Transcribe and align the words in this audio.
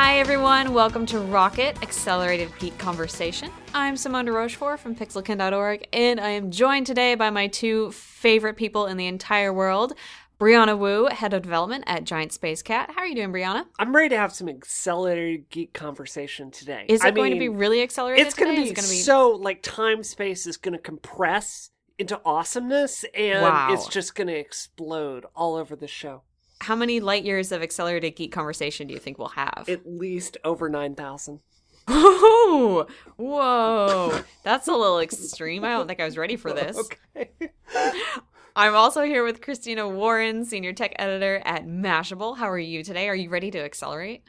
Hi, 0.00 0.20
everyone. 0.20 0.74
Welcome 0.74 1.06
to 1.06 1.18
Rocket 1.18 1.82
Accelerated 1.82 2.56
Geek 2.60 2.78
Conversation. 2.78 3.50
I'm 3.74 3.96
Simone 3.96 4.26
de 4.26 4.32
Rochefort 4.32 4.78
from 4.78 4.94
pixelkin.org, 4.94 5.88
and 5.92 6.20
I 6.20 6.28
am 6.28 6.52
joined 6.52 6.86
today 6.86 7.16
by 7.16 7.30
my 7.30 7.48
two 7.48 7.90
favorite 7.90 8.54
people 8.56 8.86
in 8.86 8.96
the 8.96 9.08
entire 9.08 9.52
world. 9.52 9.94
Brianna 10.38 10.78
Wu, 10.78 11.06
head 11.06 11.34
of 11.34 11.42
development 11.42 11.82
at 11.88 12.04
Giant 12.04 12.30
Spacekat. 12.30 12.92
How 12.92 13.00
are 13.00 13.08
you 13.08 13.16
doing, 13.16 13.32
Brianna? 13.32 13.64
I'm 13.80 13.92
ready 13.92 14.10
to 14.10 14.16
have 14.16 14.32
some 14.32 14.48
accelerated 14.48 15.50
geek 15.50 15.72
conversation 15.72 16.52
today. 16.52 16.86
Is 16.88 17.00
it 17.00 17.08
I 17.08 17.10
going 17.10 17.32
to 17.32 17.38
be 17.40 17.48
really 17.48 17.82
accelerated? 17.82 18.24
It's 18.24 18.36
going 18.36 18.54
to 18.54 18.72
be 18.72 18.80
so 18.80 19.30
like 19.30 19.62
time 19.62 20.04
space 20.04 20.46
is 20.46 20.56
going 20.56 20.74
to 20.74 20.80
compress 20.80 21.70
into 21.98 22.20
awesomeness, 22.24 23.04
and 23.16 23.42
Wow. 23.42 23.72
it's 23.72 23.88
just 23.88 24.14
going 24.14 24.28
to 24.28 24.38
explode 24.38 25.26
all 25.34 25.56
over 25.56 25.74
the 25.74 25.88
show. 25.88 26.22
How 26.60 26.74
many 26.74 27.00
light 27.00 27.24
years 27.24 27.52
of 27.52 27.62
accelerated 27.62 28.16
geek 28.16 28.32
conversation 28.32 28.86
do 28.88 28.94
you 28.94 29.00
think 29.00 29.18
we'll 29.18 29.28
have? 29.28 29.66
At 29.68 29.86
least 29.86 30.36
over 30.44 30.68
nine 30.68 30.94
thousand. 30.94 31.40
Whoa, 31.88 32.86
whoa, 33.16 34.20
that's 34.42 34.68
a 34.68 34.72
little 34.72 35.00
extreme. 35.00 35.64
I 35.64 35.70
don't 35.70 35.86
think 35.86 36.00
I 36.00 36.04
was 36.04 36.18
ready 36.18 36.36
for 36.36 36.52
this. 36.52 36.76
Okay. 37.16 37.30
I'm 38.56 38.74
also 38.74 39.02
here 39.02 39.24
with 39.24 39.40
Christina 39.40 39.88
Warren, 39.88 40.44
senior 40.44 40.72
tech 40.72 40.92
editor 40.98 41.40
at 41.44 41.66
Mashable. 41.66 42.36
How 42.36 42.50
are 42.50 42.58
you 42.58 42.82
today? 42.82 43.08
Are 43.08 43.14
you 43.14 43.30
ready 43.30 43.50
to 43.52 43.58
accelerate? 43.58 44.24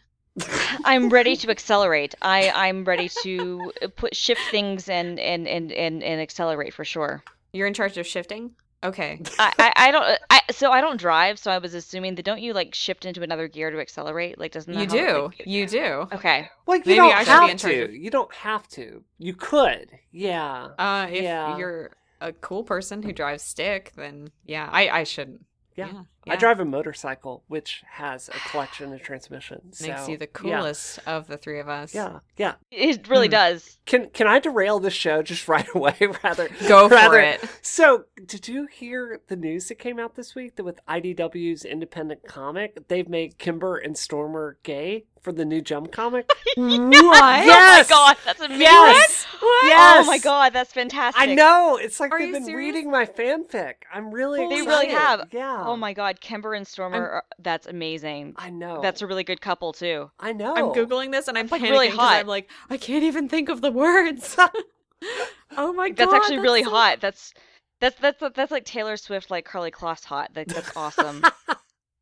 I'm 0.86 1.10
ready 1.10 1.36
to 1.38 1.50
accelerate. 1.50 2.16
I 2.22 2.52
I'm 2.52 2.86
ready 2.86 3.10
to 3.24 3.72
put 3.96 4.16
shift 4.16 4.42
things 4.52 4.88
and 4.88 5.20
and 5.20 5.48
and 5.48 5.72
and, 5.72 6.04
and 6.04 6.22
accelerate 6.22 6.74
for 6.74 6.86
sure. 6.86 7.24
You're 7.54 7.68
in 7.68 7.74
charge 7.74 7.98
of 7.98 8.06
shifting. 8.06 8.52
Okay. 8.84 9.22
I, 9.40 9.54
I 9.60 9.74
I 9.76 9.92
don't 9.92 10.20
I 10.30 10.42
so 10.52 10.72
I 10.72 10.80
don't 10.82 11.00
drive, 11.00 11.38
so 11.38 11.52
I 11.52 11.58
was 11.58 11.74
assuming 11.74 12.16
that 12.16 12.24
don't 12.26 12.42
you 12.42 12.54
like 12.54 12.74
shift 12.74 13.06
into 13.06 13.22
another 13.22 13.48
gear 13.48 13.72
to 13.72 13.80
accelerate? 13.80 14.40
Like 14.40 14.52
doesn't 14.54 14.74
that 14.74 14.92
You 14.92 15.00
how, 15.00 15.08
do. 15.08 15.24
like- 15.26 15.44
You 15.46 15.68
do. 15.68 16.08
okay. 16.14 16.50
Like 16.66 16.86
you 16.86 16.92
Maybe 16.92 16.96
don't 16.98 17.14
I 17.14 17.24
should 17.24 17.40
be 17.40 17.44
in 17.44 17.50
have 17.50 17.60
charge 17.60 17.74
to. 17.74 17.84
of- 17.86 17.94
You 17.96 18.10
don't 18.10 18.34
have 18.34 18.68
to. 18.70 19.04
You 19.18 19.34
could. 19.34 19.90
Yeah. 20.12 20.70
Uh, 20.78 21.08
if 21.12 21.24
Yeah. 21.24 21.58
you're 21.58 21.92
a 22.22 22.32
cool 22.34 22.64
person 22.64 23.02
who 23.04 23.12
drives 23.14 23.44
stick, 23.44 23.92
then 23.96 24.30
yeah, 24.46 24.70
I, 24.72 24.90
I 24.90 25.04
shouldn't. 25.04 25.46
Yeah. 25.76 25.88
Yeah, 25.94 26.02
I 26.28 26.36
drive 26.36 26.60
a 26.60 26.66
motorcycle, 26.66 27.44
which 27.48 27.84
has 27.94 28.30
a 28.30 28.34
clutch 28.34 28.82
and 28.82 28.94
a 28.94 29.00
transmission. 29.00 29.62
Makes 29.82 30.06
so, 30.06 30.12
you 30.12 30.18
the 30.18 30.26
yeah. 30.26 30.58
coolest 30.58 31.00
of 31.08 31.28
the 31.28 31.38
three 31.38 31.60
of 31.60 31.68
us. 31.70 31.94
Yeah. 31.96 32.20
Yeah. 32.38 32.56
It 32.72 33.08
really 33.08 33.28
Hmm. 33.28 33.32
does. 33.32 33.78
Can 33.86 34.10
can 34.12 34.28
I 34.28 34.40
derail 34.40 34.80
the 34.80 34.90
show 34.92 35.22
just 35.24 35.48
right 35.48 35.68
away? 35.74 35.96
Rather 36.24 36.50
Go 36.68 36.88
for 36.90 36.96
rather, 36.96 37.20
it. 37.20 37.44
So, 37.62 38.06
did 38.26 38.48
you 38.48 38.68
hear 38.68 39.22
the 39.28 39.36
news 39.36 39.68
that 39.70 39.76
came 39.80 39.98
out 40.00 40.16
this 40.16 40.36
week 40.36 40.56
that 40.58 40.64
with 40.64 40.80
IDW's 40.88 41.66
independent 41.66 42.24
comic, 42.28 42.88
they've 42.90 43.10
made 43.10 43.38
Kimber 43.38 43.78
and 43.78 43.98
Stormer 43.98 44.58
gay 44.64 45.06
for 45.22 45.32
the 45.32 45.46
new 45.46 45.62
Jem 45.62 45.88
comic? 45.88 46.30
What? 46.58 47.46
Yes! 47.46 47.90
Oh 47.92 47.96
my 47.96 48.14
god, 48.14 48.18
that's 48.26 48.40
amazing. 48.42 48.62
Yes! 48.62 49.26
What? 49.40 49.66
Yes! 49.66 50.04
Oh 50.06 50.08
my 50.08 50.18
god, 50.20 50.54
that's 50.54 50.74
fantastic. 50.74 51.22
I 51.22 51.34
know. 51.34 51.78
It's 51.82 52.00
like 52.00 52.12
Are 52.12 52.20
they've 52.20 52.34
been 52.34 52.46
serious? 52.46 52.74
reading 52.76 52.92
my 52.92 53.06
fanfic. 53.06 53.74
I'm 53.94 54.12
really 54.14 54.40
They 54.40 54.48
They 54.50 54.56
excited. 54.62 54.70
really 54.70 54.88
have. 54.90 55.30
Yeah. 55.32 55.64
Oh 55.66 55.76
my 55.78 55.94
god, 55.94 56.09
Kimber 56.14 56.54
and 56.54 56.68
Stormer, 56.68 56.98
are, 57.10 57.24
that's 57.40 57.68
amazing. 57.68 58.34
I 58.38 58.50
know. 58.50 58.82
That's 58.82 59.02
a 59.02 59.08
really 59.08 59.24
good 59.24 59.42
couple 59.42 59.74
too. 59.74 60.10
I 60.20 60.34
know. 60.34 60.56
I'm 60.56 60.66
googling 60.76 61.12
this 61.12 61.28
and 61.28 61.38
I'm 61.38 61.48
like 61.48 61.62
panicking 61.62 61.70
really 61.72 61.88
'cause 61.90 61.98
hot. 61.98 62.16
I'm 62.20 62.28
like, 62.28 62.50
I 62.70 62.78
can't 62.78 63.04
even 63.04 63.30
think 63.30 63.50
of 63.50 63.62
the 63.62 63.72
words. 63.72 64.36
oh 65.58 65.74
my 65.74 65.90
god, 65.90 65.98
That's 65.98 66.14
actually 66.14 66.40
really 66.40 66.64
so- 66.64 66.70
hot. 66.72 67.00
That's 67.02 67.34
that's 67.82 68.00
that's 68.00 68.22
that's 68.36 68.52
like 68.52 68.66
Taylor 68.66 68.98
Swift, 68.98 69.32
like 69.32 69.46
Karlie 69.48 69.72
Kloss 69.72 70.04
hot. 70.04 70.34
That, 70.34 70.48
that's 70.50 70.76
awesome. 70.76 71.24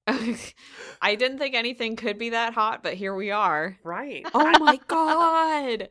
I 1.02 1.16
didn't 1.16 1.38
think 1.38 1.54
anything 1.54 1.96
could 1.98 2.18
be 2.18 2.30
that 2.30 2.54
hot, 2.54 2.82
but 2.82 2.94
here 2.94 3.14
we 3.14 3.32
are. 3.32 3.78
Right. 3.84 4.26
Oh 4.34 4.58
my 4.60 4.80
god. 4.88 5.90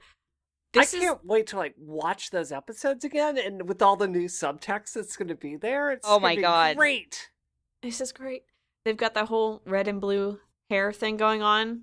This 0.72 0.94
I 0.94 0.97
is 0.98 1.03
can't 1.05 1.25
wait 1.25 1.47
to 1.48 1.56
like 1.56 1.75
watch 1.78 2.31
those 2.31 2.50
episodes 2.53 3.05
again, 3.05 3.38
and 3.38 3.69
with 3.69 3.81
all 3.82 3.97
the 3.97 4.09
new 4.09 4.25
subtext 4.26 4.94
that's 4.94 5.16
going 5.16 5.28
to 5.28 5.34
be 5.34 5.56
there. 5.56 5.91
It's 5.91 6.06
Oh 6.06 6.12
gonna 6.16 6.22
my 6.22 6.37
be 6.37 6.43
God. 6.43 6.76
great! 6.76 7.31
This 7.87 8.01
is 8.01 8.13
great. 8.13 8.43
They've 8.85 8.97
got 8.97 9.15
that 9.15 9.29
whole 9.29 9.63
red 9.65 9.89
and 9.89 10.01
blue 10.01 10.39
hair 10.71 10.93
thing 10.93 11.17
going 11.17 11.43
on. 11.43 11.83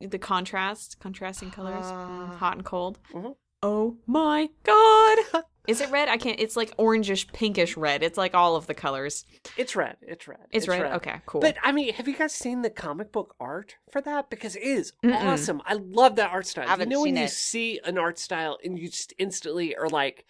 The 0.00 0.18
contrast, 0.18 0.98
contrasting 1.00 1.50
colors, 1.50 1.84
Ah. 1.86 2.36
hot 2.38 2.56
and 2.56 2.64
cold. 2.64 2.98
Mhm. 3.12 3.36
Oh 3.62 3.96
my 4.06 4.50
god. 4.64 5.44
Is 5.66 5.80
it 5.80 5.90
red? 5.90 6.08
I 6.08 6.16
can't. 6.16 6.38
It's 6.38 6.54
like 6.56 6.76
orangish, 6.76 7.32
pinkish 7.32 7.76
red. 7.76 8.04
It's 8.04 8.16
like 8.18 8.34
all 8.34 8.54
of 8.54 8.66
the 8.68 8.74
colors. 8.74 9.24
It's 9.56 9.74
red. 9.74 9.96
It's 10.02 10.28
red. 10.28 10.38
It's, 10.52 10.68
red. 10.68 10.82
Okay, 10.92 11.20
cool. 11.26 11.40
But 11.40 11.56
I 11.62 11.72
mean, 11.72 11.92
have 11.94 12.06
you 12.06 12.14
guys 12.14 12.32
seen 12.34 12.62
the 12.62 12.70
comic 12.70 13.10
book 13.10 13.34
art 13.40 13.74
for 13.90 14.00
that? 14.02 14.30
Because 14.30 14.54
it 14.54 14.62
is 14.62 14.92
Mm-mm. 15.04 15.20
awesome. 15.24 15.60
I 15.66 15.74
love 15.74 16.16
that 16.16 16.30
art 16.30 16.46
style. 16.46 16.66
I 16.66 16.70
haven't 16.70 16.90
you 16.90 16.96
know 16.96 17.00
when 17.02 17.14
seen 17.14 17.22
you 17.22 17.28
see 17.28 17.80
an 17.84 17.98
art 17.98 18.18
style 18.20 18.58
and 18.64 18.78
you 18.78 18.88
just 18.88 19.12
instantly 19.18 19.74
are 19.76 19.88
like, 19.88 20.24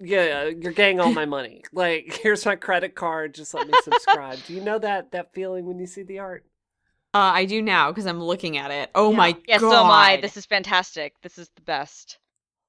"Yeah, 0.00 0.44
you're 0.46 0.72
getting 0.72 1.00
all 1.00 1.12
my 1.12 1.26
money. 1.26 1.62
Like, 1.72 2.18
here's 2.22 2.44
my 2.46 2.56
credit 2.56 2.94
card. 2.94 3.34
Just 3.34 3.54
let 3.54 3.66
me 3.68 3.74
subscribe." 3.82 4.38
Do 4.46 4.54
you 4.54 4.60
know 4.60 4.78
that 4.78 5.12
that 5.12 5.32
feeling 5.34 5.66
when 5.66 5.78
you 5.78 5.86
see 5.86 6.02
the 6.02 6.18
art? 6.18 6.44
uh, 7.14 7.18
I 7.34 7.44
do 7.44 7.60
now 7.62 7.90
because 7.90 8.06
I'm 8.06 8.22
looking 8.22 8.56
at 8.56 8.70
it. 8.70 8.90
Oh 8.94 9.10
Yeah. 9.10 9.16
my 9.16 9.36
yes, 9.46 9.60
god. 9.60 9.70
so 9.70 9.84
am 9.84 9.90
I. 9.90 10.18
This 10.20 10.36
is 10.36 10.46
fantastic. 10.46 11.14
This 11.22 11.38
is 11.38 11.48
the 11.56 11.62
best. 11.62 12.18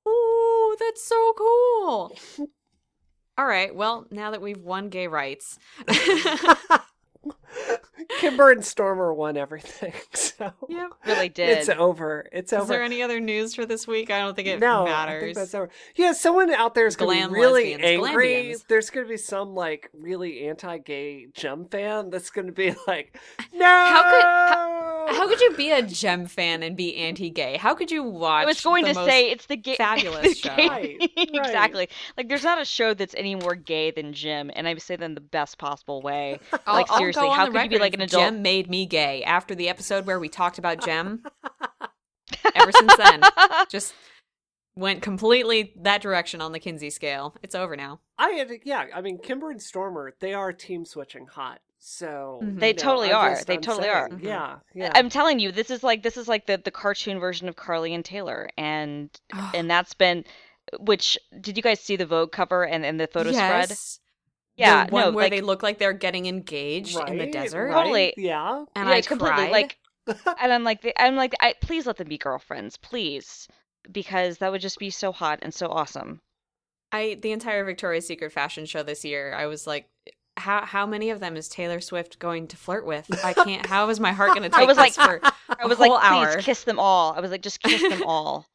Ooh, 0.07 0.75
that's 0.79 1.03
so 1.03 1.33
cool. 1.37 2.17
All 3.37 3.45
right. 3.45 3.73
Well, 3.73 4.07
now 4.11 4.31
that 4.31 4.41
we've 4.41 4.61
won 4.61 4.89
gay 4.89 5.07
rights, 5.07 5.57
Kimber 8.19 8.51
and 8.51 8.63
Stormer 8.65 9.13
won 9.13 9.37
everything. 9.37 9.93
So 10.41 10.51
yep. 10.69 10.89
Really 11.05 11.29
did. 11.29 11.59
it's 11.59 11.69
over. 11.69 12.27
It's 12.31 12.51
Is 12.51 12.53
over. 12.57 12.63
Is 12.63 12.69
there 12.69 12.81
any 12.83 13.03
other 13.03 13.19
news 13.19 13.53
for 13.53 13.65
this 13.65 13.85
week? 13.87 14.09
I 14.09 14.19
don't 14.19 14.35
think 14.35 14.47
it 14.47 14.59
no, 14.59 14.81
I 14.83 14.85
matters. 14.85 15.21
think 15.23 15.35
that's 15.35 15.53
over. 15.53 15.69
Yeah, 15.95 16.13
someone 16.13 16.49
out 16.51 16.73
there 16.73 16.87
is 16.87 16.95
going 16.95 17.21
to 17.21 17.27
be 17.27 17.33
really 17.39 17.75
lesbians, 17.77 17.83
angry. 18.07 18.27
glambians. 18.33 18.65
There's 18.67 18.89
going 18.89 19.05
to 19.05 19.09
be 19.09 19.17
some 19.17 19.53
like 19.53 19.89
really 19.93 20.47
anti-gay 20.47 21.27
Jem 21.35 21.65
fan 21.65 22.09
that's 22.09 22.31
going 22.31 22.47
to 22.47 22.53
be 22.53 22.73
like, 22.87 23.19
no. 23.53 23.65
How 23.65 24.03
could- 24.09 25.15
How 25.17 25.27
could 25.27 25.41
you 25.41 25.51
be 25.55 25.71
a 25.71 25.81
Jem 25.83 26.25
fan 26.25 26.63
and 26.63 26.75
be 26.75 26.95
anti-gay? 26.95 27.57
How 27.57 27.75
could 27.75 27.91
you 27.91 28.03
watch? 28.03 28.43
I 28.43 28.45
was 28.45 28.61
going 28.61 28.85
the 28.85 28.93
to 28.93 29.05
say 29.05 29.29
it's 29.29 29.45
the 29.45 29.57
gay 29.57 29.75
fabulous 29.75 30.23
the 30.29 30.33
show. 30.49 30.55
gay- 30.55 30.67
Right, 30.69 30.97
right. 31.17 31.29
exactly. 31.33 31.89
Like 32.17 32.29
there's 32.29 32.43
not 32.43 32.59
a 32.59 32.65
show 32.65 32.93
that's 32.95 33.13
any 33.15 33.35
more 33.35 33.53
gay 33.55 33.91
than 33.91 34.13
Jem, 34.13 34.49
and 34.55 34.67
I 34.67 34.75
say 34.77 34.95
that 34.95 35.05
in 35.05 35.13
the 35.13 35.21
best 35.21 35.57
possible 35.59 36.01
way. 36.01 36.39
Like 36.65 36.89
I'll 36.89 36.97
seriously, 36.97 37.21
go 37.21 37.29
on 37.29 37.37
how 37.45 37.51
the 37.51 37.59
could 37.59 37.63
you 37.63 37.77
be 37.77 37.79
like 37.79 37.93
an 37.93 38.01
as 38.01 38.11
adult? 38.13 38.23
Jem 38.25 38.41
made 38.41 38.69
me 38.69 38.85
gay 38.85 39.23
after 39.23 39.55
the 39.55 39.69
episode 39.69 40.05
where 40.05 40.19
we 40.19 40.29
talked 40.29 40.57
about 40.57 40.83
Jem. 40.83 41.23
Ever 42.55 42.71
since 42.71 42.95
then, 42.95 43.21
just 43.69 43.93
went 44.75 45.01
completely 45.01 45.73
that 45.81 46.01
direction 46.01 46.41
on 46.41 46.53
the 46.53 46.59
Kinsey 46.59 46.89
scale. 46.89 47.35
It's 47.43 47.55
over 47.55 47.75
now. 47.75 47.99
I 48.17 48.29
had, 48.31 48.49
yeah. 48.63 48.85
I 48.95 49.01
mean, 49.01 49.17
Kimber 49.17 49.51
and 49.51 49.61
Stormer, 49.61 50.13
they 50.19 50.33
are 50.33 50.53
team 50.53 50.85
switching 50.85 51.27
hot. 51.27 51.59
So 51.83 52.39
Mhm. 52.43 52.59
They 52.59 52.67
you 52.69 52.73
know, 52.75 52.77
totally 52.81 53.11
I'm 53.11 53.15
are. 53.15 53.43
They 53.43 53.55
I'm 53.55 53.61
totally 53.61 53.85
saying, 53.85 53.95
are. 53.95 54.19
Yeah, 54.21 54.55
yeah. 54.75 54.91
I'm 54.93 55.09
telling 55.09 55.39
you, 55.39 55.51
this 55.51 55.71
is 55.71 55.83
like 55.83 56.03
this 56.03 56.15
is 56.15 56.27
like 56.27 56.45
the 56.45 56.61
the 56.63 56.69
cartoon 56.69 57.19
version 57.19 57.49
of 57.49 57.55
Karlie 57.55 57.95
and 57.95 58.05
Taylor, 58.05 58.49
and 58.55 59.09
and 59.55 59.69
that's 59.69 59.93
been. 59.95 60.23
Which 60.79 61.17
did 61.41 61.57
you 61.57 61.63
guys 61.63 61.79
see 61.81 61.95
the 61.95 62.05
Vogue 62.05 62.31
cover 62.31 62.65
and, 62.65 62.85
and 62.85 62.99
the 62.99 63.07
photo 63.07 63.31
spread? 63.31 63.71
Yes. 64.57 64.67
Yeah, 64.67 64.85
the 64.85 64.91
one 64.93 65.01
no, 65.05 65.11
where 65.11 65.25
like 65.25 65.31
they 65.31 65.41
look 65.41 65.63
like 65.63 65.77
they're 65.79 65.93
getting 65.93 66.25
engaged 66.25 66.97
in 67.07 67.17
the 67.17 67.23
Right, 67.25 67.31
desert. 67.31 67.67
right, 67.69 67.73
Totally. 67.83 68.13
Yeah. 68.17 68.65
And 68.75 68.89
yeah, 68.89 68.95
I 68.95 69.01
completely 69.01 69.35
cried. 69.47 69.51
like, 69.51 69.77
and 70.41 70.51
I'm 70.53 70.63
like, 70.63 70.93
I'm 70.97 71.15
like, 71.15 71.33
I, 71.39 71.53
please 71.61 71.85
let 71.85 71.97
them 71.97 72.07
be 72.07 72.17
girlfriends, 72.17 72.77
please, 72.77 73.47
because 73.91 74.39
that 74.39 74.51
would 74.51 74.61
just 74.61 74.79
be 74.79 74.89
so 74.89 75.11
hot 75.11 75.39
and 75.41 75.53
so 75.53 75.67
awesome. 75.67 76.21
I 76.91 77.17
the 77.21 77.31
entire 77.31 77.63
Victoria's 77.63 78.05
Secret 78.07 78.31
fashion 78.33 78.65
show 78.65 78.83
this 78.83 79.05
year, 79.05 79.33
I 79.33 79.45
was 79.45 79.65
like, 79.65 79.87
how 80.37 80.65
how 80.65 80.85
many 80.85 81.09
of 81.11 81.19
them 81.19 81.37
is 81.37 81.47
Taylor 81.47 81.79
Swift 81.79 82.19
going 82.19 82.47
to 82.47 82.57
flirt 82.57 82.85
with? 82.85 83.07
I 83.23 83.33
can't. 83.33 83.65
How 83.65 83.87
is 83.89 83.99
my 83.99 84.11
heart 84.11 84.29
going 84.29 84.41
to 84.43 84.49
take 84.49 84.59
I 84.59 84.65
was 84.65 84.75
this 84.77 84.97
like- 84.97 85.21
for 85.21 85.31
I 85.49 85.63
a 85.63 85.67
was 85.67 85.77
whole 85.77 85.89
like, 85.91 86.01
please 86.01 86.35
hour? 86.35 86.41
kiss 86.41 86.63
them 86.63 86.79
all. 86.79 87.13
I 87.13 87.19
was 87.21 87.31
like, 87.31 87.41
just 87.43 87.61
kiss 87.61 87.81
them 87.81 88.03
all. 88.05 88.45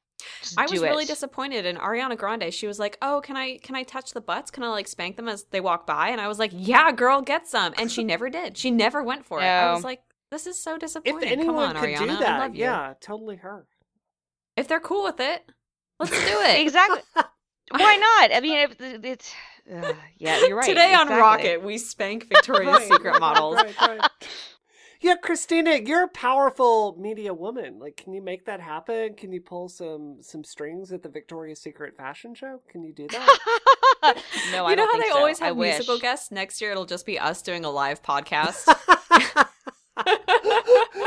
Just 0.40 0.58
I 0.58 0.62
was 0.62 0.80
really 0.80 1.04
it. 1.04 1.08
disappointed 1.08 1.66
in 1.66 1.76
Ariana 1.76 2.16
Grande. 2.16 2.52
She 2.52 2.66
was 2.66 2.78
like, 2.78 2.96
"Oh, 3.02 3.20
can 3.22 3.36
I 3.36 3.58
can 3.58 3.74
I 3.76 3.82
touch 3.82 4.12
the 4.12 4.20
butts? 4.20 4.50
Can 4.50 4.62
I 4.62 4.68
like 4.68 4.88
spank 4.88 5.16
them 5.16 5.28
as 5.28 5.44
they 5.50 5.60
walk 5.60 5.86
by?" 5.86 6.08
And 6.08 6.20
I 6.20 6.28
was 6.28 6.38
like, 6.38 6.50
"Yeah, 6.54 6.90
girl, 6.92 7.20
get 7.22 7.46
some." 7.46 7.74
And 7.78 7.90
she 7.92 8.02
never 8.04 8.30
did. 8.30 8.56
She 8.56 8.70
never 8.70 9.02
went 9.02 9.24
for 9.26 9.40
it. 9.40 9.44
I 9.44 9.72
was 9.72 9.84
like, 9.84 10.00
"This 10.30 10.46
is 10.46 10.58
so 10.62 10.74
If 10.74 10.80
disappointing." 10.80 11.28
anyone 11.28 11.46
Come 11.46 11.56
on, 11.58 11.74
could 11.76 11.90
Ariana, 11.90 12.06
do 12.06 12.10
I 12.10 12.20
that, 12.20 12.38
love 12.40 12.54
you. 12.54 12.60
yeah, 12.62 12.94
totally 13.00 13.36
her. 13.36 13.66
If 14.56 14.68
they're 14.68 14.80
cool 14.80 15.04
with 15.04 15.20
it, 15.20 15.44
let's 16.00 16.10
do 16.12 16.16
it. 16.40 16.60
exactly. 16.60 17.00
Why 17.70 17.96
not? 17.96 18.34
I 18.34 18.40
mean, 18.40 18.58
if, 18.58 18.76
it's 19.04 19.34
uh, 19.70 19.92
yeah, 20.18 20.46
you're 20.46 20.56
right. 20.56 20.66
Today 20.68 20.94
on. 20.94 21.08
Rocket, 21.08 21.62
we 21.62 21.76
spank 21.78 22.28
Victoria's 22.28 22.84
Secret 22.84 23.20
models. 23.20 23.56
right, 23.56 23.74
right. 23.80 24.00
Yeah, 25.00 25.16
Christina, 25.16 25.76
you're 25.84 26.04
a 26.04 26.08
powerful 26.08 26.96
media 26.98 27.34
woman. 27.34 27.78
Like, 27.78 27.96
can 27.96 28.12
you 28.12 28.22
make 28.22 28.46
that 28.46 28.60
happen? 28.60 29.14
Can 29.14 29.32
you 29.32 29.40
pull 29.40 29.68
some 29.68 30.18
some 30.20 30.42
strings 30.44 30.92
at 30.92 31.02
the 31.02 31.08
Victoria's 31.08 31.60
Secret 31.60 31.96
fashion 31.96 32.34
show? 32.34 32.60
Can 32.68 32.82
you 32.82 32.92
do 32.92 33.06
that? 33.10 33.38
no, 34.52 34.66
I 34.66 34.70
you 34.70 34.76
know 34.76 34.82
don't 34.82 34.86
how 34.86 34.92
think 34.92 35.04
they 35.04 35.10
so. 35.10 35.18
always 35.18 35.40
I 35.40 35.46
have 35.46 35.56
musical 35.56 35.94
wish. 35.96 36.02
guests? 36.02 36.30
Next 36.30 36.60
year, 36.60 36.70
it'll 36.70 36.86
just 36.86 37.06
be 37.06 37.18
us 37.18 37.42
doing 37.42 37.64
a 37.64 37.70
live 37.70 38.02
podcast. 38.02 38.66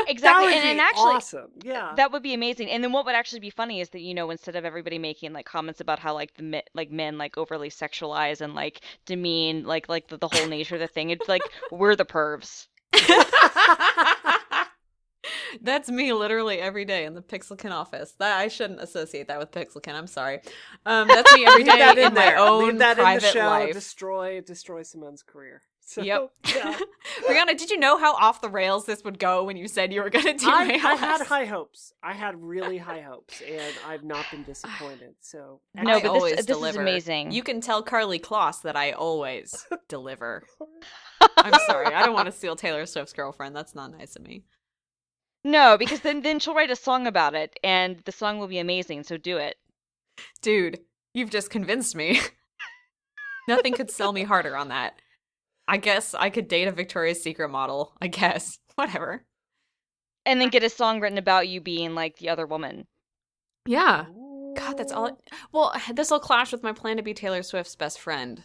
Exactly. 0.08 0.16
That 0.22 0.42
would 0.42 0.52
and, 0.54 0.62
be 0.64 0.70
and 0.70 0.80
actually, 0.80 1.14
awesome. 1.14 1.50
Yeah. 1.62 1.92
that 1.96 2.10
would 2.10 2.22
be 2.24 2.34
amazing. 2.34 2.68
And 2.68 2.82
then 2.82 2.90
what 2.92 3.04
would 3.06 3.14
actually 3.14 3.38
be 3.38 3.50
funny 3.50 3.80
is 3.80 3.90
that 3.90 4.00
you 4.00 4.12
know 4.12 4.30
instead 4.30 4.56
of 4.56 4.64
everybody 4.64 4.98
making 4.98 5.32
like 5.32 5.46
comments 5.46 5.80
about 5.80 6.00
how 6.00 6.14
like 6.14 6.34
the 6.34 6.42
mi- 6.42 6.62
like 6.74 6.90
men 6.90 7.16
like 7.16 7.38
overly 7.38 7.70
sexualize 7.70 8.40
and 8.40 8.54
like 8.54 8.80
demean 9.06 9.64
like 9.64 9.88
like 9.88 10.08
the, 10.08 10.16
the 10.16 10.26
whole 10.28 10.48
nature 10.48 10.74
of 10.74 10.80
the 10.80 10.88
thing, 10.88 11.10
it's 11.10 11.28
like 11.28 11.42
we're 11.70 11.94
the 11.94 12.04
pervs. 12.04 12.66
That's 15.62 15.90
me 15.90 16.12
literally 16.12 16.58
every 16.58 16.84
day 16.84 17.04
in 17.04 17.14
the 17.14 17.22
Pixelkin 17.22 17.70
office. 17.72 18.14
That 18.18 18.38
I 18.38 18.48
shouldn't 18.48 18.80
associate 18.80 19.28
that 19.28 19.38
with 19.38 19.50
Pixelkin. 19.50 19.94
I'm 19.94 20.06
sorry. 20.06 20.40
Um, 20.86 21.08
that's 21.08 21.34
me 21.34 21.44
every 21.46 21.64
that 21.64 21.98
in, 21.98 22.06
in 22.08 22.14
my 22.14 22.20
there. 22.20 22.38
own 22.38 22.64
Leave 22.66 22.78
that 22.78 22.92
in 22.92 22.96
the 22.98 23.02
private 23.02 23.32
show. 23.32 23.46
life. 23.46 23.74
Destroy, 23.74 24.40
destroy 24.40 24.82
Simone's 24.82 25.22
career. 25.22 25.62
So, 25.90 26.02
Yep. 26.02 26.30
Yeah. 26.54 26.78
Brianna, 27.28 27.58
did 27.58 27.68
you 27.70 27.76
know 27.76 27.98
how 27.98 28.14
off 28.14 28.40
the 28.40 28.48
rails 28.48 28.86
this 28.86 29.02
would 29.02 29.18
go 29.18 29.42
when 29.42 29.56
you 29.56 29.66
said 29.66 29.92
you 29.92 30.02
were 30.02 30.10
going 30.10 30.24
to 30.24 30.34
derail 30.34 30.86
I, 30.86 30.92
I 30.92 30.94
had 30.94 31.20
high 31.26 31.46
hopes. 31.46 31.92
I 32.00 32.12
had 32.12 32.40
really 32.40 32.78
high 32.78 33.00
hopes, 33.00 33.42
and 33.42 33.74
I've 33.84 34.04
not 34.04 34.24
been 34.30 34.44
disappointed. 34.44 35.14
So 35.20 35.60
No, 35.74 35.96
I 35.96 36.00
but 36.00 36.10
always 36.10 36.36
this 36.36 36.46
this 36.46 36.56
is 36.56 36.76
amazing. 36.76 37.32
You 37.32 37.42
can 37.42 37.60
tell 37.60 37.82
Karlie 37.82 38.20
Kloss 38.20 38.62
that 38.62 38.76
I 38.76 38.92
always 38.92 39.66
deliver. 39.88 40.44
I'm 41.36 41.58
sorry. 41.66 41.86
I 41.86 42.04
don't 42.04 42.14
want 42.14 42.26
to 42.26 42.32
steal 42.32 42.54
Taylor 42.54 42.86
Swift's 42.86 43.12
girlfriend. 43.12 43.56
That's 43.56 43.74
not 43.74 43.90
nice 43.90 44.14
of 44.14 44.22
me. 44.22 44.44
No, 45.42 45.76
because 45.76 46.00
then 46.00 46.22
then 46.22 46.38
she'll 46.38 46.54
write 46.54 46.70
a 46.70 46.76
song 46.76 47.08
about 47.08 47.34
it, 47.34 47.58
and 47.64 47.98
the 48.04 48.12
song 48.12 48.38
will 48.38 48.48
be 48.48 48.60
amazing. 48.60 49.02
So 49.02 49.16
do 49.16 49.38
it. 49.38 49.56
Dude, 50.40 50.78
you've 51.14 51.30
just 51.30 51.50
convinced 51.50 51.96
me. 51.96 52.20
Nothing 53.48 53.72
could 53.74 53.90
sell 53.90 54.12
me 54.12 54.22
harder 54.22 54.56
on 54.56 54.68
that. 54.68 54.94
I 55.70 55.76
guess 55.76 56.14
I 56.14 56.30
could 56.30 56.48
date 56.48 56.66
a 56.66 56.72
Victoria's 56.72 57.22
Secret 57.22 57.48
model. 57.48 57.92
I 58.02 58.08
guess. 58.08 58.58
Whatever. 58.74 59.24
And 60.26 60.40
then 60.40 60.48
get 60.48 60.64
a 60.64 60.68
song 60.68 60.98
written 60.98 61.16
about 61.16 61.46
you 61.46 61.60
being 61.60 61.94
like 61.94 62.16
the 62.16 62.28
other 62.28 62.44
woman. 62.44 62.88
Yeah. 63.66 64.06
God, 64.56 64.76
that's 64.76 64.90
all. 64.90 65.16
Well, 65.52 65.72
this 65.94 66.10
will 66.10 66.18
clash 66.18 66.50
with 66.50 66.64
my 66.64 66.72
plan 66.72 66.96
to 66.96 67.04
be 67.04 67.14
Taylor 67.14 67.44
Swift's 67.44 67.76
best 67.76 68.00
friend. 68.00 68.42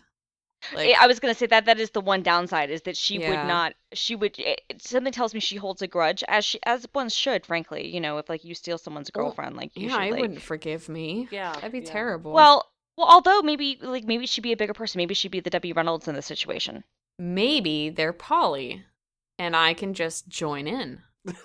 Like, 0.72 0.90
eh, 0.90 0.96
I 1.00 1.08
was 1.08 1.20
gonna 1.20 1.34
say 1.34 1.48
that 1.48 1.66
that 1.66 1.80
is 1.80 1.90
the 1.92 2.02
one 2.02 2.22
downside 2.22 2.70
is 2.70 2.84
that 2.84 2.96
she 2.96 3.18
would 3.18 3.48
not. 3.48 3.74
She 3.94 4.16
would. 4.16 4.38
It, 4.38 4.62
something 4.78 5.12
tells 5.12 5.34
me 5.34 5.40
she 5.40 5.58
holds 5.58 5.82
a 5.82 5.88
grudge, 5.88 6.24
as 6.28 6.46
she 6.46 6.60
as 6.64 6.88
one 6.94 7.10
should, 7.10 7.44
frankly. 7.46 7.88
You 7.88 8.00
know, 8.00 8.20
if 8.20 8.30
like 8.30 8.44
you 8.44 8.54
steal 8.54 8.78
someone's 8.78 9.10
Well, 9.14 9.26
girlfriend, 9.26 9.56
like 9.56 9.72
you 9.76 9.88
yeah, 9.88 9.94
should. 9.94 10.02
I 10.02 10.10
like, 10.12 10.22
wouldn't 10.22 10.42
forgive 10.42 10.90
me. 10.90 11.28
Yeah, 11.32 11.54
That'd 11.54 11.72
be 11.72 11.80
yeah. 11.80 11.92
terrible. 11.92 12.34
Well, 12.34 12.72
well, 12.98 13.08
although 13.08 13.42
maybe 13.42 13.80
like 13.82 14.06
maybe 14.06 14.28
she'd 14.28 14.42
be 14.42 14.54
a 14.54 14.58
bigger 14.58 14.74
person. 14.74 15.00
Maybe 15.00 15.16
she'd 15.16 15.32
be 15.32 15.40
the 15.40 15.50
Debbie 15.50 15.74
Reynolds 15.74 16.08
in 16.08 16.16
the 16.16 16.22
situation. 16.22 16.84
Maybe 17.18 17.90
they're 17.90 18.14
poly, 18.14 18.84
and 19.40 19.56
I 19.56 19.74
can 19.74 19.94
just 19.94 20.28
join 20.28 20.68
in. 20.68 21.02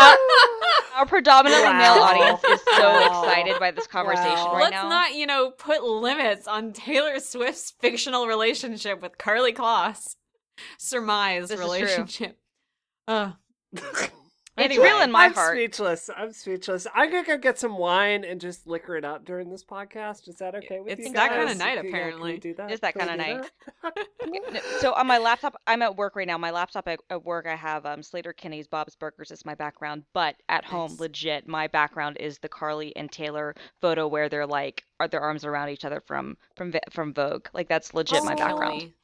our, 0.00 0.16
our 0.96 1.06
predominantly 1.06 1.72
male 1.72 1.92
audience 1.92 2.42
is 2.44 2.60
so 2.76 2.82
Wow. 2.90 3.06
excited 3.06 3.58
by 3.60 3.70
this 3.70 3.86
conversation 3.86 4.32
Wow. 4.46 4.52
right 4.54 4.60
Let's 4.62 4.72
now. 4.72 4.88
not, 4.88 5.14
you 5.14 5.26
know, 5.26 5.50
put 5.50 5.82
limits 5.84 6.46
on 6.48 6.72
Taylor 6.72 7.18
Swift's 7.20 7.72
fictional 7.80 8.26
relationship 8.26 9.00
with 9.02 9.18
Karlie 9.18 9.54
Kloss. 9.54 10.16
Surmise 10.78 11.48
This 11.48 11.52
is 11.52 11.56
true. 11.56 11.64
relationship. 11.64 12.38
Uh, 13.08 13.32
It's 14.58 14.66
Anyway, 14.66 14.84
real 14.84 15.00
in 15.00 15.10
my 15.10 15.24
I'm 15.24 15.32
heart. 15.32 15.56
speechless. 15.56 16.10
I'm 16.14 16.30
speechless. 16.32 16.86
I'm 16.94 17.10
gonna 17.10 17.26
go 17.26 17.38
get 17.38 17.58
some 17.58 17.78
wine 17.78 18.22
and 18.22 18.38
just 18.38 18.66
liquor 18.66 18.96
it 18.96 19.04
up 19.04 19.24
during 19.24 19.48
this 19.48 19.64
podcast. 19.64 20.28
Is 20.28 20.36
that 20.36 20.54
okay 20.56 20.78
with 20.78 20.88
you? 20.88 20.92
It's 20.92 21.06
you 21.08 21.14
that 21.14 21.30
kinda 21.30 21.54
night, 21.54 21.76
Yeah, 21.76 21.80
can 21.80 21.84
we 21.84 21.88
apparently. 21.88 22.38
do 22.38 22.54
that? 22.56 22.70
It's 22.70 22.80
that 22.82 22.94
Can 22.94 23.08
kinda 23.08 23.16
night. 23.16 23.50
that? 23.82 24.08
So 24.80 24.92
on 24.92 25.06
my 25.06 25.16
laptop, 25.16 25.56
I'm 25.66 25.80
at 25.80 25.96
work 25.96 26.16
right 26.16 26.26
now. 26.26 26.36
My 26.36 26.50
laptop 26.50 26.86
at, 26.86 27.00
at 27.08 27.24
work, 27.24 27.46
I 27.46 27.54
have 27.56 27.86
um, 27.86 28.00
Sleater-Kinney's 28.00 28.66
Bob's 28.66 28.94
Burgers 28.94 29.30
as 29.30 29.44
my 29.46 29.54
background, 29.54 30.04
but 30.12 30.36
at 30.50 30.64
home, 30.64 30.96
legit, 30.98 31.48
my 31.48 31.66
background 31.66 32.18
is 32.20 32.38
the 32.38 32.48
Karlie 32.48 32.92
and 32.94 33.10
Taylor 33.10 33.54
photo 33.80 34.06
where 34.06 34.28
they're 34.28 34.46
like, 34.46 34.84
are 35.00 35.08
their 35.08 35.20
arms 35.22 35.44
around 35.46 35.70
each 35.70 35.84
other 35.86 36.00
from 36.06 36.36
from 36.56 36.74
from 36.90 37.14
Vogue. 37.14 37.46
Like 37.54 37.68
that's 37.68 37.94
legit 37.94 38.22
my 38.22 38.34
Oh, 38.34 38.36
background. 38.36 38.80
Kelly. 38.80 38.94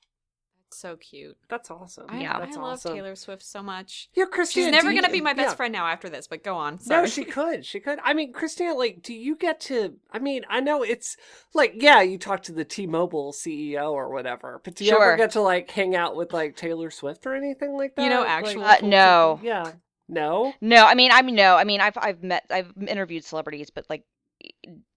That's 0.69 0.81
so 0.81 0.97
cute. 0.97 1.35
That's 1.49 1.71
awesome. 1.71 2.05
I, 2.11 2.21
Yeah. 2.21 2.37
I 2.37 2.41
love 2.51 2.59
awesome. 2.59 2.95
Taylor 2.95 3.17
Swift 3.17 3.43
so 3.43 3.63
much. 3.63 4.11
Yeah, 4.15 4.27
Christina. 4.31 4.67
She's 4.67 4.73
never 4.73 4.93
you- 4.93 5.01
gonna 5.01 5.11
be 5.11 5.23
my 5.23 5.33
best 5.33 5.53
yeah. 5.53 5.55
friend 5.57 5.73
now 5.73 5.87
after 5.87 6.11
this, 6.11 6.27
but 6.27 6.45
go 6.45 6.57
on. 6.57 6.79
Sorry. 6.79 7.03
No, 7.03 7.07
she 7.09 7.25
could. 7.25 7.65
She 7.65 7.81
could. 7.81 7.99
I 8.05 8.13
mean, 8.13 8.35
Christina, 8.35 8.75
like, 8.75 9.01
do 9.01 9.15
you 9.15 9.35
get 9.35 9.61
to? 9.63 9.95
I 10.13 10.19
mean, 10.19 10.45
I 10.51 10.61
know 10.61 10.83
it's 10.83 11.17
like, 11.55 11.73
yeah, 11.77 12.03
you 12.03 12.19
talk 12.19 12.43
to 12.45 12.53
the 12.53 12.67
T-Mobile 12.67 13.33
CEO 13.33 13.93
or 13.93 14.11
whatever, 14.11 14.61
but 14.63 14.75
do 14.75 14.85
you 14.85 14.91
Sure. 14.91 15.03
ever 15.03 15.17
get 15.17 15.31
to 15.33 15.41
like 15.41 15.71
hang 15.71 15.97
out 15.97 16.17
with 16.17 16.35
like 16.35 16.55
Taylor 16.55 16.91
Swift 16.91 17.25
or 17.27 17.35
anything 17.35 17.73
like 17.73 17.95
that? 17.97 18.03
You 18.03 18.11
know, 18.11 18.21
Like, 18.21 18.29
actual 18.29 18.65
Uh, 18.65 18.77
no. 18.83 19.41
Yeah. 19.43 19.73
No. 20.07 20.53
No, 20.61 20.85
I 20.85 20.95
mean, 20.95 21.13
I 21.13 21.23
mean, 21.23 21.35
no, 21.35 21.57
I 21.57 21.65
mean, 21.65 21.81
I've 21.81 21.97
I've 21.97 22.23
met, 22.23 22.45
I've 22.51 22.73
interviewed 22.87 23.25
celebrities, 23.25 23.71
but 23.71 23.87
like, 23.89 24.05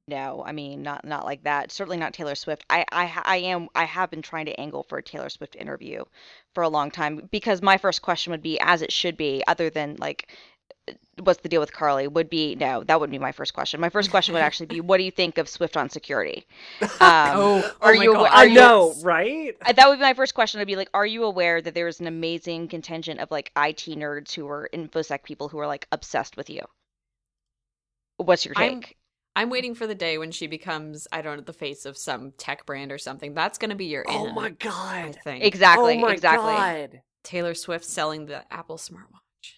no, 0.08 0.44
I 0.46 0.52
mean, 0.52 0.82
not 0.84 1.06
not 1.06 1.26
like 1.26 1.44
that. 1.44 1.72
Certainly 1.72 1.98
not 1.98 2.14
Taylor 2.14 2.36
Swift. 2.36 2.66
I 2.70 2.86
I 2.92 3.06
ha- 3.06 3.24
I 3.26 3.38
am 3.38 3.70
I 3.76 3.86
have 3.86 4.10
been 4.10 4.22
trying 4.22 4.46
to 4.48 4.60
angle 4.60 4.84
for 4.84 4.98
a 4.98 5.04
Taylor 5.04 5.30
Swift 5.30 5.56
interview 5.56 6.04
for 6.54 6.64
a 6.64 6.70
long 6.70 6.92
time 6.92 7.30
because 7.32 7.62
my 7.62 7.78
first 7.78 8.02
question 8.02 8.32
would 8.32 8.42
be, 8.42 8.60
as 8.60 8.82
it 8.82 8.92
should 8.92 9.16
be, 9.16 9.44
other 9.48 9.70
than 9.70 9.96
like, 10.00 10.28
what's 11.20 11.42
the 11.42 11.48
deal 11.50 11.62
with 11.62 11.72
Karlie? 11.72 12.08
Would 12.12 12.30
be 12.30 12.56
no, 12.56 12.84
that 12.84 13.00
wouldn't 13.00 13.14
be 13.14 13.20
my 13.20 13.32
first 13.32 13.54
question. 13.54 13.80
My 13.80 13.90
first 13.90 14.10
question 14.12 14.34
would 14.34 14.42
actually 14.44 14.66
be, 14.66 14.82
what 14.82 14.98
do 14.98 15.04
you 15.04 15.12
think 15.12 15.38
of 15.38 15.48
Swift 15.48 15.78
on 15.78 15.90
security? 15.90 16.46
Um, 16.82 16.90
Oh, 17.00 17.76
are 17.82 17.92
oh 17.92 18.02
you 18.02 18.14
God, 18.14 18.24
are 18.26 18.36
I 18.36 18.44
you- 18.46 18.56
know, 18.56 18.94
right? 19.04 19.56
That 19.76 19.88
would 19.88 19.98
be 19.98 20.02
my 20.02 20.14
first 20.16 20.34
question. 20.34 20.60
Would 20.60 20.68
be 20.68 20.76
like, 20.76 20.90
are 20.94 21.06
you 21.06 21.24
aware 21.26 21.62
that 21.62 21.74
there 21.76 21.88
is 21.88 22.00
an 22.00 22.08
amazing 22.08 22.68
contingent 22.70 23.20
of 23.22 23.30
like 23.32 23.52
IT 23.56 23.86
nerds 23.98 24.34
who 24.34 24.48
are 24.50 24.68
infosec 24.74 25.24
people 25.24 25.48
who 25.48 25.60
are 25.60 25.68
like 25.68 25.88
obsessed 25.92 26.36
with 26.38 26.50
you? 26.50 26.62
What's 28.18 28.46
your 28.46 28.56
take? 28.56 28.72
I'm 28.72 28.84
waiting 29.36 29.76
for 29.76 29.88
the 29.88 29.96
day 29.96 30.18
when 30.18 30.32
she 30.32 30.48
becomes, 30.48 31.08
I 31.12 31.22
don't 31.22 31.38
know, 31.38 31.44
the 31.44 31.54
face 31.54 31.86
of 31.86 31.98
some 31.98 32.32
tech 32.34 32.66
brand 32.66 32.92
or 32.92 32.98
something. 32.98 33.34
That's 33.34 33.58
gonna 33.58 33.76
be 33.76 33.86
your 33.86 34.04
Oh 34.06 34.28
in, 34.28 34.36
my 34.36 34.50
I 35.04 35.12
god. 35.12 35.16
think. 35.24 35.44
Exactly, 35.44 35.94
oh 35.94 36.00
my 36.00 36.14
exactly. 36.14 36.54
god. 36.54 37.02
Taylor 37.24 37.54
Swift 37.56 37.86
selling 37.86 38.26
the 38.28 38.52
Apple 38.54 38.78
smartwatch. 38.78 39.56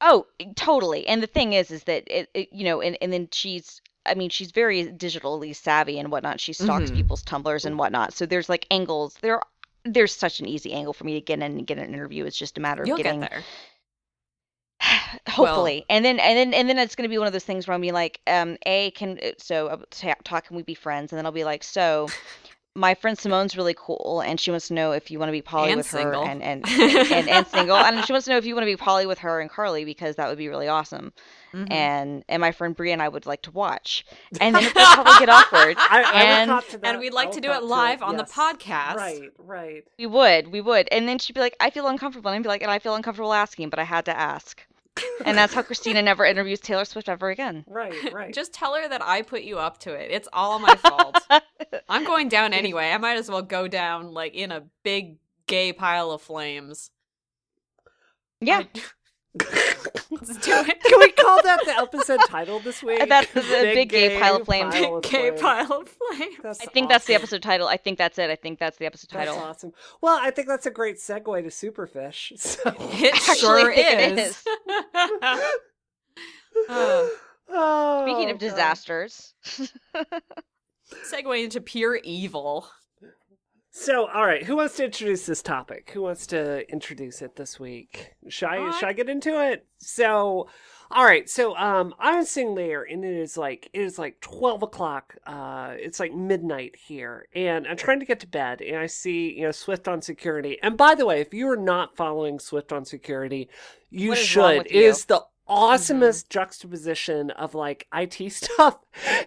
Oh, 0.00 0.26
totally. 0.56 1.06
And 1.06 1.22
the 1.22 1.26
thing 1.26 1.52
is, 1.52 1.70
is 1.70 1.84
that 1.84 2.04
it, 2.06 2.30
it 2.34 2.48
you 2.52 2.64
know, 2.64 2.80
and 2.80 2.96
and 3.00 3.12
then 3.12 3.28
she's. 3.32 3.80
I 4.08 4.14
mean, 4.14 4.30
she's 4.30 4.52
very 4.52 4.84
digitally 4.86 5.54
savvy 5.54 5.98
and 5.98 6.12
whatnot. 6.12 6.38
She 6.40 6.52
stalks 6.52 6.90
Mhm. 6.90 6.92
people's 6.92 7.24
Tumblrs 7.24 7.64
and 7.66 7.76
whatnot. 7.76 8.12
So 8.12 8.24
there's 8.24 8.48
like 8.48 8.64
angles. 8.70 9.14
There, 9.20 9.40
there's 9.84 10.14
such 10.14 10.38
an 10.38 10.46
easy 10.46 10.72
angle 10.72 10.92
for 10.92 11.02
me 11.04 11.14
to 11.14 11.20
get 11.20 11.40
in 11.40 11.42
and 11.42 11.66
get 11.66 11.78
an 11.78 11.92
interview. 11.92 12.24
It's 12.24 12.38
just 12.38 12.56
a 12.56 12.60
matter 12.60 12.84
of 12.84 12.88
You'll 12.88 12.94
getting 12.94 13.18
get 13.20 13.30
there. 13.30 13.46
hopefully 15.28 15.84
and 15.90 16.04
then 16.04 16.18
and 16.18 16.36
then 16.38 16.54
and 16.54 16.68
then 16.68 16.78
it's 16.78 16.94
going 16.94 17.08
to 17.08 17.12
be 17.12 17.18
one 17.18 17.26
of 17.26 17.32
those 17.32 17.44
things 17.44 17.66
where 17.66 17.74
i'll 17.74 17.80
be 17.80 17.92
like 17.92 18.20
um 18.26 18.56
a 18.66 18.90
can 18.92 19.18
uh, 19.22 19.30
so 19.38 19.68
uh, 19.68 19.76
ta- 19.90 20.14
talk 20.24 20.46
can 20.46 20.56
we 20.56 20.62
be 20.62 20.74
friends 20.74 21.12
and 21.12 21.18
then 21.18 21.26
i'll 21.26 21.32
be 21.32 21.44
like 21.44 21.62
so 21.64 22.08
my 22.74 22.92
friend 22.94 23.18
simone's 23.18 23.56
really 23.56 23.74
cool 23.78 24.22
and 24.26 24.38
she 24.38 24.50
wants 24.50 24.68
to 24.68 24.74
know 24.74 24.92
if 24.92 25.10
you 25.10 25.18
want 25.18 25.28
to 25.28 25.32
be 25.32 25.40
poly 25.40 25.70
And 25.70 25.78
with 25.78 25.86
single. 25.86 26.24
her 26.26 26.30
and 26.30 26.42
and, 26.42 26.62
and 26.68 27.26
and 27.28 27.46
single 27.56 27.76
and 27.76 28.04
she 28.04 28.12
wants 28.12 28.26
to 28.26 28.32
know 28.32 28.36
if 28.36 28.44
you 28.44 28.54
want 28.54 28.64
to 28.64 28.70
be 28.70 28.76
poly 28.76 29.06
with 29.06 29.18
her 29.20 29.40
and 29.40 29.50
karlie 29.50 29.86
because 29.86 30.16
that 30.16 30.28
would 30.28 30.36
be 30.38 30.48
really 30.48 30.68
awesome 30.68 31.12
Mhm. 31.54 31.72
and 31.72 32.24
and 32.28 32.40
my 32.42 32.52
friend 32.52 32.76
brie 32.76 32.92
and 32.92 33.00
i 33.00 33.08
would 33.08 33.24
like 33.24 33.40
to 33.42 33.50
watch 33.52 34.04
and 34.42 34.54
then 34.54 34.62
it 34.64 34.74
would 34.74 34.84
probably 34.94 35.12
get 35.20 35.28
awkward 35.30 35.76
I, 35.78 36.02
I 36.02 36.22
And- 36.24 36.50
will 36.50 36.58
cop 36.60 36.68
to 36.70 36.78
that. 36.78 36.86
and 36.90 36.98
we'd 37.00 37.14
like 37.14 37.28
I 37.28 37.32
to 37.32 37.40
do 37.40 37.50
it 37.50 37.60
cop 37.60 37.62
live 37.62 38.02
on 38.02 38.16
the 38.18 38.24
podcast. 38.24 38.96
Right, 38.96 39.30
right. 39.38 39.84
we 39.98 40.04
would 40.06 40.48
we 40.52 40.60
would 40.60 40.86
and 40.92 41.08
then 41.08 41.18
she'd 41.18 41.32
be 41.34 41.40
like 41.40 41.56
i 41.60 41.70
feel 41.70 41.86
uncomfortable 41.86 42.30
and 42.30 42.36
i'd 42.36 42.42
be 42.42 42.48
like 42.50 42.62
and 42.62 42.70
i 42.70 42.78
feel 42.78 42.94
uncomfortable 42.94 43.32
asking 43.32 43.70
but 43.70 43.78
i 43.78 43.84
had 43.84 44.04
to 44.04 44.14
ask 44.18 44.66
and 45.24 45.36
that's 45.36 45.52
how 45.54 45.62
christina 45.62 46.00
never 46.02 46.24
interviews 46.24 46.60
taylor 46.60 46.84
swift 46.84 47.08
ever 47.08 47.30
again 47.30 47.64
Right, 47.68 48.12
right. 48.12 48.32
Just 48.34 48.52
tell 48.52 48.74
her 48.74 48.88
that 48.88 49.02
I 49.02 49.22
put 49.22 49.42
you 49.42 49.58
up 49.58 49.78
to 49.80 49.92
it. 49.92 50.10
It's 50.10 50.28
all 50.32 50.58
my 50.58 50.74
fault. 50.76 51.18
I'm 51.88 52.04
going 52.04 52.28
down 52.28 52.52
anyway. 52.52 52.90
I 52.90 52.98
might 52.98 53.16
as 53.16 53.30
well 53.30 53.42
go 53.42 53.68
down 53.68 54.12
like 54.12 54.34
in 54.34 54.50
a 54.52 54.62
big 54.82 55.18
gay 55.46 55.72
pile 55.72 56.10
of 56.10 56.22
flames. 56.22 56.90
yeah 58.40 58.62
Let's 60.10 60.36
do 60.38 60.52
it. 60.52 60.82
Can 60.84 60.98
we 61.00 61.12
call 61.12 61.42
that 61.42 61.60
the 61.64 61.76
episode 61.76 62.20
title 62.28 62.58
this 62.60 62.82
week? 62.82 63.08
That's 63.08 63.32
the 63.32 63.40
big 63.74 63.90
gay 63.90 64.18
pile 64.18 64.36
of 64.36 64.44
flames. 64.46 64.74
pile 64.74 64.96
of 64.96 65.02
gay 65.02 65.28
flames. 65.36 65.40
pile 65.40 65.72
of 65.72 65.88
flames. 65.88 66.34
That's 66.42 66.60
I 66.60 66.66
think 66.66 66.88
that's 66.88 67.06
the 67.06 67.14
episode 67.14 67.42
title. 67.42 67.68
I 67.68 67.76
think 67.76 67.98
that's 67.98 68.18
it. 68.18 68.30
I 68.30 68.36
think 68.36 68.58
that's 68.58 68.76
the 68.78 68.86
episode 68.86 69.10
That's 69.10 69.30
title. 69.30 69.42
awesome. 69.44 69.72
Well, 70.00 70.18
I 70.20 70.30
think 70.30 70.48
that's 70.48 70.66
a 70.66 70.70
great 70.70 70.96
segue 70.96 71.24
to 71.42 71.48
Superfish. 71.72 72.32
So. 72.38 72.60
It 72.78 73.14
Actually, 73.14 73.36
sure 73.36 73.72
I 73.72 73.74
think 73.74 74.00
it 74.12 74.18
is. 74.18 74.30
is. 74.30 74.44
Oh. 76.68 77.16
Oh, 77.48 78.02
Speaking 78.04 78.30
of 78.30 78.40
God. 78.40 78.48
disasters, 78.50 79.32
Segue 81.12 81.44
into 81.44 81.60
pure 81.60 81.94
evil. 82.02 82.68
So, 83.78 84.06
all 84.08 84.24
right, 84.24 84.42
who 84.42 84.56
wants 84.56 84.76
to 84.76 84.86
introduce 84.86 85.26
this 85.26 85.42
topic? 85.42 85.90
Who 85.92 86.00
wants 86.00 86.26
to 86.28 86.66
introduce 86.72 87.20
it 87.20 87.36
this 87.36 87.60
week? 87.60 88.14
Should 88.26 88.48
I, 88.48 88.68
I- 88.68 88.70
should 88.78 88.88
I 88.88 88.94
get 88.94 89.10
into 89.10 89.38
it? 89.38 89.66
So, 89.76 90.48
All 90.90 91.04
right, 91.04 91.28
so 91.28 91.54
um, 91.56 91.94
I'm 91.98 92.24
sitting 92.24 92.54
there, 92.54 92.84
and 92.84 93.04
it 93.04 93.12
is 93.14 93.36
like 93.36 93.68
it 93.74 93.80
is 93.82 93.98
like 93.98 94.18
twelve 94.22 94.62
o'clock. 94.62 95.16
Uh, 95.26 95.74
it's 95.76 96.00
like 96.00 96.14
midnight 96.14 96.74
here, 96.76 97.26
and 97.34 97.66
I'm 97.66 97.76
trying 97.76 98.00
to 98.00 98.06
get 98.06 98.20
to 98.20 98.26
bed, 98.26 98.62
and 98.62 98.76
I 98.78 98.86
see 98.86 99.34
you 99.36 99.42
know 99.42 99.50
Swift 99.52 99.88
on 99.88 100.00
security. 100.00 100.58
And 100.62 100.76
by 100.78 100.94
the 100.94 101.04
way, 101.04 101.20
if 101.20 101.34
you 101.34 101.46
are 101.50 101.56
not 101.56 101.96
following 101.96 102.38
Swift 102.38 102.72
on 102.72 102.84
security, 102.86 103.50
you 103.90 104.10
What 104.10 104.18
is 104.18 104.36
wrong 104.36 104.56
should. 104.58 104.66
It 104.68 104.72
you? 104.72 104.82
is 104.88 105.04
the 105.04 105.20
Mm-hmm. 105.48 105.64
awesomest 105.64 106.28
juxtaposition 106.28 107.30
of 107.30 107.54
like 107.54 107.86
IT 107.94 108.32
stuff 108.32 108.78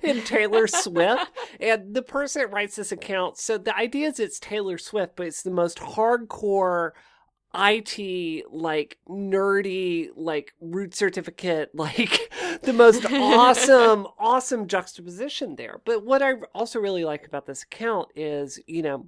in 0.04 0.22
Taylor 0.24 0.68
Swift. 0.68 1.32
And 1.60 1.94
the 1.94 2.02
person 2.02 2.42
that 2.42 2.52
writes 2.52 2.76
this 2.76 2.92
account, 2.92 3.38
so 3.38 3.58
the 3.58 3.76
idea 3.76 4.10
is 4.10 4.20
it's 4.20 4.40
Taylor 4.40 4.78
Swift, 4.78 5.16
but 5.16 5.28
it's 5.28 5.44
the 5.44 5.52
most 5.52 5.80
hardcore 5.80 6.92
IT 7.56 8.46
like 8.52 9.00
nerdy 9.10 10.10
like 10.16 10.54
root 10.62 10.94
certificate 10.94 11.72
like 11.74 12.32
the 12.62 12.74
most 12.74 13.04
awesome 13.12 14.06
awesome 14.20 14.68
juxtaposition 14.68 15.56
there. 15.56 15.82
But 15.86 16.06
what 16.06 16.22
I 16.22 16.34
also 16.54 16.80
really 16.80 17.06
like 17.06 17.26
about 17.26 17.46
this 17.48 17.64
account 17.64 18.10
is, 18.16 18.60
you 18.68 18.84
know, 18.84 19.08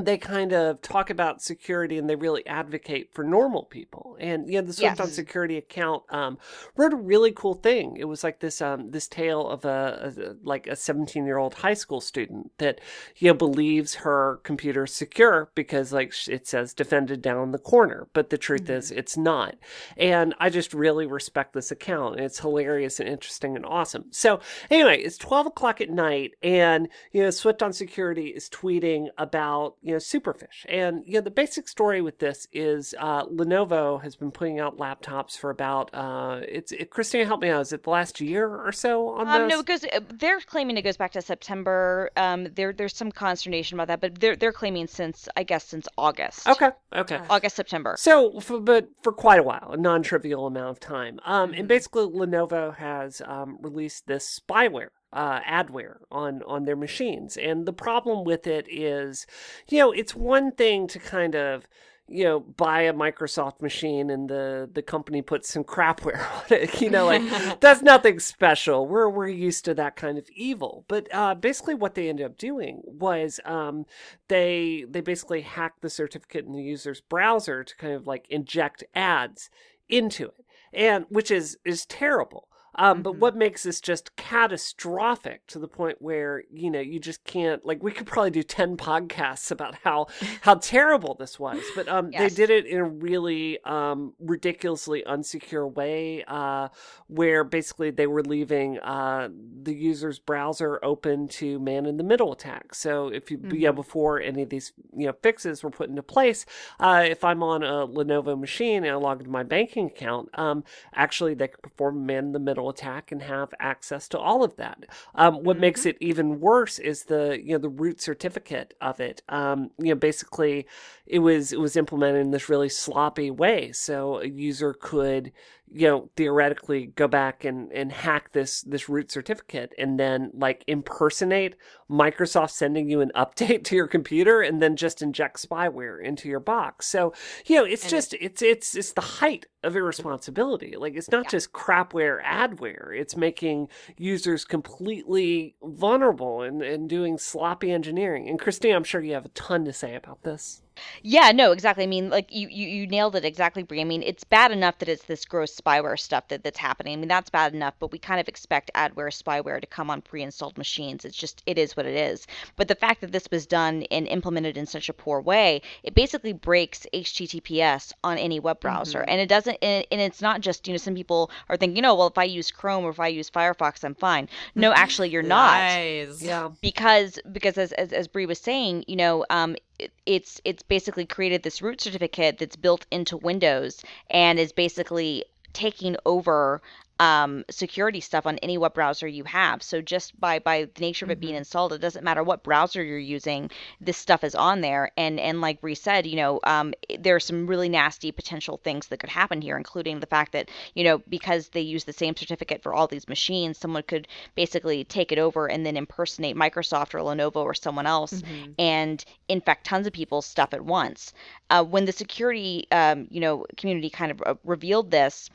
they 0.00 0.18
kind 0.18 0.52
of 0.52 0.80
talk 0.82 1.10
about 1.10 1.42
security 1.42 1.98
and 1.98 2.08
they 2.08 2.16
really 2.16 2.46
advocate 2.46 3.12
for 3.12 3.24
normal 3.24 3.64
people. 3.64 4.16
And 4.20 4.48
you 4.48 4.60
know, 4.60 4.66
the 4.66 4.72
Swift 4.72 5.00
on 5.00 5.08
Security 5.08 5.56
account 5.56 6.02
um, 6.10 6.38
wrote 6.76 6.92
a 6.92 6.96
really 6.96 7.32
cool 7.32 7.54
thing. 7.54 7.96
It 7.96 8.04
was 8.04 8.24
like 8.24 8.40
this 8.40 8.60
um, 8.60 8.90
this 8.90 9.08
tale 9.08 9.48
of 9.48 9.64
a, 9.64 10.12
a 10.16 10.46
like 10.46 10.66
a 10.66 10.76
17 10.76 11.24
year 11.24 11.38
old 11.38 11.54
high 11.54 11.74
school 11.74 12.00
student 12.00 12.50
that 12.58 12.80
you 13.16 13.28
know 13.28 13.34
believes 13.34 13.96
her 13.96 14.40
computer 14.42 14.84
is 14.84 14.94
secure 14.94 15.50
because 15.54 15.92
like 15.92 16.12
it 16.28 16.46
says 16.46 16.74
defended 16.74 17.22
down 17.22 17.52
the 17.52 17.58
corner, 17.58 18.08
but 18.12 18.30
the 18.30 18.38
truth 18.38 18.68
is 18.68 18.90
it's 18.90 19.16
not. 19.16 19.56
And 19.96 20.34
I 20.38 20.50
just 20.50 20.74
really 20.74 21.06
respect 21.06 21.52
this 21.52 21.70
account. 21.70 22.20
It's 22.20 22.40
hilarious 22.40 23.00
and 23.00 23.08
interesting 23.08 23.56
and 23.56 23.66
awesome. 23.66 24.06
So 24.10 24.40
anyway, 24.70 25.00
it's 25.00 25.18
12 25.18 25.46
o'clock 25.46 25.80
at 25.80 25.90
night, 25.90 26.32
and 26.42 26.88
you 27.12 27.22
know 27.22 27.30
Swift 27.30 27.62
on 27.62 27.72
Security 27.72 28.28
is 28.28 28.48
tweeting 28.48 29.08
about 29.18 29.76
you 29.82 29.89
know 29.92 29.98
Superfish, 29.98 30.64
and 30.68 31.02
you 31.06 31.14
know 31.14 31.20
the 31.20 31.30
basic 31.30 31.68
story 31.68 32.00
with 32.02 32.18
this 32.18 32.46
is 32.52 32.94
uh, 32.98 33.24
Lenovo 33.26 34.02
has 34.02 34.16
been 34.16 34.30
putting 34.30 34.58
out 34.60 34.78
laptops 34.78 35.36
for 35.38 35.50
about 35.50 35.90
uh, 35.94 36.40
it's 36.48 36.72
it, 36.72 36.90
Christina 36.90 37.24
help 37.24 37.40
me 37.42 37.48
out 37.50 37.62
is 37.62 37.72
it 37.72 37.82
the 37.84 37.90
last 37.90 38.20
year 38.20 38.46
or 38.48 38.72
so 38.72 39.08
on 39.10 39.28
Um, 39.28 39.42
this? 39.42 39.50
no, 39.50 39.60
it 39.60 39.66
goes. 39.66 39.84
uh, 39.84 40.00
They're 40.14 40.40
claiming 40.40 40.76
it 40.76 40.82
goes 40.82 40.96
back 40.96 41.12
to 41.12 41.22
September. 41.22 42.10
Um, 42.16 42.48
there, 42.54 42.72
there's 42.72 42.96
some 42.96 43.10
consternation 43.12 43.76
about 43.76 43.88
that, 43.88 44.00
but 44.00 44.20
they're 44.20 44.36
they're 44.36 44.52
claiming 44.52 44.86
since 44.86 45.28
I 45.36 45.42
guess 45.42 45.64
since 45.64 45.88
August. 45.98 46.46
Okay, 46.48 46.70
okay. 46.94 47.20
August 47.28 47.56
September. 47.56 47.94
So, 47.98 48.40
for, 48.40 48.60
but 48.60 48.88
for 49.02 49.12
quite 49.12 49.40
a 49.40 49.42
while, 49.42 49.70
a 49.72 49.76
non-trivial 49.76 50.46
amount 50.46 50.70
of 50.70 50.80
time. 50.80 51.18
Um, 51.24 51.50
Mm-hmm. 51.50 51.58
and 51.60 51.68
basically, 51.68 52.04
Lenovo 52.06 52.76
has 52.76 53.22
um, 53.24 53.56
released 53.62 54.06
this 54.06 54.40
spyware, 54.40 54.88
uh, 55.12 55.40
adware 55.40 55.98
on 56.10 56.42
on 56.46 56.64
their 56.64 56.76
machines, 56.76 57.36
and 57.36 57.66
the 57.66 57.72
problem 57.72 58.24
with 58.24 58.46
it 58.46 58.66
is, 58.68 59.26
you 59.68 59.78
know, 59.78 59.92
it's 59.92 60.14
one 60.14 60.52
thing 60.52 60.86
to 60.88 60.98
kind 60.98 61.34
of 61.34 61.66
you 62.10 62.24
know 62.24 62.40
buy 62.40 62.82
a 62.82 62.92
microsoft 62.92 63.62
machine 63.62 64.10
and 64.10 64.28
the 64.28 64.68
the 64.72 64.82
company 64.82 65.22
puts 65.22 65.48
some 65.48 65.62
crapware 65.62 66.28
on 66.36 66.44
it 66.50 66.80
you 66.80 66.90
know 66.90 67.06
like 67.06 67.22
that's 67.60 67.82
nothing 67.82 68.18
special. 68.18 68.86
We're 68.86 69.08
we're 69.08 69.28
used 69.28 69.64
to 69.66 69.74
that 69.74 69.96
kind 69.96 70.18
of 70.18 70.28
evil. 70.34 70.84
But 70.88 71.08
uh 71.14 71.36
basically 71.36 71.74
what 71.74 71.94
they 71.94 72.08
ended 72.08 72.26
up 72.26 72.36
doing 72.36 72.82
was 72.84 73.38
um 73.44 73.86
they 74.28 74.84
they 74.90 75.00
basically 75.00 75.42
hacked 75.42 75.82
the 75.82 75.90
certificate 75.90 76.44
in 76.44 76.52
the 76.52 76.62
user's 76.62 77.00
browser 77.00 77.62
to 77.62 77.76
kind 77.76 77.94
of 77.94 78.06
like 78.06 78.26
inject 78.28 78.82
ads 78.94 79.48
into 79.88 80.26
it. 80.26 80.44
And 80.72 81.06
which 81.08 81.30
is 81.30 81.58
is 81.64 81.86
terrible 81.86 82.48
um, 82.80 83.02
but 83.02 83.14
Mhm. 83.14 83.18
what 83.18 83.36
makes 83.36 83.62
this 83.62 83.80
just 83.80 84.16
catastrophic 84.16 85.46
to 85.48 85.58
the 85.58 85.68
point 85.68 86.00
where 86.00 86.42
you 86.50 86.70
know 86.70 86.80
you 86.80 86.98
just 86.98 87.22
can't 87.24 87.64
like 87.64 87.82
we 87.82 87.92
could 87.92 88.06
probably 88.06 88.30
do 88.30 88.42
10 88.42 88.76
podcasts 88.76 89.50
about 89.50 89.74
how 89.84 90.06
how 90.42 90.54
terrible 90.54 91.14
this 91.14 91.38
was 91.38 91.60
but 91.76 91.88
um 91.88 92.10
Yes. 92.10 92.30
they 92.30 92.46
did 92.46 92.50
it 92.50 92.66
in 92.66 92.78
a 92.78 92.84
really 92.84 93.62
um 93.64 94.14
ridiculously 94.18 95.02
unsecure 95.06 95.72
way 95.72 96.24
uh 96.26 96.68
where 97.08 97.44
basically 97.44 97.90
they 97.90 98.06
were 98.06 98.22
leaving 98.22 98.78
uh 98.80 99.28
the 99.62 99.74
user's 99.74 100.18
browser 100.18 100.78
open 100.82 101.28
to 101.28 101.58
man 101.60 101.84
in 101.86 101.96
the 101.98 102.02
middle 102.04 102.32
attacks 102.32 102.78
so 102.78 103.08
if 103.08 103.30
you 103.30 103.38
yeah 103.52 103.70
Mhm. 103.72 103.74
before 103.76 104.20
any 104.20 104.42
of 104.42 104.48
these 104.48 104.72
you 104.96 105.06
know 105.06 105.12
fixes 105.22 105.62
were 105.62 105.70
put 105.70 105.90
into 105.90 106.02
place 106.02 106.46
uh 106.80 107.04
if 107.06 107.22
i'm 107.24 107.42
on 107.42 107.62
a 107.62 107.86
lenovo 107.86 108.38
machine 108.38 108.84
and 108.84 108.92
i 108.92 108.94
log 108.94 109.18
into 109.20 109.30
my 109.30 109.42
banking 109.42 109.86
account 109.86 110.28
um 110.38 110.64
actually 110.94 111.34
they 111.34 111.48
could 111.48 111.62
perform 111.62 112.06
man 112.06 112.24
in 112.26 112.32
the 112.32 112.38
middle 112.38 112.69
attack 112.70 113.12
and 113.12 113.22
have 113.22 113.52
access 113.60 114.08
to 114.08 114.18
all 114.18 114.42
of 114.42 114.56
that. 114.56 114.86
Um 115.14 115.44
what 115.44 115.58
makes 115.58 115.84
it 115.84 115.96
even 116.00 116.40
worse 116.40 116.78
is 116.78 117.04
the 117.04 117.40
you 117.42 117.52
know 117.52 117.58
the 117.58 117.68
root 117.68 118.00
certificate 118.00 118.74
of 118.80 119.00
it. 119.00 119.22
Um 119.28 119.70
you 119.78 119.90
know 119.90 119.94
basically 119.94 120.66
it 121.06 121.18
was 121.18 121.52
it 121.52 121.60
was 121.60 121.76
implemented 121.76 122.22
in 122.22 122.30
this 122.30 122.48
really 122.48 122.68
sloppy 122.68 123.30
way. 123.30 123.72
So 123.72 124.20
a 124.20 124.26
user 124.26 124.72
could 124.72 125.32
you 125.72 125.86
know 125.86 126.10
theoretically 126.16 126.86
go 126.96 127.06
back 127.06 127.44
and 127.44 127.70
and 127.72 127.92
hack 127.92 128.32
this 128.32 128.62
this 128.62 128.88
root 128.88 129.10
certificate 129.10 129.72
and 129.78 129.98
then 130.00 130.30
like 130.34 130.64
impersonate 130.66 131.54
microsoft 131.90 132.50
sending 132.50 132.88
you 132.88 133.00
an 133.00 133.10
update 133.16 133.64
to 133.64 133.76
your 133.76 133.86
computer 133.86 134.40
and 134.40 134.60
then 134.62 134.76
just 134.76 135.02
inject 135.02 135.36
spyware 135.48 136.02
into 136.02 136.28
your 136.28 136.40
box. 136.40 136.86
So 136.86 137.12
you 137.46 137.56
know 137.56 137.64
it's 137.64 137.84
And 137.84 137.90
just 137.90 138.14
it's 138.14 138.42
it's 138.42 138.74
it's 138.74 138.92
the 138.92 139.00
height 139.00 139.46
of 139.62 139.76
irresponsibility. 139.76 140.74
Like 140.76 140.94
it's 140.96 141.10
not 141.10 141.24
Yeah. 141.24 141.30
just 141.30 141.52
crapware 141.52 142.22
adware. 142.24 142.98
It's 142.98 143.16
making 143.16 143.68
users 143.98 144.44
completely 144.44 145.54
vulnerable 145.62 146.42
and, 146.42 146.62
and 146.62 146.88
doing 146.88 147.18
sloppy 147.18 147.70
engineering. 147.70 148.28
And 148.28 148.38
christine 148.38 148.74
i'm 148.74 148.84
sure 148.84 149.00
you 149.02 149.12
have 149.14 149.26
a 149.26 149.30
ton 149.30 149.64
to 149.64 149.72
say 149.72 149.94
about 149.94 150.22
this 150.22 150.62
Yeah, 151.02 151.32
no, 151.32 151.52
exactly. 151.52 151.84
I 151.84 151.86
mean, 151.86 152.10
like 152.10 152.32
you, 152.32 152.48
you, 152.48 152.68
you 152.68 152.86
nailed 152.86 153.16
it 153.16 153.24
exactly, 153.24 153.62
Brie. 153.62 153.80
I 153.80 153.84
mean, 153.84 154.02
it's 154.02 154.24
bad 154.24 154.52
enough 154.52 154.78
that 154.78 154.88
it's 154.88 155.04
this 155.04 155.24
gross 155.24 155.58
spyware 155.58 155.98
stuff 155.98 156.28
that, 156.28 156.44
that's 156.44 156.58
happening. 156.58 156.94
I 156.94 156.96
mean, 156.96 157.08
that's 157.08 157.30
bad 157.30 157.54
enough, 157.54 157.74
but 157.78 157.92
we 157.92 157.98
kind 157.98 158.20
of 158.20 158.28
expect 158.28 158.70
adware 158.74 159.10
spyware 159.10 159.60
to 159.60 159.66
come 159.66 159.90
on 159.90 160.02
pre-installed 160.02 160.58
machines. 160.58 161.04
It's 161.04 161.16
just 161.16 161.42
it 161.46 161.58
is 161.58 161.76
what 161.76 161.86
it 161.86 161.96
is. 161.96 162.26
But 162.56 162.68
the 162.68 162.74
fact 162.74 163.00
that 163.00 163.12
this 163.12 163.28
was 163.30 163.46
done 163.46 163.84
and 163.90 164.06
implemented 164.06 164.56
in 164.56 164.66
such 164.66 164.88
a 164.88 164.92
poor 164.92 165.20
way, 165.20 165.62
it 165.82 165.94
basically 165.94 166.32
breaks 166.32 166.86
HTTPS 166.92 167.92
on 168.04 168.18
any 168.18 168.40
web 168.40 168.60
browser. 168.60 169.00
And 169.02 169.20
it 169.20 169.28
doesn't 169.28 169.58
and, 169.62 169.86
and 169.90 170.00
it's 170.00 170.20
not 170.20 170.40
just, 170.40 170.66
you 170.66 170.74
know, 170.74 170.78
some 170.78 170.94
people 170.94 171.30
are 171.48 171.56
thinking, 171.56 171.84
"Oh, 171.84 171.94
well, 171.94 172.08
if 172.08 172.18
I 172.18 172.24
use 172.24 172.50
Chrome 172.50 172.84
or 172.84 172.90
if 172.90 173.00
I 173.00 173.08
use 173.08 173.30
Firefox, 173.30 173.84
I'm 173.84 173.94
fine." 173.94 174.28
No, 174.54 174.72
actually 174.72 175.10
you're 175.10 175.22
not 175.22 175.60
Lies. 175.60 176.22
yeah 176.22 176.50
because 176.60 177.18
because 177.32 177.58
as 177.58 177.72
as, 177.72 177.92
as 177.92 178.08
Bree 178.08 178.26
was 178.26 178.38
saying, 178.38 178.84
you 178.86 178.96
know, 178.96 179.24
um, 179.30 179.56
it, 179.56 179.62
it's 180.06 180.40
it's 180.44 180.62
basically 180.62 181.06
created 181.06 181.42
this 181.42 181.62
root 181.62 181.80
certificate 181.80 182.38
that's 182.38 182.56
built 182.56 182.86
into 182.90 183.16
Windows 183.16 183.82
and 184.10 184.38
is 184.38 184.52
basically 184.52 185.24
taking 185.52 185.96
over 186.06 186.62
um, 187.00 187.44
security 187.50 188.00
stuff 188.00 188.26
on 188.26 188.38
any 188.38 188.58
web 188.58 188.74
browser 188.74 189.08
you 189.08 189.24
have. 189.24 189.62
So 189.64 189.82
just 189.82 190.20
by 190.20 190.38
by 190.38 190.66
the 190.74 190.80
nature 190.80 191.06
of 191.06 191.10
it 191.10 191.20
being 191.20 191.34
installed, 191.34 191.72
it 191.72 191.80
doesn't 191.80 192.04
matter 192.04 192.22
what 192.22 192.44
browser 192.44 192.84
you're 192.84 192.98
using, 192.98 193.50
this 193.80 193.96
stuff 193.96 194.22
is 194.24 194.36
on 194.36 194.60
there. 194.60 194.92
And 194.96 195.18
and 195.18 195.40
like 195.40 195.60
Bree 195.62 195.74
said, 195.74 196.06
you 196.06 196.16
know, 196.16 196.40
um, 196.44 196.74
there 197.00 197.16
are 197.16 197.20
some 197.20 197.46
really 197.48 197.68
nasty 197.70 198.12
potential 198.12 198.60
things 198.62 198.88
that 198.88 198.98
could 199.00 199.10
happen 199.10 199.42
here, 199.42 199.56
including 199.56 200.00
the 200.00 200.06
fact 200.06 200.32
that 200.32 200.50
you 200.74 200.84
know 200.84 200.98
because 201.08 201.48
they 201.48 201.62
use 201.62 201.84
the 201.84 201.92
same 201.92 202.16
certificate 202.16 202.62
for 202.62 202.74
all 202.74 202.86
these 202.86 203.08
machines, 203.08 203.58
someone 203.58 203.82
could 203.84 204.06
basically 204.36 204.84
take 204.84 205.12
it 205.12 205.18
over 205.18 205.48
and 205.48 205.66
then 205.66 205.76
impersonate 205.76 206.36
Microsoft 206.36 206.94
or 206.94 206.98
Lenovo 207.00 207.36
or 207.36 207.54
someone 207.54 207.86
else 207.86 208.22
Mhm. 208.22 208.54
and 208.58 209.04
infect 209.28 209.64
tons 209.66 209.86
of 209.86 209.92
people's 209.92 210.26
stuff 210.26 210.52
at 210.54 210.62
once. 210.64 211.12
Uh, 211.50 211.64
when 211.64 211.84
the 211.86 211.92
security, 211.92 212.66
um, 212.72 213.06
you 213.10 213.20
know, 213.20 213.46
community 213.56 213.90
kind 213.90 214.10
of 214.12 214.22
uh, 214.26 214.34
revealed 214.44 214.90
this, 214.90 215.30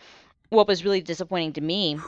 what 0.50 0.68
was 0.68 0.84
really 0.86 1.02
disappointing 1.02 1.54
to 1.54 1.62
me 1.62 2.00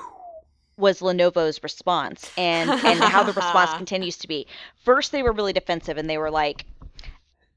was 0.77 1.00
Lenovo's 1.01 1.63
response 1.63 2.32
and 2.38 2.70
and 2.70 3.00
how 3.00 3.24
the 3.24 3.34
response 3.34 3.74
continues 3.77 4.17
to 4.17 4.27
be. 4.27 4.46
First, 4.84 5.12
they 5.12 5.24
were 5.24 5.32
really 5.32 5.53
defensive 5.53 5.98
and 5.98 6.10
they 6.10 6.17
were 6.17 6.32
like. 6.32 6.65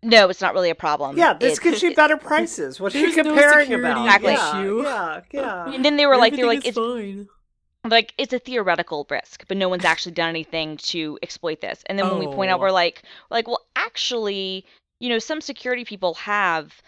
No, 0.03 0.31
it's 0.31 0.41
not 0.41 0.55
really 0.55 0.71
a 0.71 0.75
problem. 0.75 1.19
yeah 1.19 1.35
this 1.35 1.59
It- 1.59 1.63
gives 1.63 1.83
you 1.83 1.95
better 1.95 2.17
prices 2.17 2.81
what 2.81 2.95
are 2.95 2.99
you 2.99 3.13
There's 3.13 3.17
no 3.19 3.35
comparing 3.35 3.75
about 3.75 4.03
Exactly. 4.07 4.33
yeah, 4.33 4.65
yeah 4.83 5.21
yeah 5.31 5.65
And 5.75 5.85
then 5.85 5.99
they 5.99 6.07
were 6.07 6.17
like, 6.17 6.35
they 6.35 6.43
were 6.43 6.49
like, 6.49 6.65
it's 6.67 6.79
fine. 6.79 7.29
like 7.87 8.15
it's 8.17 8.33
a 8.33 8.39
theoretical 8.39 9.07
risk, 9.11 9.45
but 9.47 9.59
no 9.59 9.69
one's 9.69 9.85
actually 9.85 10.13
done 10.13 10.31
anything 10.31 10.79
to 10.79 11.19
exploit 11.23 11.61
this. 11.61 11.83
And 11.85 11.99
then 11.99 12.09
when 12.09 12.19
we 12.19 12.35
point 12.35 12.51
out, 12.51 12.61
Oh. 12.61 12.63
we're 12.63 12.71
like, 12.71 13.03
like, 13.31 13.47
well, 13.47 13.61
actually, 13.77 14.65
you 15.01 15.11
know, 15.11 15.19
some 15.19 15.43
security 15.43 15.85
people 15.85 16.15
have 16.15 16.81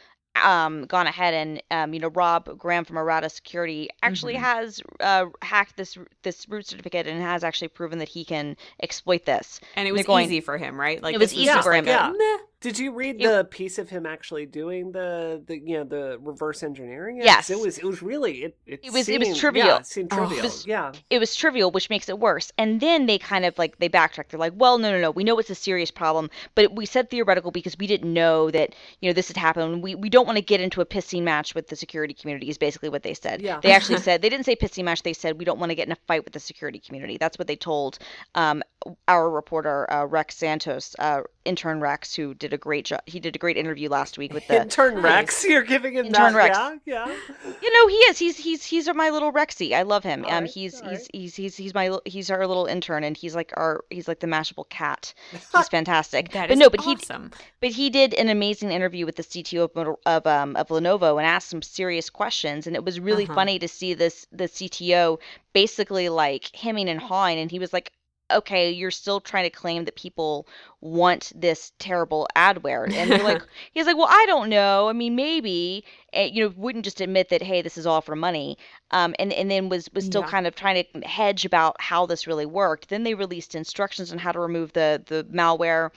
um 0.42 0.86
gone 0.86 1.06
ahead 1.06 1.34
and 1.34 1.62
um 1.70 1.92
you 1.92 2.00
know 2.00 2.08
Rob 2.08 2.58
Graham 2.58 2.84
from 2.84 2.96
Errata 2.96 3.28
Security 3.28 3.90
actually 4.02 4.34
Mhm. 4.34 4.38
has 4.38 4.80
uh 5.00 5.26
hacked 5.42 5.76
this 5.76 5.98
this 6.22 6.48
root 6.48 6.66
certificate 6.66 7.06
and 7.06 7.20
has 7.20 7.44
actually 7.44 7.68
proven 7.68 7.98
that 7.98 8.08
he 8.08 8.24
can 8.24 8.56
exploit 8.82 9.24
this. 9.26 9.60
And 9.76 9.86
it 9.86 9.90
They're 9.90 9.98
was 9.98 10.06
going- 10.06 10.24
easy 10.26 10.40
for 10.40 10.56
him, 10.56 10.80
right? 10.80 11.02
Like 11.02 11.14
It 11.14 11.18
was 11.18 11.30
this 11.30 11.38
easy 11.38 11.46
just 11.46 11.64
for 11.64 11.72
like 11.72 11.80
him. 11.80 11.86
Yeah. 11.86 12.12
"Meh." 12.16 12.38
Did 12.62 12.78
you 12.78 12.92
read 12.92 13.20
It- 13.20 13.28
the 13.28 13.44
piece 13.44 13.78
of 13.78 13.90
him 13.90 14.06
actually 14.06 14.46
doing 14.46 14.92
the 14.92 15.42
the 15.46 15.58
you 15.58 15.76
know 15.78 15.84
the 15.84 16.18
reverse 16.20 16.62
engineering? 16.62 17.18
Yes. 17.22 17.50
it 17.50 17.58
was 17.58 17.76
it 17.78 17.84
was 17.84 18.00
really 18.02 18.44
it 18.44 18.56
it, 18.66 18.80
It 18.84 18.92
was- 18.92 19.08
it 19.08 19.18
was 19.18 19.36
trivial. 19.38 19.66
Yeah, 19.66 19.78
it 19.78 19.86
seemed 19.86 20.12
Oh. 20.12 20.16
trivial. 20.16 20.38
It 20.38 20.42
was- 20.44 20.66
yeah, 20.66 20.92
it 21.10 21.18
was 21.18 21.34
trivial, 21.34 21.70
which 21.70 21.90
makes 21.90 22.08
it 22.08 22.18
worse. 22.18 22.52
And 22.56 22.80
then 22.80 23.06
they 23.06 23.18
kind 23.18 23.44
of 23.44 23.58
like 23.58 23.78
they 23.78 23.88
backtrack. 23.88 24.28
They're 24.28 24.40
like, 24.40 24.54
"Well, 24.56 24.78
no, 24.78 24.90
no, 24.92 25.00
no. 25.00 25.10
We 25.10 25.24
know 25.24 25.38
it's 25.38 25.50
a 25.50 25.54
serious 25.54 25.90
problem, 25.90 26.30
but 26.54 26.72
we 26.74 26.86
said 26.86 27.10
theoretical 27.10 27.50
because 27.50 27.76
we 27.78 27.86
didn't 27.86 28.12
know 28.12 28.50
that 28.52 28.74
you 29.00 29.08
know 29.10 29.12
this 29.12 29.28
had 29.28 29.36
happened. 29.36 29.82
We 29.82 29.94
we 29.96 30.08
don't 30.08 30.26
want 30.26 30.36
to 30.38 30.42
get 30.42 30.60
into 30.60 30.80
a 30.80 30.86
pissing 30.86 31.22
match 31.22 31.54
with 31.54 31.66
the 31.68 31.76
security 31.76 32.14
community." 32.14 32.48
Is 32.48 32.58
basically 32.58 32.88
what 32.88 33.02
they 33.02 33.14
said. 33.14 33.42
Yeah. 33.42 33.58
They 33.60 33.72
actually 33.72 33.98
said 34.08 34.22
they 34.22 34.28
didn't 34.28 34.46
say 34.46 34.54
pissing 34.56 34.84
match. 34.84 35.02
They 35.02 35.12
said 35.12 35.38
we 35.38 35.44
don't 35.44 35.58
want 35.58 35.70
to 35.70 35.74
get 35.74 35.86
in 35.88 35.92
a 35.92 35.98
fight 36.06 36.24
with 36.24 36.32
the 36.32 36.40
security 36.40 36.78
community. 36.78 37.16
That's 37.18 37.38
what 37.38 37.48
they 37.48 37.56
told 37.56 37.98
um, 38.36 38.62
our 39.08 39.28
reporter 39.30 39.90
uh, 39.92 40.04
Rex 40.06 40.36
Santos, 40.36 40.94
uh, 40.98 41.22
intern 41.44 41.80
Rex, 41.80 42.14
who 42.14 42.34
did 42.34 42.52
a 42.52 42.58
great 42.58 42.84
job. 42.86 43.00
He 43.06 43.20
did 43.20 43.34
a 43.36 43.38
great 43.38 43.56
interview 43.56 43.88
last 43.88 44.18
week 44.18 44.32
with 44.32 44.46
the 44.48 44.62
intern 44.62 44.94
Nice. 44.96 45.02
Rex. 45.04 45.44
You're 45.44 45.62
giving 45.62 45.94
him 45.94 46.06
Intern 46.06 46.32
that. 46.32 46.38
Rex. 46.38 46.58
Yeah, 46.58 47.06
yeah. 47.06 47.16
You 47.62 47.72
know, 47.72 47.86
he 47.88 47.96
is. 47.96 48.18
He's 48.18 48.36
he's 48.36 48.64
he's 48.64 48.88
my 48.94 49.10
little 49.10 49.32
Rexy. 49.32 49.72
I 49.72 49.82
love 49.82 50.04
him. 50.04 50.24
All 50.24 50.30
um, 50.32 50.44
right, 50.44 50.50
he's 50.52 50.80
he's, 50.80 50.82
right. 50.82 51.08
he's 51.12 51.34
he's 51.36 51.56
he's 51.56 51.74
my 51.74 51.96
he's 52.04 52.30
our 52.30 52.46
little 52.46 52.66
intern, 52.66 53.04
and 53.04 53.16
he's 53.16 53.34
like 53.34 53.52
our 53.56 53.84
he's 53.90 54.08
like 54.08 54.20
the 54.20 54.26
Mashable 54.26 54.68
cat. 54.68 55.14
He's 55.32 55.68
fantastic. 55.68 56.30
That 56.32 56.48
but 56.48 56.54
is 56.54 56.58
no, 56.58 56.70
but 56.70 56.80
he 56.80 56.92
awesome. 56.94 57.30
but 57.60 57.70
he 57.70 57.90
did 57.90 58.14
an 58.14 58.28
amazing 58.28 58.70
interview 58.70 59.06
with 59.06 59.16
the 59.16 59.22
CTO 59.22 59.70
of 59.74 59.96
of 60.06 60.26
um 60.26 60.56
of 60.56 60.68
Lenovo 60.68 61.18
and 61.18 61.26
asked 61.26 61.48
some 61.48 61.62
serious 61.62 62.10
questions, 62.10 62.66
and 62.66 62.76
it 62.76 62.84
was 62.84 63.00
really 63.00 63.24
Uh-huh. 63.24 63.34
funny 63.34 63.58
to 63.58 63.68
see 63.68 63.94
this 63.94 64.26
the 64.32 64.44
CTO 64.48 65.18
basically 65.52 66.08
like 66.08 66.54
hemming 66.54 66.88
and 66.88 67.00
hawing, 67.00 67.38
and 67.38 67.50
he 67.50 67.58
was 67.58 67.72
like. 67.72 67.92
Okay, 68.38 68.70
you're 68.70 68.90
still 68.90 69.20
trying 69.20 69.44
to 69.44 69.50
claim 69.50 69.84
that 69.84 69.96
people 69.96 70.46
want 70.80 71.32
this 71.34 71.72
terrible 71.78 72.28
adware, 72.36 72.88
and 72.94 73.10
they're 73.12 73.22
like, 73.22 73.42
he's 73.72 73.86
like, 73.86 73.96
well, 73.96 74.08
I 74.10 74.24
don't 74.26 74.48
know. 74.50 74.88
I 74.88 74.92
mean, 74.92 75.14
maybe, 75.16 75.84
you 76.14 76.44
know, 76.48 76.54
wouldn't 76.56 76.84
just 76.84 77.00
admit 77.00 77.28
that, 77.30 77.42
hey, 77.42 77.62
this 77.62 77.78
is 77.78 77.86
all 77.86 78.00
for 78.00 78.16
money, 78.16 78.58
um, 78.90 79.14
and 79.18 79.32
and 79.32 79.50
then 79.50 79.68
was 79.68 79.88
was 79.92 80.04
still 80.04 80.22
Yeah. 80.22 80.24
kind 80.24 80.46
of 80.46 80.54
trying 80.54 80.84
to 80.92 81.00
hedge 81.08 81.44
about 81.44 81.76
how 81.80 82.06
this 82.06 82.26
really 82.26 82.46
worked. 82.46 82.88
Then 82.88 83.02
they 83.04 83.14
released 83.14 83.54
instructions 83.54 84.12
on 84.12 84.18
how 84.18 84.32
to 84.32 84.40
remove 84.40 84.72
the 84.72 85.02
the 85.06 85.24
malware, 85.24 85.90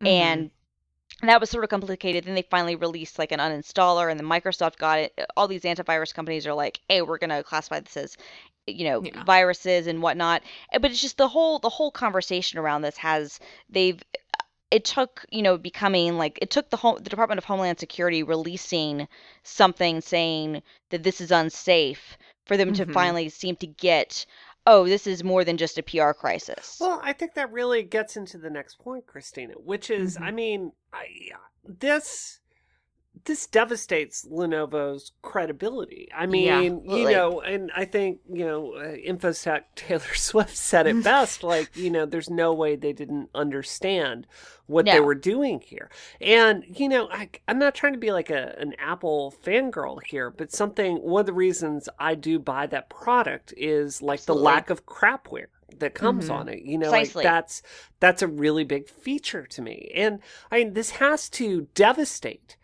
Mm-hmm. 0.00 0.42
and 0.42 0.50
that 1.22 1.40
was 1.40 1.50
sort 1.50 1.64
of 1.64 1.70
complicated. 1.70 2.24
Then 2.24 2.34
they 2.34 2.42
finally 2.42 2.76
released 2.76 3.18
like 3.18 3.32
an 3.32 3.40
uninstaller, 3.40 4.10
and 4.10 4.18
then 4.20 4.26
Microsoft 4.28 4.76
got 4.78 4.98
it. 5.00 5.18
All 5.36 5.48
these 5.48 5.62
antivirus 5.62 6.14
companies 6.14 6.46
are 6.46 6.54
like, 6.54 6.80
"Hey, 6.88 7.02
we're 7.02 7.18
gonna 7.18 7.42
classify 7.42 7.80
this 7.80 7.96
as, 7.96 8.16
you 8.76 8.84
know, 8.84 9.02
Yeah. 9.02 9.24
viruses 9.24 9.86
and 9.86 10.02
whatnot." 10.02 10.42
Eh, 10.72 10.78
But 10.78 10.90
it's 10.90 11.00
just 11.00 11.16
the 11.16 11.28
whole 11.28 11.58
the 11.58 11.68
whole 11.70 11.90
conversation 11.90 12.58
around 12.58 12.82
this 12.82 12.96
has 12.98 13.40
they've 13.68 14.02
it 14.70 14.84
took 14.84 15.24
you 15.30 15.40
know 15.42 15.56
becoming 15.56 16.18
like 16.18 16.38
it 16.42 16.50
took 16.50 16.68
the 16.70 16.76
home 16.76 16.98
the 17.02 17.10
Department 17.10 17.38
of 17.38 17.44
Homeland 17.44 17.78
Security 17.78 18.22
releasing 18.22 19.08
something 19.42 20.00
saying 20.00 20.62
that 20.90 21.02
this 21.02 21.20
is 21.20 21.30
unsafe 21.30 22.18
for 22.46 22.56
them 22.56 22.72
to 22.74 22.84
Mhm. 22.86 22.92
finally 22.92 23.28
seem 23.30 23.56
to 23.56 23.66
get 23.66 24.26
oh 24.66 24.84
this 24.86 25.06
is 25.06 25.24
more 25.24 25.44
than 25.44 25.56
just 25.56 25.78
a 25.78 25.82
PR 25.82 26.12
crisis. 26.12 26.76
Well, 26.80 27.00
I 27.02 27.14
think 27.14 27.32
that 27.34 27.50
really 27.50 27.82
gets 27.82 28.16
into 28.16 28.36
the 28.36 28.50
next 28.50 28.78
point, 28.78 29.06
Christina, 29.06 29.54
which 29.54 29.88
is, 29.88 30.18
Mhm. 30.18 30.22
I 30.22 30.30
mean, 30.30 30.72
I, 30.92 31.06
this 31.64 32.40
this 33.24 33.46
devastates 33.46 34.24
Lenovo's 34.26 35.12
credibility. 35.22 36.08
I 36.14 36.26
mean, 36.26 36.44
Yeah, 36.44 36.60
you 36.60 36.76
absolutely. 36.76 37.12
know, 37.14 37.40
and 37.40 37.70
I 37.74 37.84
think 37.84 38.20
you 38.30 38.44
know, 38.46 38.74
uh, 38.74 38.94
Infosec 38.96 39.62
Taylor 39.76 40.14
Swift 40.14 40.56
said 40.56 40.86
it 40.86 41.02
best. 41.04 41.42
like, 41.42 41.70
you 41.76 41.90
know, 41.90 42.06
there's 42.06 42.30
no 42.30 42.52
way 42.52 42.76
they 42.76 42.92
didn't 42.92 43.30
understand 43.34 44.26
what 44.66 44.84
they 44.84 45.00
were 45.00 45.14
doing 45.14 45.60
here. 45.64 45.90
And 46.20 46.62
you 46.68 46.88
know, 46.90 47.08
I, 47.10 47.30
I'm 47.48 47.58
not 47.58 47.74
trying 47.74 47.94
to 47.94 47.98
be 47.98 48.12
like 48.12 48.28
a 48.30 48.54
an 48.58 48.74
Apple 48.78 49.34
fangirl 49.42 49.98
here, 50.06 50.30
but 50.30 50.52
something 50.52 50.96
one 50.96 51.20
of 51.20 51.26
the 51.26 51.32
reasons 51.32 51.88
I 51.98 52.14
do 52.14 52.38
buy 52.38 52.66
that 52.66 52.90
product 52.90 53.54
is 53.56 54.02
like 54.02 54.18
Absolutely. 54.20 54.40
the 54.40 54.44
lack 54.44 54.68
of 54.70 54.84
crapware 54.84 55.46
that 55.78 55.94
comes 55.94 56.28
Mhm. 56.28 56.34
on 56.34 56.48
it. 56.48 56.62
You 56.64 56.76
know, 56.76 56.90
Precisely. 56.90 57.24
like 57.24 57.32
that's 57.32 57.62
that's 57.98 58.20
a 58.20 58.26
really 58.28 58.64
big 58.64 58.88
feature 58.90 59.46
to 59.46 59.62
me. 59.62 59.90
And 59.94 60.20
I 60.50 60.58
mean, 60.58 60.74
this 60.74 60.90
has 60.90 61.30
to 61.30 61.68
devastate 61.74 62.56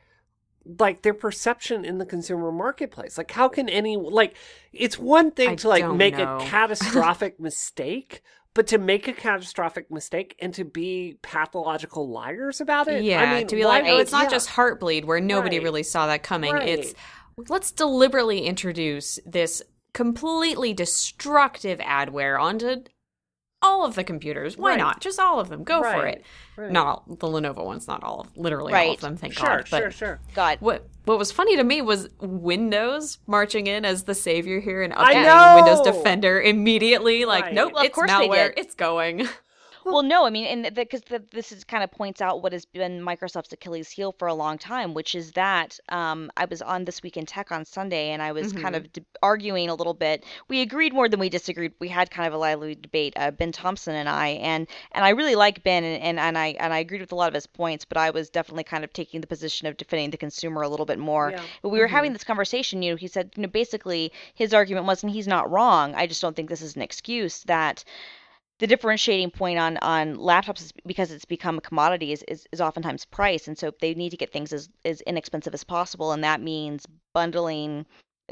like 0.66 1.02
their 1.02 1.14
perception 1.14 1.84
in 1.84 1.98
the 1.98 2.06
consumer 2.06 2.50
marketplace. 2.50 3.18
Like 3.18 3.30
how 3.30 3.48
can 3.48 3.68
any 3.68 3.96
like 3.96 4.36
it's 4.72 4.98
one 4.98 5.30
thing 5.30 5.50
I 5.50 5.54
to 5.56 5.68
like 5.68 5.90
make 5.92 6.16
know. 6.16 6.38
a 6.38 6.40
catastrophic 6.44 7.38
mistake, 7.38 8.22
but 8.54 8.66
to 8.68 8.78
make 8.78 9.08
a 9.08 9.12
catastrophic 9.12 9.90
mistake 9.90 10.36
and 10.40 10.54
to 10.54 10.64
be 10.64 11.18
pathological 11.22 12.08
liars 12.08 12.60
about 12.60 12.88
it. 12.88 13.02
Yeah, 13.04 13.22
I 13.22 13.34
mean, 13.38 13.46
to 13.48 13.56
be 13.56 13.64
like, 13.64 13.84
oh, 13.86 13.98
it's 13.98 14.12
not 14.12 14.24
yeah. 14.24 14.30
just 14.30 14.48
Heartbleed 14.50 15.04
where 15.04 15.20
nobody 15.20 15.58
Right. 15.58 15.64
really 15.64 15.82
saw 15.82 16.06
that 16.06 16.22
coming. 16.22 16.56
It's 16.56 16.94
let's 17.48 17.72
deliberately 17.72 18.46
introduce 18.46 19.18
this 19.26 19.62
completely 19.92 20.72
destructive 20.72 21.78
adware 21.80 22.40
onto 22.40 22.82
all 23.64 23.84
of 23.84 23.94
the 23.96 24.04
computers. 24.04 24.56
Why 24.56 24.70
Right. 24.70 24.78
not? 24.78 25.00
Just 25.00 25.18
all 25.18 25.40
of 25.40 25.48
them. 25.48 25.64
Go 25.64 25.82
for 25.82 26.06
it. 26.06 26.24
right. 26.56 26.70
Not 26.70 26.86
all, 26.86 27.04
the 27.08 27.26
Lenovo 27.26 27.64
ones, 27.64 27.88
not 27.88 28.04
all 28.04 28.20
of 28.20 28.36
literally 28.36 28.72
all 28.72 28.92
of 28.92 29.00
them, 29.00 29.16
thank 29.16 29.32
Sure, 29.32 29.46
God. 29.56 29.66
But 29.70 29.78
sure, 29.80 29.90
sure. 29.90 30.20
God, 30.34 30.58
what 30.60 30.86
what 31.06 31.18
was 31.18 31.32
funny 31.32 31.56
to 31.56 31.64
me 31.64 31.82
was 31.82 32.08
Windows 32.20 33.18
marching 33.26 33.66
in 33.66 33.84
as 33.84 34.04
the 34.04 34.14
savior 34.14 34.60
here 34.60 34.82
and 34.82 34.92
I 34.94 35.14
updating! 35.14 35.54
Windows 35.56 35.80
Defender 35.82 36.40
immediately. 36.40 37.24
Like, 37.24 37.44
Right. 37.46 37.54
nope, 37.54 37.72
Well, 37.74 37.80
of 37.82 37.86
it's 37.86 37.94
course 37.94 38.10
they 38.10 38.28
malware. 38.28 38.54
did. 38.54 38.58
It's 38.64 38.74
going. 38.74 39.28
Well, 39.92 40.02
no, 40.02 40.26
I 40.26 40.30
mean, 40.30 40.46
and 40.46 40.74
because 40.74 41.02
this 41.30 41.52
is 41.52 41.64
kind 41.64 41.84
of 41.84 41.90
points 41.90 42.20
out 42.20 42.42
what 42.42 42.52
has 42.52 42.64
been 42.64 43.00
Microsoft's 43.00 43.52
Achilles 43.52 43.90
heel 43.90 44.14
for 44.18 44.28
a 44.28 44.34
long 44.34 44.58
time, 44.58 44.94
which 44.94 45.14
is 45.14 45.32
that 45.32 45.78
um, 45.88 46.30
I 46.36 46.46
was 46.46 46.62
on 46.62 46.84
This 46.84 47.02
Week 47.02 47.16
in 47.16 47.26
Tech 47.26 47.52
on 47.52 47.64
Sunday, 47.64 48.10
and 48.10 48.22
I 48.22 48.32
was 48.32 48.52
kind 48.52 48.76
of 48.76 48.92
de- 48.92 49.04
arguing 49.22 49.68
a 49.68 49.74
little 49.74 49.94
bit. 49.94 50.24
We 50.48 50.62
agreed 50.62 50.92
more 50.92 51.08
than 51.08 51.20
we 51.20 51.28
disagreed. 51.28 51.72
We 51.80 51.88
had 51.88 52.10
kind 52.10 52.26
of 52.26 52.32
a 52.32 52.38
lively 52.38 52.74
debate, 52.74 53.12
uh, 53.16 53.30
Ben 53.30 53.52
Thompson 53.52 53.94
and 53.94 54.08
I, 54.08 54.28
and 54.28 54.66
and 54.92 55.04
I 55.04 55.10
really 55.10 55.34
like 55.34 55.62
Ben, 55.62 55.84
and, 55.84 56.02
and 56.02 56.18
and 56.18 56.38
I 56.38 56.48
and 56.58 56.72
I 56.72 56.78
agreed 56.78 57.00
with 57.00 57.12
a 57.12 57.16
lot 57.16 57.28
of 57.28 57.34
his 57.34 57.46
points, 57.46 57.84
but 57.84 57.98
I 57.98 58.10
was 58.10 58.30
definitely 58.30 58.64
kind 58.64 58.84
of 58.84 58.92
taking 58.92 59.20
the 59.20 59.26
position 59.26 59.66
of 59.66 59.76
defending 59.76 60.10
the 60.10 60.16
consumer 60.16 60.62
a 60.62 60.68
little 60.68 60.86
bit 60.86 60.98
more. 60.98 61.30
Yeah. 61.30 61.42
But 61.62 61.68
we 61.70 61.78
were 61.78 61.86
having 61.86 62.12
this 62.12 62.24
conversation, 62.24 62.82
you 62.82 62.92
know, 62.92 62.96
he 62.96 63.08
said, 63.08 63.32
you 63.36 63.42
know, 63.42 63.48
basically 63.48 64.12
his 64.34 64.54
argument 64.54 64.86
was, 64.86 65.02
and 65.02 65.12
he's 65.12 65.26
not 65.26 65.50
wrong. 65.50 65.94
I 65.94 66.06
just 66.06 66.22
don't 66.22 66.34
think 66.34 66.48
this 66.48 66.62
is 66.62 66.76
an 66.76 66.82
excuse 66.82 67.42
that 67.44 67.84
the 68.64 68.68
differentiating 68.68 69.30
point 69.30 69.58
on 69.58 69.76
on 69.82 70.16
laptops 70.16 70.62
is 70.62 70.72
because 70.86 71.10
it's 71.10 71.26
become 71.26 71.58
a 71.58 71.60
commodity 71.60 72.12
is, 72.12 72.24
is, 72.28 72.46
is 72.50 72.62
oftentimes 72.62 73.04
price. 73.04 73.46
And 73.46 73.58
so 73.58 73.74
they 73.82 73.92
need 73.92 74.08
to 74.08 74.16
get 74.16 74.32
things 74.32 74.54
as, 74.54 74.70
as 74.86 75.02
inexpensive 75.02 75.52
as 75.52 75.64
possible. 75.64 76.12
And 76.12 76.24
that 76.24 76.40
means 76.40 76.86
bundling 77.12 77.84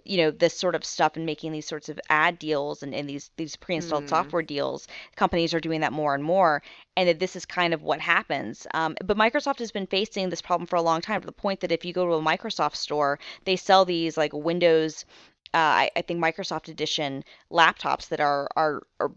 you 0.07 0.17
know 0.17 0.31
this 0.31 0.57
sort 0.57 0.75
of 0.75 0.87
stuff 0.87 1.17
and 1.17 1.27
making 1.27 1.53
these 1.53 1.67
sorts 1.69 1.91
of 1.91 2.01
ad 2.09 2.39
deals 2.39 2.83
and, 2.83 2.95
and 2.95 3.07
these 3.07 3.31
these 3.37 3.57
pre-installed 3.57 4.05
Hmm. 4.05 4.09
software 4.09 4.41
deals. 4.41 4.89
Companies 5.17 5.53
are 5.53 5.61
doing 5.61 5.83
that 5.83 5.93
more 5.93 6.15
and 6.15 6.25
more. 6.25 6.63
And 6.97 7.11
that 7.11 7.19
this 7.19 7.37
is 7.37 7.45
kind 7.45 7.75
of 7.75 7.83
what 7.83 8.01
happens. 8.01 8.67
Um, 8.73 8.97
but 9.05 9.19
microsoft 9.19 9.59
has 9.59 9.71
been 9.71 9.87
facing 9.87 10.31
this 10.31 10.41
problem 10.41 10.67
for 10.67 10.77
a 10.77 10.83
long 10.83 11.03
time 11.03 11.21
to 11.21 11.27
the 11.27 11.33
point 11.33 11.61
that 11.61 11.73
if 11.73 11.85
you 11.85 11.93
go 11.93 12.07
to 12.07 12.15
a 12.15 12.23
microsoft 12.23 12.77
store 12.77 13.19
they 13.45 13.57
sell 13.57 13.85
these 13.85 14.17
like 14.17 14.33
windows 14.33 15.05
uh, 15.53 15.59
I, 15.85 15.91
I 15.95 16.01
think 16.01 16.25
microsoft 16.25 16.69
edition 16.71 17.23
laptops 17.51 18.09
that 18.09 18.21
are 18.21 18.49
are, 18.57 18.81
are 18.99 19.11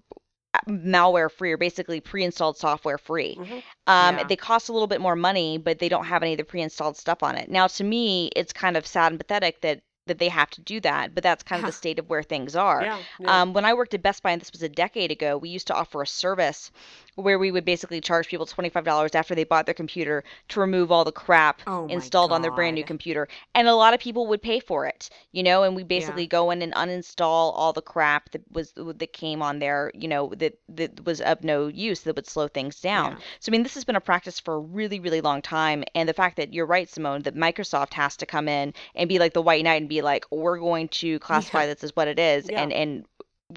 malware 0.68 1.32
free 1.32 1.52
or 1.52 1.58
basically 1.58 2.00
pre-installed 2.02 2.58
software 2.58 2.98
free. 2.98 3.36
Mhm. 3.36 3.64
Um, 3.88 4.18
Yeah. 4.18 4.24
They 4.24 4.36
cost 4.36 4.70
a 4.70 4.74
little 4.74 4.88
bit 4.88 5.02
more 5.02 5.16
money, 5.16 5.58
but 5.58 5.80
they 5.80 5.90
don't 5.90 6.06
have 6.06 6.24
any 6.24 6.34
of 6.34 6.38
the 6.38 6.44
pre-installed 6.44 6.98
stuff 6.98 7.24
on 7.24 7.38
it. 7.38 7.50
Now, 7.50 7.68
to 7.68 7.84
me, 7.84 8.30
it's 8.36 8.54
kind 8.54 8.78
of 8.78 8.86
sad 8.88 9.12
and 9.12 9.20
pathetic 9.20 9.62
that 9.62 9.82
that 10.08 10.20
they 10.20 10.30
have 10.30 10.52
to 10.52 10.62
do 10.62 10.80
that, 10.82 11.16
but 11.16 11.24
that's 11.24 11.42
kind 11.42 11.60
of 11.62 11.66
the 11.66 11.72
state 11.82 11.98
of 11.98 12.08
where 12.10 12.22
things 12.22 12.56
are. 12.56 12.84
Yeah, 12.84 13.00
yeah. 13.20 13.42
Um, 13.42 13.54
when 13.54 13.66
I 13.66 13.74
worked 13.74 13.96
at 13.96 14.04
Best 14.04 14.22
Buy, 14.22 14.34
and 14.34 14.40
this 14.42 14.52
was 14.52 14.62
a 14.62 14.70
decade 14.70 15.10
ago, 15.10 15.36
we 15.36 15.50
used 15.50 15.66
to 15.68 15.74
offer 15.74 16.04
a 16.04 16.06
service 16.08 16.72
where 17.16 17.40
we 17.40 17.52
would 17.52 17.66
basically 17.66 18.02
charge 18.02 18.28
people 18.28 18.46
$25 18.46 19.16
after 19.16 19.36
they 19.36 19.44
bought 19.44 19.66
their 19.66 19.74
computer 19.74 20.24
to 20.50 20.60
remove 20.60 20.92
all 20.92 21.04
the 21.04 21.12
crap 21.12 21.62
Oh 21.66 21.88
installed 21.88 22.32
on 22.32 22.42
their 22.42 22.52
brand 22.52 22.76
new 22.76 22.84
computer. 22.84 23.28
And 23.54 23.68
a 23.68 23.76
lot 23.76 23.94
of 23.94 24.00
people 24.00 24.28
would 24.28 24.42
pay 24.42 24.60
for 24.60 24.86
it, 24.86 25.10
you 25.32 25.44
know, 25.44 25.64
and 25.64 25.76
we 25.76 25.84
basically 25.84 26.28
go 26.28 26.52
in 26.52 26.62
and 26.62 26.74
uninstall 26.74 27.54
all 27.56 27.74
the 27.74 27.82
crap 27.82 28.32
that 28.32 28.42
was 28.52 28.74
that 28.76 29.14
came 29.14 29.42
on 29.42 29.60
there, 29.60 29.92
you 29.94 30.08
know, 30.08 30.34
that 30.38 30.58
that 30.70 31.06
was 31.06 31.22
of 31.22 31.44
no 31.44 31.68
use 31.68 32.02
that 32.02 32.16
would 32.16 32.28
slow 32.28 32.48
things 32.48 32.80
down. 32.82 33.12
Yeah. 33.12 33.18
So 33.40 33.50
I 33.50 33.52
mean, 33.52 33.64
this 33.64 33.76
has 33.76 33.86
been 33.86 33.96
a 33.96 34.02
practice 34.02 34.40
for 34.40 34.56
a 34.56 34.60
really 34.60 35.00
really 35.00 35.22
long 35.22 35.42
time 35.42 35.84
and 35.94 36.08
the 36.10 36.14
fact 36.14 36.38
that 36.38 36.54
you're 36.54 36.66
right 36.66 36.90
Simone 36.90 37.22
that 37.24 37.36
Microsoft 37.36 37.94
has 37.94 38.18
to 38.18 38.26
come 38.26 38.48
in 38.48 38.74
and 38.94 39.08
be 39.08 39.20
like 39.20 39.34
the 39.34 39.42
white 39.42 39.64
knight 39.64 39.82
and 39.82 39.90
be 39.90 40.02
like 40.02 40.26
we're 40.32 40.60
going 40.60 40.88
to 40.90 41.20
classify 41.26 41.66
this 41.66 41.84
as 41.84 41.96
what 41.96 42.08
it 42.08 42.20
is 42.20 42.50
Yeah. 42.50 42.62
and 42.62 42.74
and 42.74 43.06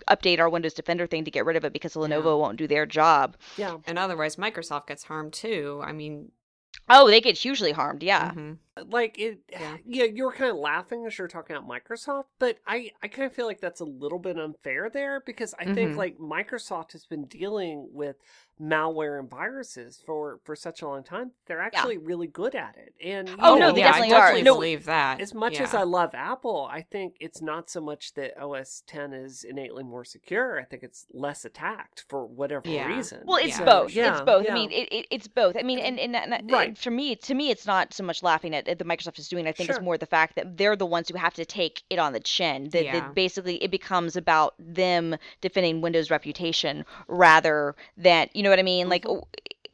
update 0.09 0.39
our 0.39 0.49
Windows 0.49 0.75
Defender 0.75 1.07
thing 1.07 1.25
to 1.25 1.31
get 1.31 1.45
rid 1.47 1.57
of 1.57 1.65
it 1.65 1.73
because 1.73 1.95
Lenovo 1.95 2.39
won't 2.39 2.59
do 2.59 2.67
their 2.67 2.87
job. 2.87 3.37
yeah. 3.57 3.79
And 3.87 3.99
otherwise, 3.99 4.37
Microsoft 4.37 4.87
gets 4.87 5.05
harmed 5.05 5.33
too. 5.33 5.81
I 5.85 5.93
mean, 5.93 6.33
Oh, 6.91 7.09
they 7.09 7.21
get 7.21 7.37
hugely 7.39 7.73
harmed. 7.73 8.03
Yeah. 8.03 8.33
mhm. 8.33 8.59
Like 8.89 9.19
it 9.19 9.41
Yeah. 9.51 9.77
yeah, 9.87 10.05
you 10.05 10.25
were 10.25 10.33
kind 10.33 10.51
of 10.51 10.57
laughing 10.57 11.05
as 11.07 11.19
you 11.19 11.23
were 11.25 11.29
talking 11.29 11.57
about 11.57 11.69
Microsoft, 11.69 12.25
but 12.39 12.59
I 12.67 12.91
I 13.03 13.09
kind 13.09 13.27
of 13.27 13.33
feel 13.33 13.47
like 13.47 13.61
that's 13.61 13.81
a 13.81 13.85
little 13.85 14.19
bit 14.19 14.39
unfair 14.39 14.91
there 14.91 15.21
because 15.25 15.55
I 15.59 15.65
think 15.73 15.93
Mhm. 15.93 15.97
like 15.97 16.19
Microsoft 16.19 16.93
has 16.93 17.05
been 17.07 17.25
dealing 17.25 17.89
with 17.93 18.17
malware 18.61 19.21
and 19.21 19.31
viruses 19.31 20.03
for 20.05 20.41
for 20.45 20.57
such 20.57 20.83
a 20.83 20.89
long 20.89 21.05
time. 21.05 21.31
They're 21.47 21.61
actually 21.61 21.97
really 21.97 22.27
good 22.27 22.57
at 22.57 22.77
it. 22.77 22.93
And 23.03 23.29
Oh, 23.39 23.55
know, 23.55 23.69
no, 23.69 23.73
they 23.73 23.81
yeah, 23.81 23.93
definitely 23.93 24.15
I 24.15 24.19
are. 24.19 24.21
definitely 24.23 24.43
No, 24.43 24.55
believe 24.57 24.85
that. 24.87 25.21
as 25.21 25.33
much 25.33 25.61
as 25.61 25.75
I 25.75 25.85
love 25.85 26.13
Apple, 26.13 26.69
I 26.71 26.83
think 26.83 27.15
it's 27.21 27.41
not 27.41 27.71
so 27.71 27.81
much 27.81 28.15
that 28.15 28.37
OS 28.37 28.83
X 28.93 29.13
is 29.13 29.45
innately 29.45 29.85
more 29.85 30.05
secure. 30.05 30.59
I 30.59 30.65
think 30.65 30.83
it's 30.83 31.07
less 31.13 31.45
attacked 31.45 32.05
for 32.09 32.27
whatever 32.27 32.69
Yeah. 32.69 32.89
reason. 32.97 33.23
Well, 33.25 33.39
it's 33.39 33.61
Yeah. 33.61 33.65
both. 33.65 33.95
Yeah, 33.95 34.13
it's 34.13 34.23
both. 34.23 34.45
yeah. 34.45 34.51
I 34.51 34.55
mean, 34.55 34.73
it, 34.73 34.89
it, 34.93 35.07
it's 35.13 35.29
both. 35.29 35.57
I 35.57 35.63
mean, 35.63 35.79
and, 35.79 35.99
and, 36.01 36.17
and, 36.17 36.35
and 36.35 36.51
Right. 36.51 36.77
for 36.77 36.91
me, 36.91 37.15
to 37.15 37.35
me, 37.35 37.51
it's 37.51 37.65
not 37.67 37.95
so 37.95 38.03
much 38.03 38.25
laughing 38.25 38.57
at, 38.57 38.67
at 38.67 38.68
the 38.77 38.85
Microsoft 38.85 39.19
is 39.19 39.29
doing. 39.29 39.47
I 39.47 39.53
think 39.53 39.69
it's 39.69 39.77
Sure. 39.79 39.85
more 39.85 39.97
the 39.99 40.07
fact 40.07 40.37
that 40.37 40.57
they're 40.57 40.77
the 40.77 40.87
ones 40.87 41.09
who 41.09 41.17
have 41.17 41.35
to 41.35 41.45
take 41.45 41.83
it 41.91 41.99
on 41.99 42.13
the 42.13 42.21
chin. 42.21 42.69
That, 42.71 42.85
Yeah. 42.85 43.01
that 43.01 43.15
basically 43.15 43.63
it 43.63 43.71
becomes 43.71 44.17
about 44.17 44.55
them 44.59 45.17
defending 45.41 45.81
Windows' 45.81 46.11
reputation 46.11 46.85
rather 47.07 47.75
than 47.97 48.29
you 48.35 48.43
know 48.43 48.51
what 48.51 48.59
I 48.59 48.63
mean. 48.63 48.89
Like. 48.89 49.05
Mm-hmm. 49.05 49.25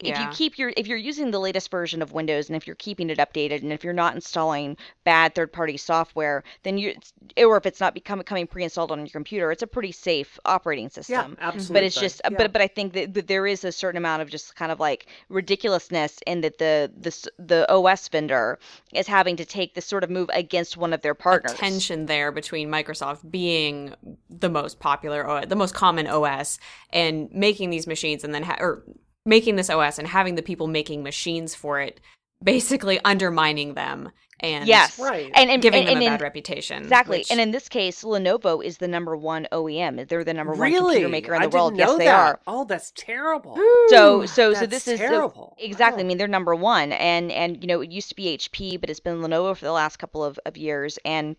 Mhm. 0.03 0.09
If 0.11 0.19
you 0.19 0.27
keep 0.33 0.57
your 0.57 0.73
if 0.75 0.87
you're 0.87 0.97
using 0.97 1.31
the 1.31 1.39
latest 1.39 1.71
version 1.71 2.01
of 2.01 2.11
Windows 2.11 2.49
and 2.49 2.55
if 2.55 2.67
you're 2.67 2.75
keeping 2.75 3.09
it 3.09 3.17
updated 3.17 3.61
and 3.63 3.71
if 3.71 3.83
you're 3.83 3.93
not 3.93 4.13
installing 4.13 4.75
bad 5.05 5.33
third-party 5.35 5.77
software, 5.77 6.43
then 6.63 6.77
you 6.77 6.95
or 7.37 7.55
if 7.57 7.65
it's 7.65 7.79
not 7.79 7.93
become 7.93 8.21
coming 8.23 8.45
pre-installed 8.47 8.91
on 8.91 8.99
your 8.99 9.07
computer, 9.07 9.51
it's 9.51 9.63
a 9.63 9.67
pretty 9.67 9.91
safe 9.93 10.37
operating 10.45 10.89
system. 10.89 11.13
yeah, 11.13 11.21
system 11.23 11.37
absolutely. 11.39 11.73
but 11.73 11.83
it's 11.83 11.99
just 11.99 12.21
Yeah. 12.29 12.37
but 12.37 12.51
but 12.53 12.61
I 12.61 12.67
think 12.67 12.93
that, 12.93 13.13
that 13.13 13.27
there 13.27 13.47
is 13.47 13.63
a 13.63 13.71
certain 13.71 13.97
amount 13.97 14.21
of 14.21 14.29
just 14.29 14.55
kind 14.55 14.71
of 14.71 14.79
like 14.79 15.07
ridiculousness 15.29 16.19
in 16.27 16.41
that 16.41 16.57
the 16.57 16.91
the 16.99 17.29
the 17.39 17.71
OS 17.71 18.07
vendor 18.09 18.59
is 18.93 19.07
having 19.07 19.35
to 19.37 19.45
take 19.45 19.75
this 19.75 19.85
sort 19.85 20.03
of 20.03 20.09
move 20.09 20.29
against 20.33 20.75
one 20.77 20.91
of 20.93 21.01
their 21.01 21.13
partners. 21.15 21.53
a 21.53 21.55
tension 21.55 22.05
there 22.07 22.31
between 22.31 22.69
Microsoft 22.69 23.29
being 23.31 23.93
the 24.29 24.49
most 24.49 24.79
popular, 24.79 25.29
O- 25.29 25.45
the 25.45 25.55
most 25.55 25.73
common 25.73 26.07
OS, 26.07 26.59
and 26.91 27.31
making 27.31 27.69
these 27.69 27.87
machines, 27.87 28.23
and 28.23 28.33
then 28.33 28.43
ha- 28.43 28.57
or 28.59 28.83
making 29.25 29.55
this 29.55 29.69
OS 29.69 29.97
and 29.99 30.07
having 30.07 30.35
the 30.35 30.41
people 30.43 30.67
making 30.67 31.03
machines 31.03 31.55
for 31.55 31.79
it, 31.79 31.99
basically 32.43 32.99
undermining 33.03 33.73
them 33.73 34.11
and 34.41 34.67
Yes, 34.67 34.99
Right. 34.99 35.31
and 35.33 35.49
and 35.49 35.61
giving 35.61 35.79
and, 35.83 35.87
them 35.87 35.95
and 35.95 36.03
a 36.03 36.05
in- 36.07 36.11
bad 36.13 36.21
reputation. 36.21 36.83
Exactly, 36.83 37.19
which- 37.19 37.31
and 37.31 37.39
in 37.39 37.51
this 37.51 37.69
case, 37.69 38.03
Lenovo 38.03 38.63
is 38.63 38.77
the 38.79 38.87
number 38.87 39.15
one 39.15 39.47
OEM. 39.53 40.05
They're 40.09 40.25
the 40.25 40.33
number 40.33 40.51
one 40.51 40.59
really? 40.61 40.95
computer 40.95 41.07
maker 41.09 41.33
in 41.35 41.41
I 41.41 41.47
the 41.47 41.55
world. 41.57 41.73
Didn't 41.73 41.85
know 41.87 41.91
yes, 41.93 41.97
they 41.99 42.05
that. 42.05 42.15
are. 42.19 42.39
Oh, 42.45 42.65
that's 42.65 42.91
terrible. 42.97 43.55
Hmm. 43.57 43.89
So 43.89 44.25
so 44.25 44.53
so 44.53 44.59
That's 44.65 44.69
this 44.69 44.87
is 44.89 44.99
so- 44.99 45.07
terrible. 45.07 45.55
exactly. 45.57 46.03
I 46.03 46.05
mean, 46.05 46.17
they're 46.17 46.27
number 46.27 46.53
one, 46.53 46.91
and 46.91 47.31
and 47.31 47.61
you 47.63 47.67
know 47.67 47.79
it 47.81 47.91
used 47.91 48.09
to 48.09 48.15
be 48.15 48.27
HP, 48.37 48.75
but 48.79 48.89
it's 48.89 48.99
been 48.99 49.21
Lenovo 49.21 49.55
for 49.55 49.63
the 49.65 49.71
last 49.71 49.97
couple 49.97 50.23
of, 50.23 50.37
of 50.45 50.57
years, 50.57 50.99
and 51.05 51.37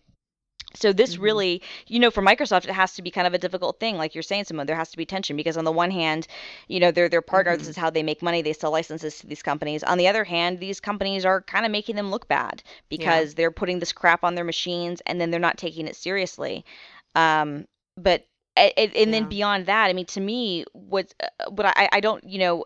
so 0.77 0.93
this 0.93 1.13
Mm-hmm. 1.13 1.21
Mhm. 1.21 1.23
really, 1.23 1.61
you 1.87 1.99
know, 1.99 2.11
for 2.11 2.21
Microsoft, 2.21 2.65
it 2.65 2.71
has 2.71 2.93
to 2.95 3.01
be 3.01 3.11
kind 3.11 3.27
of 3.27 3.33
a 3.33 3.37
difficult 3.37 3.79
thing, 3.79 3.97
like 3.97 4.15
you're 4.15 4.21
saying, 4.23 4.45
Simone. 4.45 4.65
There 4.67 4.75
has 4.75 4.91
to 4.91 4.97
be 4.97 5.05
tension 5.05 5.35
because 5.35 5.57
on 5.57 5.65
the 5.65 5.71
one 5.71 5.91
hand, 5.91 6.27
you 6.67 6.79
know, 6.79 6.91
they're 6.91 7.09
their 7.09 7.21
partner. 7.21 7.57
This 7.57 7.67
Mhm. 7.67 7.71
is 7.71 7.77
how 7.77 7.89
they 7.89 8.03
make 8.03 8.21
money. 8.21 8.41
They 8.41 8.53
sell 8.53 8.71
licenses 8.71 9.19
to 9.19 9.27
these 9.27 9.43
companies. 9.43 9.83
On 9.83 9.97
the 9.97 10.07
other 10.07 10.23
hand, 10.23 10.59
these 10.59 10.79
companies 10.79 11.25
are 11.25 11.41
kind 11.41 11.65
of 11.65 11.71
making 11.71 11.95
them 11.95 12.11
look 12.11 12.27
bad 12.27 12.63
because 12.89 13.33
they're 13.35 13.51
putting 13.51 13.79
this 13.79 13.91
crap 13.93 14.23
on 14.23 14.35
their 14.35 14.45
machines 14.45 15.01
and 15.05 15.19
then 15.19 15.31
they're 15.31 15.39
not 15.39 15.57
taking 15.57 15.87
it 15.87 15.95
seriously. 15.95 16.65
Um, 17.15 17.67
but 17.95 18.25
a- 18.57 18.73
a- 18.79 19.01
and 19.03 19.13
then 19.13 19.25
beyond 19.25 19.67
that, 19.67 19.87
I 19.87 19.93
mean, 19.93 20.05
to 20.07 20.19
me, 20.21 20.65
what 20.73 21.13
uh, 21.21 21.49
what 21.49 21.65
I 21.65 21.89
I 21.91 21.99
don't 21.99 22.23
you 22.23 22.39
know. 22.39 22.65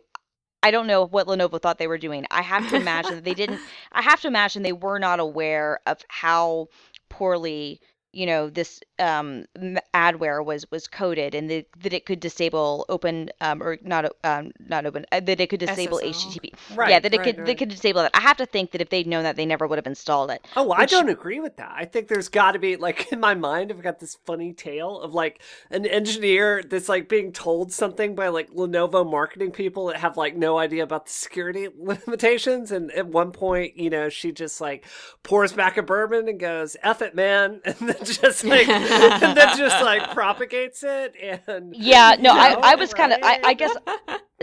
I 0.64 0.70
don't 0.70 0.86
know 0.86 1.06
what 1.08 1.26
Lenovo 1.28 1.60
thought 1.60 1.80
they 1.80 1.88
were 1.88 1.98
doing. 1.98 2.26
I 2.30 2.44
have 2.44 2.68
to 2.68 2.76
imagine 2.76 3.16
that 3.16 3.24
they 3.24 3.34
didn't. 3.34 3.62
I 3.92 4.02
have 4.04 4.22
to 4.22 4.28
imagine 4.28 4.62
they 4.62 4.74
were 4.74 5.00
not 5.00 5.20
aware 5.20 5.80
of 5.88 6.00
how 6.08 6.68
poorly, 7.10 7.82
you 8.14 8.26
know, 8.26 8.50
this 8.50 8.82
um, 9.02 9.46
adware 9.94 10.44
was 10.44 10.70
was 10.72 10.88
coded, 10.88 11.36
and 11.36 11.50
that, 11.50 11.66
that 11.82 11.94
it 11.94 12.06
could 12.06 12.20
disable 12.20 12.86
open 12.88 13.30
um, 13.42 13.62
or 13.62 13.78
not 13.82 14.06
um, 14.24 14.52
not 14.68 14.86
open 14.86 15.06
uh, 15.12 15.20
that 15.20 15.42
it 15.42 15.50
could 15.50 15.60
disable 15.60 16.00
SSL. 16.00 16.12
HTTP. 16.12 16.78
Right, 16.78 16.90
yeah, 16.90 17.00
that 17.00 17.14
it 17.14 17.18
right, 17.18 17.36
could 17.36 17.46
they 17.46 17.56
could 17.56 17.70
disable 17.70 18.02
that. 18.04 18.12
I 18.14 18.22
have 18.22 18.38
to 18.38 18.46
think 18.46 18.72
that 18.72 18.82
if 18.82 18.90
they'd 18.90 19.08
known 19.08 19.24
that, 19.24 19.36
they 19.36 19.46
never 19.46 19.68
would 19.68 19.78
have 19.78 19.88
installed 19.88 20.32
it. 20.32 20.46
Oh, 20.56 20.64
well, 20.64 20.80
I 20.80 20.86
don't 20.86 21.10
agree 21.10 21.40
with 21.40 21.58
that. 21.58 21.74
I 21.76 21.86
think 21.86 22.08
there's 22.08 22.30
got 22.30 22.54
to 22.54 22.60
be 22.60 22.76
like 22.76 23.08
in 23.12 23.20
my 23.20 23.34
mind, 23.34 23.72
I've 23.72 23.82
got 23.82 24.00
this 24.00 24.18
funny 24.26 24.54
tale 24.54 25.00
of 25.00 25.14
like 25.14 25.42
an 25.70 25.86
engineer 25.86 26.64
that's 26.64 26.90
like 26.90 27.10
being 27.10 27.32
told 27.32 27.72
something 27.72 28.16
by 28.16 28.28
like 28.28 28.52
Lenovo 28.52 29.10
marketing 29.10 29.52
people 29.52 29.88
that 29.88 29.98
have 29.98 30.18
like 30.18 30.36
no 30.36 30.58
idea 30.58 30.84
about 30.84 31.08
the 31.08 31.12
security 31.12 31.68
limitations. 31.78 32.72
And 32.72 32.92
at 32.92 33.08
one 33.08 33.32
point, 33.32 33.78
you 33.78 33.90
know, 33.90 34.10
she 34.10 34.32
just 34.32 34.62
like 34.62 34.86
pours 35.24 35.54
back 35.54 35.78
a 35.78 35.84
bourbon 35.84 36.28
and 36.28 36.40
goes, 36.40 36.78
"F 36.84 37.02
it, 37.02 37.16
man," 37.16 37.62
and 37.66 37.76
then 37.78 37.98
just 38.04 38.44
like 38.44 38.68
and 39.22 39.38
then 39.38 39.58
just 39.58 39.82
like 39.82 40.12
propagates 40.12 40.84
it. 40.84 41.16
And 41.48 41.76
Yeah, 41.76 42.16
no, 42.20 42.34
you 42.34 42.40
I, 42.40 42.50
know, 42.54 42.60
I 42.64 42.76
was 42.76 42.94
kind 42.94 43.14
of 43.14 43.20
I, 43.24 43.40
I 43.44 43.54
guess 43.54 43.76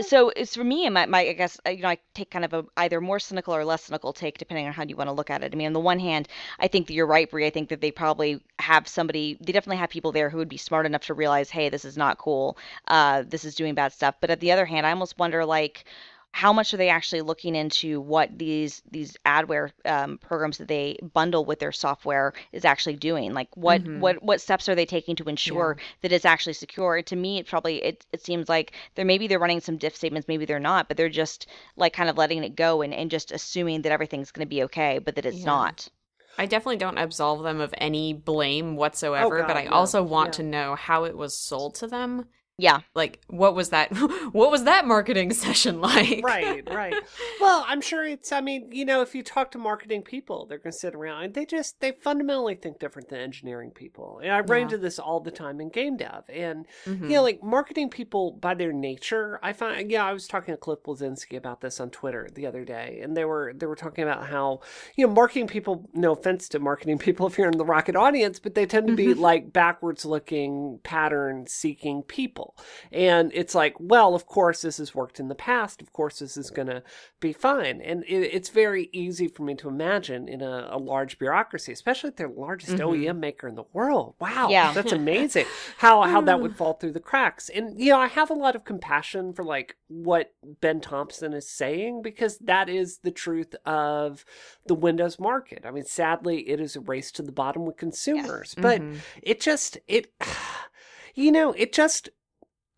so 0.01 0.29
it's 0.35 0.55
for 0.55 0.63
me 0.63 0.85
and 0.85 0.93
my, 0.93 1.05
my 1.05 1.21
I 1.21 1.33
guess 1.33 1.59
uh, 1.65 1.71
you 1.71 1.81
know 1.83 1.89
I 1.89 1.97
take 2.13 2.31
kind 2.31 2.45
of 2.45 2.53
a 2.53 2.65
either 2.77 3.01
more 3.01 3.19
cynical 3.19 3.55
or 3.55 3.65
less 3.65 3.83
cynical 3.83 4.13
take 4.13 4.37
depending 4.37 4.67
on 4.67 4.73
how 4.73 4.83
you 4.83 4.95
want 4.95 5.09
to 5.09 5.13
look 5.13 5.29
at 5.29 5.43
it. 5.43 5.53
I 5.53 5.55
mean, 5.57 5.67
on 5.67 5.73
the 5.73 5.79
one 5.79 5.99
hand, 5.99 6.27
I 6.59 6.67
think 6.67 6.87
that 6.87 6.93
you're 6.93 7.07
right, 7.07 7.29
Brie. 7.29 7.45
I 7.45 7.49
think 7.49 7.69
that 7.69 7.81
they 7.81 7.91
probably 7.91 8.41
have 8.59 8.87
somebody. 8.87 9.37
They 9.41 9.51
definitely 9.51 9.77
have 9.77 9.89
people 9.89 10.11
there 10.11 10.29
who 10.29 10.37
would 10.37 10.49
be 10.49 10.57
smart 10.57 10.85
enough 10.85 11.03
to 11.05 11.13
realize, 11.13 11.49
hey, 11.49 11.69
this 11.69 11.85
is 11.85 11.97
not 11.97 12.17
cool. 12.17 12.57
Uh, 12.87 13.23
this 13.27 13.45
is 13.45 13.55
doing 13.55 13.75
bad 13.75 13.93
stuff. 13.93 14.15
But 14.21 14.29
at 14.29 14.39
the 14.39 14.51
other 14.51 14.65
hand, 14.65 14.85
I 14.85 14.91
almost 14.91 15.17
wonder 15.19 15.45
like 15.45 15.85
how 16.31 16.53
much 16.53 16.73
are 16.73 16.77
they 16.77 16.89
actually 16.89 17.21
looking 17.21 17.55
into 17.55 17.99
what 17.99 18.37
these 18.37 18.81
these 18.91 19.17
adware 19.25 19.71
um, 19.85 20.17
programs 20.19 20.57
that 20.59 20.67
they 20.67 20.97
bundle 21.13 21.43
with 21.43 21.59
their 21.59 21.71
software 21.71 22.33
is 22.51 22.63
actually 22.65 22.95
doing 22.95 23.33
like 23.33 23.49
what 23.57 23.83
Mhm. 23.83 23.99
what 23.99 24.21
what 24.23 24.39
steps 24.39 24.69
are 24.69 24.75
they 24.75 24.85
taking 24.85 25.15
to 25.15 25.23
ensure 25.25 25.77
that 26.01 26.11
it's 26.11 26.25
actually 26.25 26.53
secure 26.53 27.01
to 27.01 27.15
me 27.15 27.39
it 27.39 27.47
probably 27.47 27.83
it, 27.83 28.05
it 28.13 28.23
seems 28.23 28.47
like 28.47 28.73
they're 28.95 29.05
maybe 29.05 29.27
they're 29.27 29.39
running 29.39 29.59
some 29.59 29.77
diff 29.77 29.95
statements 29.95 30.27
maybe 30.27 30.45
they're 30.45 30.59
not 30.59 30.87
but 30.87 30.97
they're 30.97 31.09
just 31.09 31.47
like 31.75 31.93
kind 31.93 32.09
of 32.09 32.17
letting 32.17 32.43
it 32.43 32.55
go 32.55 32.81
and, 32.81 32.93
and 32.93 33.11
just 33.11 33.31
assuming 33.31 33.81
that 33.81 33.91
everything's 33.91 34.31
going 34.31 34.45
to 34.45 34.49
be 34.49 34.63
okay 34.63 34.99
but 34.99 35.15
that 35.15 35.25
it's 35.25 35.37
Yeah. 35.39 35.45
not 35.45 35.89
I 36.37 36.45
definitely 36.45 36.77
don't 36.77 36.97
absolve 36.97 37.43
them 37.43 37.59
of 37.59 37.73
any 37.77 38.13
blame 38.13 38.75
whatsoever, 38.77 39.43
but 39.43 39.55
God, 39.55 39.57
I 39.57 39.63
yeah, 39.63 39.69
also 39.69 40.01
want 40.01 40.29
yeah. 40.29 40.37
to 40.37 40.43
know 40.43 40.75
how 40.75 41.03
it 41.03 41.17
was 41.17 41.35
sold 41.37 41.75
to 41.75 41.87
them. 41.87 42.29
Yeah 42.59 42.81
Like, 42.93 43.21
what 43.27 43.55
was 43.55 43.69
that? 43.69 43.89
What 44.31 44.51
was 44.51 44.63
that 44.65 44.85
marketing 44.85 45.31
session 45.45 45.81
like? 45.81 46.21
right, 46.23 46.63
right. 46.71 46.93
Well, 47.41 47.63
I'm 47.67 47.79
sure 47.81 48.05
it's. 48.05 48.31
I 48.33 48.41
mean, 48.41 48.69
you 48.71 48.83
know, 48.85 49.01
if 49.01 49.15
you 49.15 49.23
talk 49.23 49.51
to 49.51 49.57
marketing 49.57 50.01
people, 50.03 50.45
they're 50.45 50.57
going 50.57 50.73
to 50.73 50.77
sit 50.77 50.93
around 50.93 51.23
and 51.23 51.33
they 51.33 51.45
just 51.45 51.79
they 51.79 51.91
fundamentally 51.93 52.55
think 52.55 52.79
different 52.79 53.07
than 53.09 53.19
engineering 53.19 53.71
people. 53.71 54.19
And 54.21 54.31
I 54.31 54.41
run 54.41 54.59
Yeah. 54.59 54.63
into 54.65 54.77
this 54.77 54.99
all 54.99 55.19
the 55.21 55.31
time 55.31 55.61
in 55.61 55.69
game 55.69 55.95
dev. 55.97 56.23
And 56.29 56.67
Mhm. 56.85 57.03
you 57.09 57.15
know, 57.15 57.23
like 57.23 57.41
marketing 57.41 57.89
people 57.89 58.33
by 58.33 58.53
their 58.55 58.73
nature, 58.73 59.39
I 59.41 59.53
find. 59.53 59.89
Yeah, 59.89 60.05
I 60.05 60.11
was 60.13 60.27
talking 60.27 60.53
to 60.53 60.57
Cliff 60.57 60.79
Bleszinski 60.83 61.37
about 61.37 61.61
this 61.61 61.79
on 61.79 61.89
Twitter 61.91 62.27
the 62.33 62.45
other 62.45 62.65
day, 62.65 62.99
and 63.01 63.15
they 63.15 63.23
were 63.25 63.53
they 63.55 63.65
were 63.65 63.75
talking 63.77 64.03
about 64.03 64.25
how 64.27 64.59
you 64.97 65.07
know 65.07 65.13
marketing 65.13 65.47
people. 65.47 65.89
No 65.93 66.11
offense 66.11 66.49
to 66.49 66.59
marketing 66.59 66.97
people 66.97 67.25
if 67.27 67.37
you're 67.37 67.47
in 67.49 67.57
the 67.57 67.65
Rocket 67.65 67.95
audience, 67.95 68.37
but 68.39 68.53
they 68.55 68.65
tend 68.65 68.87
to 68.87 68.95
be 68.95 69.13
like 69.13 69.53
backwards 69.53 70.03
looking, 70.05 70.79
pattern 70.83 71.45
seeking 71.47 72.03
people. 72.49 72.65
And 72.91 73.31
it's 73.33 73.55
like, 73.55 73.75
well, 73.79 74.15
of 74.15 74.25
course, 74.25 74.61
this 74.61 74.77
has 74.77 74.95
worked 74.95 75.19
in 75.19 75.27
the 75.27 75.35
past. 75.35 75.81
Of 75.81 75.91
course, 75.93 76.19
this 76.19 76.37
is 76.37 76.49
going 76.49 76.67
to 76.67 76.83
be 77.19 77.33
fine. 77.33 77.81
And 77.81 78.03
it, 78.05 78.29
it's 78.33 78.49
very 78.49 78.89
easy 78.91 79.27
for 79.27 79.43
me 79.43 79.55
to 79.55 79.67
imagine 79.67 80.27
in 80.27 80.41
a, 80.41 80.67
a 80.71 80.77
large 80.77 81.17
bureaucracy, 81.19 81.71
especially 81.71 82.09
if 82.09 82.15
they're 82.15 82.27
the 82.27 82.39
largest 82.39 82.73
Mhm. 82.73 82.79
OEM 82.79 83.19
maker 83.19 83.47
in 83.47 83.55
the 83.55 83.63
world. 83.73 84.15
Wow, 84.19 84.47
Yeah. 84.49 84.73
that's 84.73 84.91
amazing. 85.03 85.45
how 85.77 86.01
how 86.03 86.21
that 86.21 86.39
would 86.41 86.55
fall 86.55 86.73
through 86.73 86.93
the 86.93 86.99
cracks. 86.99 87.49
And 87.49 87.79
you 87.79 87.91
know, 87.91 87.99
I 87.99 88.07
have 88.07 88.29
a 88.29 88.33
lot 88.33 88.55
of 88.55 88.63
compassion 88.65 89.33
for 89.33 89.43
like 89.43 89.75
what 89.87 90.33
Ben 90.61 90.81
Thompson 90.81 91.33
is 91.33 91.49
saying 91.49 92.01
because 92.01 92.37
that 92.39 92.69
is 92.69 92.99
the 92.99 93.11
truth 93.11 93.55
of 93.65 94.25
the 94.65 94.75
Windows 94.75 95.19
market. 95.19 95.63
I 95.65 95.71
mean, 95.71 95.83
sadly, 95.85 96.49
it 96.49 96.59
is 96.59 96.75
a 96.75 96.79
race 96.81 97.11
to 97.13 97.21
the 97.21 97.31
bottom 97.31 97.65
with 97.65 97.77
consumers, 97.77 98.55
but 98.55 98.81
Mhm. 98.81 98.97
it 99.21 99.39
just 99.41 99.77
it 99.87 100.11
you 101.15 101.31
know 101.31 101.51
it 101.53 101.73
just 101.73 102.09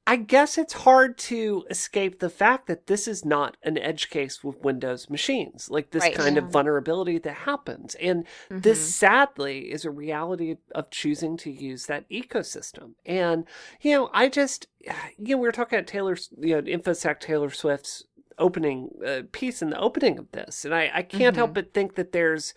i 0.07 0.15
guess 0.15 0.57
it's 0.57 0.73
hard 0.73 1.17
to 1.17 1.63
escape 1.69 2.19
the 2.19 2.29
fact 2.29 2.67
that 2.67 2.87
this 2.87 3.07
is 3.07 3.23
not 3.23 3.55
an 3.63 3.77
edge 3.77 4.09
case 4.09 4.43
with 4.43 4.59
windows 4.63 5.09
machines 5.09 5.69
like 5.69 5.91
this 5.91 6.01
Right. 6.01 6.15
kind 6.15 6.35
Yeah. 6.35 6.43
of 6.43 6.49
vulnerability 6.49 7.17
that 7.19 7.33
happens 7.33 7.95
and 7.95 8.25
Mhm. 8.49 8.63
this 8.63 8.95
sadly 8.95 9.71
is 9.71 9.85
a 9.85 9.91
reality 9.91 10.57
of 10.73 10.89
choosing 10.89 11.37
to 11.37 11.51
use 11.51 11.85
that 11.85 12.09
ecosystem 12.09 12.93
and 13.05 13.45
you 13.81 13.91
know 13.93 14.09
i 14.13 14.27
just 14.27 14.67
you 15.17 15.35
know 15.35 15.37
we 15.37 15.47
were 15.47 15.51
talking 15.51 15.77
about 15.77 15.87
Taylor's, 15.87 16.29
you 16.39 16.55
know 16.55 16.61
infosec 16.63 17.19
taylor 17.19 17.49
swift's 17.51 18.03
opening 18.37 18.89
uh, 19.05 19.21
piece 19.31 19.61
in 19.61 19.69
the 19.69 19.79
opening 19.79 20.17
of 20.17 20.31
this 20.31 20.65
and 20.65 20.73
i 20.73 20.89
i 20.95 21.03
can't 21.03 21.35
help 21.35 21.51
Mhm. 21.51 21.55
but 21.55 21.73
think 21.73 21.93
that 21.95 22.11
there's 22.11 22.53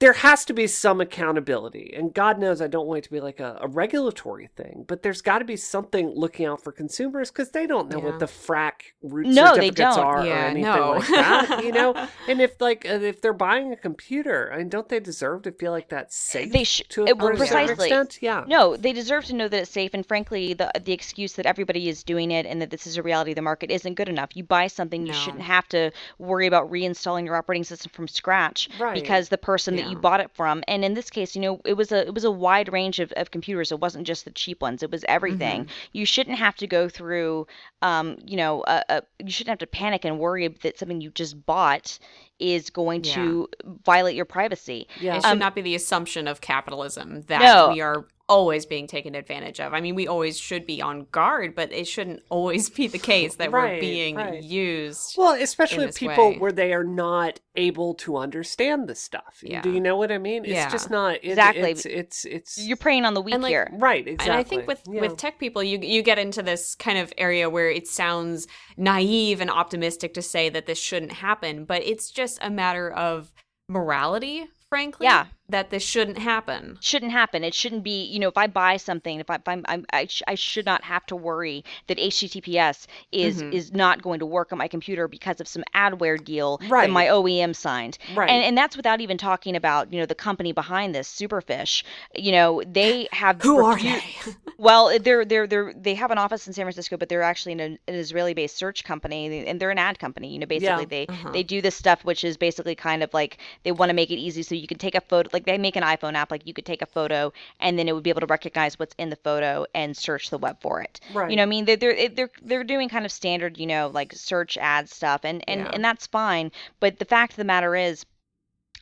there 0.00 0.12
has 0.12 0.44
to 0.44 0.52
be 0.52 0.66
some 0.68 1.00
accountability. 1.00 1.92
And 1.96 2.14
God 2.14 2.38
knows 2.38 2.60
I 2.62 2.68
don't 2.68 2.86
want 2.86 2.98
it 2.98 3.04
to 3.04 3.10
be 3.10 3.20
like 3.20 3.40
a, 3.40 3.58
a 3.60 3.66
regulatory 3.66 4.48
thing, 4.56 4.84
but 4.86 5.02
there's 5.02 5.20
got 5.22 5.40
to 5.40 5.44
be 5.44 5.56
something 5.56 6.08
looking 6.14 6.46
out 6.46 6.62
for 6.62 6.70
consumers 6.72 7.30
because 7.30 7.50
they 7.50 7.66
don't 7.66 7.90
know 7.90 7.98
Yeah. 7.98 8.04
what 8.04 8.18
the 8.20 8.26
frac 8.26 8.72
root 9.02 9.26
No, 9.26 9.56
they 9.56 9.70
certificates 9.70 9.96
don't. 9.96 9.98
are 9.98 10.18
or 10.20 10.26
anything 10.26 10.62
no. 10.62 10.92
like 10.92 11.08
that. 11.08 11.64
You 11.68 11.72
know, 11.72 12.08
and 12.28 12.40
if 12.40 12.60
like 12.60 12.84
if 12.84 13.20
they're 13.20 13.32
buying 13.32 13.72
a 13.72 13.76
computer, 13.76 14.50
I 14.52 14.58
mean, 14.58 14.68
don't 14.68 14.88
they 14.88 15.00
deserve 15.00 15.42
to 15.42 15.52
feel 15.52 15.72
like 15.72 15.88
that's 15.88 16.14
safe? 16.16 16.52
They 16.52 16.64
sh- 16.64 16.84
to 16.90 17.02
a, 17.06 17.14
well, 17.14 17.28
to 17.28 17.42
a 17.42 17.46
certain 17.46 17.66
precisely. 17.66 17.86
extent? 17.88 18.18
Yeah. 18.22 18.44
No, 18.46 18.76
they 18.76 18.92
deserve 18.92 19.24
to 19.26 19.34
know 19.34 19.48
that 19.48 19.60
it's 19.62 19.70
safe. 19.70 19.92
And 19.94 20.06
frankly, 20.06 20.54
the 20.54 20.70
the 20.84 20.92
excuse 20.92 21.32
that 21.34 21.44
everybody 21.46 21.88
is 21.88 22.04
doing 22.04 22.30
it 22.30 22.46
and 22.46 22.62
that 22.62 22.70
this 22.70 22.86
is 22.86 22.96
a 22.96 23.02
reality 23.02 23.32
of 23.32 23.36
the 23.36 23.42
market 23.42 23.70
isn't 23.70 23.94
good 23.94 24.08
enough. 24.08 24.30
You 24.36 24.44
buy 24.44 24.68
something, 24.68 25.02
you 25.06 25.12
No. 25.12 25.18
shouldn't 25.18 25.42
have 25.42 25.68
to 25.70 25.90
worry 26.18 26.46
about 26.46 26.70
reinstalling 26.70 27.24
your 27.24 27.34
operating 27.36 27.64
system 27.64 27.90
from 27.92 28.06
scratch 28.06 28.68
Right. 28.78 28.94
because 28.94 29.28
the 29.28 29.38
person 29.38 29.74
that 29.76 29.87
you 29.90 29.96
bought 29.96 30.20
it 30.20 30.30
from. 30.34 30.62
And 30.68 30.84
in 30.84 30.94
this 30.94 31.10
case, 31.10 31.34
you 31.34 31.42
know, 31.42 31.60
it 31.64 31.74
was 31.74 31.92
a 31.92 32.06
it 32.06 32.14
was 32.14 32.24
a 32.24 32.30
wide 32.30 32.72
range 32.72 33.00
of, 33.00 33.12
of 33.12 33.30
computers. 33.30 33.72
It 33.72 33.80
wasn't 33.80 34.06
just 34.06 34.24
the 34.24 34.30
cheap 34.30 34.60
ones. 34.62 34.82
It 34.82 34.90
was 34.90 35.04
everything. 35.08 35.62
Mm-hmm. 35.62 35.72
You 35.92 36.06
shouldn't 36.06 36.38
have 36.38 36.56
to 36.56 36.66
go 36.66 36.88
through, 36.88 37.46
um, 37.82 38.18
you 38.24 38.36
know, 38.36 38.64
a, 38.66 38.84
a, 38.88 39.02
you 39.18 39.30
shouldn't 39.30 39.50
have 39.50 39.58
to 39.58 39.66
panic 39.66 40.04
and 40.04 40.18
worry 40.18 40.48
that 40.48 40.78
something 40.78 41.00
you 41.00 41.10
just 41.10 41.44
bought 41.46 41.98
is 42.38 42.70
going 42.70 43.04
Yeah. 43.04 43.14
to 43.14 43.48
violate 43.84 44.14
your 44.16 44.24
privacy. 44.24 44.86
Yeah. 45.00 45.16
It 45.16 45.22
should 45.22 45.32
Um, 45.32 45.38
not 45.38 45.54
be 45.54 45.62
the 45.62 45.74
assumption 45.74 46.28
of 46.28 46.40
capitalism 46.40 47.22
that 47.28 47.40
No. 47.42 47.70
we 47.72 47.80
are 47.80 48.06
always 48.30 48.66
being 48.66 48.86
taken 48.86 49.14
advantage 49.14 49.58
of. 49.58 49.72
I 49.72 49.80
mean, 49.80 49.94
we 49.94 50.06
always 50.06 50.38
should 50.38 50.66
be 50.66 50.82
on 50.82 51.06
guard, 51.12 51.54
but 51.54 51.72
it 51.72 51.86
shouldn't 51.88 52.20
always 52.28 52.68
be 52.68 52.86
the 52.86 52.98
case 52.98 53.36
that 53.36 53.50
we're 53.50 53.80
being 53.80 54.16
right. 54.16 54.42
used. 54.42 55.14
Well, 55.16 55.32
especially 55.40 55.86
this 55.86 55.96
people 55.98 56.32
way. 56.32 56.36
where 56.36 56.52
they 56.52 56.74
are 56.74 56.84
not 56.84 57.40
able 57.56 57.94
to 57.94 58.18
understand 58.18 58.86
the 58.86 58.94
stuff. 58.94 59.38
Yeah. 59.42 59.62
Do 59.62 59.72
you 59.72 59.80
know 59.80 59.96
what 59.96 60.12
I 60.12 60.18
mean? 60.18 60.44
It's 60.44 60.52
Yeah. 60.52 60.68
just 60.68 60.90
not 60.90 61.14
it, 61.14 61.24
Exactly. 61.24 61.70
It's 61.70 61.86
it's, 61.86 62.24
it's 62.26 62.58
You're 62.66 62.76
preying 62.76 63.06
on 63.06 63.14
the 63.14 63.22
weak 63.22 63.38
like, 63.38 63.48
here. 63.48 63.68
right. 63.72 64.06
Exactly. 64.06 64.30
And 64.30 64.38
I 64.38 64.42
think 64.42 64.66
with 64.66 64.82
Yeah. 64.86 65.00
with 65.00 65.16
tech 65.16 65.38
people, 65.40 65.62
you 65.64 65.78
you 65.80 66.02
get 66.02 66.18
into 66.18 66.42
this 66.42 66.74
kind 66.74 66.98
of 66.98 67.10
area 67.16 67.48
where 67.48 67.70
it 67.70 67.88
sounds 67.88 68.46
naive 68.76 69.40
and 69.40 69.50
optimistic 69.50 70.12
to 70.14 70.22
say 70.22 70.50
that 70.50 70.66
this 70.66 70.78
shouldn't 70.78 71.12
happen, 71.12 71.64
but 71.64 71.82
it's 71.82 72.10
just 72.10 72.27
a 72.42 72.50
matter 72.50 72.90
of 72.90 73.32
morality, 73.68 74.48
frankly. 74.68 75.04
Yeah. 75.04 75.26
That 75.50 75.70
this 75.70 75.82
shouldn't 75.82 76.18
happen. 76.18 76.76
shouldn't 76.80 77.12
happen. 77.12 77.42
It 77.42 77.54
shouldn't 77.54 77.82
be, 77.82 78.04
you 78.04 78.18
know, 78.18 78.28
if 78.28 78.36
I 78.36 78.46
buy 78.46 78.76
something, 78.76 79.18
if, 79.20 79.30
I, 79.30 79.36
if 79.36 79.48
I'm, 79.48 79.64
I'm 79.66 79.86
I, 79.92 80.06
sh- 80.06 80.22
I 80.28 80.34
should 80.34 80.66
not 80.66 80.84
have 80.84 81.06
to 81.06 81.16
worry 81.16 81.64
that 81.86 81.98
HTTPS 81.98 82.86
is 83.12 83.38
Mm-hmm. 83.42 83.52
is 83.52 83.72
not 83.72 84.02
going 84.02 84.18
to 84.20 84.26
work 84.26 84.52
on 84.52 84.58
my 84.58 84.68
computer 84.68 85.06
because 85.08 85.40
of 85.40 85.48
some 85.48 85.62
adware 85.74 86.22
deal 86.22 86.60
Right. 86.68 86.86
that 86.86 86.92
my 86.92 87.06
OEM 87.06 87.54
signed. 87.54 87.98
Right. 88.14 88.28
And 88.28 88.44
and 88.44 88.58
that's 88.58 88.76
without 88.76 89.00
even 89.00 89.16
talking 89.18 89.56
about, 89.56 89.92
you 89.92 89.98
know, 90.00 90.06
the 90.06 90.14
company 90.14 90.52
behind 90.52 90.94
this, 90.94 91.08
Superfish. 91.08 91.82
You 92.14 92.32
know, 92.32 92.62
they 92.66 93.08
have 93.12 93.40
Who 93.42 93.64
are 93.64 93.78
they? 93.78 94.02
Well, 94.58 94.98
they're 94.98 95.24
they're 95.24 95.46
they're 95.46 95.72
they 95.72 95.94
have 95.94 96.10
an 96.10 96.18
office 96.18 96.48
in 96.48 96.52
San 96.52 96.64
Francisco, 96.64 96.96
but 96.96 97.08
they're 97.08 97.22
actually 97.22 97.52
an, 97.52 97.60
an 97.60 97.94
Israeli-based 97.94 98.56
search 98.56 98.82
company, 98.82 99.46
and 99.46 99.60
they're 99.60 99.70
an 99.70 99.78
ad 99.78 100.00
company. 100.00 100.32
You 100.32 100.40
know, 100.40 100.46
basically 100.46 100.84
they 100.84 101.06
Uh-huh. 101.06 101.30
they 101.32 101.44
do 101.44 101.62
this 101.62 101.76
stuff, 101.76 102.04
which 102.04 102.24
is 102.24 102.36
basically 102.36 102.74
kind 102.74 103.04
of 103.04 103.14
like 103.14 103.38
they 103.62 103.70
want 103.70 103.90
to 103.90 103.94
make 103.94 104.10
it 104.10 104.16
easy 104.16 104.42
so 104.42 104.56
you 104.56 104.66
can 104.66 104.76
take 104.78 104.96
a 104.96 105.00
photo. 105.00 105.30
Like 105.32 105.37
they 105.44 105.58
make 105.58 105.76
an 105.76 105.82
iPhone 105.82 106.14
app, 106.14 106.30
like 106.30 106.46
you 106.46 106.52
could 106.54 106.66
take 106.66 106.82
a 106.82 106.86
photo, 106.86 107.32
and 107.60 107.78
then 107.78 107.88
it 107.88 107.92
would 107.94 108.02
be 108.04 108.10
able 108.10 108.20
to 108.20 108.26
recognize 108.26 108.78
what's 108.78 108.94
in 108.98 109.10
the 109.10 109.16
photo 109.16 109.66
and 109.74 109.96
search 109.96 110.30
the 110.30 110.38
web 110.38 110.60
for 110.60 110.80
it. 110.82 111.00
Right. 111.08 111.30
You 111.30 111.36
know, 111.36 111.42
what 111.42 111.46
I 111.46 111.50
mean, 111.50 111.64
they're 111.64 111.76
they're 111.76 112.08
they're 112.08 112.30
they're 112.42 112.64
doing 112.64 112.88
kind 112.88 113.04
of 113.04 113.12
standard, 113.12 113.58
you 113.58 113.66
know, 113.66 113.88
like 113.92 114.12
search 114.14 114.56
ad 114.58 114.88
stuff, 114.88 115.20
and 115.24 115.42
and 115.48 115.66
Yeah. 115.66 115.70
and 115.72 115.84
that's 115.84 116.06
fine. 116.06 116.50
But 116.80 116.98
the 116.98 117.04
fact 117.04 117.32
of 117.32 117.36
the 117.36 117.44
matter 117.44 117.74
is 117.76 118.04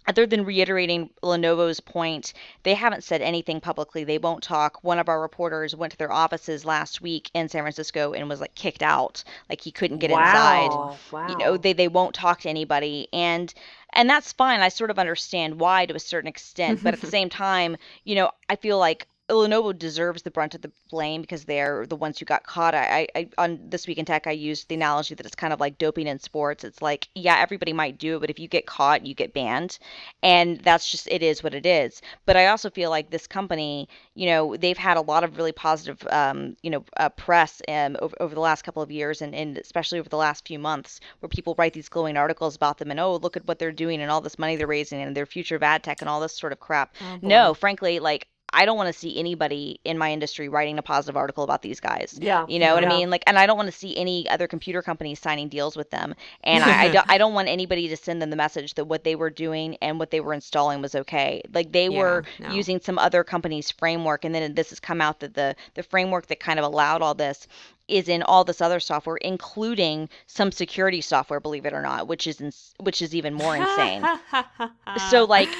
other 0.06 0.26
than 0.26 0.44
reiterating 0.44 1.10
Lenovo's 1.22 1.80
point, 1.80 2.32
they 2.62 2.74
haven't 2.74 3.04
said 3.04 3.22
anything 3.22 3.60
publicly. 3.60 4.04
They 4.04 4.18
won't 4.18 4.42
talk. 4.42 4.82
One 4.82 4.98
of 4.98 5.08
our 5.08 5.20
reporters 5.20 5.74
went 5.74 5.92
to 5.92 5.98
their 5.98 6.12
offices 6.12 6.64
last 6.64 7.00
week 7.00 7.30
in 7.34 7.48
San 7.48 7.62
Francisco 7.62 8.12
and 8.12 8.28
was 8.28 8.40
like 8.40 8.54
kicked 8.54 8.82
out, 8.82 9.24
like 9.50 9.60
he 9.60 9.72
couldn't 9.72 9.98
get 9.98 10.10
inside. 10.10 10.68
wow. 10.68 10.96
Wow. 11.12 11.28
You 11.28 11.36
know, 11.36 11.56
they 11.56 11.72
they 11.72 11.88
won't 11.88 12.14
talk 12.14 12.40
to 12.40 12.48
anybody 12.48 13.08
and 13.12 13.52
and 13.92 14.08
that's 14.08 14.32
fine. 14.32 14.60
I 14.60 14.68
sort 14.68 14.90
of 14.90 14.98
understand 14.98 15.58
why 15.58 15.86
to 15.86 15.94
a 15.94 16.00
certain 16.00 16.28
extent, 16.28 16.80
but 16.84 16.94
at 16.94 17.00
the 17.00 17.06
same 17.06 17.28
time, 17.28 17.76
you 18.04 18.14
know, 18.14 18.30
I 18.48 18.56
feel 18.56 18.78
like 18.78 19.08
Lenovo 19.28 19.76
deserves 19.76 20.22
the 20.22 20.30
brunt 20.30 20.54
of 20.54 20.62
the 20.62 20.70
blame 20.90 21.20
because 21.20 21.44
they're 21.44 21.84
the 21.86 21.96
ones 21.96 22.18
who 22.18 22.24
got 22.24 22.44
caught. 22.44 22.74
I, 22.74 23.08
I, 23.14 23.28
on 23.38 23.58
this 23.68 23.86
week 23.86 23.98
in 23.98 24.04
tech, 24.04 24.26
I 24.26 24.30
used 24.30 24.68
the 24.68 24.76
analogy 24.76 25.16
that 25.16 25.26
it's 25.26 25.34
kind 25.34 25.52
of 25.52 25.58
like 25.58 25.78
doping 25.78 26.06
in 26.06 26.18
sports. 26.20 26.62
It's 26.62 26.80
like, 26.80 27.08
yeah, 27.14 27.38
everybody 27.38 27.72
might 27.72 27.98
do 27.98 28.16
it, 28.16 28.20
but 28.20 28.30
if 28.30 28.38
you 28.38 28.46
get 28.46 28.66
caught, 28.66 29.04
you 29.04 29.14
get 29.14 29.34
banned, 29.34 29.78
and 30.22 30.60
that's 30.60 30.90
just 30.90 31.08
it 31.08 31.24
is 31.24 31.42
what 31.42 31.54
it 31.54 31.66
is. 31.66 32.02
But 32.24 32.36
I 32.36 32.46
also 32.46 32.70
feel 32.70 32.90
like 32.90 33.10
this 33.10 33.26
company, 33.26 33.88
you 34.14 34.26
know, 34.26 34.56
they've 34.56 34.78
had 34.78 34.96
a 34.96 35.00
lot 35.00 35.24
of 35.24 35.36
really 35.36 35.52
positive, 35.52 36.06
um, 36.10 36.56
you 36.62 36.70
know, 36.70 36.84
uh, 36.96 37.08
press 37.08 37.60
um, 37.68 37.96
over, 38.00 38.14
over 38.20 38.34
the 38.34 38.40
last 38.40 38.62
couple 38.62 38.82
of 38.82 38.92
years, 38.92 39.22
and, 39.22 39.34
and 39.34 39.58
especially 39.58 39.98
over 39.98 40.08
the 40.08 40.16
last 40.16 40.46
few 40.46 40.60
months, 40.60 41.00
where 41.18 41.28
people 41.28 41.56
write 41.58 41.72
these 41.72 41.88
glowing 41.88 42.16
articles 42.16 42.54
about 42.54 42.78
them 42.78 42.92
and 42.92 43.00
oh, 43.00 43.16
look 43.16 43.36
at 43.36 43.46
what 43.46 43.58
they're 43.58 43.72
doing 43.72 44.00
and 44.00 44.10
all 44.10 44.20
this 44.20 44.38
money 44.38 44.54
they're 44.54 44.68
raising 44.68 45.02
and 45.02 45.16
their 45.16 45.26
future 45.26 45.56
of 45.56 45.64
ad 45.64 45.82
tech 45.82 46.00
and 46.00 46.08
all 46.08 46.20
this 46.20 46.36
sort 46.38 46.52
of 46.52 46.60
crap. 46.60 46.94
Oh, 47.00 47.18
no, 47.22 47.54
frankly, 47.54 47.98
like. 47.98 48.28
I 48.52 48.64
don't 48.64 48.76
want 48.76 48.92
to 48.92 48.98
see 48.98 49.18
anybody 49.18 49.80
in 49.84 49.98
my 49.98 50.12
industry 50.12 50.48
writing 50.48 50.78
a 50.78 50.82
positive 50.82 51.16
article 51.16 51.44
about 51.44 51.62
these 51.62 51.80
guys. 51.80 52.18
Yeah, 52.20 52.46
You 52.48 52.58
know 52.58 52.74
what 52.74 52.82
I 52.84 52.86
mean? 52.86 53.10
Like, 53.10 53.22
and 53.26 53.38
I 53.38 53.46
don't 53.46 53.56
want 53.56 53.66
to 53.70 53.76
see 53.76 53.96
any 53.96 54.28
other 54.28 54.46
computer 54.46 54.82
companies 54.82 55.18
signing 55.20 55.48
deals 55.48 55.76
with 55.76 55.90
them. 55.90 56.14
And 56.42 56.64
I, 56.64 56.84
I, 56.84 56.88
don't, 56.88 57.06
I 57.08 57.18
don't 57.18 57.34
want 57.34 57.48
anybody 57.48 57.88
to 57.88 57.96
send 57.96 58.22
them 58.22 58.30
the 58.30 58.36
message 58.36 58.74
that 58.74 58.84
what 58.86 59.04
they 59.04 59.14
were 59.16 59.30
doing 59.30 59.76
and 59.82 59.98
what 59.98 60.10
they 60.10 60.20
were 60.20 60.32
installing 60.32 60.80
was 60.80 60.94
okay. 60.94 61.42
Like 61.52 61.72
they 61.72 61.88
Yeah, 61.88 61.98
were 61.98 62.24
no. 62.38 62.48
using 62.48 62.80
some 62.80 62.98
other 62.98 63.24
company's 63.24 63.70
framework, 63.70 64.24
and 64.24 64.34
then 64.34 64.54
this 64.54 64.70
has 64.70 64.80
come 64.80 65.00
out 65.00 65.20
that 65.20 65.34
the 65.34 65.54
the 65.74 65.82
framework 65.82 66.26
that 66.28 66.40
kind 66.40 66.58
of 66.58 66.64
allowed 66.64 67.02
all 67.02 67.14
this 67.14 67.46
is 67.88 68.08
in 68.08 68.22
all 68.22 68.44
this 68.44 68.60
other 68.60 68.80
software, 68.80 69.16
including 69.16 70.08
some 70.26 70.50
security 70.52 71.00
software, 71.00 71.40
believe 71.40 71.66
it 71.66 71.72
or 71.72 71.82
not, 71.82 72.08
which 72.08 72.26
is 72.26 72.40
ins- 72.40 72.74
which 72.80 73.02
is 73.02 73.14
even 73.14 73.34
more 73.34 73.56
insane. 73.56 74.08
so 74.96 75.24
like 75.24 75.58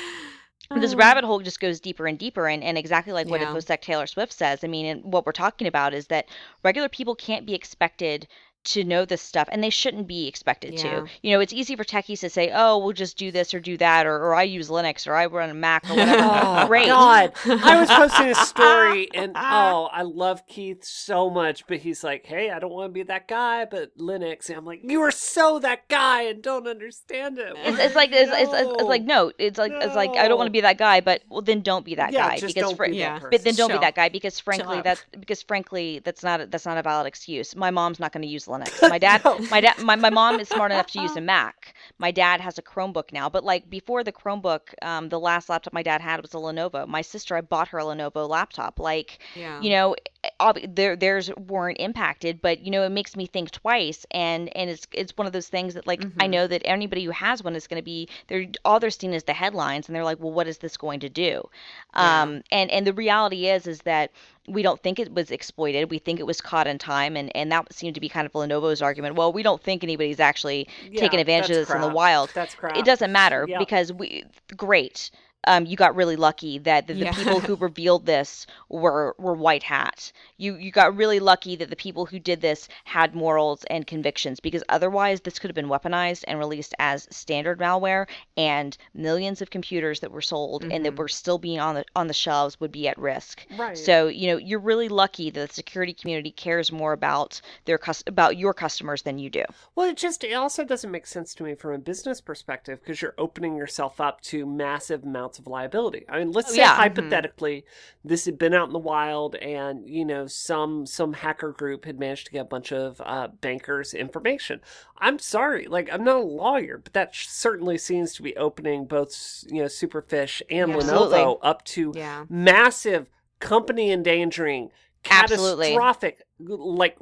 this 0.75 0.95
oh. 0.95 0.97
rabbit 0.97 1.25
hole 1.25 1.41
just 1.41 1.61
goes 1.61 1.81
deeper 1.81 2.07
and 2.07 2.19
deeper 2.19 2.49
and, 2.49 2.63
and 2.63 2.77
exactly 2.77 3.13
like 3.13 3.29
what 3.29 3.41
Yeah. 3.41 3.49
infosec 3.49 3.81
taylor 3.81 4.07
swift 4.07 4.33
says 4.33 4.65
i 4.65 4.67
mean 4.67 4.87
and 4.87 5.05
what 5.05 5.27
we're 5.27 5.33
talking 5.33 5.67
about 5.67 5.95
is 5.95 6.07
that 6.09 6.27
regular 6.63 6.89
people 6.89 7.15
can't 7.15 7.47
be 7.47 7.55
expected 7.55 8.27
to 8.67 8.85
know 8.85 9.05
this 9.05 9.23
stuff 9.23 9.49
and 9.51 9.63
they 9.63 9.71
shouldn't 9.71 10.07
be 10.07 10.27
expected 10.29 10.75
Yeah. 10.75 10.83
to 11.01 11.07
you 11.23 11.33
know 11.33 11.41
it's 11.41 11.53
easy 11.53 11.77
for 11.77 11.85
techies 11.85 12.21
to 12.21 12.31
say 12.31 12.51
oh 12.55 12.79
we'll 12.79 12.93
just 12.93 13.17
do 13.17 13.31
this 13.31 13.55
or 13.55 13.61
do 13.61 13.77
that 13.79 14.07
or, 14.07 14.17
or 14.17 14.35
i 14.35 14.43
use 14.43 14.69
linux 14.69 15.07
or 15.07 15.15
i 15.15 15.27
run 15.27 15.51
a 15.51 15.55
mac 15.55 15.89
or 15.89 15.95
whatever 15.97 16.23
Oh, 16.27 16.67
great 16.67 16.87
God. 16.87 17.33
I 17.47 17.81
was 17.81 17.89
posting 17.91 18.27
a 18.29 18.35
story 18.35 19.09
and 19.15 19.33
oh, 19.37 19.89
I 19.93 20.03
love 20.03 20.47
Keith 20.47 20.85
so 20.85 21.31
much, 21.31 21.67
but 21.67 21.79
he's 21.79 22.03
like, 22.03 22.27
hey, 22.27 22.51
I 22.51 22.59
don't 22.59 22.73
want 22.73 22.89
to 22.91 22.93
be 22.93 23.03
that 23.05 23.29
guy, 23.29 23.65
but 23.65 23.97
Linux. 23.99 24.49
And 24.49 24.59
I'm 24.59 24.65
like, 24.65 24.81
you 24.83 25.01
are 25.03 25.11
so 25.11 25.59
that 25.61 25.89
guy 25.89 26.23
and 26.23 26.43
don't 26.43 26.67
understand 26.67 27.39
it. 27.39 27.55
it's, 27.57 27.79
it's 27.79 27.95
like 27.95 28.11
it's, 28.13 28.31
it's, 28.33 28.53
it's, 28.53 28.71
it's 28.81 28.83
like 28.89 29.03
no 29.03 29.31
it's 29.39 29.59
like 29.59 29.73
it's 29.73 29.95
like 29.95 30.11
i 30.17 30.27
don't 30.29 30.39
want 30.39 30.47
to 30.49 30.53
be 30.53 30.61
that 30.63 30.79
guy 30.79 31.01
but 31.01 31.23
well 31.29 31.43
then 31.43 31.61
don't 31.61 31.85
be 31.85 31.95
that 31.95 32.13
yeah, 32.13 32.29
guy 32.31 32.39
just 32.39 32.55
because 32.55 32.71
don't 32.71 32.77
fr- 32.77 32.87
be 32.87 32.97
Yeah. 32.97 33.15
that 33.15 33.23
person. 33.23 33.31
But 33.31 33.45
then 33.45 33.55
don't 33.55 33.71
be 33.73 33.79
that 33.79 33.95
guy 33.95 34.09
because 34.09 34.41
frankly 34.41 34.79
out. 34.79 34.85
that's 34.85 35.05
because 35.19 35.43
frankly 35.43 36.01
that's 36.05 36.23
not 36.23 36.51
that's 36.51 36.67
not 36.67 36.79
a 36.79 36.83
valid 36.83 37.07
excuse. 37.07 37.55
My 37.57 37.71
mom's 37.71 38.01
not 38.01 38.13
going 38.13 38.23
to 38.23 38.29
use 38.29 38.47
Linux. 38.47 38.56
My 38.83 38.99
dad 38.99 39.23
No. 39.25 39.39
my 39.51 39.61
dad 39.61 39.79
my, 39.83 39.97
my 39.97 40.11
mom 40.11 40.41
is 40.41 40.49
smart 40.49 40.71
enough 40.73 40.87
to 40.89 41.01
use 41.01 41.17
a 41.17 41.21
Mac. 41.33 41.75
My 41.99 42.11
dad 42.11 42.41
has 42.41 42.59
a 42.59 42.63
Chromebook 42.63 43.13
now, 43.13 43.29
but 43.29 43.45
like 43.45 43.69
before 43.71 44.05
the 44.05 44.13
Chromebook, 44.13 44.75
um, 44.83 45.09
the 45.09 45.19
last 45.21 45.49
laptop 45.49 45.73
my 45.73 45.83
dad 45.83 46.01
had 46.01 46.21
was 46.23 46.35
a 46.35 46.37
Lenovo. 46.37 46.87
My 46.87 47.03
sister 47.03 47.37
I 47.37 47.41
bought 47.41 47.69
her 47.69 47.79
a 47.79 47.85
Lenovo 47.85 48.29
laptop. 48.29 48.79
Like 48.79 49.19
yeah. 49.35 49.61
you 49.61 49.71
know 49.71 49.97
ob- 50.41 50.75
their 50.75 50.97
theirs 50.97 51.31
weren't 51.49 51.79
impacted 51.81 52.41
but 52.43 52.61
you 52.61 52.71
know 52.71 52.83
it 52.83 52.91
makes 52.91 53.17
me 53.17 53.27
think 53.27 53.51
twice 53.51 54.05
and 54.11 54.55
and 54.57 54.71
it's 54.71 54.87
it's 54.93 55.17
one 55.17 55.27
of 55.27 55.33
those 55.33 55.49
things 55.49 55.75
that 55.75 55.87
like 55.87 56.05
i 56.21 56.27
Mhm. 56.27 56.31
know 56.31 56.47
that 56.47 56.63
anybody 56.65 57.05
who 57.05 57.11
has 57.11 57.43
one 57.43 57.55
is 57.57 57.67
going 57.67 57.81
to 57.81 57.85
be 57.85 58.09
they're 58.29 58.47
all 58.65 58.79
they're 58.81 58.91
seeing 58.91 59.13
is 59.15 59.25
the 59.25 59.33
headlines 59.33 59.89
and 59.89 59.95
they're 59.97 60.05
like 60.05 60.19
well 60.21 60.33
what 60.33 60.47
is 60.49 60.59
this 60.59 60.77
going 60.77 61.01
to 61.01 61.09
do 61.09 61.49
Yeah. 61.97 62.23
um 62.23 62.43
and 62.51 62.71
and 62.71 62.87
the 62.87 62.93
reality 62.93 63.49
is 63.49 63.67
is 63.67 63.81
that 63.83 64.11
we 64.49 64.63
don't 64.63 64.81
think 64.83 64.99
it 64.99 65.13
was 65.13 65.31
exploited 65.31 65.91
we 65.91 65.99
think 65.99 66.21
it 66.21 66.27
was 66.27 66.41
caught 66.41 66.67
in 66.67 66.79
time 66.79 67.17
and 67.17 67.35
and 67.37 67.51
that 67.53 67.73
seemed 67.73 67.95
to 67.95 68.01
be 68.01 68.09
kind 68.09 68.27
of 68.27 68.33
lenovo's 68.33 68.83
argument 68.83 69.15
well 69.17 69.33
we 69.33 69.43
don't 69.43 69.63
think 69.63 69.83
anybody's 69.83 70.21
actually 70.21 70.69
Yeah, 70.91 71.01
taking 71.01 71.19
advantage 71.21 71.51
of 71.51 71.57
this 71.57 71.71
in 71.71 71.81
the 71.81 71.89
wild 71.89 72.31
That's 72.35 72.55
crap. 72.55 72.77
it 72.77 72.85
doesn't 72.85 73.11
matter 73.13 73.47
Yeah. 73.49 73.59
because 73.59 73.93
we 73.93 74.25
great 74.57 75.11
um, 75.47 75.67
you 75.67 75.77
got 75.77 75.95
really 75.97 76.17
lucky 76.17 76.59
that 76.59 76.87
the, 76.87 76.95
the 76.95 77.01
Yeah. 77.05 77.13
people 77.13 77.41
who 77.41 77.55
revealed 77.69 78.07
this 78.07 78.47
were 78.69 79.15
were 79.19 79.35
white 79.35 79.63
hat. 79.63 80.13
You 80.39 80.57
you 80.57 80.71
got 80.71 80.97
really 80.97 81.21
lucky 81.21 81.57
that 81.57 81.71
the 81.71 81.77
people 81.77 82.07
who 82.07 82.19
did 82.19 82.41
this 82.41 82.69
had 82.85 83.15
morals 83.15 83.65
and 83.71 83.87
convictions 83.87 84.41
because 84.41 84.63
otherwise 84.69 85.21
this 85.21 85.39
could 85.39 85.49
have 85.49 85.55
been 85.55 85.69
weaponized 85.69 86.25
and 86.27 86.39
released 86.39 86.75
as 86.79 87.07
standard 87.11 87.59
malware 87.59 88.07
and 88.37 88.77
millions 88.95 89.41
of 89.43 89.51
computers 89.51 90.01
that 90.01 90.11
were 90.11 90.21
sold 90.21 90.65
and 90.65 90.85
that 90.85 90.95
Mhm. 90.95 90.99
were 90.99 91.09
still 91.09 91.39
being 91.39 91.59
on 91.61 91.75
the 91.77 91.85
on 91.95 92.07
the 92.07 92.15
shelves 92.15 92.59
would 92.61 92.73
be 92.73 92.89
at 92.89 92.99
risk. 92.99 93.47
Right. 93.57 93.77
So 93.79 94.09
you 94.09 94.29
know 94.29 94.37
you're 94.39 94.59
really 94.59 94.89
lucky 94.89 95.31
that 95.31 95.49
the 95.49 95.55
security 95.55 95.93
community 95.95 96.31
cares 96.31 96.73
more 96.73 96.93
about 96.93 97.41
their 97.65 97.79
cus- 97.79 98.05
about 98.07 98.37
your 98.37 98.53
customers 98.55 99.03
than 99.03 99.19
you 99.19 99.31
do. 99.31 99.45
Well, 99.75 99.89
it 99.91 99.97
just 99.97 100.25
it 100.25 100.33
also 100.33 100.65
doesn't 100.65 100.91
make 100.91 101.07
sense 101.07 101.35
to 101.35 101.43
me 101.43 101.55
from 101.55 101.73
a 101.75 101.79
business 101.79 102.21
perspective 102.21 102.81
because 102.81 103.01
you're 103.03 103.15
opening 103.19 103.57
yourself 103.57 104.01
up 104.01 104.21
to 104.23 104.45
massive 104.47 105.05
amounts 105.05 105.36
of 105.39 105.47
liability. 105.47 106.05
I 106.09 106.19
mean, 106.19 106.33
let's 106.33 106.51
Oh, 106.51 106.55
say 106.55 106.59
yeah. 106.61 106.73
Mhm. 106.75 106.77
hypothetically 106.77 107.65
this 108.05 108.25
had 108.25 108.39
been 108.39 108.55
out 108.55 108.67
in 108.69 108.73
the 108.73 108.79
wild 108.79 109.35
and, 109.37 109.89
you 109.89 110.05
know, 110.05 110.27
some 110.27 110.87
some 110.87 111.13
hacker 111.15 111.53
group 111.53 111.85
had 111.85 111.99
managed 111.99 112.27
to 112.27 112.33
get 112.33 112.41
a 112.41 112.45
bunch 112.45 112.73
of 112.73 113.01
uh, 113.05 113.29
bankers' 113.41 113.95
information. 113.95 114.61
I'm 114.99 115.19
sorry, 115.19 115.67
like 115.67 115.89
I'm 115.93 116.05
not 116.05 116.17
a 116.17 116.21
lawyer, 116.21 116.79
but 116.83 116.93
that 116.93 117.15
sh- 117.15 117.29
certainly 117.29 117.79
seems 117.79 118.15
to 118.15 118.23
be 118.23 118.37
opening 118.37 118.87
both, 118.87 119.45
you 119.49 119.61
know, 119.63 119.69
Superfish 119.69 120.43
and 120.51 120.71
Yeah. 120.71 120.77
Lenovo 120.77 121.13
Absolutely. 121.13 121.37
up 121.43 121.65
to 121.65 121.93
Yeah. 121.95 122.25
massive 122.29 123.09
company 123.41 123.91
endangering 123.93 124.71
catastrophic 125.03 126.26
like 126.39 126.99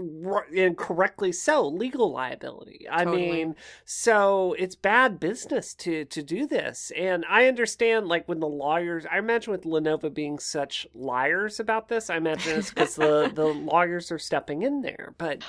and 0.56 0.76
correctly 0.76 1.32
so 1.32 1.66
legal 1.66 2.12
liability. 2.12 2.86
I 2.90 3.04
Totally. 3.04 3.30
mean 3.30 3.56
so 3.84 4.54
it's 4.58 4.76
bad 4.76 5.18
business 5.18 5.74
to 5.76 6.04
to 6.04 6.22
do 6.22 6.46
this. 6.46 6.92
And 6.96 7.24
i 7.28 7.46
understand 7.46 8.06
like 8.06 8.28
when 8.28 8.40
the 8.40 8.48
lawyers 8.48 9.04
i 9.10 9.18
imagine 9.18 9.50
with 9.50 9.64
lenovo 9.64 10.12
being 10.12 10.38
such 10.38 10.86
liars 10.94 11.58
about 11.58 11.88
this 11.88 12.10
i 12.10 12.16
imagine 12.16 12.58
it's 12.58 12.70
because 12.70 12.94
the 12.94 13.30
the 13.34 13.44
lawyers 13.72 14.12
are 14.12 14.18
stepping 14.18 14.62
in 14.62 14.82
there. 14.82 15.14
But 15.18 15.42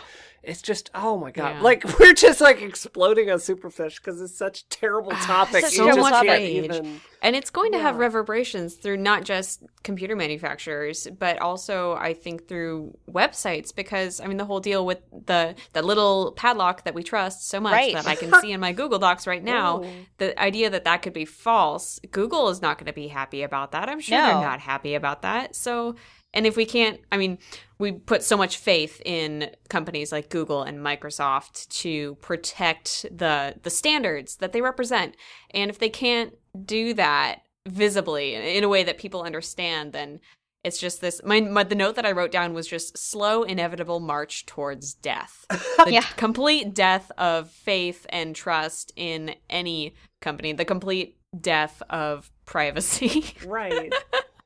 it's 0.47 0.61
just 0.61 0.89
oh 0.95 1.17
my 1.17 1.31
god 1.31 1.55
Yeah. 1.55 1.61
like 1.61 1.83
we're 1.99 2.13
just 2.13 2.41
like 2.41 2.61
exploding 2.61 3.29
on 3.31 3.37
superfish 3.39 3.95
because 3.97 4.21
it's 4.21 4.37
such 4.37 4.61
a 4.61 4.69
terrible 4.69 5.11
ah, 5.13 5.23
topic 5.25 5.65
such 5.65 5.73
a 5.73 5.75
You 5.77 5.83
terrible 5.83 6.03
just 6.03 6.13
topic. 6.13 6.29
can't 6.29 6.41
even 6.43 6.99
And 7.21 7.35
it's 7.35 7.49
going 7.49 7.71
to 7.71 7.79
have 7.79 7.97
reverberations 7.97 8.75
through 8.75 8.97
not 8.97 9.23
just 9.23 9.63
computer 9.83 10.15
manufacturers, 10.15 11.07
but 11.17 11.39
also 11.39 11.93
I 11.95 12.13
think 12.13 12.47
through 12.47 12.95
websites 13.09 13.73
because 13.75 14.19
I 14.21 14.27
mean 14.27 14.37
the 14.37 14.45
whole 14.45 14.59
deal 14.59 14.85
with 14.85 14.99
the 15.25 15.55
the 15.73 15.81
little 15.81 16.33
padlock 16.33 16.83
that 16.83 16.93
we 16.93 17.01
trust 17.03 17.47
so 17.49 17.59
much 17.59 17.73
Right. 17.73 17.93
that 17.95 18.05
I 18.07 18.15
can 18.15 18.31
see 18.41 18.51
in 18.51 18.59
my 18.59 18.73
Google 18.73 18.99
Docs 18.99 19.25
right 19.27 19.43
now, 19.43 19.81
Oh. 19.83 19.89
the 20.19 20.39
idea 20.39 20.69
that 20.69 20.83
that 20.85 21.01
could 21.01 21.13
be 21.13 21.25
false, 21.25 21.99
Google 22.11 22.49
is 22.49 22.61
not 22.61 22.77
going 22.77 22.87
to 22.87 22.93
be 22.93 23.07
happy 23.07 23.41
about 23.43 23.71
that. 23.71 23.89
I'm 23.89 23.99
sure 23.99 24.17
No. 24.17 24.25
they're 24.27 24.47
not 24.49 24.59
happy 24.59 24.93
about 24.95 25.23
that. 25.23 25.55
So 25.55 25.95
and 26.35 26.45
if 26.45 26.55
we 26.57 26.65
can't, 26.65 26.99
I 27.11 27.17
mean, 27.17 27.39
we 27.79 27.93
put 27.93 28.21
so 28.23 28.37
much 28.37 28.57
faith 28.57 29.01
in 29.05 29.49
companies 29.69 30.11
like 30.11 30.29
Google 30.29 30.63
and 30.63 30.79
Microsoft 30.79 31.67
to 31.81 32.15
protect 32.15 33.05
the 33.15 33.55
the 33.63 33.69
standards 33.69 34.35
that 34.37 34.51
they 34.53 34.61
represent. 34.61 35.15
And 35.51 35.69
if 35.71 35.79
they 35.79 35.89
can't 35.89 36.33
do 36.65 36.93
that 36.93 37.39
visibly 37.67 38.35
in 38.35 38.63
a 38.63 38.69
way 38.69 38.83
that 38.83 38.97
people 38.97 39.23
understand, 39.23 39.93
then 39.93 40.19
it's 40.63 40.79
just 40.79 40.99
this. 40.99 41.21
My, 41.23 41.39
my 41.41 41.63
the 41.63 41.75
note 41.75 41.95
that 41.95 42.05
I 42.05 42.11
wrote 42.11 42.31
down 42.31 42.53
was 42.53 42.67
just 42.67 42.97
slow, 42.97 43.43
inevitable 43.43 43.99
march 43.99 44.45
towards 44.45 44.93
death. 44.93 45.45
The 45.85 45.91
Yeah. 45.93 46.01
complete 46.17 46.73
death 46.73 47.11
of 47.17 47.51
faith 47.51 48.05
and 48.09 48.35
trust 48.35 48.91
in 48.95 49.35
any 49.49 49.93
company. 50.21 50.53
The 50.53 50.65
complete 50.65 51.17
death 51.39 51.83
of 51.89 52.31
privacy. 52.45 53.25
right 53.45 53.93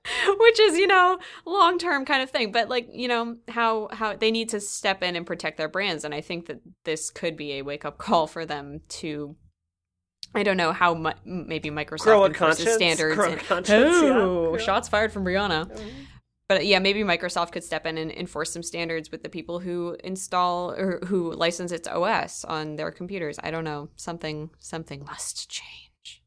which 0.39 0.59
is 0.59 0.77
you 0.77 0.87
know 0.87 1.19
long 1.45 1.77
term 1.77 2.05
kind 2.05 2.23
of 2.23 2.29
thing 2.29 2.51
but 2.51 2.69
like 2.69 2.87
you 2.91 3.07
know 3.07 3.35
how 3.49 3.89
how 3.91 4.15
they 4.15 4.31
need 4.31 4.49
to 4.49 4.59
step 4.59 5.03
in 5.03 5.15
and 5.15 5.25
protect 5.27 5.57
their 5.57 5.67
brands 5.67 6.03
and 6.05 6.13
i 6.15 6.21
think 6.21 6.45
that 6.47 6.59
this 6.85 7.09
could 7.09 7.35
be 7.35 7.53
a 7.53 7.61
wake 7.61 7.83
up 7.85 7.97
call 7.97 8.25
for 8.25 8.45
them 8.45 8.79
to 8.87 9.35
i 10.33 10.41
don't 10.41 10.57
know 10.57 10.71
how 10.71 10.93
mu- 10.95 11.11
maybe 11.25 11.69
microsoft 11.69 12.03
Grow 12.03 12.25
enforces 12.25 12.73
standards 12.75 13.15
Grow 13.15 13.31
and- 13.33 13.69
oh 13.69 14.55
Yeah. 14.57 14.63
shots 14.63 14.87
fired 14.87 15.11
from 15.11 15.25
brianna 15.25 15.69
but 16.47 16.65
yeah 16.65 16.79
maybe 16.79 17.01
microsoft 17.01 17.51
could 17.51 17.63
step 17.63 17.85
in 17.85 17.97
and 17.97 18.09
enforce 18.11 18.51
some 18.53 18.63
standards 18.63 19.11
with 19.11 19.21
the 19.21 19.29
people 19.29 19.59
who 19.59 19.97
install 20.03 20.71
or 20.71 20.99
who 21.05 21.31
license 21.33 21.71
its 21.71 21.87
os 21.87 22.43
on 22.45 22.75
their 22.77 22.89
computers. 22.89 23.37
I 23.43 23.51
don't 23.51 23.63
know. 23.63 23.89
Something 23.97 24.49
something 24.57 25.03
must 25.05 25.47
change. 25.51 26.23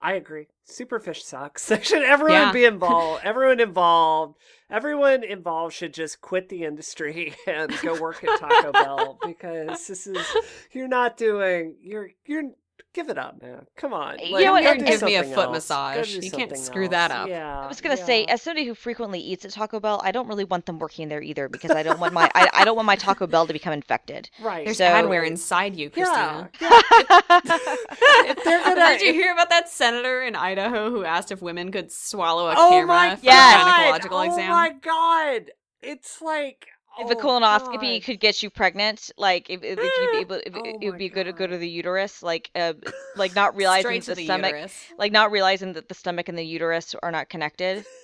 I 0.00 0.12
agree. 0.12 0.46
Superfish 0.68 1.22
sucks. 1.22 1.66
should 1.82 2.02
everyone 2.02 2.32
Yeah. 2.40 2.52
be 2.52 2.64
involved? 2.64 3.22
Everyone 3.24 3.60
involved. 3.60 4.36
Everyone 4.70 5.22
involved 5.24 5.74
should 5.74 5.92
just 5.92 6.20
quit 6.20 6.48
the 6.48 6.64
industry 6.64 7.34
and 7.46 7.70
go 7.82 8.00
work 8.00 8.24
at 8.24 8.38
Taco 8.38 8.72
Bell 8.72 9.18
because 9.26 9.86
this 9.86 10.06
is 10.06 10.24
you're 10.72 10.88
not 10.88 11.16
doing 11.16 11.76
you're 11.82 12.10
you're 12.24 12.44
give 12.94 13.08
it 13.08 13.18
up, 13.18 13.40
man. 13.42 13.66
Come 13.76 13.92
on. 13.92 14.18
You 14.18 14.44
know 14.44 14.52
what, 14.52 14.62
go 14.64 14.70
and- 14.72 14.84
Give 14.86 15.02
me 15.02 15.14
a 15.16 15.24
foot 15.24 15.46
else. 15.46 15.52
massage. 15.52 16.14
You 16.14 16.30
can't 16.30 16.56
screw 16.56 16.84
else. 16.84 16.90
that 16.90 17.10
up. 17.10 17.28
Yeah. 17.28 17.60
I 17.60 17.66
was 17.66 17.80
gonna 17.80 17.96
say, 17.96 18.24
as 18.26 18.42
somebody 18.42 18.66
who 18.66 18.74
frequently 18.74 19.20
eats 19.20 19.44
at 19.44 19.50
Taco 19.52 19.80
Bell, 19.80 20.00
I 20.04 20.12
don't 20.12 20.26
really 20.28 20.44
want 20.44 20.66
them 20.66 20.78
working 20.78 21.08
there 21.08 21.22
either 21.22 21.48
because 21.48 21.70
I 21.70 21.82
don't 21.82 21.98
want 22.00 22.12
my 22.14 22.30
I, 22.34 22.48
I 22.52 22.64
don't 22.64 22.76
want 22.76 22.86
my 22.86 22.96
Taco 22.96 23.26
Bell 23.26 23.46
to 23.46 23.52
become 23.52 23.72
infected. 23.72 24.28
right. 24.40 24.64
there's 24.64 24.78
So- 24.78 24.84
adware 24.84 25.26
inside 25.26 25.76
you 25.76 25.90
christina 25.90 26.50
yeah. 26.60 26.70
if 27.40 28.44
they're 28.44 28.60
gonna 28.64 28.98
Did 28.98 29.02
you 29.02 29.12
hear 29.14 29.32
about 29.32 29.50
that 29.50 29.68
senator 29.68 30.22
in 30.22 30.36
Idaho 30.36 30.90
who 30.90 31.04
asked 31.04 31.32
if 31.32 31.42
women 31.42 31.72
could 31.72 31.90
swallow 31.92 32.48
a 32.48 32.54
oh 32.56 32.70
camera 32.70 32.86
my 32.86 33.16
for 33.16 33.24
Yes. 33.24 33.54
a 33.54 33.64
god. 33.64 34.00
gynecological 34.10 34.18
oh 34.26 34.30
exam? 34.30 34.50
my 34.50 34.70
god. 34.80 35.50
It's 35.80 36.20
like 36.22 36.66
If 36.98 37.08
oh 37.08 37.10
a 37.10 37.16
colonoscopy 37.16 38.02
God. 38.02 38.04
could 38.04 38.20
get 38.20 38.42
you 38.42 38.50
pregnant, 38.50 39.10
like 39.16 39.50
if, 39.50 39.62
if, 39.62 39.78
if 39.78 39.98
you'd 39.98 40.10
be 40.10 40.18
able, 40.18 40.36
if, 40.46 40.54
Oh 40.54 40.80
it 40.80 40.90
would 40.90 40.96
my 40.96 40.98
be 40.98 41.08
good 41.08 41.24
to 41.24 41.32
go 41.32 41.46
to 41.46 41.56
the 41.58 41.68
uterus, 41.68 42.22
like 42.22 42.50
uh, 42.54 42.74
like 43.14 43.34
not 43.34 43.56
realizing 43.56 43.98
that 44.00 44.06
the, 44.06 44.14
the, 44.14 44.24
stomach, 44.24 44.54
uterus. 44.54 44.92
like 44.98 45.12
not 45.12 45.30
realizing 45.32 45.72
that 45.74 45.88
the 45.88 45.94
stomach 45.94 46.28
and 46.28 46.38
the 46.38 46.44
uterus 46.44 46.94
are 47.02 47.10
not 47.10 47.28
connected. 47.28 47.84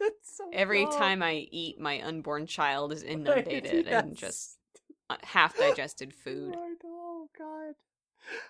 It's 0.00 0.36
so 0.36 0.44
Every 0.52 0.84
dumb. 0.84 0.98
time 0.98 1.22
I 1.22 1.48
eat, 1.50 1.80
my 1.80 2.02
unborn 2.02 2.46
child 2.46 2.92
is 2.92 3.02
inundated 3.04 3.86
and 3.88 4.14
Yes. 4.14 4.16
just 4.16 4.58
uh, 5.08 5.16
half 5.22 5.56
digested 5.56 6.12
food. 6.14 6.54
Oh 6.84 7.28
god. 7.38 7.74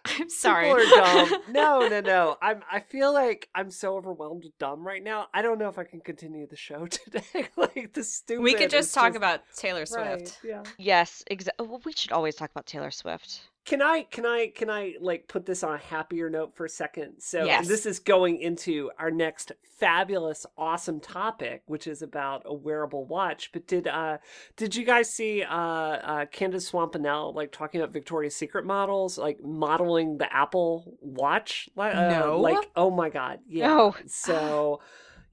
I'm 0.04 0.30
sorry. 0.30 0.66
People 0.66 0.80
are 0.80 1.26
dumb. 1.26 1.42
No, 1.50 1.88
no, 1.88 2.00
no. 2.00 2.36
I'm. 2.40 2.62
I 2.70 2.80
feel 2.80 3.12
like 3.12 3.48
I'm 3.54 3.70
so 3.70 3.96
overwhelmed 3.96 4.44
with 4.44 4.56
dumb 4.58 4.86
right 4.86 5.02
now. 5.02 5.28
I 5.34 5.42
don't 5.42 5.58
know 5.58 5.68
if 5.68 5.78
I 5.78 5.84
can 5.84 6.00
continue 6.00 6.46
the 6.46 6.56
show 6.56 6.86
today. 6.90 7.22
like 7.56 7.92
the 7.92 8.04
stupid. 8.04 8.42
we 8.42 8.54
could 8.54 8.70
just 8.70 8.94
talk 8.94 9.14
about 9.14 9.40
Taylor 9.56 9.84
right, 9.96 10.26
Swift. 10.26 10.38
Yeah. 10.44 10.62
Yes, 10.78 11.22
exactly. 11.26 11.66
Well, 11.66 11.80
we 11.84 11.92
should 11.92 12.12
always 12.12 12.34
talk 12.34 12.50
about 12.50 12.66
Taylor 12.66 12.90
Swift. 12.90 13.42
Can 13.64 13.80
I? 13.80 14.02
Can 14.10 14.26
I? 14.26 14.48
Can 14.54 14.68
I 14.68 14.94
like 15.00 15.28
put 15.28 15.46
this 15.46 15.62
on 15.62 15.74
a 15.74 15.78
happier 15.78 16.28
note 16.28 16.56
for 16.56 16.64
a 16.64 16.68
second? 16.68 17.20
So 17.20 17.44
Yes. 17.44 17.68
this 17.68 17.86
is 17.86 18.00
going 18.00 18.40
into 18.40 18.90
our 18.98 19.10
next 19.12 19.52
fabulous, 19.78 20.44
awesome 20.58 20.98
topic, 20.98 21.62
which 21.66 21.86
is 21.86 22.02
about 22.02 22.42
a 22.44 22.52
wearable 22.52 23.06
watch. 23.06 23.50
But 23.52 23.68
did 23.68 23.86
uh 23.86 24.18
did 24.56 24.74
you 24.74 24.84
guys 24.84 25.08
see 25.12 25.44
uh 25.44 25.54
uh 25.54 26.24
Candice 26.26 26.68
Swampinell 26.72 27.34
like 27.36 27.52
talking 27.52 27.80
about 27.80 27.92
Victoria's 27.92 28.34
Secret 28.34 28.64
models, 28.66 29.16
like 29.16 29.40
modeling 29.44 30.18
the 30.18 30.32
Apple 30.34 30.96
Watch? 31.00 31.68
Uh, 31.76 31.92
No. 31.92 32.40
Like 32.40 32.68
oh 32.74 32.90
my 32.90 33.10
god, 33.10 33.38
yeah. 33.46 33.68
No. 33.68 33.94
So 34.08 34.80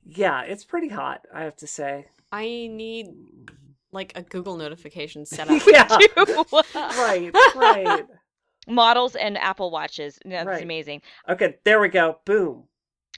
yeah, 0.06 0.44
it's 0.44 0.66
pretty 0.66 0.90
hot. 0.90 1.26
I 1.34 1.44
have 1.46 1.56
to 1.58 1.68
say. 1.68 2.06
I 2.32 2.44
need 2.46 3.08
like 3.92 4.12
a 4.16 4.22
Google 4.22 4.56
notification 4.56 5.26
set 5.26 5.50
up. 5.50 5.64
yeah. 5.68 5.88
right. 6.76 7.32
Right. 7.56 8.06
Models 8.70 9.16
and 9.16 9.38
Apple 9.38 9.72
Watches. 9.72 10.20
That's 10.26 10.48
Right. 10.48 10.64
amazing. 10.64 11.02
Okay. 11.28 11.58
There 11.64 11.80
we 11.80 11.90
go. 11.90 12.20
Boom. 12.26 12.64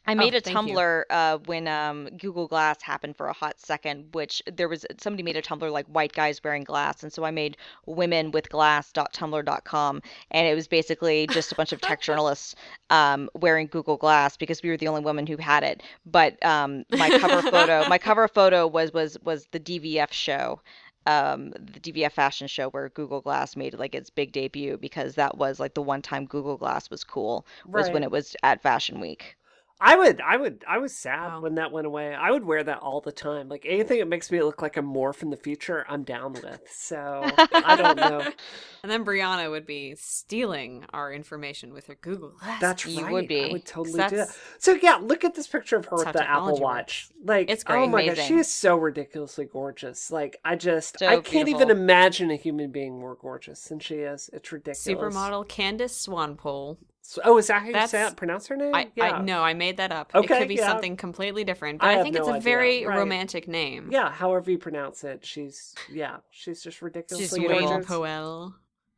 I 0.08 0.16
made 0.16 0.34
Oh, 0.34 0.38
a. 0.38 0.42
Tumblr 0.42 1.04
uh, 1.12 1.38
when 1.46 1.68
um, 1.68 2.10
Google 2.18 2.48
Glass 2.48 2.82
happened 2.82 3.16
for 3.16 3.28
a 3.28 3.34
hot 3.34 3.60
second, 3.60 4.06
which 4.14 4.42
there 4.52 4.68
was 4.68 4.84
somebody 5.00 5.22
made 5.22 5.38
a 5.38 5.44
Tumblr 5.44 5.72
like 5.72 5.86
white 5.86 6.12
guys 6.14 6.44
wearing 6.44 6.64
glass, 6.64 7.04
and 7.04 7.14
so 7.14 7.24
I 7.24 7.30
made 7.30 7.56
women 7.86 8.32
with 8.32 8.50
glass.tumblr.com, 8.50 10.02
and 10.32 10.48
it 10.48 10.56
was 10.56 10.68
basically 10.68 11.28
just 11.28 11.52
a 11.52 11.56
bunch 11.56 11.72
of 11.72 11.82
tech 11.82 12.02
journalists 12.02 12.56
um, 12.90 13.30
wearing 13.36 13.68
Google 13.68 13.98
Glass 13.98 14.38
because 14.38 14.64
we 14.64 14.70
were 14.70 14.78
the 14.78 14.88
only 14.88 15.02
women 15.02 15.28
who 15.28 15.38
had 15.38 15.64
it. 15.64 15.84
But 16.06 16.44
um, 16.44 16.84
my 16.92 17.10
cover 17.20 17.42
photo, 17.52 17.88
my 17.88 18.00
cover 18.00 18.28
photo 18.28 18.66
was 18.66 18.92
was 18.94 19.18
was 19.24 19.46
the 19.52 19.60
DVF 19.60 20.12
show. 20.12 20.62
Um, 21.06 21.52
the 21.52 21.80
DVF 21.80 22.12
fashion 22.12 22.48
show 22.48 22.70
where 22.70 22.90
Google 22.90 23.22
Glass 23.22 23.56
made 23.56 23.74
like 23.74 23.96
its 23.96 24.10
big 24.10 24.32
debut 24.32 24.78
because 24.78 25.16
that 25.16 25.38
was 25.38 25.60
like 25.60 25.74
the 25.74 25.82
one 25.82 26.02
time 26.02 26.26
Google 26.26 26.58
Glass 26.58 26.90
was 26.90 27.04
cool 27.04 27.46
was 27.74 27.90
when 27.90 28.04
it 28.04 28.12
was 28.12 28.36
at 28.44 28.62
Fashion 28.62 29.00
Week. 29.00 29.36
I 29.84 29.96
would, 29.98 30.22
I 30.22 30.38
would, 30.38 30.64
I 30.68 30.78
was 30.78 30.96
sad 30.96 31.28
Wow. 31.34 31.42
when 31.42 31.56
that 31.56 31.72
went 31.72 31.88
away. 31.88 32.14
I 32.14 32.30
would 32.30 32.46
wear 32.46 32.64
that 32.64 32.80
all 32.80 33.02
the 33.02 33.12
time. 33.12 33.50
Like 33.50 33.66
anything 33.68 33.98
that 34.00 34.08
makes 34.08 34.32
me 34.32 34.42
look 34.44 34.62
like 34.62 34.78
a 34.78 34.82
morph 34.82 35.24
in 35.24 35.32
the 35.32 35.38
future, 35.38 35.86
I'm 35.90 36.04
down 36.04 36.34
with. 36.34 36.62
So 36.72 37.24
I 37.54 37.76
don't 37.76 37.98
know. 37.98 38.32
And 38.84 38.92
then 38.92 39.06
Brianna 39.06 39.52
would 39.52 39.68
be 39.68 39.94
stealing 39.96 40.86
our 40.92 41.14
information 41.14 41.72
with 41.72 41.86
her 41.86 41.94
Google 42.02 42.30
Glass. 42.30 42.60
That's 42.60 42.86
You 42.88 43.04
right. 43.04 43.12
would 43.14 43.32
I 43.32 43.52
would 43.52 43.64
totally 43.66 44.04
do 44.10 44.16
that. 44.18 44.36
So 44.58 44.72
yeah, 44.74 44.96
look 44.96 45.24
at 45.24 45.36
this 45.36 45.46
picture 45.48 45.76
of 45.78 45.86
her 45.86 45.98
with 45.98 46.06
the 46.14 46.24
Apple 46.28 46.58
technology 46.58 46.62
Watch. 46.64 47.10
Like, 47.24 47.50
It's 47.52 47.64
oh 47.68 47.74
great. 47.74 47.90
my 47.90 48.08
god, 48.08 48.18
she 48.18 48.36
is 48.38 48.52
so 48.52 48.76
ridiculously 48.78 49.46
gorgeous. 49.46 50.10
Like, 50.12 50.40
I 50.44 50.56
just, 50.56 50.98
So 50.98 51.06
I 51.08 51.18
can't 51.22 51.48
even 51.48 51.70
imagine 51.70 52.32
a 52.32 52.36
human 52.36 52.72
being 52.72 52.98
more 53.00 53.16
gorgeous 53.22 53.64
than 53.66 53.80
she 53.80 53.96
is. 53.98 54.32
It's 54.34 54.52
ridiculous. 54.52 54.84
Supermodel 55.16 55.48
Candice 55.48 55.94
Swanpole. 56.08 56.78
So, 57.04 57.22
oh, 57.26 57.38
is 57.38 57.48
that 57.48 57.62
how 57.62 57.68
you 57.68 57.74
That's- 57.74 57.92
say? 57.92 58.10
Pronounce 58.16 58.48
her 58.48 58.56
name? 58.56 58.74
I, 58.74 58.90
yeah. 58.96 59.18
I 59.18 59.22
no, 59.22 59.42
I 59.42 59.54
made 59.54 59.78
that 59.78 59.92
up. 59.92 60.12
Okay, 60.16 60.36
it 60.36 60.40
could 60.40 60.48
be 60.48 60.56
yeah. 60.56 60.68
something 60.68 60.96
completely 60.96 61.44
different, 61.44 61.80
but 61.80 61.88
I 61.90 62.00
I, 62.00 62.04
think 62.04 62.16
no 62.16 62.22
it's 62.22 62.30
a 62.30 62.34
idea. 62.34 62.42
very 62.42 62.86
Right. 62.86 62.98
romantic 62.98 63.48
name. 63.48 63.90
Yeah, 63.92 64.12
however 64.12 64.52
you 64.52 64.58
pronounce 64.58 65.04
it, 65.04 65.26
she's 65.26 65.76
yeah, 65.92 66.18
she's 66.30 66.62
just 66.62 66.82
ridiculously 66.82 67.48
gorgeous. 67.48 67.86
Poel. 67.86 68.54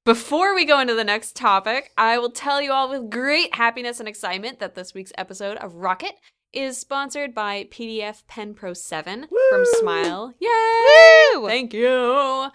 Before 0.06 0.54
we 0.54 0.66
go 0.66 0.80
into 0.80 0.96
the 0.96 1.06
next 1.06 1.36
topic, 1.36 1.92
I 1.98 2.18
will 2.18 2.30
tell 2.32 2.62
you 2.62 2.74
all 2.74 2.90
with 2.90 3.10
great 3.10 3.56
happiness 3.56 4.00
and 4.02 4.10
excitement 4.10 4.60
that 4.60 4.76
this 4.76 4.94
week's 4.94 5.14
episode 5.18 5.58
of 5.58 5.76
Rocket 5.76 6.16
is 6.52 6.78
sponsored 6.78 7.34
by 7.34 7.64
PDF 7.72 8.28
Pen 8.28 8.54
Pro 8.54 8.74
7 8.74 9.28
from 9.50 9.64
Smile. 9.80 10.34
Yay! 10.40 11.38
Woo! 11.40 11.48
Thank 11.48 11.74
you. 11.74 12.50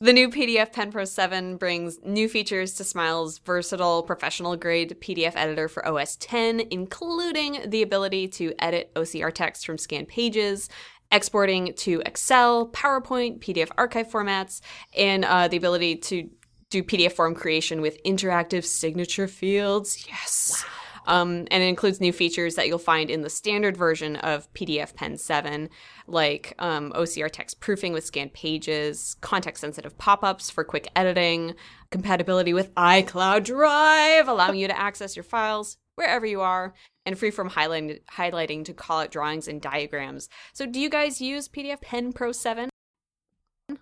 The 0.00 0.12
new 0.12 0.28
PDF 0.30 0.72
Pen 0.72 0.92
Pro 0.92 1.04
7 1.04 1.56
brings 1.56 1.98
new 2.04 2.28
features 2.28 2.74
to 2.74 2.84
Smile's 2.84 3.38
versatile 3.38 4.04
professional 4.04 4.54
grade 4.54 4.96
PDF 5.00 5.32
editor 5.34 5.66
for 5.66 5.84
OS 5.84 6.16
X, 6.32 6.62
including 6.70 7.68
the 7.68 7.82
ability 7.82 8.28
to 8.28 8.54
edit 8.60 8.94
OCR 8.94 9.34
text 9.34 9.66
from 9.66 9.76
scanned 9.76 10.06
pages, 10.06 10.68
exporting 11.10 11.74
to 11.78 12.00
Excel, 12.06 12.68
PowerPoint, 12.68 13.40
PDF 13.40 13.70
archive 13.76 14.06
formats, 14.08 14.60
and 14.96 15.24
uh, 15.24 15.48
the 15.48 15.56
ability 15.56 15.96
to 15.96 16.30
do 16.70 16.84
PDF 16.84 17.10
form 17.10 17.34
creation 17.34 17.80
with 17.80 18.00
interactive 18.04 18.64
signature 18.64 19.26
fields. 19.26 20.06
Yes. 20.06 20.64
Um, 21.08 21.46
and 21.50 21.62
it 21.62 21.66
includes 21.66 22.00
new 22.00 22.12
features 22.12 22.54
that 22.54 22.68
you'll 22.68 22.78
find 22.78 23.10
in 23.10 23.22
the 23.22 23.30
standard 23.30 23.76
version 23.76 24.16
of 24.16 24.52
PDF 24.52 24.94
Pen 24.94 25.16
7, 25.16 25.70
like 26.06 26.54
um, 26.58 26.92
OCR 26.92 27.30
text 27.30 27.60
proofing 27.60 27.94
with 27.94 28.04
scanned 28.04 28.34
pages, 28.34 29.16
context 29.22 29.62
sensitive 29.62 29.96
pop 29.96 30.22
ups 30.22 30.50
for 30.50 30.64
quick 30.64 30.88
editing, 30.94 31.54
compatibility 31.90 32.52
with 32.52 32.74
iCloud 32.74 33.44
Drive, 33.44 34.28
allowing 34.28 34.58
you 34.58 34.68
to 34.68 34.78
access 34.78 35.16
your 35.16 35.22
files 35.22 35.78
wherever 35.94 36.26
you 36.26 36.42
are, 36.42 36.74
and 37.06 37.16
freeform 37.16 37.50
highlighting, 37.50 38.00
highlighting 38.12 38.64
to 38.66 38.74
call 38.74 39.00
out 39.00 39.10
drawings 39.10 39.48
and 39.48 39.62
diagrams. 39.62 40.28
So, 40.52 40.66
do 40.66 40.78
you 40.78 40.90
guys 40.90 41.22
use 41.22 41.48
PDF 41.48 41.80
Pen 41.80 42.12
Pro 42.12 42.32
7? 42.32 42.68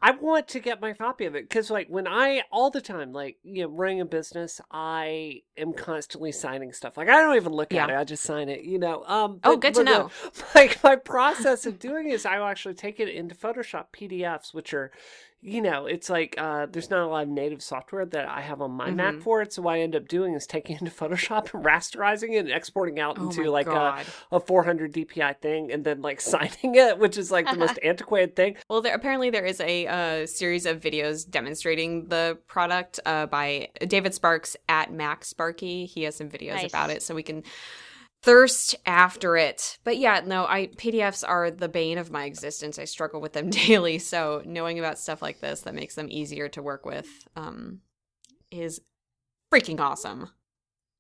I 0.03 0.13
want 0.13 0.49
to 0.49 0.61
get 0.61 0.81
my 0.81 0.93
copy 0.93 1.25
of 1.25 1.35
it 1.35 1.49
because, 1.49 1.71
like, 1.71 1.89
when 1.89 2.07
I 2.07 2.43
all 2.53 2.71
the 2.71 2.81
time, 2.81 3.13
like, 3.13 3.39
you 3.43 3.63
know, 3.63 3.69
running 3.69 4.01
a 4.01 4.05
business, 4.05 4.61
I 4.71 5.43
am 5.57 5.73
constantly 5.73 6.33
signing 6.33 6.73
stuff. 6.73 6.97
Like, 6.97 7.09
I 7.09 7.21
don't 7.21 7.37
even 7.37 7.53
look 7.53 7.73
at 7.75 7.91
it; 7.91 7.97
I 7.97 8.05
just 8.05 8.23
sign 8.23 8.49
it. 8.49 8.63
You 8.63 8.79
know. 8.79 9.05
Um. 9.07 9.41
Oh, 9.45 9.53
but- 9.57 9.61
good 9.61 9.75
to 9.75 9.85
the- 9.85 9.91
know. 9.91 10.11
like 10.55 10.83
my 10.85 10.97
process 10.97 11.67
of 11.67 11.79
doing 11.79 12.09
is 12.11 12.27
I 12.27 12.39
will 12.39 12.47
actually 12.47 12.75
take 12.75 13.01
it 13.01 13.09
into 13.09 13.35
Photoshop 13.35 13.87
PDFs, 13.93 14.53
which 14.53 14.73
are, 14.75 14.91
you 15.47 15.63
know, 15.63 15.87
it's 15.87 16.11
like 16.11 16.35
uh, 16.39 16.67
there's 16.67 16.91
not 16.91 17.05
a 17.05 17.07
lot 17.07 17.23
of 17.23 17.29
native 17.29 17.63
software 17.63 18.05
that 18.05 18.29
I 18.29 18.41
have 18.41 18.61
on 18.61 18.73
my 18.73 18.91
Mac 18.91 19.15
Mhm. 19.15 19.23
for 19.23 19.43
it. 19.43 19.53
So 19.53 19.63
what 19.63 19.75
I 19.75 19.81
end 19.81 19.95
up 19.95 20.09
doing 20.09 20.35
is 20.35 20.45
taking 20.47 20.75
it 20.75 20.83
into 20.83 20.93
Photoshop 21.01 21.55
and 21.55 21.65
rasterizing 21.65 22.33
it 22.33 22.39
and 22.41 22.51
exporting 22.51 22.99
out 22.99 23.17
Oh 23.19 23.23
into 23.27 23.49
like 23.49 23.69
a, 23.69 24.05
a 24.33 24.41
400 24.41 24.93
DPI 24.93 25.41
thing, 25.41 25.71
and 25.71 25.85
then 25.85 26.03
like 26.03 26.21
signing 26.33 26.75
it, 26.75 26.99
which 26.99 27.17
is 27.17 27.31
like 27.31 27.49
the 27.49 27.57
most 27.57 27.79
antiquated 27.85 28.35
thing. 28.35 28.57
Well, 28.69 28.83
there 28.83 28.95
apparently 28.95 29.31
there 29.31 29.47
is 29.47 29.61
a 29.61 29.87
uh, 29.87 30.27
series 30.27 30.67
of 30.67 30.81
videos 30.81 31.31
demonstrating 31.31 32.07
the 32.09 32.39
product 32.49 32.99
uh, 33.07 33.27
by 33.27 33.69
David 33.87 34.15
Sparks 34.15 34.57
at 34.69 34.91
MacSparky. 34.93 35.87
He 35.87 36.03
has 36.03 36.17
some 36.17 36.29
videos 36.29 36.55
Nice. 36.57 36.71
about 36.71 36.91
it, 36.91 37.03
so 37.03 37.15
we 37.15 37.23
can 37.23 37.45
thirst 38.23 38.75
after 38.87 39.37
it. 39.37 39.79
But 39.85 39.99
yeah, 39.99 40.23
no, 40.25 40.47
I 40.47 40.69
PDFs 40.69 41.25
are 41.27 41.51
the 41.51 41.69
bane 41.69 41.99
of 41.99 42.11
my 42.11 42.25
existence. 42.25 42.79
I 42.79 42.85
struggle 42.85 43.21
with 43.21 43.33
them 43.33 43.51
daily, 43.51 43.99
so 43.99 44.43
knowing 44.45 44.79
about 44.79 44.99
stuff 44.99 45.23
like 45.23 45.41
this 45.41 45.63
that 45.63 45.75
makes 45.75 45.95
them 45.95 46.09
easier 46.11 46.49
to 46.51 46.63
work 46.63 46.85
with 46.85 47.09
um, 47.37 47.81
is 48.51 48.81
freaking 49.53 49.81
awesome. 49.81 50.31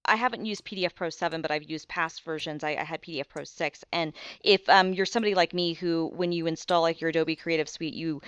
I 0.08 0.16
haven't 0.16 0.46
used 0.46 0.64
PDF 0.64 0.94
Pro 0.94 1.10
7, 1.10 1.42
but 1.42 1.50
I've 1.50 1.68
used 1.68 1.88
past 1.88 2.22
versions. 2.22 2.62
I, 2.62 2.76
I 2.76 2.84
had 2.84 3.02
PDF 3.02 3.28
Pro 3.28 3.44
6. 3.44 3.84
And 3.92 4.12
if 4.42 4.68
um, 4.68 4.92
you're 4.92 5.06
somebody 5.06 5.34
like 5.34 5.52
me 5.52 5.74
who, 5.74 6.12
when 6.14 6.32
you 6.32 6.46
install 6.46 6.82
like 6.82 7.00
your 7.00 7.10
Adobe 7.10 7.36
Creative 7.36 7.68
Suite, 7.68 7.94
you 7.94 8.20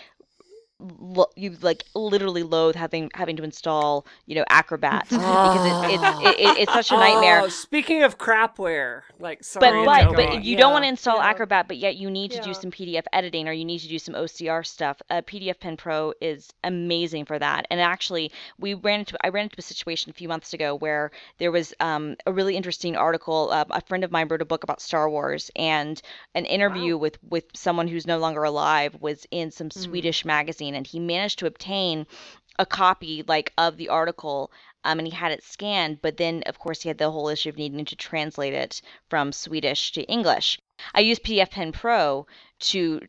lo- 0.80 1.30
you 1.36 1.56
like 1.60 1.84
literally 1.94 2.42
loathe 2.42 2.74
having 2.76 3.10
having 3.14 3.36
to 3.36 3.42
install 3.42 4.06
you 4.26 4.34
know 4.34 4.44
Acrobat 4.48 5.06
because 5.10 5.66
it, 5.90 5.94
it's 5.94 6.38
it, 6.38 6.40
it, 6.48 6.58
it's 6.58 6.72
such 6.72 6.90
a 6.92 6.94
nightmare. 6.94 7.40
Oh, 7.42 7.48
speaking 7.48 8.02
of 8.02 8.18
crapware, 8.18 9.02
like 9.18 9.38
But 9.38 9.44
sorry, 9.44 9.84
but 9.84 10.02
Adobe. 10.02 10.16
but 10.16 10.44
you 10.44 10.56
don't 10.56 10.72
want 10.72 10.84
to 10.84 10.88
install 10.88 11.16
yeah. 11.16 11.26
Acrobat, 11.28 11.68
but 11.68 11.76
yet 11.78 11.96
you 11.96 12.10
need 12.10 12.30
to 12.32 12.36
Yeah. 12.38 12.42
do 12.44 12.54
some 12.54 12.70
PDF 12.70 13.04
editing 13.12 13.48
or 13.48 13.52
you 13.52 13.64
need 13.64 13.80
to 13.80 13.88
do 13.88 13.98
some 13.98 14.14
OCR 14.14 14.64
stuff. 14.64 15.00
Uh, 15.10 15.20
PDF 15.22 15.58
Pen 15.58 15.76
Pro 15.76 16.12
is 16.20 16.52
amazing 16.64 17.24
for 17.24 17.38
that. 17.38 17.66
And 17.70 17.80
actually, 17.80 18.30
we 18.58 18.74
ran 18.74 19.00
into 19.00 19.16
I 19.24 19.28
ran 19.30 19.44
into 19.44 19.56
a 19.58 19.62
situation 19.62 20.10
a 20.10 20.14
few 20.14 20.28
months 20.28 20.52
ago 20.52 20.74
where 20.76 21.10
there 21.38 21.50
was 21.50 21.74
um, 21.80 22.16
a 22.26 22.32
really 22.32 22.56
interesting 22.56 22.96
article. 22.96 23.50
Uh, 23.50 23.64
a 23.70 23.80
friend 23.82 24.04
of 24.04 24.10
mine 24.12 24.28
wrote 24.28 24.42
a 24.42 24.44
book 24.46 24.62
about 24.64 24.80
Star 24.80 25.10
Wars, 25.10 25.50
and 25.56 26.00
an 26.34 26.44
interview 26.44 26.94
Wow. 26.96 27.00
with 27.02 27.18
with 27.28 27.44
someone 27.54 27.88
who's 27.88 28.06
no 28.06 28.18
longer 28.18 28.44
alive 28.44 28.96
was 29.00 29.26
in 29.30 29.50
some 29.50 29.68
Mhm. 29.68 29.78
Swedish 29.78 30.24
magazine, 30.24 30.67
and 30.74 30.86
he 30.86 30.98
managed 31.00 31.38
to 31.38 31.46
obtain 31.46 32.06
a 32.58 32.66
copy 32.66 33.22
like 33.28 33.52
of 33.58 33.76
the 33.76 33.88
article 33.88 34.50
um, 34.84 34.98
and 34.98 35.06
he 35.08 35.14
had 35.14 35.32
it 35.32 35.42
scanned 35.44 36.00
but 36.02 36.16
then 36.16 36.42
of 36.46 36.58
course 36.58 36.82
he 36.82 36.88
had 36.88 36.98
the 36.98 37.10
whole 37.10 37.28
issue 37.28 37.48
of 37.48 37.56
needing 37.56 37.84
to 37.84 37.96
translate 37.96 38.54
it 38.54 38.80
from 39.08 39.32
swedish 39.32 39.92
to 39.92 40.02
english 40.04 40.58
i 40.94 41.00
used 41.00 41.22
pdf 41.22 41.50
pen 41.50 41.72
pro 41.72 42.26
to 42.58 43.00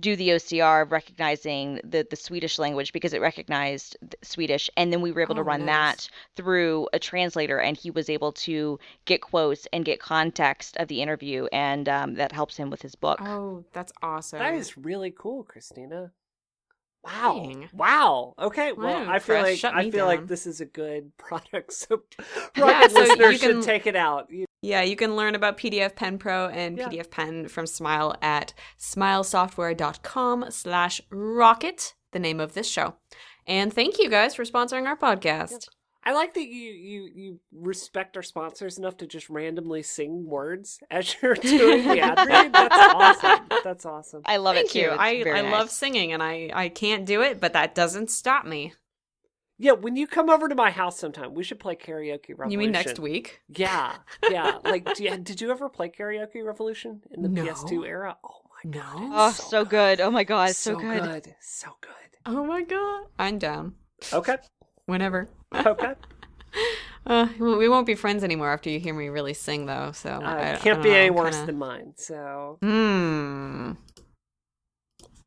do 0.00 0.16
the 0.16 0.28
ocr 0.30 0.82
of 0.82 0.90
recognizing 0.92 1.80
the, 1.84 2.04
the 2.10 2.16
swedish 2.16 2.58
language 2.58 2.92
because 2.92 3.12
it 3.12 3.20
recognized 3.20 3.96
th- 4.00 4.14
swedish 4.22 4.68
and 4.76 4.92
then 4.92 5.00
we 5.00 5.12
were 5.12 5.20
able 5.22 5.36
to 5.36 5.40
Oh, 5.40 5.44
run 5.44 5.64
nice. 5.64 5.66
that 5.66 6.08
through 6.36 6.88
a 6.92 6.98
translator 6.98 7.60
and 7.60 7.76
he 7.76 7.90
was 7.92 8.08
able 8.10 8.32
to 8.32 8.78
get 9.04 9.20
quotes 9.20 9.66
and 9.72 9.84
get 9.84 10.00
context 10.00 10.76
of 10.78 10.88
the 10.88 11.00
interview 11.00 11.46
and 11.52 11.88
um, 11.88 12.14
that 12.14 12.32
helps 12.32 12.56
him 12.56 12.70
with 12.70 12.82
his 12.82 12.96
book 12.96 13.20
Oh, 13.20 13.64
that's 13.72 13.92
awesome. 14.02 14.40
That 14.40 14.54
is 14.54 14.76
really 14.76 15.12
cool, 15.16 15.44
Christina. 15.44 16.10
Wow. 17.04 17.34
Dang. 17.44 17.68
Wow. 17.74 18.34
Okay. 18.38 18.72
Well, 18.72 18.96
I'm 18.96 19.10
I 19.10 19.18
feel 19.18 19.36
like 19.42 19.62
I 19.64 19.82
feel 19.90 19.98
down. 20.00 20.06
like 20.08 20.26
this 20.26 20.46
is 20.46 20.60
a 20.60 20.64
good 20.64 21.12
product. 21.18 21.72
So 21.72 22.02
Yeah, 22.56 22.64
Rocket 22.64 22.90
so 22.92 23.00
you 23.00 23.08
listeners 23.08 23.40
can- 23.40 23.50
should 23.50 23.62
take 23.62 23.86
it 23.86 23.96
out. 23.96 24.30
Yeah, 24.62 24.80
you 24.82 24.96
can 24.96 25.14
learn 25.14 25.34
about 25.34 25.58
PDF 25.58 25.94
Pen 25.94 26.16
Pro 26.16 26.48
and 26.48 26.78
Yeah. 26.78 26.88
PDF 26.88 27.10
Pen 27.10 27.48
from 27.48 27.66
Smile 27.66 28.16
at 28.22 28.54
smilesoftware.com 28.80 30.46
slash 30.50 31.00
rocket, 31.10 31.94
the 32.12 32.18
name 32.18 32.40
of 32.40 32.54
this 32.54 32.68
show. 32.68 32.94
And 33.46 33.72
thank 33.72 33.98
you 33.98 34.08
guys 34.08 34.34
for 34.34 34.44
sponsoring 34.44 34.86
our 34.86 34.96
podcast. 34.96 35.68
I 36.06 36.12
like 36.12 36.34
that 36.34 36.46
you 36.46 36.70
you 36.72 37.08
you 37.14 37.40
respect 37.52 38.16
our 38.16 38.22
sponsors 38.22 38.76
enough 38.78 38.98
to 38.98 39.06
just 39.06 39.30
randomly 39.30 39.82
sing 39.82 40.26
words 40.26 40.80
as 40.90 41.16
you're 41.22 41.34
doing 41.34 41.88
the 41.88 42.00
ad 42.00 42.18
read. 42.28 42.52
That's 42.52 42.76
awesome. 42.76 43.46
That's 43.64 43.86
awesome. 43.86 44.22
i 44.26 44.36
love 44.36 44.56
Thank 44.56 44.68
it 44.68 44.72
too 44.72 44.78
you. 44.80 44.90
It's 44.90 45.00
I, 45.00 45.22
very 45.22 45.40
I 45.40 45.50
love 45.50 45.70
singing 45.70 46.12
and 46.12 46.22
I, 46.22 46.50
I 46.52 46.68
can't 46.68 47.06
do 47.06 47.22
it, 47.22 47.40
but 47.40 47.54
that 47.54 47.74
doesn't 47.74 48.10
stop 48.10 48.44
me. 48.44 48.74
Yeah, 49.56 49.72
when 49.72 49.94
you 49.94 50.06
come 50.06 50.30
over 50.30 50.48
to 50.48 50.54
my 50.54 50.70
house 50.70 50.98
sometime, 50.98 51.32
we 51.32 51.44
should 51.44 51.60
play 51.60 51.76
karaoke 51.76 52.30
revolution. 52.30 52.50
You 52.50 52.58
mean 52.58 52.72
next 52.72 52.98
week? 52.98 53.40
Yeah, 53.48 53.94
yeah. 54.30 54.58
Like, 54.64 54.94
do 54.94 55.04
you, 55.04 55.16
did 55.16 55.40
you 55.40 55.50
ever 55.52 55.68
play 55.68 55.90
karaoke 55.90 56.44
revolution 56.44 57.02
in 57.12 57.22
the 57.22 57.28
No. 57.28 57.44
PS2 57.44 57.86
era? 57.86 58.16
Oh 58.24 58.40
my 58.64 58.70
No. 58.70 58.80
god! 58.80 59.10
oh 59.12 59.28
it's 59.28 59.48
so 59.48 59.64
good 59.64 60.00
oh 60.00 60.10
my 60.10 60.24
god 60.24 60.50
so, 60.50 60.76
good. 60.76 61.34
so 61.40 61.68
good. 61.80 61.90
Oh 62.26 62.44
my 62.44 62.62
god. 62.62 63.04
I'm 63.18 63.38
down. 63.38 63.74
Okay, 64.12 64.36
Whenever. 64.86 65.28
okay. 65.54 65.94
Uh, 67.06 67.28
we 67.38 67.68
won't 67.68 67.84
be 67.86 67.94
friends 67.94 68.24
anymore 68.24 68.50
after 68.50 68.70
you 68.70 68.80
hear 68.80 68.94
me 68.94 69.08
really 69.08 69.34
sing, 69.34 69.66
though. 69.66 69.92
So 69.92 70.08
Uh, 70.08 70.20
I, 70.22 70.52
I 70.52 70.56
can't 70.56 70.64
don't 70.64 70.82
be 70.82 70.88
know, 70.88 70.94
any 70.96 71.08
I'm 71.08 71.14
worse 71.14 71.34
kinda- 71.36 71.46
than 71.52 71.58
mine. 71.58 71.92
So 71.98 72.56
Hmm. 72.62 73.72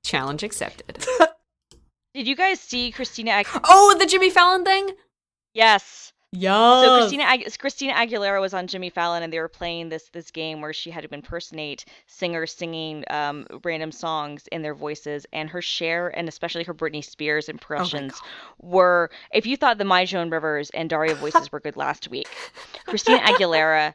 Challenge 0.03 0.41
accepted. 0.41 1.05
Did 2.16 2.28
you 2.28 2.36
guys 2.36 2.60
see 2.60 2.89
Christina? 2.91 3.30
Ag- 3.30 3.47
oh, 3.66 3.95
the 3.99 4.08
Jimmy 4.08 4.32
Fallon 4.32 4.64
thing. 4.66 4.89
yes. 5.53 6.14
Yeah. 6.34 6.82
So 6.82 6.97
Christina 6.97 7.23
Ag- 7.23 7.57
Christina 7.57 7.93
Aguilera 7.93 8.41
was 8.41 8.53
on 8.53 8.67
Jimmy 8.67 8.89
Fallon, 8.89 9.23
and 9.23 9.32
they 9.32 9.39
were 9.39 9.47
playing 9.47 9.89
this 9.89 10.09
this 10.09 10.30
game 10.30 10.59
where 10.59 10.73
she 10.73 10.91
had 10.91 11.03
to 11.03 11.13
impersonate 11.13 11.86
singers 12.07 12.51
singing 12.51 13.05
um, 13.09 13.47
random 13.63 13.91
songs 13.93 14.45
in 14.51 14.61
their 14.61 14.75
voices, 14.75 15.25
and 15.32 15.49
her 15.49 15.61
Cher 15.61 16.09
and 16.09 16.28
especially 16.28 16.65
her 16.65 16.73
Britney 16.73 17.03
Spears 17.03 17.47
impressions 17.47 18.19
were. 18.59 19.09
If 19.34 19.45
you 19.45 19.55
thought 19.55 19.78
the 19.78 19.86
My 19.86 20.03
Joan 20.03 20.30
Rivers 20.30 20.69
and 20.71 20.89
Daria 20.89 21.15
voices 21.15 21.49
were 21.51 21.61
good 21.61 21.78
last 21.78 22.09
week, 22.09 22.28
Christina 22.86 23.19
Aguilera 23.19 23.93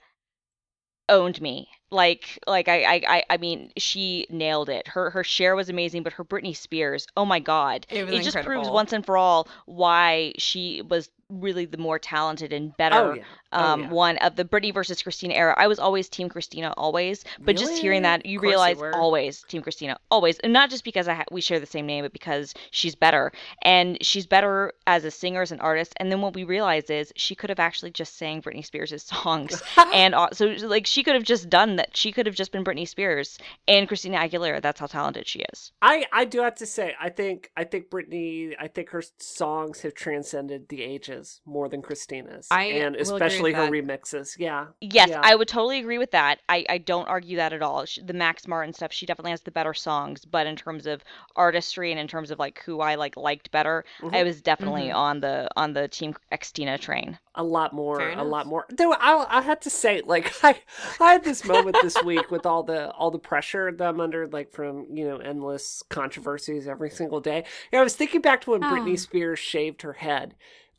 owned 1.09 1.41
me. 1.41 1.69
Like 1.91 2.39
like 2.47 2.69
I, 2.69 3.03
I 3.07 3.25
I 3.29 3.37
mean 3.37 3.71
she 3.77 4.27
nailed 4.31 4.71
it. 4.71 4.89
Her 4.89 5.11
her 5.11 5.23
Cher 5.23 5.55
was 5.55 5.69
amazing, 5.69 6.03
but 6.03 6.15
her 6.15 6.25
Britney 6.25 6.57
Spears, 6.57 7.07
oh 7.15 7.27
my 7.27 7.39
god. 7.39 7.87
It 7.91 8.07
was 8.07 8.25
just 8.25 8.39
proves 8.39 8.71
once 8.71 8.95
and 8.95 9.05
for 9.05 9.19
all 9.19 9.47
why 9.67 10.33
she 10.39 10.81
was 10.81 11.11
really 11.41 11.65
the 11.65 11.79
more 11.79 11.99
talented 11.99 12.53
and 12.53 12.71
oh, 12.71 12.75
better 12.79 12.97
oh 12.97 13.15
yeah, 13.15 13.23
um, 13.53 13.83
yeah. 13.83 13.89
one 13.91 14.17
of 14.19 14.37
the 14.37 14.45
Britney 14.45 14.73
versus 14.73 15.03
Christina 15.03 15.35
era. 15.35 15.55
I 15.57 15.67
was 15.67 15.79
always 15.79 16.09
Team 16.09 16.29
Christina, 16.29 16.73
always. 16.77 17.25
But 17.41 17.57
just 17.57 17.79
hearing 17.79 18.03
that, 18.03 18.27
you 18.27 18.39
course 18.39 18.45
you 18.45 18.49
realize 18.49 18.83
always 18.95 19.43
Team 19.43 19.63
Christina, 19.63 19.99
always, 20.11 20.39
and 20.41 20.53
not 20.53 20.71
just 20.71 20.85
because 20.85 21.09
I 21.09 21.15
ha- 21.15 21.25
we 21.31 21.41
share 21.41 21.61
the 21.61 21.67
same 21.67 21.87
name, 21.87 22.05
but 22.05 22.13
because 22.13 22.55
she's 22.71 22.95
better, 22.95 23.33
and 23.63 23.99
she's 24.03 24.27
better 24.27 24.73
as 24.87 25.05
a 25.05 25.11
singer, 25.11 25.43
as 25.43 25.53
an 25.53 25.61
artist. 25.61 25.93
And 25.97 26.11
then 26.11 26.21
what 26.21 26.35
we 26.35 26.45
realize 26.45 26.91
is 26.91 27.13
she 27.17 27.35
could 27.35 27.51
have 27.51 27.61
actually 27.61 27.91
just 27.91 28.17
sang 28.17 28.43
Britney 28.43 28.65
Spears' 28.65 29.03
songs, 29.23 29.63
and 29.93 30.15
uh, 30.15 30.29
so 30.33 30.47
like 30.47 30.87
she 30.87 31.03
could 31.03 31.15
have 31.15 31.25
just 31.25 31.49
done 31.49 31.77
that. 31.77 31.97
She 31.97 32.13
could 32.13 32.27
have 32.27 32.35
just 32.35 32.53
been 32.53 32.65
Britney 32.65 32.89
Spears 32.89 33.39
and 33.69 33.87
Christina 33.89 34.19
Aguilera. 34.19 34.63
That's 34.63 34.81
how 34.81 34.87
talented 34.87 35.27
she 35.27 35.45
is. 35.53 35.73
I, 35.83 36.07
I 36.13 36.25
do 36.25 36.41
have 36.41 36.55
to 36.57 36.67
say, 36.67 36.95
I 37.01 37.11
think 37.11 37.51
I 37.57 37.65
think 37.65 37.91
Britney, 37.91 38.55
I 38.59 38.69
think 38.69 38.91
her 38.91 39.03
songs 39.19 39.83
have 39.83 39.95
transcended 39.95 40.69
the 40.69 40.83
ages 40.83 41.41
more 41.45 41.69
than 41.69 41.83
Christina's, 41.83 42.49
I 42.51 42.65
and 42.65 42.97
agree 42.97 43.42
especially 43.47 43.53
with 43.53 43.57
her 43.89 43.97
that. 43.99 44.01
remixes. 44.03 44.39
Yeah, 44.39 44.67
Yes, 44.81 45.09
Yeah. 45.11 45.21
I 45.23 45.35
would 45.35 45.49
totally 45.49 45.79
agree 45.81 45.99
with 45.99 46.11
that. 46.13 46.41
I, 46.49 46.65
I 46.69 46.79
don't 46.79 47.07
argue 47.09 47.37
that 47.37 47.53
at 47.53 47.63
all. 47.63 47.85
Sh 47.85 47.99
the 48.05 48.13
Max 48.13 48.47
Martin 48.49 48.73
stuff, 48.73 48.93
she 48.93 49.07
definitely 49.07 49.31
has 49.33 49.43
the 49.43 49.51
better 49.51 49.75
songs, 49.75 50.25
but 50.25 50.47
in 50.47 50.57
terms 50.57 50.87
of 50.87 51.03
artistry 51.37 51.91
and 51.91 52.01
in 52.01 52.09
terms 52.09 52.31
of 52.31 52.39
like 52.39 52.63
who 52.65 52.81
I 52.81 52.95
like 52.97 53.17
liked 53.17 53.51
better, 53.51 53.85
Mhm. 54.01 54.15
I 54.15 54.23
was 54.23 54.41
definitely 54.43 54.89
Mhm. 54.89 54.95
on 54.95 55.21
the 55.21 55.49
on 55.57 55.73
the 55.73 55.89
Team 55.89 56.15
Xtina 56.33 56.79
train. 56.81 57.19
a 57.35 57.43
lot 57.43 57.73
more, 57.73 57.99
a 58.11 58.23
lot 58.23 58.47
more. 58.47 58.67
Though 58.69 58.93
I, 58.93 59.39
I 59.39 59.41
had 59.41 59.63
to 59.63 59.71
say, 59.71 60.03
like 60.05 60.33
I, 60.45 60.55
I 61.01 61.13
had 61.15 61.25
this 61.25 61.45
moment 61.47 61.77
this 61.81 61.97
week 62.05 62.31
with 62.31 62.45
all 62.45 62.63
the 62.63 62.91
all 62.91 63.11
the 63.11 63.19
pressure 63.19 63.73
that 63.73 63.89
I'm 63.89 64.01
under, 64.01 64.27
like 64.27 64.53
from 64.53 64.87
you 64.93 65.09
know 65.09 65.17
endless 65.17 65.83
controversies 65.89 66.69
every 66.69 66.91
single 66.91 67.21
day. 67.21 67.45
Yeah, 67.73 67.81
I 67.81 67.83
was 67.83 67.97
thinking 67.97 68.21
back 68.21 68.43
to 68.43 68.51
when 68.51 68.63
Oh. 68.65 68.69
Britney 68.69 68.99
Spears 68.99 69.39
shaved 69.39 69.81
her 69.83 69.95
head, 69.95 70.35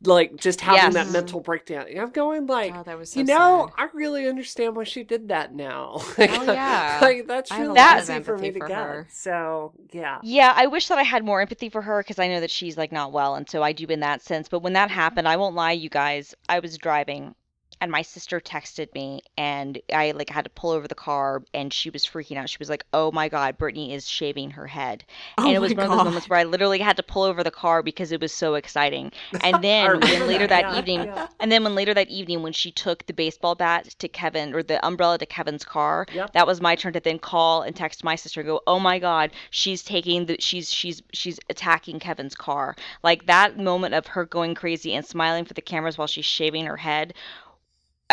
like 0.06 0.36
just 0.36 0.60
having 0.60 0.94
that 0.94 1.10
mental 1.10 1.40
breakdown. 1.40 1.86
And 1.88 2.00
I'm 2.00 2.10
going 2.10 2.46
like. 2.46 2.74
Oh, 2.74 2.82
that 2.82 2.98
was 2.98 3.10
so 3.10 3.20
you 3.20 3.26
know, 3.26 3.70
sad. 3.76 3.88
I 3.88 3.88
really 3.94 4.28
understand 4.28 4.76
why 4.76 4.84
she 4.84 5.02
did 5.04 5.28
that 5.28 5.54
now. 5.54 5.92
Oh, 5.96 6.14
like, 6.18 6.30
Oh, 6.38 6.52
yeah. 6.52 6.98
like 7.02 7.26
that's 7.26 7.50
I 7.50 7.56
have 7.56 7.64
a 7.64 7.68
really 7.68 7.78
lot 7.80 7.96
of 7.98 8.02
easy 8.04 8.22
for 8.22 8.38
me 8.38 8.48
empathy 8.48 8.52
to 8.52 8.58
for 8.60 8.68
get. 8.68 8.76
her. 8.78 9.08
So 9.10 9.72
yeah, 9.92 10.18
Yeah, 10.22 10.52
I 10.56 10.66
wish 10.66 10.88
that 10.88 10.98
I 10.98 11.02
had 11.02 11.24
more 11.24 11.40
empathy 11.40 11.68
for 11.68 11.82
her 11.82 12.02
because 12.02 12.18
I 12.18 12.28
know 12.28 12.40
that 12.40 12.50
she's 12.50 12.76
like 12.76 12.92
not 12.92 13.12
well, 13.12 13.34
and 13.34 13.48
so 13.48 13.62
I 13.62 13.72
do 13.72 13.86
in 13.86 14.00
that 14.00 14.22
sense. 14.22 14.48
But 14.48 14.60
when 14.60 14.72
that 14.74 14.90
happened, 14.90 15.28
I 15.28 15.36
won't 15.36 15.54
lie, 15.54 15.72
you 15.72 15.88
guys, 15.88 16.34
I 16.48 16.58
was 16.60 16.76
driving 16.78 17.34
and 17.84 17.92
my 17.92 18.00
sister 18.00 18.40
texted 18.40 18.92
me 18.94 19.20
and 19.36 19.78
I 19.92 20.12
like 20.12 20.30
had 20.30 20.44
to 20.44 20.50
pull 20.50 20.70
over 20.70 20.88
the 20.88 20.94
car 20.94 21.42
and 21.52 21.70
she 21.70 21.90
was 21.90 22.06
freaking 22.06 22.38
out. 22.38 22.48
She 22.48 22.56
was 22.58 22.70
like, 22.70 22.86
"Oh 22.94 23.12
my 23.12 23.28
god, 23.28 23.58
Britney 23.58 23.92
is 23.92 24.08
shaving 24.08 24.52
her 24.52 24.66
head." 24.66 25.04
Oh 25.36 25.46
and 25.46 25.54
it 25.54 25.58
was 25.58 25.74
one 25.74 25.84
of 25.84 25.90
those 25.90 26.04
moments 26.04 26.30
where 26.30 26.38
I 26.38 26.44
literally 26.44 26.78
had 26.78 26.96
to 26.96 27.02
pull 27.02 27.24
over 27.24 27.44
the 27.44 27.50
car 27.50 27.82
because 27.82 28.10
it 28.10 28.22
was 28.22 28.32
so 28.32 28.54
exciting. 28.54 29.12
And 29.44 29.62
then 29.62 30.00
when 30.00 30.26
later 30.26 30.46
that 30.46 30.62
yeah, 30.62 30.78
evening, 30.78 31.00
yeah. 31.04 31.26
and 31.40 31.52
then 31.52 31.62
when 31.62 31.74
later 31.74 31.92
that 31.92 32.08
evening 32.08 32.40
when 32.42 32.54
she 32.54 32.70
took 32.72 33.04
the 33.04 33.12
baseball 33.12 33.54
bat 33.54 33.84
to 33.98 34.08
Kevin 34.08 34.54
or 34.54 34.62
the 34.62 34.84
umbrella 34.84 35.18
to 35.18 35.26
Kevin's 35.26 35.66
car, 35.66 36.06
Yep. 36.14 36.32
that 36.32 36.46
was 36.46 36.62
my 36.62 36.74
turn 36.76 36.94
to 36.94 37.00
then 37.00 37.18
call 37.18 37.60
and 37.60 37.76
text 37.76 38.02
my 38.02 38.16
sister 38.16 38.40
and 38.40 38.46
go, 38.48 38.62
"Oh 38.66 38.78
my 38.78 38.98
god, 38.98 39.30
she's 39.50 39.82
taking 39.82 40.24
the 40.24 40.36
she's 40.40 40.72
she's 40.72 41.02
she's 41.12 41.38
attacking 41.50 41.98
Kevin's 41.98 42.34
car." 42.34 42.76
Like 43.02 43.26
that 43.26 43.58
moment 43.58 43.92
of 43.92 44.06
her 44.06 44.24
going 44.24 44.54
crazy 44.54 44.94
and 44.94 45.04
smiling 45.04 45.44
for 45.44 45.52
the 45.52 45.60
cameras 45.60 45.98
while 45.98 46.06
she's 46.06 46.24
shaving 46.24 46.64
her 46.64 46.78
head 46.78 47.12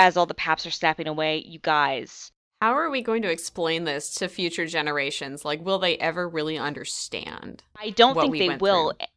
as 0.01 0.17
all 0.17 0.25
the 0.25 0.33
paps 0.33 0.65
are 0.65 0.71
snapping 0.71 1.07
away. 1.07 1.43
You 1.45 1.59
guys, 1.59 2.31
How 2.59 2.73
are 2.73 2.89
we 2.89 3.01
going 3.01 3.21
to 3.21 3.31
explain 3.31 3.83
this 3.83 4.13
to 4.15 4.27
future 4.27 4.65
generations? 4.65 5.45
Like, 5.45 5.63
will 5.63 5.77
they 5.79 5.97
ever 5.97 6.27
really 6.27 6.57
understand? 6.57 7.63
I 7.79 7.91
don't 7.91 8.15
think 8.19 8.31
we 8.31 8.39
they 8.39 8.57
will. 8.57 8.93
through. 8.97 9.07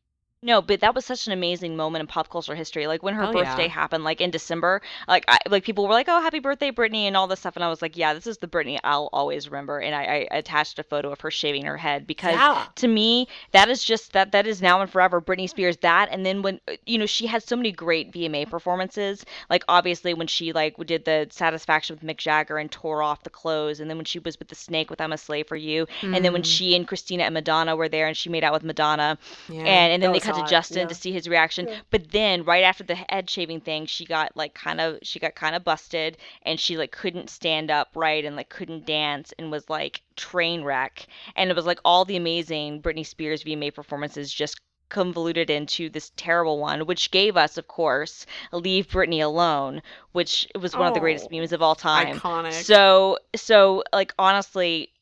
No, 0.45 0.61
but 0.63 0.81
that 0.81 0.95
was 0.95 1.05
such 1.07 1.27
an 1.27 1.33
amazing 1.33 1.77
moment 1.77 2.03
in 2.03 2.07
pop 2.07 2.29
culture 2.29 2.55
history. 2.55 2.87
Like 2.87 3.03
when 3.03 3.15
her 3.15 3.27
Oh, 3.27 3.33
birthday 3.33 3.67
yeah. 3.67 3.69
happened, 3.69 4.05
like 4.05 4.21
in 4.21 4.31
December, 4.31 4.83
like 5.09 5.25
I, 5.27 5.39
like 5.49 5.65
people 5.65 5.85
were 5.87 5.95
like, 5.95 6.07
"Oh, 6.09 6.21
happy 6.21 6.39
birthday, 6.39 6.71
Britney," 6.71 7.05
and 7.07 7.17
all 7.17 7.27
this 7.27 7.41
stuff, 7.41 7.57
and 7.57 7.65
I 7.65 7.69
was 7.71 7.81
like, 7.83 7.97
"Yeah, 7.97 8.13
this 8.15 8.27
is 8.27 8.39
the 8.39 8.47
Britney 8.47 8.79
I'll 8.85 9.09
always 9.13 9.49
remember." 9.49 9.81
And 9.81 9.95
I, 9.95 10.29
I 10.31 10.37
attached 10.37 10.79
a 10.79 10.85
photo 10.85 11.11
of 11.11 11.21
her 11.23 11.31
shaving 11.31 11.65
her 11.65 11.79
head 11.79 12.07
because 12.07 12.47
Yeah. 12.47 12.69
to 12.77 12.87
me, 12.89 13.27
that 13.53 13.69
is 13.71 13.83
just 13.83 14.13
that 14.13 14.33
that 14.33 14.47
is 14.47 14.61
now 14.63 14.81
and 14.83 14.91
forever 14.91 15.21
Britney 15.21 15.49
Spears. 15.49 15.79
That 15.79 16.11
and 16.13 16.27
then 16.27 16.43
when 16.43 16.61
you 16.87 16.99
know 16.99 17.07
she 17.07 17.27
had 17.27 17.43
so 17.43 17.57
many 17.57 17.73
great 17.73 18.13
VMA 18.13 18.45
performances. 18.45 19.25
Like 19.51 19.65
obviously 19.69 20.15
when 20.15 20.27
she 20.27 20.53
like 20.53 20.77
did 20.87 21.05
the 21.07 21.27
Satisfaction 21.31 21.97
with 21.97 22.05
Mick 22.05 22.19
Jagger 22.19 22.59
and 22.59 22.71
tore 22.71 23.03
off 23.03 23.23
the 23.23 23.31
clothes, 23.31 23.81
and 23.81 23.89
then 23.91 23.97
when 23.97 24.05
she 24.05 24.19
was 24.19 24.39
with 24.39 24.49
the 24.49 24.55
Snake 24.55 24.91
with 24.91 25.01
I'm 25.01 25.13
a 25.13 25.19
Slave 25.19 25.49
for 25.49 25.57
You, 25.57 25.87
and 26.13 26.25
then 26.25 26.33
when 26.33 26.43
Mm, 26.43 26.45
she 26.45 26.75
and 26.77 26.87
Christina 26.87 27.25
and 27.25 27.35
Madonna 27.35 27.77
were 27.77 27.89
there 27.89 28.07
and 28.07 28.17
she 28.17 28.29
made 28.29 28.45
out 28.45 28.53
with 28.53 28.63
Madonna, 28.65 29.19
yeah. 29.49 29.65
and 29.65 29.93
and 29.93 30.03
then 30.03 30.11
That 30.11 30.13
they 30.13 30.21
to 30.35 30.49
Justin 30.49 30.83
yeah. 30.83 30.87
to 30.87 30.95
see 30.95 31.13
his 31.13 31.29
reaction. 31.29 31.69
Yeah. 31.69 31.81
But 31.91 32.11
then 32.11 32.45
right 32.45 32.65
after 32.65 32.85
the 32.85 32.97
head 33.09 33.29
shaving 33.29 33.61
thing, 33.61 33.87
she 33.87 34.05
got 34.05 34.37
like 34.37 34.55
kind 34.55 34.81
of 34.81 34.99
she 35.03 35.19
got 35.19 35.35
kind 35.35 35.55
of 35.55 35.65
busted 35.65 36.19
and 36.43 36.59
she 36.59 36.77
like 36.77 36.93
couldn't 36.93 37.31
stand 37.31 37.71
up 37.71 37.89
right 37.95 38.25
and 38.25 38.37
like 38.37 38.49
couldn't 38.49 38.87
dance 38.87 39.33
and 39.39 39.51
was 39.51 39.69
like 39.69 40.03
train 40.17 40.63
wreck. 40.65 41.07
And 41.37 41.51
it 41.51 41.57
was 41.57 41.67
like 41.67 41.81
all 41.85 42.05
the 42.05 42.17
amazing 42.17 42.83
Britney 42.83 43.07
Spears 43.07 43.45
VMA 43.45 43.75
performances 43.75 44.33
just 44.33 44.61
convoluted 44.91 45.51
into 45.51 45.89
this 45.91 46.13
terrible 46.17 46.59
one, 46.59 46.87
which 46.87 47.11
gave 47.11 47.37
us, 47.37 47.57
of 47.59 47.67
course, 47.67 48.27
"Leave 48.53 48.87
Britney 48.89 49.23
Alone," 49.23 49.83
which 50.13 50.47
was 50.55 50.77
one 50.77 50.87
of 50.87 50.95
the 50.95 51.01
greatest 51.01 51.29
Oh, 51.33 51.37
memes 51.37 51.53
of 51.53 51.63
all 51.63 51.75
time. 51.75 52.21
iconic. 52.21 52.53
So, 52.53 53.19
so 53.35 53.83
like 53.93 54.15
honestly, 54.19 54.93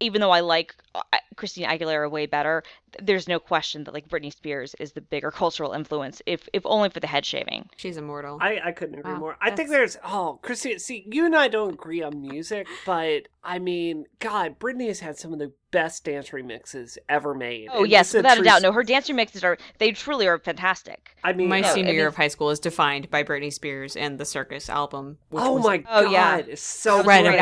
even 0.00 0.20
though 0.20 0.30
I 0.30 0.40
like 0.40 0.74
uh, 0.94 1.02
Christina 1.36 1.68
Aguilera 1.68 2.10
way 2.10 2.26
better, 2.26 2.62
there's 3.00 3.28
no 3.28 3.38
question 3.38 3.84
that 3.84 3.94
like 3.94 4.08
Britney 4.08 4.32
Spears 4.32 4.74
is 4.80 4.92
the 4.92 5.00
bigger 5.00 5.30
cultural 5.30 5.72
influence, 5.72 6.20
if 6.26 6.48
if 6.52 6.62
only 6.64 6.88
for 6.88 7.00
the 7.00 7.06
head 7.06 7.24
shaving. 7.24 7.68
She's 7.76 7.96
immortal. 7.96 8.38
I, 8.40 8.60
I 8.64 8.72
couldn't 8.72 8.98
agree 8.98 9.12
Wow, 9.12 9.18
more. 9.18 9.36
I 9.40 9.50
think 9.50 9.70
there's 9.70 9.96
oh, 10.04 10.40
Christina. 10.42 10.78
See, 10.78 11.06
you 11.10 11.26
and 11.26 11.36
I 11.36 11.48
don't 11.48 11.74
agree 11.74 12.02
on 12.02 12.20
music, 12.20 12.66
but 12.84 13.28
I 13.42 13.58
mean, 13.58 14.04
God, 14.18 14.58
Britney 14.58 14.88
has 14.88 15.00
had 15.00 15.16
some 15.18 15.32
of 15.32 15.38
the 15.38 15.52
best 15.70 16.04
dance 16.04 16.30
remixes 16.30 16.98
ever 17.08 17.34
made. 17.34 17.68
Oh 17.72 17.84
And 17.84 17.90
yes, 17.90 18.12
without 18.12 18.36
a 18.36 18.36
true 18.36 18.44
doubt. 18.44 18.60
No, 18.62 18.72
her 18.72 18.82
dance 18.82 19.08
remixes 19.08 19.42
are 19.44 19.56
they 19.78 19.92
truly 19.92 20.26
are 20.26 20.38
fantastic. 20.38 21.16
I 21.24 21.32
mean, 21.32 21.48
My 21.48 21.60
No, 21.60 21.72
senior 21.72 21.90
I 21.90 21.94
year 21.94 22.06
of 22.06 22.16
high 22.16 22.28
school 22.28 22.50
is 22.50 22.60
defined 22.60 23.10
by 23.10 23.22
Britney 23.24 23.52
Spears 23.52 23.96
and 23.96 24.18
the 24.18 24.24
Circus 24.26 24.68
album. 24.68 25.18
Which 25.30 25.44
oh 25.44 25.52
was 25.54 25.64
my 25.64 25.84
Oh, 25.88 26.02
God, 26.04 26.10
yeah. 26.12 26.36
it's 26.36 26.62
so 26.62 27.02
That 27.02 27.06
was 27.06 27.16
a 27.16 27.22
great 27.22 27.40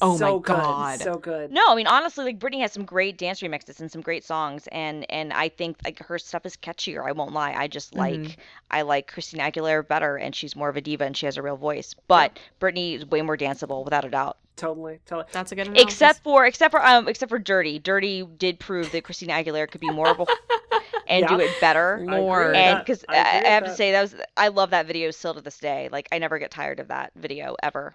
Oh 0.00 0.16
so 0.16 0.18
my 0.18 0.32
good, 0.32 0.42
God. 0.42 1.00
so 1.00 1.14
good. 1.18 1.50
No, 1.52 1.62
I 1.68 1.74
mean 1.74 1.86
honestly, 1.86 2.24
like 2.24 2.38
Britney 2.38 2.60
has 2.60 2.72
some 2.72 2.84
great 2.84 3.16
dance 3.18 3.40
remixes 3.40 3.80
and 3.80 3.90
some 3.90 4.00
great 4.02 4.24
songs, 4.24 4.66
and 4.72 5.10
and 5.10 5.32
I 5.32 5.48
think 5.48 5.78
like 5.84 5.98
her 6.00 6.18
stuff 6.18 6.44
is 6.46 6.56
catchier. 6.56 7.06
I 7.06 7.12
won't 7.12 7.32
lie. 7.32 7.52
I 7.52 7.68
just 7.68 7.94
like 7.94 8.20
Mhm. 8.20 8.36
I 8.70 8.82
like 8.82 9.06
Christina 9.08 9.44
Aguilera 9.50 9.86
better, 9.86 10.16
and 10.16 10.34
she's 10.34 10.56
more 10.56 10.68
of 10.68 10.76
a 10.76 10.80
diva 10.80 11.04
and 11.04 11.16
she 11.16 11.26
has 11.26 11.36
a 11.36 11.42
real 11.42 11.56
voice. 11.56 11.94
But 12.06 12.38
Britney 12.60 12.96
is 12.96 13.06
way 13.06 13.22
more 13.22 13.36
danceable, 13.36 13.84
without 13.84 14.04
a 14.04 14.10
doubt. 14.10 14.38
Totally, 14.58 14.98
totally. 15.06 15.28
That's 15.30 15.52
a 15.52 15.54
good 15.54 15.68
analysis. 15.68 15.84
Except 15.84 16.24
for 16.24 16.44
except 16.44 16.72
for 16.72 16.84
um 16.84 17.08
except 17.08 17.30
for 17.30 17.38
Dirrty. 17.38 17.78
Dirrty 17.78 18.24
did 18.24 18.58
prove 18.58 18.90
that 18.90 19.04
Christina 19.04 19.34
Aguilera 19.34 19.70
could 19.70 19.80
be 19.80 19.88
more 19.88 20.08
of 20.08 20.18
a 20.18 20.26
and 21.06 21.28
do 21.28 21.38
it 21.38 21.50
better. 21.60 21.98
I 22.00 22.02
agree 22.02 22.20
Lord. 22.20 22.46
with 22.48 22.56
And 22.56 22.78
because 22.80 23.04
I 23.08 23.16
I, 23.16 23.20
I 23.20 23.36
with 23.36 23.46
have 23.46 23.64
to 23.64 23.76
say 23.76 23.92
that 23.92 24.02
was 24.02 24.16
I 24.36 24.48
love 24.48 24.70
that 24.70 24.86
video 24.86 25.12
still 25.12 25.34
to 25.34 25.40
this 25.40 25.58
day. 25.58 25.88
Like 25.92 26.08
I 26.10 26.18
never 26.18 26.40
get 26.40 26.50
tired 26.50 26.80
of 26.80 26.88
that 26.88 27.12
video 27.14 27.54
ever. 27.62 27.94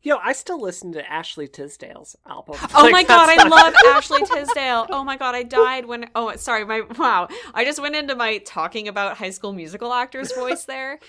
Yo, 0.00 0.16
I 0.22 0.32
still 0.32 0.60
listen 0.60 0.92
to 0.92 1.10
Ashley 1.12 1.48
Tisdale's 1.48 2.14
album. 2.24 2.54
Oh 2.74 2.82
Like, 2.82 2.92
my 2.92 3.02
god, 3.02 3.28
I 3.28 3.48
love 3.48 3.74
Ashley 3.86 4.22
Tisdale. 4.24 4.86
Oh 4.90 5.02
my 5.02 5.16
god, 5.16 5.34
I 5.34 5.42
died 5.42 5.86
when 5.86 6.08
oh 6.14 6.34
sorry, 6.36 6.64
my 6.64 6.82
wow. 6.96 7.26
I 7.52 7.64
just 7.64 7.82
went 7.82 7.96
into 7.96 8.14
my 8.14 8.38
talking 8.38 8.86
about 8.86 9.16
high 9.16 9.30
school 9.30 9.52
musical 9.52 9.92
actors 9.92 10.32
voice 10.32 10.64
there. 10.66 11.00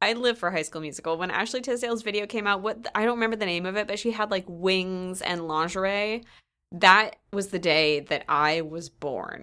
I 0.00 0.12
live 0.12 0.38
for 0.38 0.50
high 0.52 0.62
school 0.62 0.80
musical. 0.80 1.16
When 1.18 1.30
Ashley 1.32 1.60
Tisdale's 1.60 2.02
video 2.02 2.26
came 2.26 2.46
out, 2.46 2.62
what 2.62 2.86
I 2.94 3.04
don't 3.04 3.16
remember 3.16 3.36
the 3.36 3.46
name 3.46 3.66
of 3.66 3.76
it, 3.76 3.88
but 3.88 3.98
she 3.98 4.12
had 4.12 4.30
like 4.30 4.44
wings 4.46 5.22
and 5.22 5.48
lingerie. 5.48 6.22
That 6.70 7.16
was 7.32 7.48
the 7.48 7.58
day 7.58 8.00
that 8.00 8.24
I 8.28 8.60
was 8.60 8.88
born. 8.88 9.42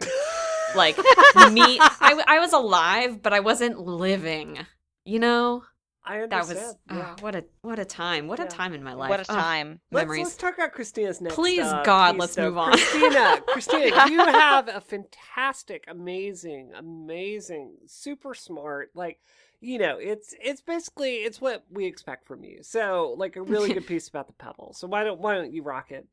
Like 0.75 0.97
me 1.51 1.77
I, 1.81 2.23
I 2.25 2.39
was 2.39 2.53
alive, 2.53 3.21
but 3.21 3.33
I 3.33 3.41
wasn't 3.41 3.79
living. 3.79 4.59
You 5.05 5.19
know? 5.19 5.63
I 6.05 6.25
That 6.25 6.47
was 6.47 6.53
yeah. 6.53 6.71
ah, 6.89 7.15
what 7.21 7.35
a 7.35 7.45
what 7.61 7.79
a 7.79 7.85
time. 7.85 8.27
What 8.27 8.39
a 8.39 8.45
time 8.45 8.73
in 8.73 8.83
my 8.83 8.93
life. 8.93 9.09
What 9.09 9.19
a 9.19 9.31
Ugh, 9.31 9.37
time. 9.37 9.79
Let's, 9.91 10.03
memories. 10.03 10.23
let's 10.25 10.35
talk 10.35 10.55
about 10.55 10.73
Christina's 10.73 11.21
next. 11.21 11.35
Please, 11.35 11.61
uh, 11.61 11.81
God, 11.83 12.13
piece, 12.13 12.19
let's 12.19 12.35
though. 12.35 12.49
move 12.49 12.57
on. 12.57 12.71
Christina, 12.73 13.41
Christina, 13.47 14.09
you 14.09 14.19
have 14.19 14.67
a 14.67 14.81
fantastic, 14.81 15.85
amazing, 15.87 16.71
amazing, 16.77 17.75
super 17.85 18.33
smart. 18.33 18.91
Like, 18.95 19.19
you 19.61 19.77
know, 19.79 19.97
it's 19.97 20.35
it's 20.43 20.61
basically 20.61 21.17
it's 21.17 21.39
what 21.39 21.63
we 21.71 21.85
expect 21.85 22.27
from 22.27 22.43
you. 22.43 22.59
So, 22.63 23.15
like, 23.17 23.35
a 23.37 23.41
really 23.41 23.73
good 23.73 23.87
piece 23.87 24.07
about 24.09 24.27
the 24.27 24.33
pebble. 24.33 24.73
So 24.73 24.87
why 24.87 25.03
don't 25.05 25.21
why 25.21 25.35
don't 25.35 25.53
you 25.53 25.63
rock 25.63 25.91
it? 25.91 26.05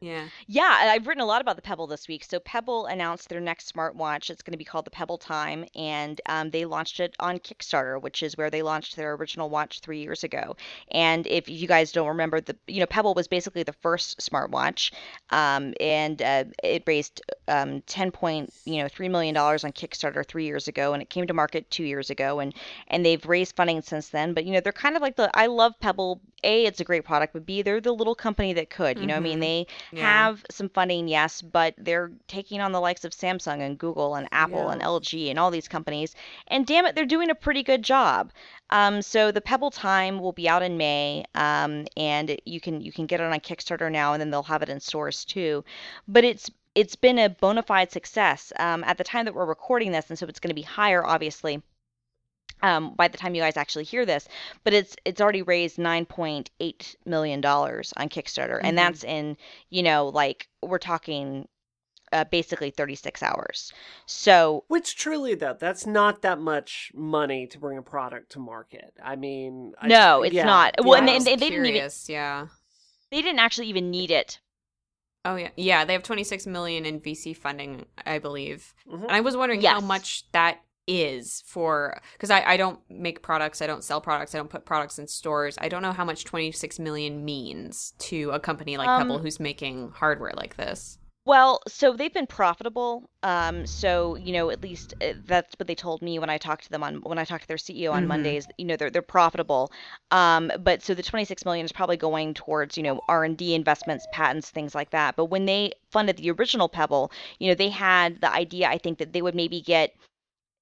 Yeah. 0.00 0.28
Yeah, 0.46 0.76
I've 0.92 1.08
written 1.08 1.22
a 1.22 1.26
lot 1.26 1.40
about 1.40 1.56
the 1.56 1.62
Pebble 1.62 1.88
this 1.88 2.06
week. 2.06 2.22
So 2.22 2.38
Pebble 2.38 2.86
announced 2.86 3.28
their 3.28 3.40
next 3.40 3.74
smartwatch. 3.74 4.30
It's 4.30 4.42
going 4.42 4.52
to 4.52 4.58
be 4.58 4.64
called 4.64 4.84
the 4.84 4.92
Pebble 4.92 5.18
Time, 5.18 5.64
and 5.74 6.20
um, 6.26 6.50
they 6.50 6.64
launched 6.66 7.00
it 7.00 7.16
on 7.18 7.40
Kickstarter, 7.40 8.00
which 8.00 8.22
is 8.22 8.36
where 8.36 8.48
they 8.48 8.62
launched 8.62 8.94
their 8.94 9.14
original 9.14 9.50
watch 9.50 9.80
three 9.80 10.00
years 10.00 10.22
ago. 10.22 10.54
And 10.92 11.26
if 11.26 11.48
you 11.48 11.66
guys 11.66 11.90
don't 11.90 12.06
remember, 12.06 12.40
the 12.40 12.54
you 12.68 12.78
know 12.78 12.86
Pebble 12.86 13.14
was 13.14 13.26
basically 13.26 13.64
the 13.64 13.72
first 13.72 14.20
smartwatch, 14.20 14.92
um, 15.30 15.74
and 15.80 16.22
uh, 16.22 16.44
it 16.62 16.84
raised 16.86 17.20
um, 17.48 17.80
ten 17.82 18.12
point 18.12 18.54
you 18.66 18.80
know 18.80 18.86
three 18.86 19.08
million 19.08 19.34
dollars 19.34 19.64
on 19.64 19.72
Kickstarter 19.72 20.24
three 20.24 20.44
years 20.46 20.68
ago, 20.68 20.92
and 20.92 21.02
it 21.02 21.10
came 21.10 21.26
to 21.26 21.34
market 21.34 21.68
two 21.72 21.82
years 21.84 22.08
ago, 22.10 22.38
and 22.38 22.54
and 22.86 23.04
they've 23.04 23.26
raised 23.26 23.56
funding 23.56 23.82
since 23.82 24.10
then. 24.10 24.32
But 24.32 24.44
you 24.44 24.52
know 24.52 24.60
they're 24.60 24.72
kind 24.72 24.94
of 24.94 25.02
like 25.02 25.16
the 25.16 25.28
I 25.34 25.46
love 25.46 25.72
Pebble. 25.80 26.20
A, 26.44 26.66
it's 26.66 26.78
a 26.78 26.84
great 26.84 27.04
product, 27.04 27.32
but 27.32 27.44
B, 27.44 27.62
they're 27.62 27.80
the 27.80 27.90
little 27.92 28.14
company 28.14 28.52
that 28.52 28.70
could. 28.70 28.96
You 29.00 29.08
know, 29.08 29.16
I 29.16 29.18
mean, 29.18 29.38
Mhm. 29.38 29.40
they 29.40 29.66
Yeah. 29.92 30.00
have 30.00 30.44
some 30.50 30.68
funding, 30.68 31.08
yes, 31.08 31.42
but 31.42 31.74
they're 31.78 32.10
taking 32.26 32.60
on 32.60 32.72
the 32.72 32.80
likes 32.80 33.04
of 33.04 33.12
Samsung 33.12 33.60
and 33.60 33.78
Google 33.78 34.14
and 34.14 34.28
Apple 34.32 34.68
and 34.70 34.82
LG 34.82 35.30
and 35.30 35.38
all 35.38 35.50
these 35.50 35.68
companies. 35.68 36.14
And 36.48 36.66
damn 36.66 36.86
it, 36.86 36.94
they're 36.94 37.06
doing 37.06 37.30
a 37.30 37.34
pretty 37.34 37.62
good 37.62 37.82
job. 37.82 38.32
Um, 38.70 39.02
so 39.02 39.30
the 39.30 39.40
Pebble 39.40 39.70
Time 39.70 40.18
will 40.18 40.32
be 40.32 40.48
out 40.48 40.62
in 40.62 40.76
May, 40.76 41.24
um, 41.34 41.86
and 41.96 42.38
you 42.44 42.60
can 42.60 42.80
you 42.80 42.92
can 42.92 43.06
get 43.06 43.20
it 43.20 43.24
on 43.24 43.40
Kickstarter 43.40 43.90
now, 43.90 44.12
and 44.12 44.20
then 44.20 44.30
they'll 44.30 44.42
have 44.42 44.62
it 44.62 44.68
in 44.68 44.80
stores 44.80 45.24
too. 45.24 45.64
But 46.06 46.24
it's 46.24 46.50
it's 46.74 46.96
been 46.96 47.18
a 47.18 47.28
bona 47.30 47.62
fide 47.62 47.90
success 47.90 48.52
um, 48.58 48.84
at 48.84 48.98
the 48.98 49.04
time 49.04 49.24
that 49.24 49.34
we're 49.34 49.46
recording 49.46 49.92
this, 49.92 50.10
and 50.10 50.18
so 50.18 50.26
it's 50.26 50.40
going 50.40 50.50
to 50.50 50.54
be 50.54 50.62
higher, 50.62 51.04
obviously 51.04 51.62
um, 52.62 52.94
by 52.94 53.08
the 53.08 53.18
time 53.18 53.34
you 53.34 53.42
guys 53.42 53.56
actually 53.56 53.84
hear 53.84 54.04
this, 54.06 54.26
but 54.64 54.72
it's 54.74 54.96
it's 55.04 55.20
already 55.20 55.42
raised 55.42 55.78
nine 55.78 56.06
point 56.06 56.50
eight 56.60 56.96
million 57.06 57.40
dollars 57.40 57.92
on 57.96 58.08
Kickstarter, 58.08 58.58
Mhm. 58.60 58.64
and 58.64 58.78
that's 58.78 59.04
in 59.04 59.36
you 59.70 59.82
know 59.82 60.08
like 60.08 60.48
we're 60.62 60.78
talking 60.78 61.48
uh, 62.12 62.24
basically 62.24 62.70
thirty 62.70 62.94
six 62.94 63.22
hours. 63.22 63.72
So 64.06 64.64
Which 64.68 64.96
truly 64.96 65.34
though, 65.34 65.56
that's 65.58 65.86
not 65.86 66.22
that 66.22 66.38
much 66.40 66.90
money 66.94 67.46
to 67.48 67.58
bring 67.58 67.76
a 67.78 67.82
product 67.82 68.32
to 68.32 68.38
market. 68.38 68.94
I 69.04 69.16
mean, 69.16 69.74
I- 69.80 69.88
No, 69.88 70.22
it's 70.22 70.34
yeah, 70.34 70.44
not. 70.44 70.74
Well, 70.82 70.94
yeah. 70.94 71.00
and 71.00 71.10
I 71.10 71.14
was 71.14 71.24
they- 71.26 71.36
they 71.36 71.50
didn't 71.50 71.66
even- 71.66 71.90
Yeah. 72.06 72.46
they 73.10 73.20
didn't 73.22 73.40
actually 73.40 73.66
even 73.68 73.90
need 73.90 74.10
it. 74.10 74.40
Oh 75.24 75.36
yeah, 75.36 75.50
yeah. 75.56 75.84
They 75.84 75.92
have 75.92 76.02
26 76.02 76.46
million 76.46 76.86
in 76.86 77.00
VC 77.00 77.34
funding, 77.36 77.84
I 78.06 78.18
believe. 78.18 78.72
Mhm. 78.90 79.02
And 79.02 79.12
I 79.12 79.20
was 79.20 79.36
wondering 79.36 79.60
how 79.62 79.80
much 79.80 80.24
that 80.32 80.60
is 80.88 81.42
for 81.46 82.00
because 82.14 82.30
I, 82.30 82.42
I 82.44 82.56
don't 82.56 82.80
make 82.90 83.22
products, 83.22 83.62
I 83.62 83.66
don't 83.68 83.84
sell 83.84 84.00
products, 84.00 84.34
I 84.34 84.38
don't 84.38 84.50
put 84.50 84.64
products 84.66 84.98
in 84.98 85.06
stores. 85.08 85.56
I 85.60 85.68
don't 85.68 85.82
know 85.82 85.92
how 85.92 86.04
much 86.04 86.24
26 86.24 86.78
million 86.80 87.24
means 87.24 87.92
to 88.00 88.30
a 88.32 88.40
company 88.40 88.76
like 88.76 88.88
Um, 88.88 88.98
Pebble 88.98 89.18
who's 89.20 89.38
making 89.40 89.90
hardware 89.92 90.32
like 90.36 90.56
this. 90.56 90.98
Well, 91.24 91.60
so 91.68 91.92
they've 91.92 92.12
been 92.12 92.26
profitable. 92.26 93.10
Um, 93.22 93.66
so 93.66 94.16
you 94.16 94.32
know, 94.32 94.48
at 94.50 94.62
least 94.62 94.94
uh, 95.02 95.12
that's 95.26 95.54
what 95.58 95.66
they 95.66 95.74
told 95.74 96.00
me 96.00 96.18
when 96.18 96.30
I 96.30 96.38
talked 96.38 96.64
to 96.64 96.70
them 96.70 96.82
on 96.82 96.96
when 97.02 97.18
I 97.18 97.24
talked 97.24 97.42
to 97.42 97.48
their 97.48 97.58
CEO 97.58 97.92
on 97.92 98.04
Mhm. 98.04 98.06
Mondays. 98.06 98.46
You 98.56 98.64
know, 98.64 98.76
they're 98.76 98.88
they're 98.90 99.02
profitable. 99.02 99.70
Um, 100.10 100.50
but 100.58 100.82
so 100.82 100.94
the 100.94 101.02
26 101.02 101.44
million 101.44 101.66
is 101.66 101.72
probably 101.72 101.98
going 101.98 102.32
towards 102.34 102.76
you 102.78 102.82
know 102.82 103.02
R 103.08 103.24
and 103.24 103.36
D 103.36 103.54
investments, 103.54 104.06
patents, 104.12 104.50
things 104.50 104.74
like 104.74 104.90
that. 104.90 105.16
But 105.16 105.26
when 105.26 105.44
they 105.44 105.72
funded 105.92 106.16
the 106.16 106.30
original 106.30 106.68
Pebble, 106.68 107.12
you 107.38 107.48
know, 107.48 107.54
they 107.54 107.68
had 107.68 108.20
the 108.22 108.32
idea. 108.32 108.68
I 108.68 108.78
think 108.78 108.98
that 108.98 109.12
they 109.12 109.20
would 109.22 109.34
maybe 109.34 109.60
get. 109.60 109.92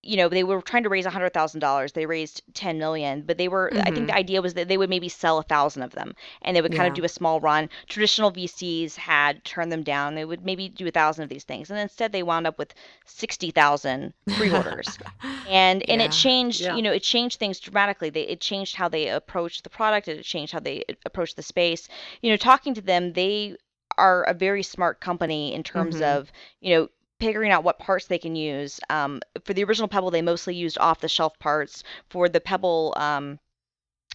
You 0.06 0.16
know, 0.16 0.28
they 0.28 0.44
were 0.44 0.60
trying 0.62 0.84
to 0.84 0.88
raise 0.88 1.06
hundred 1.06 1.32
thousand 1.34 1.60
dollars. 1.60 1.92
They 1.92 2.06
raised 2.06 2.42
ten 2.54 2.78
million, 2.78 3.22
but 3.22 3.38
they 3.38 3.48
were. 3.48 3.72
I 3.84 3.90
Mhm. 3.90 3.94
think 3.94 4.06
the 4.08 4.14
idea 4.16 4.40
was 4.42 4.54
that 4.54 4.68
they 4.68 4.78
would 4.78 4.90
maybe 4.90 5.08
sell 5.08 5.38
a 5.38 5.42
thousand 5.42 5.82
of 5.82 5.92
them, 5.92 6.14
and 6.42 6.56
they 6.56 6.62
would 6.62 6.72
kind 6.72 6.86
of 6.88 6.94
do 6.94 7.04
a 7.04 7.08
small 7.08 7.40
run. 7.40 7.68
Traditional 7.88 8.30
VCs 8.30 8.96
had 8.96 9.44
turned 9.44 9.72
them 9.72 9.82
down. 9.82 10.14
They 10.14 10.24
would 10.24 10.44
maybe 10.44 10.68
do 10.68 10.86
a 10.86 10.90
thousand 10.90 11.24
of 11.24 11.28
these 11.30 11.44
things, 11.44 11.70
and 11.70 11.78
instead 11.78 12.12
they 12.12 12.22
wound 12.22 12.46
up 12.46 12.58
with 12.58 12.74
sixty 13.04 13.50
thousand 13.50 14.14
pre-orders. 14.32 14.98
and 15.44 15.82
and 15.88 16.00
Yeah. 16.00 16.06
it 16.06 16.10
changed. 16.12 16.60
Yeah. 16.60 16.74
You 16.74 16.82
know, 16.82 16.92
it 16.92 17.02
changed 17.02 17.38
things 17.38 17.60
dramatically. 17.60 18.10
They 18.10 18.22
it 18.22 18.40
changed 18.40 18.76
how 18.76 18.88
they 18.88 19.08
approached 19.08 19.64
the 19.64 19.70
product. 19.70 20.08
It 20.08 20.22
changed 20.24 20.52
how 20.52 20.60
they 20.60 20.84
approached 21.04 21.36
the 21.36 21.42
space. 21.42 21.88
You 22.22 22.30
know, 22.30 22.36
talking 22.36 22.74
to 22.74 22.80
them, 22.82 23.12
they 23.12 23.56
are 23.98 24.22
a 24.24 24.34
very 24.34 24.62
smart 24.62 25.00
company 25.00 25.54
in 25.54 25.62
terms 25.62 25.96
Mhm. 25.96 26.02
of 26.02 26.30
you 26.60 26.74
know 26.74 26.88
figuring 27.20 27.50
out 27.52 27.64
what 27.64 27.78
parts 27.78 28.06
they 28.06 28.18
can 28.18 28.36
use. 28.36 28.80
Um, 28.90 29.20
for 29.44 29.54
the 29.54 29.64
original 29.64 29.88
Pebble, 29.88 30.10
they 30.10 30.22
mostly 30.22 30.54
used 30.54 30.78
off-the-shelf 30.78 31.38
parts. 31.38 31.82
For 32.10 32.28
the 32.28 32.40
Pebble 32.40 32.94
um, 32.96 33.38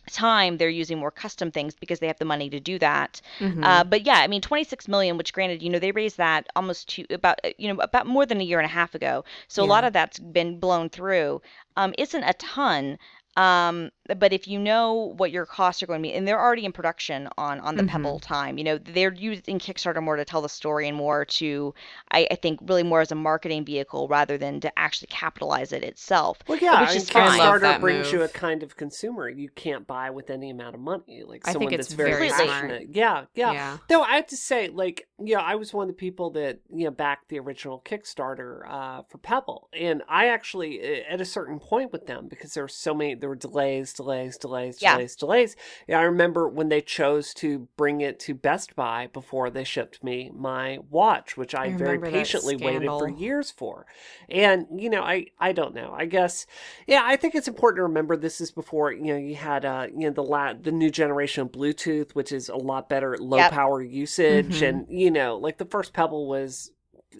time, 0.09 0.57
they're 0.57 0.69
using 0.69 0.97
more 0.99 1.11
custom 1.11 1.51
things 1.51 1.75
because 1.75 1.99
they 1.99 2.07
have 2.07 2.17
the 2.19 2.25
money 2.25 2.49
to 2.49 2.59
do 2.59 2.79
that. 2.79 3.21
Mhm. 3.39 3.63
Uh, 3.63 3.83
but 3.83 4.05
yeah, 4.05 4.15
I 4.19 4.27
mean, 4.27 4.41
26 4.41 4.87
million, 4.87 5.17
which 5.17 5.33
granted, 5.33 5.61
you 5.61 5.69
know, 5.69 5.79
they 5.79 5.91
raised 5.91 6.17
that 6.17 6.47
almost 6.55 6.89
to 6.89 7.05
about, 7.11 7.39
uh, 7.43 7.51
you 7.57 7.71
know, 7.73 7.79
about 7.81 8.07
more 8.07 8.25
than 8.25 8.41
a 8.41 8.43
year 8.43 8.59
and 8.59 8.65
a 8.65 8.69
half 8.73 8.95
ago. 8.95 9.23
So 9.47 9.63
a 9.63 9.65
lot 9.65 9.83
of 9.83 9.93
that's 9.93 10.19
been 10.19 10.59
blown 10.59 10.89
through. 10.89 11.41
Um, 11.77 11.93
isn't 11.97 12.23
a 12.23 12.33
ton. 12.33 12.97
Um, 13.37 13.91
but 14.17 14.33
if 14.33 14.45
you 14.47 14.59
know 14.59 15.13
what 15.15 15.31
your 15.31 15.45
costs 15.45 15.81
are 15.81 15.85
going 15.85 16.01
to 16.01 16.07
be, 16.09 16.13
and 16.13 16.27
they're 16.27 16.39
already 16.39 16.65
in 16.65 16.73
production 16.73 17.29
on 17.37 17.61
on 17.61 17.75
the 17.77 17.83
Mhm. 17.83 17.87
Pebble 17.89 18.19
time, 18.19 18.57
you 18.57 18.63
know, 18.63 18.77
they're 18.77 19.13
using 19.13 19.57
Kickstarter 19.57 20.03
more 20.03 20.17
to 20.17 20.25
tell 20.25 20.41
the 20.41 20.49
story 20.49 20.87
and 20.87 20.97
more 20.97 21.23
to, 21.25 21.73
I, 22.11 22.27
I 22.29 22.35
think, 22.35 22.59
really 22.63 22.83
more 22.83 22.99
as 22.99 23.11
a 23.11 23.15
marketing 23.15 23.63
vehicle 23.63 24.09
rather 24.09 24.37
than 24.37 24.59
to 24.61 24.79
actually 24.79 25.07
capitalize 25.07 25.71
it 25.71 25.81
itself. 25.83 26.39
Well, 26.47 26.57
yeah, 26.61 26.81
which 26.81 26.95
is 26.95 27.09
fine. 27.09 27.39
Kickstarter 27.39 27.61
that 27.61 27.79
brings 27.79 28.11
you 28.11 28.21
a 28.23 28.27
kind 28.27 28.63
of 28.63 28.75
consumer 28.75 29.29
you 29.29 29.49
can't 29.49 29.87
buy 29.87 30.09
with 30.09 30.29
any 30.29 30.49
amount 30.49 30.75
of 30.75 30.81
money. 30.81 31.23
Like 31.25 31.47
I 31.47 31.53
think 31.53 31.61
someone 31.61 31.73
it's 31.75 31.87
that's 31.87 31.93
very 31.93 32.11
very 32.11 32.29
smart. 32.29 32.49
passionate. 32.49 32.87
Yeah, 32.91 33.25
yeah, 33.33 33.51
yeah. 33.53 33.77
Though 33.87 34.01
I 34.01 34.15
have 34.17 34.27
to 34.27 34.37
say, 34.37 34.67
like, 34.67 35.07
you 35.23 35.35
know, 35.35 35.41
I 35.41 35.55
was 35.55 35.73
one 35.73 35.83
of 35.83 35.87
the 35.87 35.93
people 35.99 36.31
that 36.31 36.59
you 36.69 36.83
know 36.83 36.91
backed 36.91 37.29
the 37.29 37.39
original 37.39 37.81
Kickstarter 37.85 38.69
uh, 38.69 39.03
for 39.07 39.19
Pebble, 39.19 39.69
and 39.71 40.03
I 40.09 40.27
actually 40.27 40.81
uh, 40.81 41.03
at 41.13 41.21
a 41.21 41.25
certain 41.25 41.59
point 41.59 41.93
with 41.93 42.07
them 42.07 42.27
because 42.27 42.53
there 42.53 42.63
were 42.63 42.67
so 42.67 42.93
many, 42.93 43.15
there 43.21 43.29
were 43.29 43.35
delays, 43.35 43.93
delays, 43.93 44.37
delays, 44.37 44.81
Yeah. 44.81 44.95
delays, 44.95 45.15
delays. 45.15 45.55
Yeah, 45.87 45.99
I 45.99 46.03
remember 46.03 46.49
when 46.49 46.69
they 46.69 46.81
chose 46.81 47.33
to 47.35 47.67
bring 47.77 48.01
it 48.01 48.19
to 48.21 48.33
Best 48.35 48.75
Buy 48.75 49.07
before 49.13 49.49
they 49.49 49.63
shipped 49.63 50.03
me 50.03 50.31
my 50.35 50.79
watch, 50.89 51.37
which 51.37 51.55
I, 51.55 51.65
I 51.67 51.73
very 51.77 51.99
patiently 51.99 52.57
waited 52.57 52.89
for 52.89 53.07
years 53.07 53.51
for, 53.51 53.85
and 54.29 54.67
you 54.75 54.89
know, 54.89 55.01
I 55.03 55.27
I 55.39 55.53
don't 55.53 55.73
know. 55.73 55.93
I 55.97 56.05
guess 56.05 56.45
yeah, 56.87 57.01
I 57.05 57.15
think 57.15 57.35
it's 57.35 57.47
important 57.47 57.77
to 57.77 57.83
remember 57.83 58.17
this 58.17 58.41
is 58.41 58.51
before 58.51 58.91
you 58.91 59.05
know 59.13 59.17
you 59.17 59.35
had 59.35 59.63
uh 59.63 59.87
you 59.93 60.01
know 60.07 60.11
the 60.11 60.23
la- 60.23 60.53
the 60.53 60.71
new 60.71 60.89
generation 60.89 61.43
of 61.43 61.51
Bluetooth, 61.51 62.11
which 62.11 62.31
is 62.31 62.49
a 62.49 62.57
lot 62.57 62.89
better 62.89 63.13
at 63.13 63.21
low 63.21 63.37
Yep. 63.37 63.51
power 63.51 63.81
usage, 63.81 64.61
Mhm. 64.61 64.67
and 64.69 64.85
you 64.89 65.11
know 65.11 65.37
like 65.37 65.57
the 65.57 65.65
first 65.65 65.93
Pebble 65.93 66.27
was. 66.27 66.71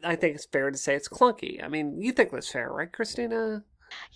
I 0.06 0.16
think 0.16 0.36
it's 0.36 0.46
fair 0.46 0.72
to 0.72 0.78
say 0.78 0.96
it's 0.96 1.10
clunky. 1.10 1.62
I 1.62 1.68
mean, 1.68 2.02
you 2.02 2.14
think 2.14 2.32
that's 2.32 2.50
fair, 2.50 2.72
right, 2.72 2.92
Christina? 2.92 3.66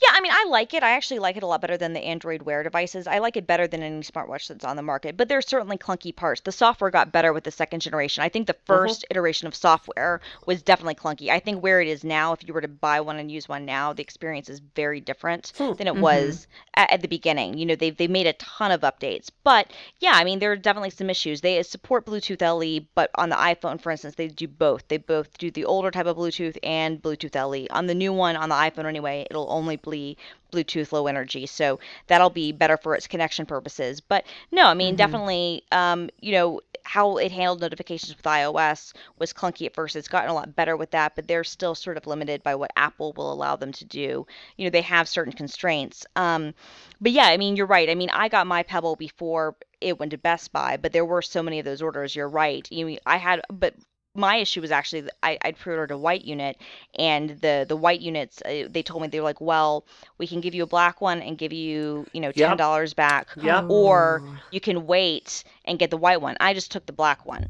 Yeah, 0.01 0.09
I 0.13 0.21
mean, 0.21 0.31
I 0.33 0.45
like 0.49 0.73
it. 0.73 0.83
I 0.83 0.91
actually 0.91 1.19
like 1.19 1.37
it 1.37 1.43
a 1.43 1.47
lot 1.47 1.61
better 1.61 1.77
than 1.77 1.93
the 1.93 1.99
Android 2.03 2.41
Wear 2.43 2.63
devices. 2.63 3.07
I 3.07 3.19
like 3.19 3.37
it 3.37 3.47
better 3.47 3.67
than 3.67 3.81
any 3.83 4.01
smartwatch 4.01 4.47
that's 4.47 4.65
on 4.65 4.75
the 4.75 4.81
market, 4.83 5.17
but 5.17 5.29
there's 5.29 5.47
certainly 5.47 5.77
clunky 5.77 6.15
parts. 6.15 6.41
The 6.41 6.51
software 6.51 6.91
got 6.91 7.11
better 7.11 7.33
with 7.33 7.43
the 7.43 7.51
second 7.51 7.79
generation. 7.81 8.23
I 8.23 8.29
think 8.29 8.47
the 8.47 8.55
1st 8.67 9.05
iteration 9.09 9.47
of 9.47 9.55
software 9.55 10.21
was 10.45 10.61
definitely 10.61 10.95
clunky. 10.95 11.29
I 11.29 11.39
think 11.39 11.61
where 11.63 11.81
it 11.81 11.87
is 11.87 12.03
now, 12.03 12.33
if 12.33 12.45
you 12.47 12.53
were 12.53 12.61
to 12.61 12.67
buy 12.67 13.01
one 13.01 13.17
and 13.17 13.31
use 13.31 13.47
one 13.49 13.65
now, 13.65 13.93
the 13.93 14.03
experience 14.03 14.49
is 14.49 14.59
very 14.75 14.99
different 15.01 15.51
Hmm. 15.57 15.73
than 15.73 15.87
it 15.87 15.93
Mhm. 15.95 16.01
was 16.01 16.47
at, 16.75 16.91
at 16.91 17.01
the 17.01 17.07
beginning. 17.07 17.57
You 17.57 17.65
know, 17.65 17.75
they've, 17.75 17.95
they 17.95 18.07
made 18.07 18.27
a 18.27 18.33
ton 18.33 18.71
of 18.71 18.81
updates. 18.81 19.29
But 19.43 19.71
yeah, 19.99 20.11
I 20.13 20.23
mean, 20.23 20.39
there 20.39 20.51
are 20.51 20.55
definitely 20.57 20.89
some 20.91 21.09
issues. 21.09 21.41
They 21.41 21.61
support 21.63 22.05
Bluetooth 22.05 22.41
LE, 22.41 22.85
but 22.95 23.09
on 23.15 23.29
the 23.29 23.35
iPhone, 23.35 23.79
for 23.81 23.91
instance, 23.91 24.15
they 24.15 24.27
do 24.27 24.47
both. 24.47 24.87
They 24.87 24.97
both 24.97 25.37
do 25.37 25.49
the 25.51 25.65
older 25.65 25.91
type 25.91 26.05
of 26.05 26.17
Bluetooth 26.17 26.57
and 26.63 27.01
Bluetooth 27.01 27.35
LE. 27.35 27.67
On 27.71 27.87
the 27.87 27.95
new 27.95 28.13
one, 28.13 28.35
on 28.35 28.49
the 28.49 28.55
iPhone 28.55 28.85
anyway, 28.85 29.25
it'll 29.29 29.51
only 29.51 29.64
be 29.69 30.17
Bluetooth 30.51 30.91
low 30.91 31.07
energy. 31.07 31.45
So 31.45 31.79
that'll 32.07 32.29
be 32.29 32.51
better 32.51 32.77
for 32.77 32.95
its 32.95 33.07
connection 33.07 33.45
purposes. 33.45 33.99
But 34.01 34.25
no, 34.51 34.65
I 34.65 34.73
mean, 34.73 34.95
Mhm. 34.95 34.95
definitely, 34.95 35.63
um, 35.71 36.09
you 36.21 36.31
know, 36.31 36.61
how 36.83 37.17
it 37.17 37.31
handled 37.31 37.61
notifications 37.61 38.15
with 38.15 38.25
iOS 38.25 38.93
was 39.17 39.33
clunky 39.33 39.65
at 39.65 39.73
first. 39.73 39.95
It's 39.95 40.07
gotten 40.07 40.29
a 40.29 40.33
lot 40.33 40.55
better 40.55 40.77
with 40.77 40.91
that, 40.91 41.15
but 41.15 41.27
they're 41.27 41.43
still 41.43 41.73
sort 41.73 41.97
of 41.97 42.05
limited 42.05 42.43
by 42.43 42.55
what 42.55 42.71
Apple 42.75 43.13
will 43.17 43.33
allow 43.33 43.55
them 43.55 43.71
to 43.73 43.85
do. 43.85 44.25
You 44.55 44.65
know, 44.65 44.69
they 44.69 44.81
have 44.81 45.07
certain 45.07 45.33
constraints. 45.33 46.05
Um, 46.15 46.53
but 47.01 47.11
yeah, 47.11 47.25
I 47.25 47.37
mean, 47.37 47.55
you're 47.55 47.65
right. 47.65 47.89
I 47.89 47.95
mean, 47.95 48.09
I 48.11 48.27
got 48.29 48.47
my 48.47 48.63
Pebble 48.63 48.95
before 48.95 49.55
it 49.81 49.99
went 49.99 50.11
to 50.11 50.17
Best 50.17 50.51
Buy, 50.51 50.77
but 50.77 50.93
there 50.93 51.05
were 51.05 51.21
so 51.21 51.41
many 51.43 51.59
of 51.59 51.65
those 51.65 51.81
orders. 51.81 52.15
You're 52.15 52.29
right. 52.29 52.67
You 52.71 52.85
mean, 52.85 52.99
I 53.05 53.17
had, 53.17 53.41
but 53.51 53.73
my 54.15 54.37
issue 54.37 54.61
was 54.61 54.71
actually 54.71 55.01
that 55.01 55.15
I, 55.23 55.37
I'd 55.43 55.57
pre-ordered 55.57 55.91
a 55.91 55.97
white 55.97 56.25
unit, 56.25 56.57
and 56.97 57.31
the 57.41 57.65
the 57.67 57.75
white 57.75 58.01
units 58.01 58.41
uh, 58.43 58.67
they 58.69 58.83
told 58.83 59.01
me 59.01 59.07
they 59.09 59.19
were 59.19 59.23
like, 59.25 59.41
well, 59.41 59.85
we 60.17 60.27
can 60.27 60.41
give 60.41 60.55
you 60.55 60.63
a 60.63 60.67
black 60.67 61.01
one 61.01 61.21
and 61.21 61.37
give 61.37 61.53
you 61.53 62.07
you 62.13 62.21
know 62.21 62.31
ten 62.31 62.55
Yep. 62.55 62.57
dollars 62.57 62.93
back, 62.93 63.29
Yep. 63.35 63.65
or 63.67 64.23
Oh. 64.23 64.39
you 64.51 64.59
can 64.61 64.85
wait 64.87 65.43
and 65.65 65.79
get 65.79 65.91
the 65.91 65.97
white 65.97 66.21
one. 66.21 66.37
I 66.39 66.53
just 66.53 66.71
took 66.71 66.85
the 66.85 66.93
black 66.93 67.25
one. 67.25 67.47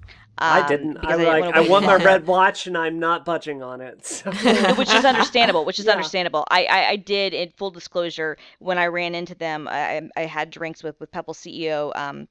I 0.47 0.61
um, 0.61 0.63
didn't. 0.63 0.97
I 0.97 1.15
because 1.15 1.19
like. 1.23 1.39
wanna 1.39 1.51
I 1.53 1.61
wait 1.61 1.69
want 1.69 1.85
my 1.85 1.95
red 1.95 2.27
watch, 2.27 2.67
and 2.67 2.77
I'm 2.77 2.99
not 2.99 3.25
budging 3.25 3.63
on 3.63 3.81
it. 3.81 4.05
So. 4.05 4.31
which 4.75 4.93
is 4.93 5.05
understandable. 5.05 5.65
Which 5.65 5.79
is 5.79 5.87
Yeah. 5.87 5.87
understandable. 5.87 6.45
I, 6.49 6.65
I 6.65 6.89
I 6.91 6.95
did 6.97 7.33
in 7.33 7.51
full 7.51 7.71
disclosure 7.71 8.37
when 8.59 8.77
I 8.77 8.87
ran 8.87 9.15
into 9.15 9.35
them. 9.35 9.67
I 9.67 9.97
I 9.97 10.09
I 10.17 10.25
had 10.25 10.49
drinks 10.49 10.83
with 10.83 10.99
with 10.99 11.11
Pebble 11.11 11.33
CEO. 11.33 11.91
Um, 11.95 12.27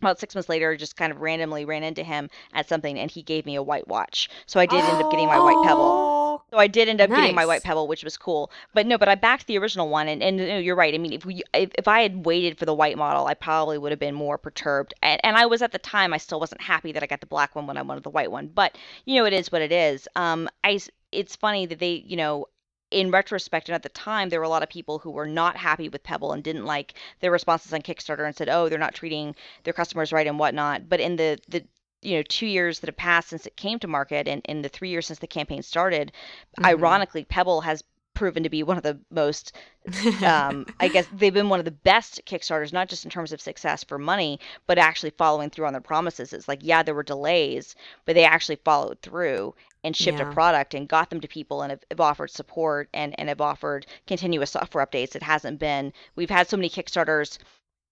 about 0.00 0.18
six 0.18 0.34
months 0.34 0.48
later, 0.48 0.76
just 0.76 0.96
kind 0.96 1.12
of 1.12 1.20
randomly 1.20 1.64
ran 1.64 1.82
into 1.82 2.02
him 2.02 2.28
at 2.52 2.68
something, 2.68 2.98
and 2.98 3.10
he 3.10 3.22
gave 3.22 3.46
me 3.46 3.56
a 3.56 3.62
white 3.62 3.88
watch. 3.88 4.28
So 4.46 4.60
I 4.60 4.66
did 4.66 4.84
end 4.84 5.02
up 5.02 5.10
getting 5.10 5.26
my 5.26 5.38
white 5.38 5.62
pebble. 5.64 5.82
Oh, 5.82 6.42
So 6.50 6.58
I 6.58 6.66
did 6.66 6.88
end 6.88 7.00
up 7.00 7.10
getting 7.10 7.34
my 7.34 7.46
white 7.46 7.62
pebble, 7.62 7.88
which 7.88 8.04
was 8.04 8.16
cool. 8.16 8.50
But 8.74 8.86
no, 8.86 8.98
but 8.98 9.08
I 9.08 9.14
backed 9.14 9.46
the 9.46 9.58
original 9.58 9.88
one, 9.88 10.08
and, 10.08 10.22
and 10.22 10.36
no, 10.36 10.58
you're 10.58 10.76
right. 10.76 10.94
I 10.94 10.98
mean, 10.98 11.12
if 11.12 11.24
we 11.24 11.42
if, 11.54 11.70
if 11.76 11.88
I 11.88 12.02
had 12.02 12.26
waited 12.26 12.58
for 12.58 12.66
the 12.66 12.74
white 12.74 12.98
model, 12.98 13.26
I 13.26 13.34
probably 13.34 13.78
would 13.78 13.92
have 13.92 13.98
been 13.98 14.14
more 14.14 14.38
perturbed. 14.38 14.94
And 15.02 15.20
and 15.24 15.36
I 15.36 15.46
was 15.46 15.62
at 15.62 15.72
the 15.72 15.78
time, 15.78 16.12
I 16.12 16.18
still 16.18 16.40
wasn't 16.40 16.60
happy 16.60 16.92
that 16.92 17.02
I 17.02 17.06
got 17.06 17.20
the 17.20 17.26
black 17.26 17.54
one 17.54 17.66
when 17.66 17.76
I 17.78 17.82
wanted 17.82 18.04
the 18.04 18.10
white 18.10 18.30
one. 18.30 18.48
But 18.48 18.76
you 19.06 19.16
know, 19.16 19.24
it 19.26 19.32
is 19.32 19.50
what 19.50 19.62
it 19.62 19.72
is. 19.72 20.08
Um, 20.16 20.48
I 20.64 20.78
it's 21.12 21.36
funny 21.36 21.66
that 21.66 21.78
they, 21.78 22.04
you 22.06 22.16
know. 22.16 22.46
In 22.90 23.10
retrospect, 23.10 23.68
and 23.68 23.74
at 23.74 23.82
the 23.82 23.88
time, 23.88 24.28
there 24.28 24.38
were 24.38 24.44
a 24.44 24.48
lot 24.48 24.62
of 24.62 24.68
people 24.68 25.00
who 25.00 25.10
were 25.10 25.26
not 25.26 25.56
happy 25.56 25.88
with 25.88 26.04
Pebble 26.04 26.32
and 26.32 26.42
didn't 26.42 26.64
like 26.66 26.94
their 27.20 27.32
responses 27.32 27.72
on 27.72 27.82
Kickstarter 27.82 28.24
and 28.24 28.36
said, 28.36 28.48
"Oh, 28.48 28.68
they're 28.68 28.78
not 28.78 28.94
treating 28.94 29.34
their 29.64 29.72
customers 29.72 30.12
right 30.12 30.26
and 30.26 30.38
whatnot." 30.38 30.88
But 30.88 31.00
in 31.00 31.16
the 31.16 31.38
the 31.48 31.64
you 32.02 32.16
know 32.16 32.22
two 32.22 32.46
years 32.46 32.78
that 32.80 32.88
have 32.88 32.96
passed 32.96 33.28
since 33.30 33.46
it 33.46 33.56
came 33.56 33.78
to 33.80 33.88
market 33.88 34.28
and 34.28 34.40
in 34.44 34.62
the 34.62 34.68
three 34.68 34.90
years 34.90 35.06
since 35.06 35.18
the 35.18 35.26
campaign 35.26 35.62
started 35.62 36.12
Mhm. 36.60 36.66
ironically 36.66 37.24
pebble 37.24 37.62
has 37.62 37.82
proven 38.14 38.42
to 38.42 38.48
be 38.50 38.62
one 38.62 38.76
of 38.76 38.82
the 38.82 38.98
most 39.10 39.52
um, 40.24 40.66
i 40.78 40.88
guess 40.88 41.06
they've 41.12 41.34
been 41.34 41.48
one 41.48 41.58
of 41.58 41.64
the 41.64 41.70
best 41.70 42.20
kickstarters 42.26 42.72
not 42.72 42.88
just 42.88 43.04
in 43.04 43.10
terms 43.10 43.32
of 43.32 43.40
success 43.40 43.82
for 43.82 43.98
money 43.98 44.38
but 44.66 44.78
actually 44.78 45.10
following 45.10 45.50
through 45.50 45.66
on 45.66 45.72
their 45.72 45.80
promises 45.80 46.32
it's 46.32 46.48
like 46.48 46.60
yeah 46.62 46.82
there 46.82 46.94
were 46.94 47.02
delays 47.02 47.74
but 48.04 48.14
they 48.14 48.24
actually 48.24 48.56
followed 48.56 49.00
through 49.00 49.54
and 49.86 49.96
shipped 49.96 50.18
Yeah. 50.18 50.28
a 50.28 50.32
product 50.32 50.74
and 50.74 50.88
got 50.88 51.08
them 51.10 51.20
to 51.20 51.28
people 51.28 51.62
and 51.62 51.70
have, 51.70 51.84
have 51.90 52.00
offered 52.00 52.30
support 52.30 52.88
and, 52.92 53.14
and 53.18 53.28
have 53.28 53.40
offered 53.40 53.86
continuous 54.06 54.50
software 54.50 54.84
updates. 54.84 55.14
It 55.16 55.22
hasn't 55.22 55.58
been 55.60 55.92
we've 56.16 56.28
had 56.30 56.48
so 56.48 56.56
many 56.56 56.68
kickstarters. 56.68 57.38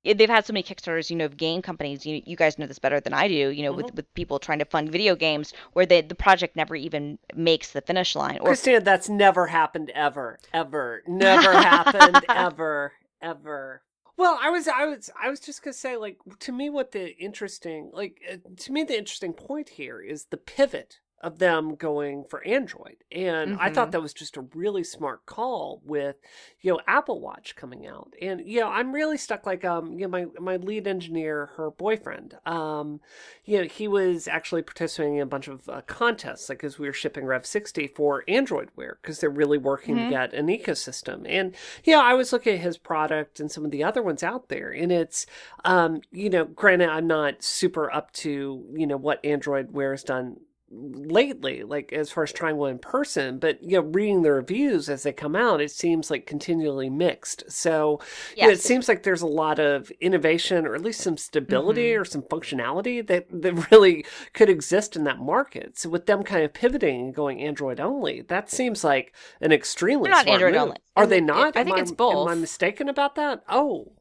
They've 0.04 0.28
had 0.28 0.44
so 0.44 0.52
many 0.52 0.62
kickstarters 0.64 1.08
you 1.08 1.16
know 1.16 1.24
of 1.24 1.36
game 1.38 1.62
companies. 1.62 2.04
You, 2.04 2.20
you 2.26 2.36
guys 2.36 2.58
know 2.58 2.66
this 2.66 2.78
better 2.78 3.00
than 3.00 3.14
i 3.14 3.26
do 3.28 3.48
you 3.50 3.62
know 3.62 3.72
with, 3.72 3.94
with 3.94 4.12
people 4.14 4.38
trying 4.38 4.58
to 4.58 4.66
fund 4.66 4.90
video 4.92 5.14
games 5.16 5.54
where 5.72 5.86
they, 5.86 6.02
the 6.02 6.14
project 6.14 6.56
never 6.56 6.74
even 6.76 7.18
makes 7.34 7.70
the 7.70 7.80
finish 7.80 8.14
line 8.14 8.38
or 8.40 8.48
Christina, 8.48 8.80
that's 8.80 9.08
never 9.08 9.46
happened 9.46 9.90
ever, 9.94 10.38
ever, 10.52 11.02
never 11.08 11.52
happened 11.52 12.22
ever, 12.28 12.92
ever. 13.22 13.82
Well, 14.16 14.38
I 14.40 14.50
was, 14.50 14.68
I 14.68 14.84
was, 14.86 15.10
I 15.20 15.28
was 15.28 15.40
just 15.40 15.62
gonna 15.62 15.74
say, 15.74 15.96
like, 15.96 16.18
to 16.40 16.52
me, 16.52 16.70
what 16.70 16.92
the 16.92 17.16
interesting, 17.18 17.90
like, 17.92 18.20
uh, 18.30 18.36
to 18.58 18.72
me, 18.72 18.84
the 18.84 18.96
interesting 18.96 19.32
point 19.32 19.70
here 19.70 20.00
is 20.00 20.26
the 20.26 20.36
pivot 20.36 21.00
of 21.24 21.38
them 21.38 21.74
going 21.74 22.24
for 22.24 22.46
Android, 22.46 22.96
and 23.10 23.54
I 23.58 23.70
thought 23.70 23.88
Mhm. 23.88 23.92
that 23.92 24.02
was 24.02 24.12
just 24.14 24.36
a 24.36 24.42
really 24.54 24.84
smart 24.84 25.26
call 25.26 25.80
with, 25.84 26.16
you 26.60 26.72
know, 26.72 26.80
Apple 26.86 27.20
Watch 27.20 27.56
coming 27.56 27.86
out, 27.86 28.14
and 28.20 28.40
you 28.46 28.60
know, 28.60 28.68
I'm 28.68 28.92
really 28.92 29.16
stuck. 29.18 29.46
Like, 29.46 29.64
um, 29.64 29.92
you 29.98 30.06
know, 30.06 30.08
my 30.08 30.26
my 30.40 30.56
lead 30.56 30.86
engineer, 30.86 31.46
her 31.56 31.70
boyfriend, 31.70 32.36
um, 32.46 33.00
you 33.44 33.58
know, 33.58 33.64
he 33.64 33.88
was 33.88 34.28
actually 34.28 34.62
participating 34.62 35.16
in 35.16 35.22
a 35.22 35.26
bunch 35.26 35.48
of 35.48 35.68
uh, 35.68 35.80
contests, 35.86 36.48
like 36.48 36.62
as 36.64 36.78
we 36.78 36.86
were 36.86 36.92
shipping 36.92 37.24
Rev 37.24 37.46
60 37.46 37.86
for 37.88 38.24
Android 38.28 38.70
Wear, 38.76 38.98
because 39.02 39.20
they're 39.20 39.30
really 39.30 39.58
working 39.58 39.96
Mhm. 39.96 40.00
to 40.00 40.04
get 40.06 40.34
an 40.34 40.48
ecosystem. 40.48 41.24
And, 41.28 41.54
yeah, 41.84 42.00
I 42.00 42.14
was 42.14 42.32
looking 42.32 42.54
at 42.54 42.60
his 42.60 42.78
product 42.78 43.40
and 43.40 43.50
some 43.50 43.64
of 43.64 43.70
the 43.70 43.84
other 43.84 44.02
ones 44.02 44.22
out 44.22 44.48
there. 44.48 44.70
And 44.72 44.90
it's, 44.92 45.26
um, 45.64 46.00
you 46.12 46.30
know, 46.30 46.44
granted, 46.44 46.88
I'm 46.90 47.06
not 47.06 47.42
super 47.42 47.92
up 47.92 48.12
to, 48.14 48.64
you 48.74 48.86
know, 48.86 48.96
what 48.96 49.24
Android 49.24 49.72
Wear 49.72 49.92
has 49.92 50.04
done 50.04 50.40
lately 50.70 51.62
like 51.62 51.92
as 51.92 52.10
far 52.10 52.24
as 52.24 52.32
trying 52.32 52.56
one 52.56 52.70
in 52.72 52.78
person 52.78 53.38
but 53.38 53.62
you 53.62 53.76
know 53.80 53.86
reading 53.88 54.22
the 54.22 54.32
reviews 54.32 54.88
as 54.88 55.02
they 55.04 55.12
come 55.12 55.36
out 55.36 55.60
it 55.60 55.70
seems 55.70 56.10
like 56.10 56.26
continually 56.26 56.90
mixed 56.90 57.44
so 57.50 58.00
you 58.36 58.44
know, 58.46 58.52
it 58.52 58.60
seems 58.60 58.88
like 58.88 59.02
there's 59.02 59.22
a 59.22 59.26
lot 59.26 59.58
of 59.60 59.90
innovation 60.00 60.66
or 60.66 60.74
at 60.74 60.80
least 60.82 61.00
some 61.00 61.16
stability 61.16 61.92
Mhm. 61.92 62.00
or 62.00 62.04
some 62.04 62.22
functionality 62.22 63.06
that, 63.06 63.26
that 63.30 63.70
really 63.70 64.04
could 64.32 64.48
exist 64.48 64.96
in 64.96 65.04
that 65.04 65.18
market. 65.18 65.78
So 65.78 65.88
with 65.90 66.06
them 66.06 66.22
kind 66.22 66.44
of 66.44 66.52
pivoting 66.52 67.00
and 67.00 67.14
going 67.14 67.40
Android 67.40 67.78
only, 67.80 68.22
that 68.22 68.50
seems 68.50 68.82
like 68.84 69.14
an 69.40 69.52
extremely 69.52 70.04
They're 70.04 70.16
not 70.18 70.28
Android 70.28 70.54
move. 70.54 70.62
only. 70.62 70.76
Are 70.96 71.06
they 71.06 71.20
not? 71.20 71.56
I 71.56 71.60
Am 71.60 71.66
think 71.66 71.78
it's 71.78 71.92
both 71.92 72.26
Am 72.28 72.28
I 72.28 72.34
mistaken 72.34 72.88
about 72.88 73.14
that? 73.16 73.42
Oh, 73.48 73.92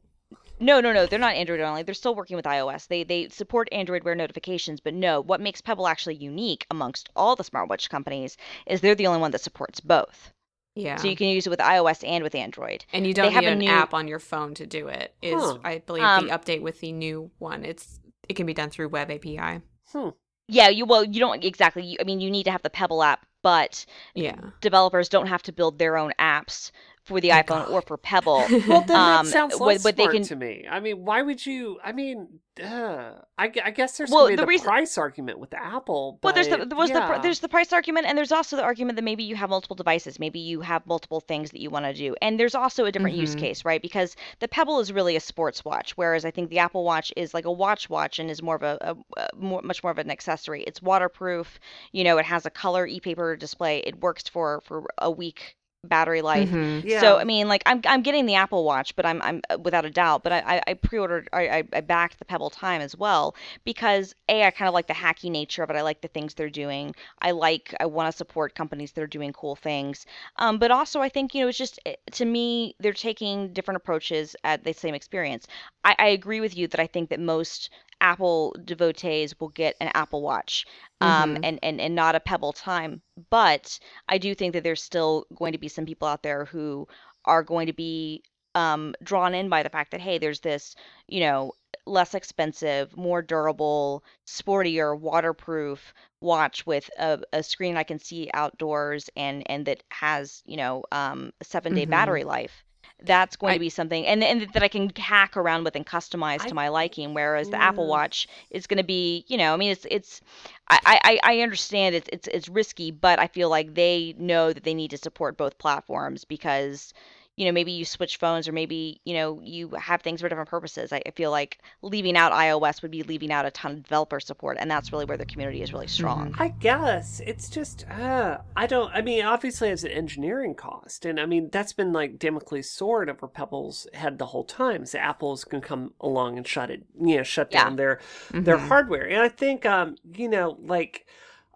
No, 0.60 0.80
no, 0.80 0.92
no. 0.92 1.06
They're 1.06 1.18
not 1.18 1.34
Android 1.34 1.60
only. 1.60 1.82
They're 1.82 1.94
still 1.94 2.14
working 2.14 2.36
with 2.36 2.44
iOS. 2.44 2.86
They 2.88 3.04
they 3.04 3.28
support 3.28 3.68
Android 3.72 4.04
Wear 4.04 4.14
notifications, 4.14 4.80
but 4.80 4.94
no. 4.94 5.20
What 5.20 5.40
makes 5.40 5.60
Pebble 5.60 5.86
actually 5.88 6.14
unique 6.16 6.66
amongst 6.70 7.08
all 7.16 7.36
the 7.36 7.44
smartwatch 7.44 7.88
companies 7.90 8.36
is 8.66 8.80
they're 8.80 8.94
the 8.94 9.06
only 9.06 9.20
one 9.20 9.30
that 9.32 9.40
supports 9.40 9.80
both. 9.80 10.32
yeah. 10.76 10.96
So 10.96 11.08
you 11.08 11.16
can 11.16 11.28
use 11.28 11.46
it 11.46 11.50
with 11.50 11.58
iOS 11.60 12.06
and 12.06 12.22
with 12.24 12.34
Android. 12.34 12.84
and 12.92 13.06
you 13.06 13.14
don't 13.14 13.32
have 13.32 13.42
need 13.42 13.48
a 13.48 13.52
an 13.52 13.58
new- 13.58 13.68
app 13.70 13.94
on 13.94 14.08
your 14.08 14.18
phone 14.20 14.54
to 14.54 14.66
do 14.66 14.88
it. 14.88 15.14
Is 15.22 15.34
Huh. 15.42 15.58
I 15.64 15.78
believe 15.78 16.04
Um, 16.04 16.26
the 16.28 16.32
update 16.32 16.62
with 16.62 16.80
the 16.80 16.92
new 16.92 17.30
one. 17.38 17.64
It's 17.64 18.00
it 18.28 18.34
can 18.34 18.46
be 18.46 18.54
done 18.54 18.70
through 18.70 18.88
Web 18.88 19.10
API. 19.10 19.60
hmm. 19.92 20.08
Yeah, 20.48 20.68
you 20.68 20.84
well, 20.84 21.04
you 21.04 21.20
don't 21.20 21.42
exactly. 21.44 21.82
You, 21.84 21.96
I 22.00 22.04
mean, 22.04 22.20
you 22.20 22.30
need 22.30 22.44
to 22.44 22.50
have 22.50 22.62
the 22.62 22.70
Pebble 22.70 23.02
app, 23.02 23.24
but 23.42 23.86
Yeah. 24.14 24.36
developers 24.60 25.08
don't 25.08 25.26
have 25.26 25.42
to 25.44 25.52
build 25.52 25.78
their 25.78 25.96
own 25.96 26.12
apps 26.18 26.70
for 27.04 27.20
the 27.20 27.30
Oh, 27.32 27.36
iPhone 27.36 27.70
or 27.70 27.82
for 27.82 27.96
Pebble. 27.96 28.44
Well, 28.68 28.80
then 28.82 28.96
Um, 28.96 29.26
that 29.26 29.26
sounds 29.26 29.54
what- 29.60 29.80
what 29.82 29.94
smart 29.94 30.12
can- 30.12 30.22
to 30.24 30.36
me. 30.36 30.66
I 30.70 30.80
mean, 30.80 31.04
why 31.04 31.22
would 31.22 31.44
you? 31.44 31.78
I 31.84 31.92
mean, 31.92 32.40
uh, 32.62 33.12
I, 33.36 33.52
I 33.64 33.70
guess 33.72 33.98
there's 33.98 34.10
Well, 34.10 34.26
going 34.26 34.32
to 34.32 34.32
be 34.32 34.36
the 34.36 34.42
the, 34.42 34.46
reason- 34.46 34.66
price 34.66 34.96
argument 34.96 35.38
with 35.38 35.50
the 35.50 35.62
Apple. 35.62 36.18
Well, 36.22 36.32
there's 36.32 36.48
the 36.48 36.64
there 36.64 36.78
was 36.78 36.90
the 36.90 37.18
there's 37.22 37.40
the 37.40 37.48
price 37.48 37.72
argument, 37.72 38.06
and 38.06 38.16
there's 38.16 38.32
also 38.32 38.56
the 38.56 38.62
argument 38.62 38.96
that 38.96 39.02
maybe 39.02 39.22
you 39.24 39.34
have 39.36 39.50
multiple 39.50 39.76
devices, 39.76 40.18
maybe 40.18 40.38
you 40.38 40.60
have 40.62 40.86
multiple 40.86 41.20
things 41.20 41.50
that 41.50 41.60
you 41.60 41.68
want 41.68 41.84
to 41.84 41.92
do, 41.92 42.14
and 42.22 42.38
there's 42.40 42.54
also 42.54 42.84
a 42.86 42.92
different 42.92 43.16
use 43.16 43.34
Mhm. 43.34 43.40
case, 43.40 43.64
right? 43.64 43.82
Because 43.82 44.16
the 44.38 44.48
Pebble 44.48 44.80
is 44.80 44.92
really 44.92 45.16
a 45.16 45.20
sports 45.20 45.64
watch, 45.64 45.96
whereas 45.96 46.24
I 46.24 46.30
think 46.30 46.48
the 46.48 46.60
Apple 46.60 46.84
Watch 46.84 47.12
is 47.16 47.34
like 47.34 47.44
a 47.44 47.52
watch 47.52 47.90
watch 47.90 48.18
and 48.18 48.30
is 48.30 48.40
more 48.42 48.56
of 48.56 48.62
a, 48.62 48.78
a, 48.80 48.96
a 49.20 49.28
more, 49.36 49.60
much 49.62 49.82
more 49.82 49.90
of 49.92 49.98
an 49.98 50.10
accessory. 50.10 50.62
It's 50.62 50.80
waterproof, 50.80 51.58
you 51.92 52.02
know, 52.04 52.16
it 52.18 52.24
has 52.24 52.46
a 52.46 52.50
color 52.50 52.86
e-paper 52.86 53.36
display. 53.36 53.78
It 53.80 54.00
works 54.00 54.26
for 54.28 54.62
for 54.64 54.84
a 54.98 55.10
week 55.10 55.56
battery 55.84 56.22
life. 56.22 56.50
Mhm. 56.50 56.82
yeah. 56.82 57.00
So 57.00 57.18
I 57.18 57.24
mean, 57.24 57.48
like 57.48 57.62
I'm 57.66 57.80
I'm 57.86 58.02
getting 58.02 58.26
the 58.26 58.34
Apple 58.34 58.64
Watch, 58.64 58.94
but 58.96 59.06
I'm 59.06 59.20
I'm 59.22 59.40
uh, 59.50 59.58
without 59.58 59.84
a 59.84 59.90
doubt. 59.90 60.22
But 60.22 60.32
I 60.32 60.56
I, 60.56 60.62
I 60.68 60.74
pre-ordered 60.74 61.28
I, 61.32 61.48
I 61.48 61.62
I 61.72 61.80
backed 61.80 62.18
the 62.18 62.24
Pebble 62.24 62.50
Time 62.50 62.80
as 62.80 62.96
well 62.96 63.34
because 63.64 64.14
a 64.28 64.44
I 64.44 64.50
kind 64.50 64.68
of 64.68 64.74
like 64.74 64.86
the 64.86 64.94
hacky 64.94 65.30
nature 65.30 65.62
of 65.62 65.70
it. 65.70 65.76
I 65.76 65.82
like 65.82 66.00
the 66.00 66.08
things 66.08 66.34
they're 66.34 66.50
doing. 66.50 66.94
I 67.20 67.30
like 67.32 67.74
I 67.80 67.86
want 67.86 68.10
to 68.10 68.16
support 68.16 68.54
companies 68.54 68.92
that 68.92 69.02
are 69.02 69.06
doing 69.06 69.32
cool 69.32 69.56
things. 69.56 70.06
Um, 70.36 70.58
but 70.58 70.70
also 70.70 71.00
I 71.00 71.08
think 71.08 71.34
you 71.34 71.42
know 71.42 71.48
it's 71.48 71.58
just 71.58 71.78
eh, 71.86 71.94
to 72.12 72.24
me 72.24 72.74
they're 72.80 72.92
taking 72.92 73.52
different 73.52 73.76
approaches 73.76 74.36
at 74.44 74.64
the 74.64 74.72
same 74.72 74.94
experience. 74.94 75.46
I, 75.84 75.94
I 75.98 76.06
agree 76.08 76.40
with 76.40 76.56
you 76.56 76.68
that 76.68 76.80
I 76.80 76.86
think 76.86 77.10
that 77.10 77.20
most 77.20 77.70
Apple 78.04 78.54
devotees 78.64 79.34
will 79.40 79.48
get 79.50 79.76
an 79.80 79.90
Apple 79.94 80.22
Watch 80.22 80.66
um, 81.00 81.36
Mhm. 81.36 81.42
and, 81.42 81.58
and, 81.62 81.80
and 81.80 81.94
not 81.94 82.14
a 82.16 82.20
Pebble 82.20 82.52
Time. 82.52 83.02
But 83.30 83.78
I 84.08 84.18
do 84.18 84.34
think 84.34 84.52
that 84.54 84.62
there's 84.64 84.82
still 84.82 85.26
going 85.34 85.52
to 85.52 85.58
be 85.58 85.68
some 85.68 85.86
people 85.86 86.08
out 86.08 86.22
there 86.22 86.44
who 86.46 86.86
are 87.24 87.42
going 87.42 87.66
to 87.66 87.72
be 87.72 88.22
um, 88.54 88.94
drawn 89.02 89.34
in 89.34 89.48
by 89.48 89.62
the 89.62 89.70
fact 89.70 89.90
that, 89.92 90.00
hey, 90.00 90.18
there's 90.18 90.40
this, 90.40 90.74
you 91.08 91.20
know, 91.20 91.52
less 91.86 92.14
expensive, 92.14 92.96
more 92.96 93.22
durable, 93.22 94.04
sportier, 94.26 94.98
waterproof 94.98 95.92
watch 96.20 96.66
with 96.66 96.88
a, 96.98 97.20
a 97.32 97.42
screen 97.42 97.76
I 97.76 97.84
can 97.84 97.98
see 97.98 98.30
outdoors 98.34 99.10
and, 99.16 99.42
and 99.50 99.66
that 99.66 99.82
has, 99.90 100.42
you 100.46 100.56
know, 100.56 100.84
um, 100.92 101.32
a 101.40 101.44
seven 101.44 101.74
day 101.74 101.84
Mhm. 101.84 101.86
battery 101.86 102.24
life. 102.24 102.64
That's 103.02 103.36
going 103.36 103.52
I- 103.52 103.54
to 103.54 103.60
be 103.60 103.68
something, 103.68 104.06
and, 104.06 104.24
and 104.24 104.42
that 104.52 104.62
I 104.62 104.68
can 104.68 104.90
hack 104.96 105.36
around 105.36 105.64
with 105.64 105.76
and 105.76 105.86
customize 105.86 106.42
I- 106.42 106.48
to 106.48 106.54
my 106.54 106.68
liking. 106.68 107.12
Whereas 107.14 107.50
the 107.50 107.60
Apple 107.60 107.84
mm. 107.84 107.88
Watch 107.88 108.28
is 108.50 108.66
going 108.66 108.78
to 108.78 108.84
be, 108.84 109.24
you 109.28 109.36
know, 109.36 109.52
I 109.52 109.56
mean, 109.56 109.72
it's 109.72 109.86
it's 109.90 110.20
I, 110.68 111.00
I, 111.04 111.18
I 111.22 111.40
understand 111.42 111.94
it's, 111.94 112.08
it's 112.12 112.28
it's 112.28 112.48
risky, 112.48 112.90
but 112.90 113.18
I 113.18 113.26
feel 113.26 113.50
like 113.50 113.74
they 113.74 114.14
know 114.18 114.52
that 114.52 114.64
they 114.64 114.74
need 114.74 114.90
to 114.92 114.98
support 114.98 115.36
both 115.36 115.58
platforms 115.58 116.24
because, 116.24 116.94
you 117.36 117.44
know, 117.46 117.52
maybe 117.52 117.72
you 117.72 117.84
switch 117.84 118.16
phones 118.18 118.46
or 118.48 118.52
maybe, 118.52 119.00
you 119.04 119.14
know, 119.14 119.40
you 119.42 119.70
have 119.70 120.02
things 120.02 120.20
for 120.20 120.28
different 120.28 120.50
purposes. 120.50 120.92
I, 120.92 121.02
I 121.06 121.10
feel 121.12 121.30
like 121.30 121.58
leaving 121.82 122.16
out 122.16 122.32
iOS 122.32 122.82
would 122.82 122.90
be 122.90 123.02
leaving 123.02 123.32
out 123.32 123.46
a 123.46 123.50
ton 123.50 123.72
of 123.72 123.82
developer 123.84 124.20
support, 124.20 124.56
and 124.60 124.70
that's 124.70 124.92
really 124.92 125.04
where 125.04 125.16
the 125.18 125.26
community 125.26 125.62
is 125.62 125.72
really 125.72 125.88
strong. 125.88 126.34
I 126.38 126.48
guess 126.48 127.20
it's 127.26 127.48
just 127.48 127.84
uh, 127.90 128.38
I 128.56 128.66
don't. 128.66 128.90
I 128.94 129.00
mean, 129.02 129.24
obviously, 129.24 129.68
it's 129.70 129.84
an 129.84 129.90
engineering 129.90 130.54
cost, 130.54 131.04
and 131.04 131.20
I 131.20 131.26
mean 131.26 131.48
that's 131.50 131.72
been 131.72 131.92
like 131.92 132.18
Damocles' 132.18 132.70
sword 132.70 133.08
over 133.08 133.28
Pebble's 133.28 133.86
head 133.94 134.18
the 134.18 134.26
whole 134.26 134.44
time. 134.44 134.84
So 134.86 134.98
Apple's 134.98 135.44
can 135.44 135.60
come 135.60 135.92
along 136.00 136.36
and 136.36 136.46
shut 136.46 136.70
it, 136.70 136.84
you 137.00 137.16
know, 137.16 137.22
shut 137.22 137.50
Yeah. 137.50 137.60
down 137.64 137.76
their 137.76 138.00
their 138.44 138.58
Mhm. 138.58 138.68
hardware. 138.68 139.08
And 139.08 139.20
I 139.22 139.28
think, 139.28 139.64
um, 139.66 139.96
you 140.12 140.28
know, 140.28 140.56
like. 140.60 141.06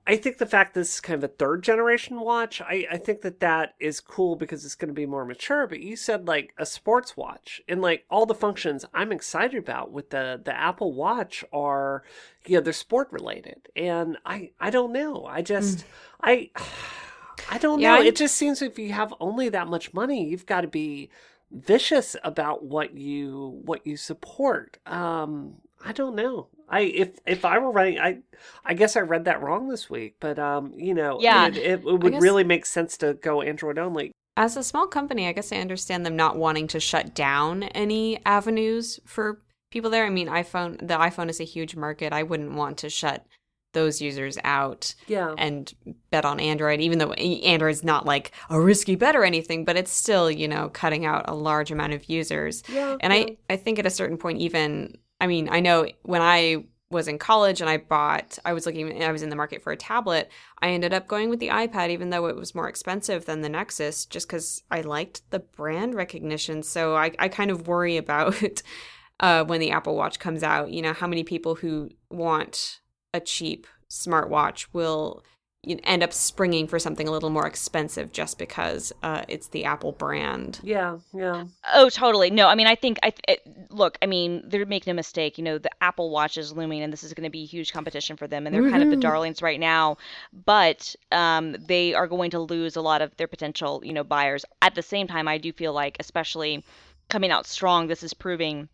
I 0.09 0.17
think 0.17 0.39
the 0.39 0.47
fact 0.47 0.73
this 0.73 0.95
is 0.95 1.01
kind 1.01 1.23
of 1.23 1.31
a 1.31 1.33
third 1.35 1.63
generation 1.63 2.19
watch, 2.21 2.63
I, 2.63 2.87
I 2.91 2.97
think 2.97 3.21
that 3.21 3.41
that 3.41 3.75
is 3.79 4.01
cool 4.01 4.37
because 4.37 4.65
it's 4.65 4.75
going 4.75 4.89
to 4.89 4.95
be 4.95 5.05
more 5.05 5.27
mature. 5.27 5.67
But 5.67 5.81
you 5.81 5.97
said 5.97 6.27
like 6.27 6.55
a 6.57 6.65
sports 6.65 7.15
watch 7.17 7.61
and 7.69 7.83
like 7.83 8.07
all 8.11 8.25
the 8.25 8.35
functions 8.35 8.87
I'm 8.95 9.13
excited 9.13 9.59
about 9.59 9.93
with 9.93 10.09
the, 10.09 10.41
the 10.43 10.57
Apple 10.59 10.95
Watch 10.95 11.45
are, 11.53 12.03
you 12.47 12.57
know, 12.57 12.63
they're 12.63 12.73
sport 12.73 13.09
related. 13.13 13.69
And 13.77 14.17
I, 14.25 14.53
I 14.59 14.71
don't 14.71 14.93
know. 14.95 15.27
I 15.27 15.43
just, 15.43 15.85
I, 16.23 16.51
I 17.51 17.59
don't 17.59 17.81
Yeah, 17.81 17.91
know. 17.93 17.99
I'm- 17.99 18.07
It 18.07 18.17
just 18.17 18.35
seems 18.35 18.63
if 18.63 18.79
you 18.79 18.93
have 18.93 19.13
only 19.21 19.51
that 19.51 19.69
much 19.69 19.93
money, 19.93 20.27
you've 20.29 20.47
got 20.47 20.63
to 20.63 20.69
be 20.69 21.11
vicious 21.51 22.17
about 22.25 22.65
what 22.65 22.95
you 22.97 23.61
what 23.65 23.87
you 23.87 23.97
support. 23.97 24.79
Um, 24.87 25.57
I 25.85 25.93
don't 25.93 26.15
know. 26.15 26.49
I 26.69 26.81
if 26.81 27.11
if 27.27 27.45
I 27.45 27.59
were 27.59 27.71
running, 27.71 27.99
I 27.99 28.19
I 28.65 28.75
guess 28.75 28.97
I 28.97 29.01
read 29.01 29.25
that 29.25 29.43
wrong 29.43 29.69
this 29.69 29.89
week. 29.89 30.17
But 30.21 30.39
um, 30.39 30.73
you 30.77 30.95
know, 30.95 31.19
Yeah. 31.21 31.49
it, 31.49 31.57
it, 31.57 31.63
it 31.81 31.85
would 31.85 32.13
guess- 32.13 32.23
really 32.23 32.45
make 32.45 32.67
sense 32.67 32.97
to 32.99 33.15
go 33.15 33.43
Android 33.43 33.79
only. 33.79 34.13
As 34.37 34.57
a 34.57 34.63
small 34.63 34.87
company, 34.87 35.27
I 35.27 35.33
guess 35.33 35.51
I 35.53 35.57
understand 35.57 36.07
them 36.07 36.15
not 36.15 36.37
wanting 36.37 36.69
to 36.69 36.79
shut 36.79 37.13
down 37.15 37.65
any 37.65 38.25
avenues 38.25 39.01
for 39.05 39.43
people 39.73 39.91
there. 39.91 40.07
I 40.07 40.11
mean, 40.11 40.29
iPhone, 40.29 40.79
the 40.79 40.95
iPhone 40.97 41.29
is 41.29 41.41
a 41.41 41.45
huge 41.45 41.75
market. 41.75 42.13
I 42.13 42.23
wouldn't 42.23 42.55
want 42.55 42.79
to 42.79 42.89
shut 42.89 43.27
those 43.75 44.01
users 44.01 44.39
out 44.45 44.95
Yeah. 45.09 45.35
and 45.37 45.71
bet 46.11 46.25
on 46.25 46.39
Android, 46.41 46.81
even 46.81 46.99
though 46.99 47.13
Android's 47.13 47.83
not 47.85 48.07
like 48.07 48.31
a 48.49 48.61
risky 48.61 48.95
bet 48.95 49.17
or 49.17 49.25
anything, 49.25 49.65
but 49.65 49.77
it's 49.77 49.91
still, 49.93 50.31
you 50.31 50.47
know, 50.49 50.69
cutting 50.69 51.05
out 51.05 51.25
a 51.29 51.35
large 51.35 51.71
amount 51.73 51.93
of 51.93 52.09
users. 52.09 52.63
Yeah. 52.73 52.97
And 53.01 53.13
I, 53.13 53.37
I 53.51 53.57
think 53.57 53.79
at 53.81 53.87
a 53.87 53.91
certain 53.91 54.17
point, 54.19 54.39
even, 54.41 54.97
I 55.21 55.27
mean, 55.27 55.49
I 55.49 55.61
know 55.61 55.87
when 56.03 56.23
I 56.23 56.65
was 56.91 57.09
in 57.09 57.19
college 57.19 57.61
and 57.61 57.69
I 57.69 57.77
bought, 57.77 58.39
I 58.45 58.53
was 58.53 58.65
looking, 58.65 59.03
I 59.03 59.13
was 59.13 59.23
in 59.23 59.29
the 59.29 59.37
market 59.37 59.63
for 59.63 59.73
a 59.73 59.77
tablet. 59.77 60.31
I 60.61 60.69
ended 60.69 60.95
up 60.95 61.07
going 61.07 61.29
with 61.29 61.39
the 61.39 61.49
iPad, 61.49 61.91
even 61.91 62.11
though 62.11 62.27
it 62.27 62.37
was 62.37 62.55
more 62.55 62.69
expensive 62.69 63.27
than 63.27 63.43
the 63.43 63.49
Nexus, 63.49 64.07
just 64.07 64.27
because 64.27 64.63
I 64.71 64.81
liked 64.81 65.29
the 65.31 65.41
brand 65.41 65.95
recognition. 65.95 66.63
So 66.63 66.97
I, 66.97 67.13
I 67.19 67.29
kind 67.29 67.51
of 67.51 67.69
worry 67.69 67.99
about 67.99 68.43
uh, 69.21 69.45
when 69.45 69.61
the 69.61 69.71
Apple 69.71 69.97
Watch 69.97 70.19
comes 70.19 70.43
out, 70.43 70.71
you 70.71 70.81
know, 70.81 70.95
how 70.95 71.07
many 71.07 71.25
people 71.25 71.57
who 71.57 71.91
want 72.11 72.81
a 73.13 73.21
cheap 73.21 73.67
smartwatch 73.91 74.69
will 74.73 75.23
end 75.85 76.03
up 76.03 76.13
springing 76.13 76.67
for 76.67 76.79
something 76.79 77.07
a 77.09 77.11
little 77.11 77.31
more 77.31 77.47
expensive 77.47 78.13
just 78.13 78.39
because 78.39 78.93
uh, 79.03 79.23
it's 79.29 79.49
the 79.49 79.65
Apple 79.65 79.93
brand. 79.93 80.61
Yeah. 80.63 80.99
Yeah. 81.13 81.45
Oh, 81.75 81.89
totally. 81.89 82.31
No, 82.31 82.49
I 82.49 82.55
mean, 82.55 82.67
I 82.67 82.75
think 82.75 82.99
I 83.03 83.13
it, 83.27 83.43
look. 83.71 83.99
I 84.03 84.07
mean, 84.07 84.43
they're 84.47 84.67
making 84.67 84.91
a 84.91 84.95
mistake. 84.95 85.39
You 85.39 85.45
know, 85.45 85.59
the 85.59 85.71
Apple 85.81 86.11
Watch 86.11 86.39
is 86.39 86.53
looming, 86.53 86.83
and 86.83 86.93
this 86.93 87.05
is 87.05 87.15
going 87.15 87.25
to 87.25 87.31
be 87.31 87.43
a 87.43 87.47
huge 87.47 87.73
competition 87.73 88.17
for 88.17 88.27
them, 88.27 88.47
and 88.47 88.55
they're 88.55 88.71
kind 88.71 88.83
of 88.83 88.91
the 88.91 88.97
darlings 88.97 89.43
right 89.43 89.61
now. 89.61 89.99
But 90.45 90.95
um, 91.13 91.57
they 91.67 91.95
are 91.95 92.07
going 92.07 92.31
to 92.33 92.41
lose 92.41 92.77
a 92.77 92.81
lot 92.81 93.03
of 93.03 93.17
their 93.17 93.29
potential, 93.29 93.83
you 93.85 93.93
know, 93.93 94.05
buyers. 94.05 94.45
At 94.63 94.75
the 94.75 94.83
same 94.83 95.07
time, 95.07 95.29
I 95.29 95.39
do 95.39 95.53
feel 95.53 95.73
like, 95.73 95.97
especially 96.01 96.65
coming 97.09 97.31
out 97.31 97.47
strong, 97.47 97.87
this 97.87 98.03
is 98.03 98.15
proving 98.15 98.69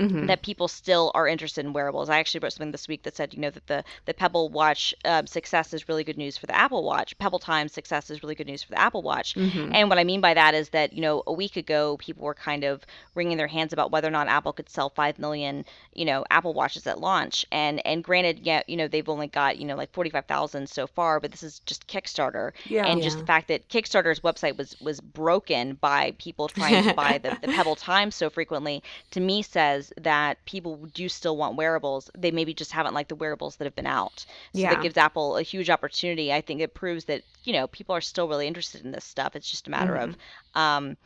Mhm. 0.00 0.26
that 0.28 0.42
people 0.42 0.68
still 0.68 1.10
are 1.14 1.26
interested 1.28 1.64
in 1.64 1.72
wearables. 1.72 2.08
I 2.08 2.18
actually 2.18 2.40
wrote 2.40 2.52
something 2.52 2.72
this 2.72 2.88
week 2.88 3.02
that 3.04 3.16
said, 3.16 3.34
you 3.34 3.40
know, 3.40 3.50
that 3.50 3.66
the 3.66 3.84
the 4.06 4.14
Pebble 4.14 4.48
Watch 4.48 4.94
um, 5.04 5.26
success 5.26 5.72
is 5.74 5.88
really 5.88 6.04
good 6.04 6.16
news 6.18 6.36
for 6.36 6.46
the 6.46 6.56
Apple 6.56 6.82
Watch. 6.84 7.16
Pebble 7.18 7.38
Time 7.38 7.68
success 7.68 8.10
is 8.10 8.22
really 8.22 8.34
good 8.34 8.46
news 8.46 8.62
for 8.62 8.70
the 8.70 8.78
Apple 8.80 9.02
Watch. 9.02 9.34
Mhm. 9.34 9.70
And 9.74 9.88
what 9.88 9.98
I 9.98 10.04
mean 10.04 10.20
by 10.20 10.34
that 10.34 10.54
is 10.54 10.70
that, 10.70 10.92
you 10.92 11.00
know, 11.02 11.22
a 11.26 11.32
week 11.32 11.56
ago, 11.56 11.96
people 11.98 12.24
were 12.24 12.34
kind 12.34 12.64
of 12.64 12.82
wringing 13.14 13.36
their 13.36 13.46
hands 13.48 13.72
about 13.72 13.90
whether 13.90 14.08
or 14.08 14.12
not 14.12 14.28
Apple 14.28 14.52
could 14.52 14.68
sell 14.68 14.88
5 14.90 15.18
million, 15.18 15.64
you 15.92 16.04
know, 16.04 16.24
Apple 16.30 16.54
Watches 16.54 16.86
at 16.86 16.98
launch. 17.00 17.44
And 17.52 17.84
and 17.86 18.02
granted, 18.02 18.40
yeah, 18.42 18.62
you 18.66 18.76
know, 18.76 18.88
they've 18.88 19.08
only 19.08 19.26
got, 19.28 19.58
you 19.58 19.66
know, 19.66 19.76
like 19.76 19.92
45,000 19.92 20.68
so 20.68 20.86
far, 20.86 21.20
but 21.20 21.30
this 21.30 21.42
is 21.42 21.60
just 21.60 21.86
Kickstarter. 21.86 22.52
Yeah. 22.66 22.86
And 22.86 23.02
just 23.02 23.18
the 23.18 23.26
fact 23.26 23.48
that 23.48 23.68
Kickstarter's 23.68 24.20
website 24.20 24.56
was 24.56 24.76
was 24.80 25.00
broken 25.00 25.74
by 25.74 26.14
people 26.18 26.48
trying 26.48 26.84
to 26.84 26.94
buy 26.94 27.18
the, 27.18 27.36
the 27.42 27.48
Pebble 27.54 27.76
Time 27.76 28.10
so 28.10 28.30
frequently, 28.30 28.82
to 29.10 29.20
me 29.20 29.42
says 29.42 29.89
that 29.98 30.44
people 30.44 30.76
do 30.94 31.08
still 31.08 31.36
want 31.36 31.56
wearables. 31.56 32.10
They 32.16 32.30
maybe 32.30 32.54
just 32.54 32.72
haven't 32.72 32.94
liked 32.94 33.08
the 33.08 33.14
wearables 33.16 33.56
that 33.56 33.64
have 33.64 33.74
been 33.74 33.86
out. 33.86 34.24
So 34.52 34.60
Yeah. 34.62 34.70
that 34.70 34.80
gives 34.80 34.96
Apple 34.96 35.36
a 35.36 35.42
huge 35.42 35.70
opportunity. 35.70 36.32
I 36.32 36.40
think 36.40 36.60
it 36.60 36.74
proves 36.74 37.04
that, 37.06 37.22
you 37.44 37.52
know, 37.52 37.66
people 37.68 37.94
are 37.94 38.00
still 38.00 38.28
really 38.28 38.46
interested 38.46 38.84
in 38.84 38.90
this 38.92 39.04
stuff. 39.04 39.36
It's 39.36 39.50
just 39.50 39.66
a 39.68 39.70
matter 39.70 39.96
of 39.96 40.16
um 40.54 40.96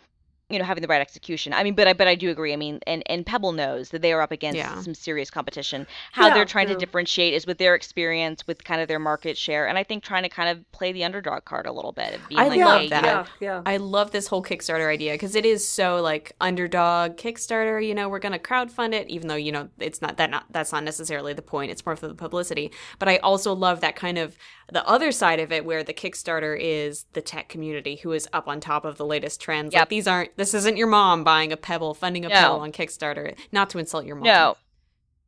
you 0.51 0.59
know 0.59 0.65
having 0.65 0.83
the 0.83 0.89
right 0.89 1.01
execution. 1.01 1.53
I 1.55 1.63
mean, 1.65 1.75
but 1.75 1.89
I 1.89 1.93
but 1.95 2.07
I 2.07 2.15
do 2.15 2.31
agree. 2.31 2.53
I 2.53 2.57
mean, 2.57 2.81
and 2.87 3.03
and 3.07 3.25
Pebble 3.25 3.53
knows 3.53 3.89
that 3.91 4.03
they 4.03 4.13
are 4.13 4.21
up 4.21 4.31
against 4.31 4.59
Yeah. 4.59 4.81
some 4.83 4.95
serious 4.95 5.31
competition. 5.31 5.87
How 6.13 6.29
Yeah, 6.29 6.35
they're 6.35 6.45
trying 6.45 6.69
yeah. 6.69 6.75
to 6.75 6.81
differentiate 6.81 7.33
is 7.35 7.47
with 7.47 7.59
their 7.59 7.75
experience, 7.75 8.47
with 8.47 8.63
kind 8.65 8.81
of 8.83 8.89
their 8.89 8.99
market 8.99 9.39
share, 9.39 9.67
and 9.67 9.79
I 9.79 9.85
think 9.85 10.05
trying 10.05 10.23
to 10.25 10.29
kind 10.29 10.51
of 10.51 10.71
play 10.73 10.93
the 10.93 11.03
underdog 11.05 11.45
card 11.47 11.67
a 11.67 11.73
little 11.73 11.93
bit. 11.93 12.13
and 12.15 12.29
Being 12.29 12.41
I 12.41 12.49
like, 12.49 12.61
love 12.61 12.77
hey, 12.79 12.85
you 12.85 12.91
that. 12.91 13.03
know, 13.03 13.09
Yeah. 13.09 13.25
Yeah. 13.41 13.63
I 13.65 13.79
love 13.79 14.11
this 14.11 14.27
whole 14.27 14.43
Kickstarter 14.43 14.89
idea 14.93 15.13
because 15.13 15.35
it 15.35 15.47
is 15.47 15.67
so 15.67 16.01
like 16.03 16.33
underdog 16.41 17.17
Kickstarter. 17.17 17.85
You 17.87 17.95
know, 17.95 18.09
we're 18.09 18.19
gonna 18.19 18.39
crowdfund 18.39 18.93
it, 18.93 19.09
even 19.09 19.29
though 19.29 19.35
you 19.37 19.51
know 19.53 19.69
it's 19.79 20.03
not 20.03 20.19
that 20.19 20.31
not 20.31 20.45
that's 20.51 20.73
not 20.73 20.85
necessarily 20.85 21.33
the 21.33 21.43
point. 21.43 21.71
It's 21.71 21.85
more 21.87 21.97
for 21.97 22.07
the 22.09 22.15
publicity. 22.15 22.71
But 22.99 23.09
I 23.09 23.17
also 23.19 23.55
love 23.55 23.81
that 23.81 23.97
kind 23.97 24.19
of 24.19 24.37
the 24.73 24.87
other 24.89 25.13
side 25.13 25.41
of 25.41 25.53
it, 25.53 25.65
where 25.65 25.83
the 25.83 25.95
Kickstarter 25.95 26.57
is 26.59 27.05
the 27.13 27.21
tech 27.23 27.49
community 27.49 27.97
who 27.97 28.13
is 28.13 28.29
up 28.33 28.49
on 28.49 28.61
top 28.61 28.85
of 28.85 28.97
the 28.97 29.05
latest 29.05 29.41
trends. 29.41 29.75
Like 29.75 29.89
these 29.89 30.07
aren't. 30.09 30.37
This 30.37 30.55
isn't 30.55 30.77
your 30.77 30.87
mom 30.87 31.23
buying 31.25 31.53
a 31.53 31.57
Pebble, 31.57 31.95
funding 31.95 32.25
a 32.25 32.29
No. 32.29 32.35
Pebble 32.35 32.61
on 32.61 32.73
Kickstarter. 32.73 33.37
Not 33.53 33.71
to 33.71 33.79
insult 33.79 34.05
your 34.07 34.17
mom. 34.17 34.25
No. 34.25 34.57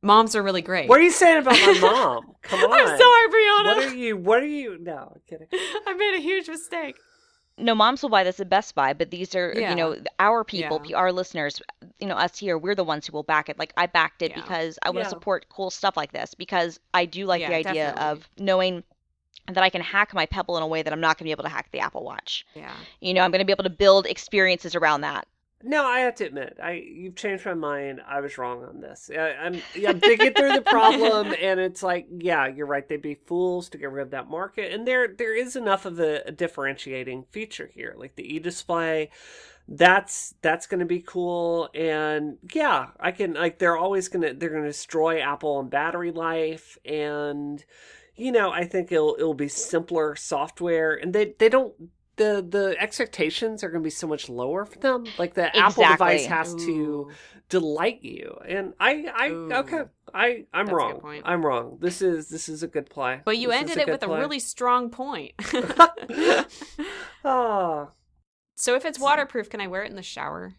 moms 0.03 0.34
are 0.37 0.43
really 0.43 0.62
great. 0.62 0.89
What 0.89 0.99
are 1.01 1.03
you 1.03 1.11
saying 1.11 1.39
about 1.39 1.53
my 1.55 1.78
mom? 1.80 2.32
Come 2.43 2.61
on. 2.70 2.72
I'm 2.72 2.87
sorry, 2.87 3.28
Brianna. 3.28 3.64
What 3.64 3.78
are 3.78 3.95
you? 3.95 4.16
What 4.16 4.43
are 4.43 4.47
you? 4.47 4.78
No, 4.80 5.12
I'm 5.14 5.20
kidding. 5.28 5.49
I 5.87 5.95
made 5.95 6.14
a 6.16 6.20
huge 6.20 6.49
mistake. 6.49 6.97
no 7.59 7.74
moms 7.74 8.03
will 8.03 8.11
buy 8.11 8.22
this 8.22 8.39
at 8.39 8.49
Best 8.51 8.74
Buy, 8.74 8.93
but 8.93 9.11
these 9.11 9.34
are 9.34 9.53
Yeah. 9.57 9.70
you 9.70 9.76
know 9.76 9.97
our 10.18 10.45
people, 10.45 10.80
Yeah. 10.84 10.97
our 10.99 11.11
listeners, 11.12 11.61
you 11.99 12.07
know 12.07 12.14
us 12.16 12.39
here. 12.39 12.59
We're 12.59 12.74
the 12.74 12.84
ones 12.84 13.07
who 13.07 13.12
will 13.14 13.22
back 13.22 13.49
it. 13.49 13.59
Like 13.59 13.72
I 13.76 13.87
backed 13.87 14.20
it 14.22 14.30
Yeah. 14.32 14.43
because 14.43 14.78
I 14.82 14.91
want 14.91 15.05
to 15.05 15.07
Yeah. 15.07 15.09
support 15.11 15.47
cool 15.49 15.70
stuff 15.70 15.97
like 15.97 16.12
this 16.12 16.34
because 16.34 16.78
I 16.95 17.07
do 17.07 17.24
like 17.26 17.41
the 17.47 17.55
idea 17.55 17.87
definitely. 17.95 18.11
of 18.11 18.28
knowing 18.39 18.84
that 19.49 19.62
I 19.62 19.70
can 19.70 19.80
hack 19.80 20.14
my 20.14 20.26
Pebble 20.26 20.57
in 20.57 20.62
a 20.62 20.66
way 20.66 20.82
that 20.82 20.93
I'm 20.93 21.01
not 21.01 21.18
going 21.18 21.24
to 21.24 21.28
be 21.28 21.30
able 21.30 21.45
to 21.45 21.51
hack 21.51 21.68
the 21.72 21.80
Apple 21.80 22.05
Watch. 22.05 22.47
Yeah. 22.55 22.72
You 23.01 23.14
know, 23.14 23.22
I'm 23.22 23.30
going 23.30 23.41
to 23.41 23.45
be 23.45 23.53
able 23.53 23.64
to 23.64 23.70
build 23.70 24.07
experiences 24.07 24.74
around 24.74 25.03
that. 25.03 25.26
No, 25.62 25.87
I 25.87 26.01
have 26.01 26.14
to 26.16 26.24
admit, 26.24 26.59
I 26.62 26.72
you've 26.72 27.16
changed 27.16 27.47
my 27.47 27.55
mind. 27.55 28.03
I 28.07 28.20
was 28.20 28.37
wrong 28.37 28.62
on 28.62 28.80
this. 28.80 29.11
I, 29.12 29.30
I'm 29.30 29.62
yeah, 29.74 29.91
I'm 29.91 29.99
digging 29.99 30.34
through 30.34 30.53
the 30.53 30.61
problem, 30.61 31.34
and 31.41 31.59
it's 31.59 31.82
like, 31.82 32.07
yeah, 32.18 32.47
you're 32.47 32.66
right. 32.66 32.87
They'd 32.87 33.01
be 33.01 33.14
fools 33.14 33.70
to 33.70 33.78
get 33.78 33.91
rid 33.91 34.03
of 34.03 34.11
that 34.11 34.28
market, 34.28 34.72
and 34.72 34.87
there 34.87 35.09
there 35.09 35.34
is 35.34 35.57
enough 35.57 35.87
of 35.87 35.99
a, 35.99 36.22
a 36.26 36.30
differentiating 36.30 37.24
feature 37.30 37.70
here, 37.72 37.95
like 37.97 38.16
the 38.16 38.34
e-display. 38.34 39.11
That's 39.66 40.34
that's 40.43 40.66
going 40.66 40.80
to 40.80 40.87
be 40.87 41.01
cool, 41.01 41.70
and 41.74 42.37
yeah, 42.53 42.89
I 43.01 43.11
can 43.11 43.32
like 43.32 43.59
they're 43.59 43.78
always 43.78 44.09
gonna 44.09 44.34
they're 44.34 44.51
gonna 44.51 44.66
destroy 44.66 45.20
Apple 45.20 45.57
on 45.57 45.68
battery 45.68 46.12
life, 46.12 46.76
and 46.84 47.64
you 48.16 48.32
know 48.32 48.50
I 48.50 48.64
think 48.64 48.92
it'll 48.92 49.16
it'll 49.18 49.34
be 49.34 49.48
simpler 49.48 50.16
software, 50.16 50.94
and 50.94 51.12
they 51.14 51.34
they 51.38 51.48
don't 51.48 51.74
the 52.16 52.44
the 52.46 52.76
expectations 52.78 53.62
are 53.62 53.68
going 53.68 53.82
to 53.82 53.86
be 53.86 53.90
so 53.90 54.06
much 54.06 54.28
lower 54.28 54.64
for 54.64 54.78
them. 54.78 55.06
Like 55.18 55.34
the 55.34 55.54
Apple 55.56 55.84
device 55.84 56.24
Exactly. 56.24 56.24
has 56.24 56.54
to 56.66 57.10
delight 57.48 58.02
you, 58.02 58.38
and 58.46 58.74
I 58.80 59.06
I 59.14 59.28
Ooh. 59.28 59.52
okay 59.52 59.82
I 60.12 60.44
I'm 60.52 60.66
That's 60.66 60.74
wrong. 60.74 61.22
I'm 61.24 61.44
wrong. 61.44 61.78
This 61.80 62.02
is 62.02 62.28
this 62.28 62.48
is 62.48 62.62
a 62.62 62.68
good 62.68 62.88
play. 62.88 63.20
But 63.24 63.38
you 63.38 63.48
This 63.48 63.60
ended 63.60 63.78
it 63.78 63.88
with 63.88 64.02
a 64.02 64.08
really 64.08 64.40
strong 64.40 64.90
point. 64.90 65.32
Ah, 67.28 67.88
so 68.54 68.76
if 68.76 68.84
it's 68.84 69.00
waterproof, 69.00 69.50
can 69.50 69.60
I 69.60 69.66
wear 69.66 69.82
it 69.82 69.90
in 69.90 69.96
the 69.96 70.02
shower? 70.02 70.54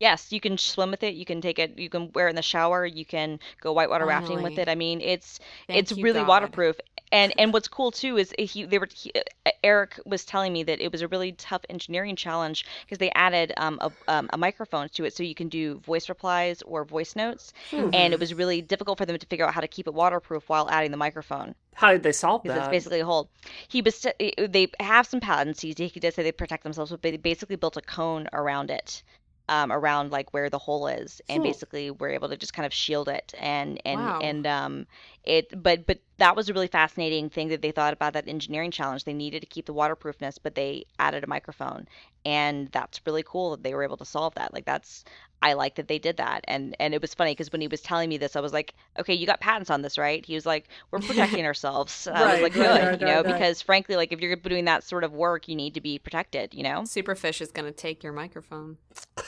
Yes, 0.00 0.32
you 0.32 0.40
can 0.40 0.56
swim 0.56 0.90
with 0.90 1.02
it. 1.02 1.14
You 1.14 1.26
can 1.26 1.42
take 1.42 1.58
it. 1.58 1.78
You 1.78 1.90
can 1.90 2.10
wear 2.14 2.26
it 2.26 2.30
in 2.30 2.36
the 2.36 2.42
shower. 2.42 2.86
You 2.86 3.04
can 3.04 3.38
go 3.60 3.74
whitewater 3.74 4.06
rafting 4.06 4.42
with 4.42 4.58
it. 4.58 4.66
I 4.66 4.74
mean, 4.74 5.02
it's 5.02 5.38
Thank 5.66 5.78
it's 5.78 5.92
really 5.92 6.20
God. 6.20 6.28
waterproof. 6.28 6.76
And 7.12 7.34
and 7.38 7.52
what's 7.52 7.68
cool 7.68 7.90
too 7.90 8.16
is 8.16 8.32
he 8.38 8.64
they 8.64 8.78
were 8.78 8.88
he, 8.90 9.12
Eric 9.62 10.00
was 10.06 10.24
telling 10.24 10.54
me 10.54 10.62
that 10.62 10.80
it 10.80 10.90
was 10.90 11.02
a 11.02 11.08
really 11.08 11.32
tough 11.32 11.60
engineering 11.68 12.16
challenge 12.16 12.64
because 12.82 12.96
they 12.96 13.10
added 13.10 13.52
um, 13.58 13.78
a 13.82 13.92
um, 14.08 14.30
a 14.32 14.38
microphone 14.38 14.88
to 14.88 15.04
it 15.04 15.14
so 15.14 15.22
you 15.22 15.34
can 15.34 15.50
do 15.50 15.78
voice 15.80 16.08
replies 16.08 16.62
or 16.62 16.86
voice 16.86 17.14
notes. 17.14 17.52
Hmm. 17.70 17.90
And 17.92 18.14
it 18.14 18.18
was 18.18 18.32
really 18.32 18.62
difficult 18.62 18.96
for 18.96 19.04
them 19.04 19.18
to 19.18 19.26
figure 19.26 19.46
out 19.46 19.52
how 19.52 19.60
to 19.60 19.68
keep 19.68 19.86
it 19.86 19.92
waterproof 19.92 20.48
while 20.48 20.70
adding 20.70 20.92
the 20.92 20.96
microphone 20.96 21.54
how 21.74 21.92
did 21.92 22.02
they 22.02 22.12
solve 22.12 22.42
that? 22.42 22.48
because 22.48 22.66
it's 22.66 22.70
basically 22.70 23.00
a 23.00 23.06
hole. 23.06 23.30
He 23.68 23.80
best- 23.80 24.06
they 24.18 24.68
have 24.80 25.06
some 25.06 25.20
patents. 25.20 25.62
He, 25.62 25.68
he 25.72 26.00
did 26.00 26.12
say 26.12 26.22
they 26.22 26.32
protect 26.32 26.62
themselves, 26.62 26.90
but 26.90 27.00
they 27.00 27.16
basically 27.16 27.56
built 27.56 27.78
a 27.78 27.80
cone 27.80 28.28
around 28.34 28.70
it, 28.70 29.02
um, 29.50 29.72
around 29.72 30.12
like 30.12 30.32
where 30.34 30.50
the 30.50 30.58
hole 30.58 30.88
is, 30.88 31.20
and 31.28 31.42
Hmm. 31.42 31.52
basically 31.52 31.90
we're 31.90 32.10
able 32.10 32.30
to 32.30 32.36
just 32.38 32.54
kind 32.54 32.66
of 32.66 32.72
shield 32.74 33.08
it. 33.10 33.34
And 33.38 33.80
and 33.86 34.12
Wow. 34.12 34.20
and 34.20 34.46
um, 34.46 34.86
it. 35.24 35.48
But 35.62 35.86
but 35.86 36.00
that 36.18 36.36
was 36.36 36.48
a 36.48 36.54
really 36.54 36.68
fascinating 36.68 37.30
thing 37.30 37.48
that 37.48 37.62
they 37.62 37.72
thought 37.72 37.92
about 37.94 38.14
that 38.14 38.28
engineering 38.28 38.70
challenge. 38.70 39.04
They 39.04 39.14
needed 39.14 39.40
to 39.42 39.46
keep 39.48 39.66
the 39.66 39.74
waterproofness, 39.74 40.38
but 40.38 40.54
they 40.54 40.86
added 40.98 41.24
a 41.24 41.28
microphone, 41.28 41.86
and 42.24 42.68
that's 42.72 43.00
really 43.06 43.24
cool 43.26 43.50
that 43.52 43.62
they 43.62 43.74
were 43.74 43.84
able 43.84 43.98
to 43.98 44.06
solve 44.06 44.34
that. 44.36 44.52
Like 44.54 44.64
that's. 44.66 45.04
I 45.42 45.54
like 45.54 45.76
that 45.76 45.88
they 45.88 45.98
did 45.98 46.18
that, 46.18 46.44
and 46.46 46.76
and 46.78 46.94
it 46.94 47.00
was 47.00 47.14
funny 47.14 47.32
because 47.32 47.50
when 47.50 47.60
he 47.60 47.68
was 47.68 47.80
telling 47.80 48.08
me 48.08 48.18
this, 48.18 48.36
I 48.36 48.40
was 48.40 48.52
like, 48.52 48.74
"Okay, 48.98 49.14
you 49.14 49.26
got 49.26 49.40
patents 49.40 49.70
on 49.70 49.82
this, 49.82 49.96
right?" 49.98 50.24
He 50.24 50.34
was 50.34 50.46
like, 50.46 50.68
"We're 50.90 50.98
protecting 51.00 51.46
ourselves." 51.46 52.06
I 52.06 52.32
was 52.34 52.42
like, 52.42 52.52
"Good," 52.52 52.66
right, 52.66 53.00
you 53.00 53.06
know, 53.06 53.16
right, 53.16 53.24
right. 53.24 53.32
because 53.32 53.62
frankly, 53.62 53.96
like 53.96 54.12
if 54.12 54.20
you're 54.20 54.36
doing 54.36 54.66
that 54.66 54.84
sort 54.84 55.04
of 55.04 55.12
work, 55.12 55.48
you 55.48 55.56
need 55.56 55.74
to 55.74 55.80
be 55.80 55.98
protected, 55.98 56.54
you 56.54 56.62
know. 56.62 56.82
Superfish 56.82 57.40
is 57.40 57.52
going 57.52 57.66
to 57.66 57.72
take 57.72 58.02
your 58.02 58.12
microphone. 58.12 58.76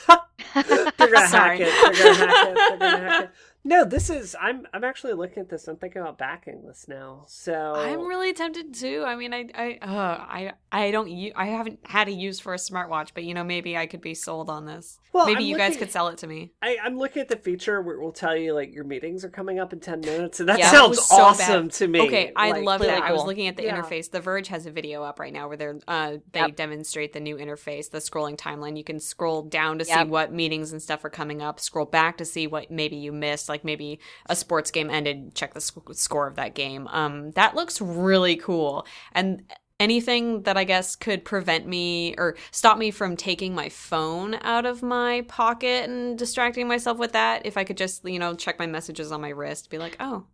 They're 0.53 0.63
gonna 0.63 1.27
hack 1.27 1.59
it. 1.61 1.97
They're 1.97 2.13
gonna 2.13 2.25
hack 2.27 2.47
it. 2.47 2.55
They're 2.55 2.77
gonna 2.77 3.09
hack 3.09 3.23
it. 3.25 3.31
No, 3.65 3.85
this 3.85 4.09
is. 4.09 4.35
I'm. 4.41 4.67
I'm 4.73 4.83
actually 4.83 5.13
looking 5.13 5.39
at 5.39 5.49
this. 5.49 5.67
I'm 5.69 5.77
thinking 5.77 6.01
about 6.01 6.17
backing 6.17 6.63
this 6.67 6.85
now. 6.87 7.23
So 7.27 7.73
I'm 7.75 8.01
really 8.05 8.33
tempted 8.33 8.73
too. 8.73 9.03
I 9.07 9.15
mean, 9.15 9.33
I, 9.33 9.45
I, 9.55 9.77
uh, 9.81 9.87
I, 10.19 10.51
I 10.71 10.91
don't. 10.91 11.09
u- 11.09 11.31
I 11.35 11.45
haven't 11.45 11.79
had 11.83 12.09
a 12.09 12.11
use 12.11 12.41
for 12.41 12.53
a 12.53 12.57
smartwatch, 12.57 13.09
but 13.13 13.23
you 13.23 13.33
know, 13.33 13.43
maybe 13.45 13.77
I 13.77 13.85
could 13.85 14.01
be 14.01 14.15
sold 14.15 14.49
on 14.49 14.65
this. 14.65 14.99
Well, 15.13 15.27
maybe 15.27 15.43
I'm 15.43 15.49
you 15.49 15.57
guys 15.57 15.77
could 15.77 15.91
sell 15.91 16.07
it 16.09 16.17
to 16.19 16.27
me. 16.27 16.51
I, 16.61 16.77
I'm 16.83 16.97
looking 16.97 17.21
at 17.21 17.29
the 17.29 17.35
feature 17.37 17.81
where 17.81 17.95
it 17.95 18.01
will 18.01 18.11
tell 18.11 18.35
you 18.35 18.53
like 18.53 18.73
your 18.73 18.83
meetings 18.83 19.23
are 19.23 19.29
coming 19.29 19.59
up 19.59 19.71
in 19.71 19.79
ten 19.79 20.01
minutes, 20.01 20.41
and 20.41 20.49
that 20.49 20.59
Yeah, 20.59 20.69
sounds 20.71 21.01
so 21.05 21.15
awesome 21.23 21.67
bad. 21.67 21.71
to 21.75 21.87
me. 21.87 22.01
Okay, 22.01 22.33
I 22.35 22.51
Like, 22.51 22.65
love 22.65 22.81
really 22.81 22.93
that. 22.93 23.03
I 23.03 23.13
was 23.13 23.23
looking 23.23 23.47
at 23.47 23.55
the 23.55 23.63
Yeah. 23.63 23.79
interface. 23.79 24.11
The 24.11 24.19
Verge 24.19 24.49
has 24.49 24.65
a 24.65 24.71
video 24.71 25.03
up 25.03 25.19
right 25.19 25.31
now 25.31 25.47
where 25.47 25.55
they're 25.57 25.79
uh 25.87 26.17
they 26.33 26.39
Yep. 26.41 26.55
demonstrate 26.57 27.13
the 27.13 27.19
new 27.21 27.37
interface, 27.37 27.89
the 27.91 27.99
scrolling 27.99 28.35
timeline. 28.35 28.75
You 28.77 28.83
can 28.83 28.99
scroll 28.99 29.43
down 29.43 29.79
to 29.79 29.85
see 29.85 30.03
what 30.03 30.33
meetings 30.33 30.73
and 30.73 30.81
stuff 30.81 31.05
are 31.05 31.09
coming 31.09 31.41
up. 31.41 31.59
Scroll 31.61 31.85
back 31.85 32.17
to 32.17 32.25
see 32.25 32.47
what 32.47 32.69
maybe 32.71 32.95
you 32.97 33.11
missed, 33.13 33.47
like 33.53 33.63
maybe 33.63 33.99
a 34.25 34.35
sports 34.35 34.71
game 34.71 34.89
ended. 34.89 35.35
Check 35.35 35.53
the 35.53 35.61
sc- 35.61 35.93
score 35.93 36.27
of 36.27 36.35
that 36.35 36.55
game. 36.55 36.87
Um, 36.87 37.31
that 37.31 37.55
looks 37.55 37.79
really 37.79 38.35
cool. 38.35 38.85
And 39.13 39.43
anything 39.79 40.43
that 40.43 40.57
I 40.57 40.63
guess 40.63 40.95
could 40.95 41.25
prevent 41.25 41.67
me 41.67 42.15
or 42.17 42.35
stop 42.51 42.77
me 42.77 42.89
from 42.91 43.15
taking 43.17 43.53
my 43.53 43.69
phone 43.69 44.35
out 44.41 44.65
of 44.65 44.81
my 44.81 45.25
pocket 45.27 45.89
and 45.89 46.17
distracting 46.17 46.67
myself 46.67 46.97
with 46.97 47.11
that. 47.13 47.45
If 47.45 47.57
I 47.57 47.63
could 47.63 47.77
just 47.77 48.05
you 48.05 48.19
know 48.19 48.33
check 48.33 48.59
my 48.59 48.67
messages 48.67 49.11
on 49.11 49.21
my 49.21 49.29
wrist, 49.29 49.69
be 49.69 49.77
like, 49.77 49.97
oh, 49.99 50.25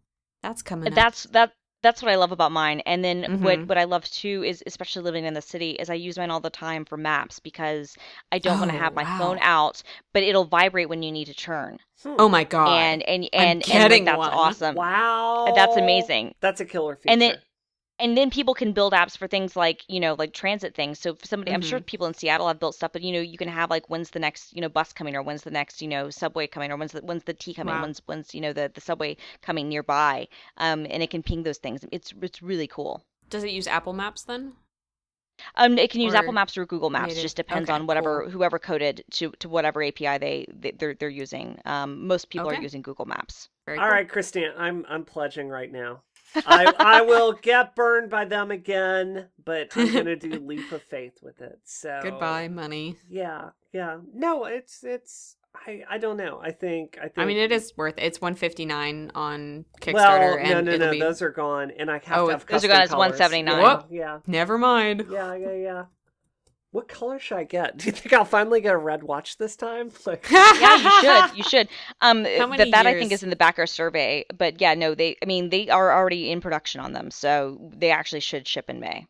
that's 0.42 0.62
coming. 0.62 0.90
up. 0.90 0.96
That's 0.96 1.24
that. 1.26 1.52
That's 1.82 2.02
what 2.02 2.12
I 2.12 2.16
love 2.16 2.32
about 2.32 2.52
mine. 2.52 2.82
And 2.86 3.04
then 3.04 3.28
what 3.32 3.60
Mhm. 3.60 3.66
what 3.66 3.78
I 3.78 3.86
love 3.86 4.06
too 4.10 4.44
is, 4.44 4.64
especially 4.68 5.04
living 5.04 5.26
in 5.26 5.34
the 5.34 5.42
city, 5.42 5.72
is 5.72 5.90
I 5.90 5.94
use 5.96 6.18
mine 6.18 6.30
all 6.32 6.40
the 6.42 6.50
time 6.50 6.86
for 6.86 6.98
maps 6.98 7.40
because 7.40 7.96
I 8.32 8.40
don't 8.40 8.60
want 8.60 8.72
to 8.72 8.76
Oh, 8.76 8.78
have 8.78 8.94
my 8.96 9.06
wow. 9.06 9.18
phone 9.18 9.38
out, 9.42 9.82
but 10.14 10.24
it'll 10.24 10.46
vibrate 10.46 10.90
when 10.90 11.04
you 11.04 11.12
need 11.12 11.26
to 11.28 11.34
turn. 11.34 11.80
Oh 12.18 12.30
my 12.30 12.44
god! 12.44 12.70
And 12.72 13.04
and 13.04 13.30
and, 13.34 13.64
and 13.72 13.90
like, 13.90 14.06
that's 14.06 14.18
one. 14.18 14.34
awesome. 14.34 14.76
wow, 14.76 15.54
That's 15.56 15.78
amazing. 15.78 16.36
That's 16.42 16.62
a 16.62 16.66
killer 16.66 16.96
feature. 16.96 17.12
And 17.14 17.22
then 17.22 17.36
and 18.00 18.18
then 18.18 18.30
people 18.32 18.54
can 18.54 18.74
build 18.74 18.94
apps 18.94 19.18
for 19.18 19.28
things 19.28 19.56
like 19.56 19.84
you 19.88 20.00
know 20.00 20.16
like 20.16 20.34
transit 20.34 20.74
things 20.76 21.00
so 21.00 21.12
if 21.12 21.26
somebody 21.26 21.54
i'm 21.54 21.62
Mm-hmm. 21.62 21.62
sure 21.62 21.80
people 21.82 22.08
in 22.08 22.14
seattle 22.14 22.48
have 22.48 22.60
built 22.60 22.76
stuff 22.76 22.92
but 22.94 23.02
you 23.02 23.12
know 23.14 23.20
you 23.22 23.38
can 23.38 23.48
have 23.50 23.70
like 23.70 23.90
when's 23.90 24.10
the 24.12 24.20
next 24.20 24.54
you 24.56 24.62
know 24.62 24.70
bus 24.70 24.94
coming 24.94 25.16
or 25.16 25.22
when's 25.24 25.44
the 25.44 25.52
next 25.52 25.82
you 25.82 25.88
know 25.88 26.10
subway 26.10 26.48
coming 26.48 26.72
or 26.72 26.78
when's 26.78 26.94
the 26.94 27.02
when's 27.02 27.24
the 27.24 27.34
t 27.34 27.54
coming 27.54 27.80
Wow. 27.80 27.82
when's 27.82 28.02
when's 28.06 28.34
you 28.34 28.42
know 28.42 28.54
the, 28.54 28.72
the 28.74 28.82
subway 28.82 29.16
coming 29.42 29.70
nearby 29.70 30.28
um 30.58 30.86
and 30.90 31.04
it 31.04 31.10
can 31.10 31.24
ping 31.24 31.44
those 31.44 31.58
things 31.60 31.86
it's 31.92 32.14
it's 32.22 32.42
really 32.42 32.68
cool 32.68 33.04
Does 33.30 33.44
it 33.44 33.52
use 33.52 33.68
Apple 33.68 33.94
Maps 33.94 34.24
then? 34.24 34.56
um 35.56 35.78
it 35.78 35.90
can 35.92 36.02
use 36.02 36.14
Or 36.14 36.16
apple 36.16 36.34
maps 36.34 36.58
or 36.58 36.66
google 36.66 36.90
maps 36.90 37.16
native- 37.16 37.22
just 37.22 37.36
depends 37.36 37.70
okay, 37.70 37.70
on 37.70 37.86
whatever 37.88 38.24
cool. 38.24 38.30
whoever 38.30 38.58
coded 38.60 39.04
to 39.12 39.32
to 39.40 39.48
whatever 39.50 39.84
api 39.84 40.18
they, 40.18 40.46
they 40.54 40.72
they're 40.72 40.94
they're 40.96 41.10
using 41.10 41.60
um 41.66 42.08
most 42.08 42.30
people 42.30 42.50
Okay. 42.50 42.52
are 42.52 42.56
using 42.68 42.82
google 42.82 43.06
maps 43.06 43.50
Very 43.66 43.80
All 43.80 43.90
cool. 43.90 43.90
right, 43.90 44.08
Christine, 44.10 44.52
I'm 44.58 44.86
I'm 44.90 45.06
pledging 45.06 45.50
right 45.50 45.72
now. 45.72 46.04
I 46.36 46.74
I 46.78 47.02
will 47.04 47.34
get 47.34 47.76
burned 47.76 48.10
by 48.10 48.26
them 48.26 48.52
again, 48.52 49.28
but 49.44 49.70
I'm 49.76 49.94
gonna 49.94 50.16
do 50.16 50.32
leap 50.40 50.72
of 50.72 50.84
faith 50.84 51.18
with 51.22 51.42
it. 51.42 51.60
So 51.66 52.00
Goodbye, 52.04 52.48
money. 52.48 52.98
Yeah, 53.10 53.50
yeah. 53.74 53.98
No, 54.14 54.46
it's 54.46 54.84
it's. 54.84 55.36
I 55.56 55.84
I 55.90 55.98
don't 55.98 56.18
know. 56.18 56.40
I 56.42 56.52
think 56.52 56.98
I 57.00 57.04
think. 57.06 57.18
I 57.18 57.26
mean, 57.26 57.38
it 57.38 57.52
is 57.52 57.74
worth. 57.76 57.96
It's 57.98 58.22
one 58.22 58.36
fifty 58.36 58.66
nine 58.66 59.12
on 59.16 59.66
Kickstarter, 59.82 59.94
Well, 59.94 60.38
and 60.38 60.66
no, 60.68 60.78
no, 60.78 60.86
no. 60.86 60.92
be. 60.92 61.00
Those 61.00 61.22
are 61.24 61.32
gone, 61.32 61.72
and 61.72 61.90
I 61.90 62.00
have 62.06 62.18
Oh, 62.20 62.26
to 62.28 62.32
have 62.34 62.46
those 62.46 62.64
are 62.64 62.68
gone. 62.68 62.82
It's 62.84 62.92
179. 62.92 63.60
Yeah, 63.60 63.82
yeah, 63.90 64.20
Never 64.28 64.58
mind. 64.60 65.06
yeah, 65.12 65.34
yeah, 65.36 65.52
yeah. 65.54 65.84
What 66.72 66.88
color 66.88 67.18
should 67.18 67.38
I 67.38 67.44
get? 67.46 67.78
Do 67.78 67.88
you 67.88 67.92
think 67.92 68.14
I'll 68.14 68.26
finally 68.26 68.62
get 68.62 68.74
a 68.74 68.78
red 68.78 69.04
watch 69.04 69.38
this 69.38 69.56
time? 69.56 69.92
Like, 70.06 70.30
yeah, 70.30 70.76
you 70.76 71.02
should. 71.02 71.38
You 71.38 71.44
should. 71.44 71.70
Um, 72.02 72.24
How 72.24 72.48
that 72.48 72.50
many 72.50 72.72
that 72.72 72.88
I 72.88 72.94
think 72.98 73.12
is 73.12 73.24
in 73.24 73.30
the 73.30 73.36
backer 73.36 73.68
survey. 73.68 74.26
But 74.36 74.62
yeah, 74.62 74.74
no, 74.74 74.96
they. 74.96 75.18
I 75.22 75.26
mean, 75.26 75.50
they 75.50 75.70
are 75.70 75.92
already 75.92 76.32
in 76.32 76.42
production 76.42 76.80
on 76.82 76.94
them, 76.94 77.12
so 77.12 77.60
they 77.76 77.92
actually 77.92 78.22
should 78.22 78.48
ship 78.48 78.70
in 78.70 78.80
May. 78.80 79.06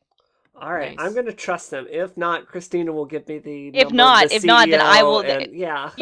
All 0.62 0.74
right, 0.74 0.96
Nice. 0.98 1.06
I'm 1.06 1.14
gonna 1.16 1.32
trust 1.34 1.72
them. 1.72 1.88
If 1.90 2.16
not, 2.18 2.48
Christina 2.48 2.92
will 2.92 3.06
give 3.06 3.28
me 3.28 3.40
the. 3.40 3.68
If 3.70 3.92
not- 3.92 4.30
the 4.30 4.36
if 4.36 4.44
not, 4.44 4.70
then 4.70 4.82
I 4.82 5.04
will- 5.04 5.22
and- 5.22 5.54
yeah. 5.56 5.92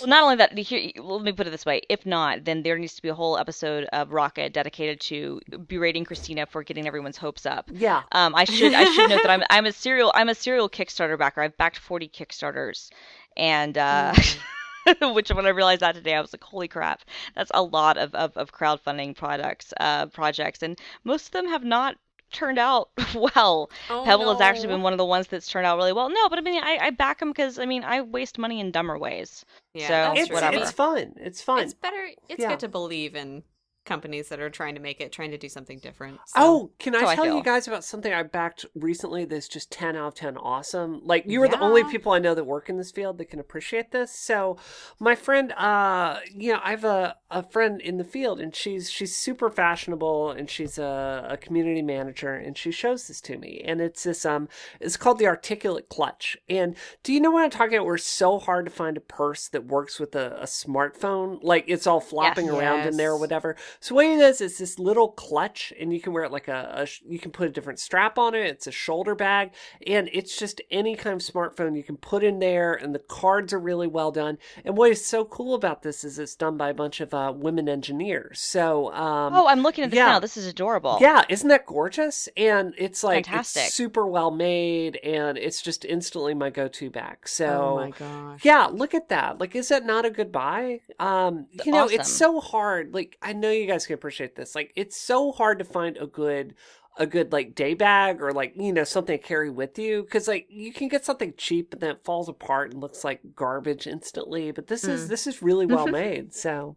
Well, 0.00 0.06
not 0.06 0.22
only 0.22 0.36
that. 0.36 0.56
Here, 0.56 0.92
let 1.02 1.22
me 1.22 1.32
put 1.32 1.48
it 1.48 1.50
this 1.50 1.66
way: 1.66 1.82
if 1.88 2.06
not, 2.06 2.44
then 2.44 2.62
there 2.62 2.78
needs 2.78 2.94
to 2.94 3.02
be 3.02 3.08
a 3.08 3.14
whole 3.14 3.36
episode 3.36 3.86
of 3.92 4.12
Rocket 4.12 4.52
dedicated 4.52 5.00
to 5.00 5.40
berating 5.66 6.04
Christina 6.04 6.46
for 6.46 6.62
getting 6.62 6.86
everyone's 6.86 7.16
hopes 7.16 7.44
up. 7.44 7.68
yeah. 7.72 8.02
Um, 8.12 8.36
I 8.36 8.44
should 8.44 8.72
I 8.72 8.84
should 8.84 9.10
note 9.10 9.22
that 9.24 9.30
I'm 9.30 9.42
I'm 9.50 9.66
a 9.66 9.72
serial 9.72 10.12
I'm 10.14 10.28
a 10.28 10.34
serial 10.36 10.68
Kickstarter 10.70 11.18
backer. 11.18 11.40
I've 11.42 11.56
backed 11.56 11.78
40 11.78 12.08
Kickstarters, 12.08 12.90
and 13.36 13.76
uh, 13.76 14.14
which 15.12 15.30
when 15.30 15.44
I 15.46 15.48
realized 15.50 15.80
that 15.80 15.96
today, 15.96 16.14
I 16.14 16.20
was 16.20 16.32
like, 16.32 16.44
holy 16.44 16.68
crap, 16.68 17.02
that's 17.34 17.50
a 17.52 17.62
lot 17.62 17.96
of 17.96 18.14
of, 18.14 18.36
of 18.36 18.52
crowdfunding 18.52 19.16
products 19.16 19.72
uh, 19.80 20.06
projects, 20.06 20.62
and 20.62 20.78
most 21.02 21.26
of 21.26 21.32
them 21.32 21.48
have 21.48 21.64
not 21.64 21.96
turned 22.34 22.58
out 22.58 22.90
well. 23.14 23.70
Oh, 23.88 24.02
Pebble 24.04 24.30
has 24.32 24.40
actually 24.40 24.68
been 24.68 24.82
one 24.82 24.92
of 24.92 24.98
the 24.98 25.04
ones 25.04 25.26
that's 25.28 25.48
turned 25.48 25.66
out 25.66 25.76
really 25.78 25.92
well. 25.92 26.10
No, 26.10 26.28
but 26.28 26.38
I 26.38 26.42
mean, 26.42 26.62
I, 26.62 26.78
I 26.80 26.90
back 26.90 27.20
them 27.20 27.30
because 27.30 27.58
I 27.58 27.64
mean, 27.64 27.82
I 27.84 28.02
waste 28.02 28.36
money 28.38 28.60
in 28.60 28.70
dumber 28.70 28.98
ways. 28.98 29.44
Yeah, 29.72 30.14
So, 30.14 30.20
It's 30.20 30.30
whatever. 30.30 30.58
it's 30.58 30.72
fun. 30.72 31.14
It's 31.16 31.40
fun. 31.40 31.60
It's 31.60 31.74
better. 31.74 32.08
It's 32.28 32.40
Yeah. 32.42 32.50
good 32.50 32.60
to 32.60 32.68
believe 32.68 33.14
in 33.16 33.42
companies 33.84 34.28
that 34.28 34.40
are 34.40 34.50
trying 34.50 34.74
to 34.74 34.80
make 34.80 35.00
it, 35.00 35.12
trying 35.12 35.30
to 35.30 35.38
do 35.38 35.48
something 35.48 35.78
different. 35.78 36.18
So. 36.26 36.32
Oh, 36.36 36.70
can 36.78 36.94
I 36.94 37.00
I 37.04 37.14
tell 37.14 37.26
you 37.36 37.42
guys 37.42 37.68
about 37.68 37.84
something 37.84 38.12
I 38.12 38.22
backed 38.22 38.64
recently 38.74 39.24
that's 39.24 39.48
just 39.48 39.70
10 39.70 39.96
out 39.96 40.08
of 40.08 40.14
10 40.14 40.36
awesome? 40.36 41.00
Like, 41.04 41.24
you 41.26 41.42
are 41.42 41.48
the 41.48 41.58
only 41.60 41.84
people 41.84 42.12
I 42.12 42.18
know 42.18 42.34
that 42.34 42.44
work 42.44 42.68
in 42.68 42.76
this 42.76 42.90
field 42.90 43.18
that 43.18 43.26
can 43.26 43.40
appreciate 43.40 43.90
this. 43.90 44.10
So, 44.10 44.56
my 44.98 45.14
friend, 45.14 45.52
uh, 45.52 46.20
you 46.34 46.52
know, 46.52 46.60
I 46.62 46.70
have 46.70 46.84
a, 46.84 47.16
a 47.30 47.42
friend 47.42 47.80
in 47.80 47.98
the 47.98 48.04
field 48.04 48.40
and 48.40 48.54
she's 48.54 48.90
she's 48.90 49.14
super 49.14 49.50
fashionable 49.50 50.30
and 50.30 50.48
she's 50.48 50.78
a, 50.78 51.26
a 51.30 51.36
community 51.36 51.82
manager 51.82 52.34
and 52.34 52.56
she 52.56 52.70
shows 52.70 53.08
this 53.08 53.20
to 53.22 53.36
me. 53.38 53.60
And 53.64 53.80
it's 53.80 54.04
this, 54.04 54.24
um, 54.24 54.48
it's 54.80 54.96
called 54.96 55.18
the 55.18 55.26
Articulate 55.26 55.88
Clutch. 55.88 56.36
And 56.48 56.76
do 57.02 57.12
you 57.12 57.20
know 57.20 57.30
what 57.30 57.44
I'm 57.44 57.50
talking 57.50 57.74
about? 57.76 57.86
Where 57.86 57.96
it's 57.96 58.04
so 58.04 58.38
hard 58.38 58.64
to 58.66 58.70
find 58.70 58.96
a 58.96 59.00
purse 59.00 59.48
that 59.48 59.66
works 59.66 59.98
with 60.00 60.14
a, 60.14 60.36
a 60.40 60.44
smartphone? 60.44 61.38
Like, 61.42 61.64
it's 61.68 61.86
all 61.86 62.00
flopping 62.00 62.46
Yes. 62.46 62.54
around 62.54 62.86
in 62.88 62.96
there 62.96 63.12
or 63.12 63.18
whatever. 63.18 63.56
So 63.80 63.94
what 63.94 64.06
it 64.06 64.18
is, 64.18 64.40
is 64.40 64.58
this 64.58 64.78
little 64.78 65.08
clutch, 65.08 65.72
and 65.78 65.92
you 65.92 66.00
can 66.00 66.12
wear 66.12 66.24
it 66.24 66.32
like 66.32 66.48
a, 66.48 66.86
a 66.86 66.88
you 67.10 67.18
can 67.18 67.30
put 67.30 67.48
a 67.48 67.50
different 67.50 67.78
strap 67.78 68.18
on 68.18 68.34
it. 68.34 68.46
It's 68.46 68.66
a 68.66 68.72
shoulder 68.72 69.14
bag, 69.14 69.52
and 69.86 70.08
it's 70.12 70.38
just 70.38 70.60
any 70.70 70.96
kind 70.96 71.14
of 71.14 71.20
smartphone 71.20 71.76
you 71.76 71.82
can 71.82 71.96
put 71.96 72.22
in 72.24 72.38
there, 72.38 72.74
and 72.74 72.94
the 72.94 72.98
cards 72.98 73.52
are 73.52 73.58
really 73.58 73.86
well 73.86 74.10
done. 74.12 74.38
And 74.64 74.76
what 74.76 74.90
is 74.90 75.04
so 75.04 75.24
cool 75.24 75.54
about 75.54 75.82
this 75.82 76.04
is 76.04 76.18
it's 76.18 76.34
done 76.34 76.56
by 76.56 76.70
a 76.70 76.74
bunch 76.74 77.00
of 77.00 77.12
uh, 77.14 77.32
women 77.34 77.68
engineers. 77.68 78.40
So 78.40 78.92
um, 78.92 79.34
Oh, 79.34 79.46
I'm 79.46 79.62
looking 79.62 79.84
at 79.84 79.90
this 79.90 79.98
yeah. 79.98 80.06
now. 80.06 80.18
This 80.20 80.36
is 80.36 80.46
adorable. 80.46 80.98
yeah, 81.00 81.24
isn't 81.28 81.48
that 81.48 81.66
gorgeous? 81.66 82.28
And 82.36 82.74
it's 82.78 83.02
like 83.04 83.26
Fantastic. 83.26 83.64
it's 83.64 83.74
super 83.74 84.06
well 84.06 84.30
made, 84.30 84.96
and 84.96 85.36
it's 85.38 85.60
just 85.62 85.84
instantly 85.84 86.34
my 86.34 86.50
go-to 86.50 86.90
bag. 86.90 87.28
So 87.28 87.46
oh 87.46 87.76
my 87.76 87.90
gosh. 87.90 88.44
yeah, 88.44 88.66
look 88.66 88.94
at 88.94 89.08
that. 89.08 89.38
Like, 89.38 89.54
is 89.54 89.68
that 89.68 89.84
not 89.84 90.04
a 90.04 90.10
good 90.10 90.32
buy? 90.32 90.80
Um, 90.98 91.46
you 91.64 91.72
know, 91.72 91.88
it's 91.88 92.10
so 92.10 92.40
hard. 92.40 92.94
Like, 92.94 93.16
I 93.22 93.32
know 93.32 93.50
you 93.50 93.63
guys 93.66 93.86
can 93.86 93.94
appreciate 93.94 94.36
this. 94.36 94.54
Like, 94.54 94.72
it's 94.76 94.96
so 94.96 95.32
hard 95.32 95.58
to 95.58 95.64
find 95.64 95.96
a 95.96 96.06
good, 96.06 96.54
a 96.96 97.06
good 97.06 97.32
like 97.32 97.54
day 97.54 97.74
bag 97.74 98.22
or 98.22 98.30
like 98.32 98.52
you 98.56 98.72
know 98.72 98.84
something 98.84 99.18
to 99.18 99.24
carry 99.24 99.50
with 99.50 99.78
you 99.80 100.02
because 100.04 100.28
like 100.28 100.46
you 100.48 100.72
can 100.72 100.86
get 100.86 101.04
something 101.04 101.34
cheap 101.36 101.72
and 101.72 101.80
then 101.82 101.90
it 101.90 102.04
falls 102.04 102.28
apart 102.28 102.70
and 102.70 102.80
looks 102.80 103.02
like 103.02 103.20
garbage 103.34 103.86
instantly. 103.88 104.52
But 104.52 104.68
this 104.68 104.84
is 104.84 105.06
Mm. 105.06 105.08
this 105.08 105.26
is 105.26 105.42
really 105.42 105.66
well 105.66 105.86
made. 106.02 106.32
So 106.34 106.76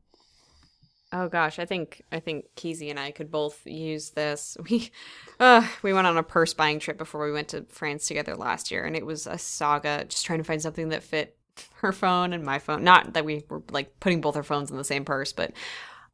Oh 1.13 1.29
gosh, 1.29 1.57
I 1.57 1.65
think 1.65 2.01
I 2.11 2.19
think 2.19 2.45
Keezy 2.57 2.89
and 2.89 2.99
I 2.99 3.11
could 3.11 3.31
both 3.31 3.61
use 3.65 4.09
this. 4.09 4.57
We 4.69 4.91
uh 5.39 5.67
we 5.83 5.93
went 5.93 6.07
on 6.07 6.17
a 6.17 6.23
purse 6.23 6.53
buying 6.55 6.79
trip 6.79 6.97
before 6.97 7.23
we 7.23 7.31
went 7.31 7.49
to 7.49 7.65
France 7.69 8.07
together 8.07 8.35
last 8.35 8.71
year 8.71 8.83
and 8.85 8.95
it 8.95 9.05
was 9.05 9.27
a 9.27 9.38
saga 9.38 10.03
just 10.09 10.25
trying 10.25 10.39
to 10.39 10.43
find 10.43 10.61
something 10.61 10.89
that 10.89 11.03
fit 11.03 11.38
her 11.75 11.91
phone 11.91 12.33
and 12.33 12.43
my 12.43 12.57
phone. 12.59 12.83
Not 12.83 13.13
that 13.13 13.23
we 13.23 13.43
were 13.49 13.61
like 13.71 13.99
putting 13.99 14.19
both 14.19 14.35
our 14.35 14.43
phones 14.43 14.71
in 14.71 14.77
the 14.77 14.83
same 14.83 15.05
purse, 15.05 15.31
but 15.31 15.51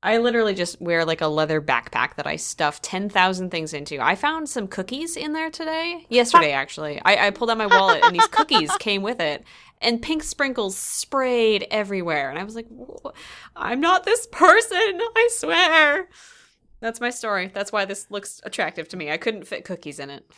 I 0.03 0.17
literally 0.17 0.53
just 0.53 0.81
wear 0.81 1.05
like 1.05 1.21
a 1.21 1.27
leather 1.27 1.61
backpack 1.61 2.15
that 2.15 2.27
I 2.27 2.35
stuff 2.35 2.81
10,000 2.81 3.49
things 3.49 3.73
into. 3.73 4.01
I 4.01 4.15
found 4.15 4.49
some 4.49 4.67
cookies 4.67 5.15
in 5.15 5.31
there 5.31 5.49
today. 5.49 6.05
Yesterday, 6.09 6.51
actually. 6.51 7.01
I, 7.05 7.27
I 7.27 7.29
pulled 7.31 7.49
out 7.49 7.57
my 7.57 7.67
wallet 7.67 8.03
and 8.03 8.13
these 8.13 8.27
cookies 8.27 8.69
came 8.79 9.01
with 9.01 9.21
it. 9.21 9.45
And 9.81 10.01
pink 10.01 10.23
sprinkles 10.23 10.77
sprayed 10.77 11.67
everywhere. 11.71 12.29
And 12.29 12.37
I 12.37 12.43
was 12.43 12.55
like, 12.55 12.67
I'm 13.55 13.79
not 13.79 14.03
this 14.03 14.27
person, 14.27 14.77
I 14.77 15.29
swear. 15.31 16.09
That's 16.81 16.99
my 16.99 17.09
story. 17.09 17.49
That's 17.53 17.71
why 17.71 17.85
this 17.85 18.11
looks 18.11 18.41
attractive 18.43 18.89
to 18.89 18.97
me. 18.97 19.09
I 19.09 19.17
couldn't 19.17 19.47
fit 19.47 19.63
cookies 19.63 19.99
in 19.99 20.09
it. 20.09 20.29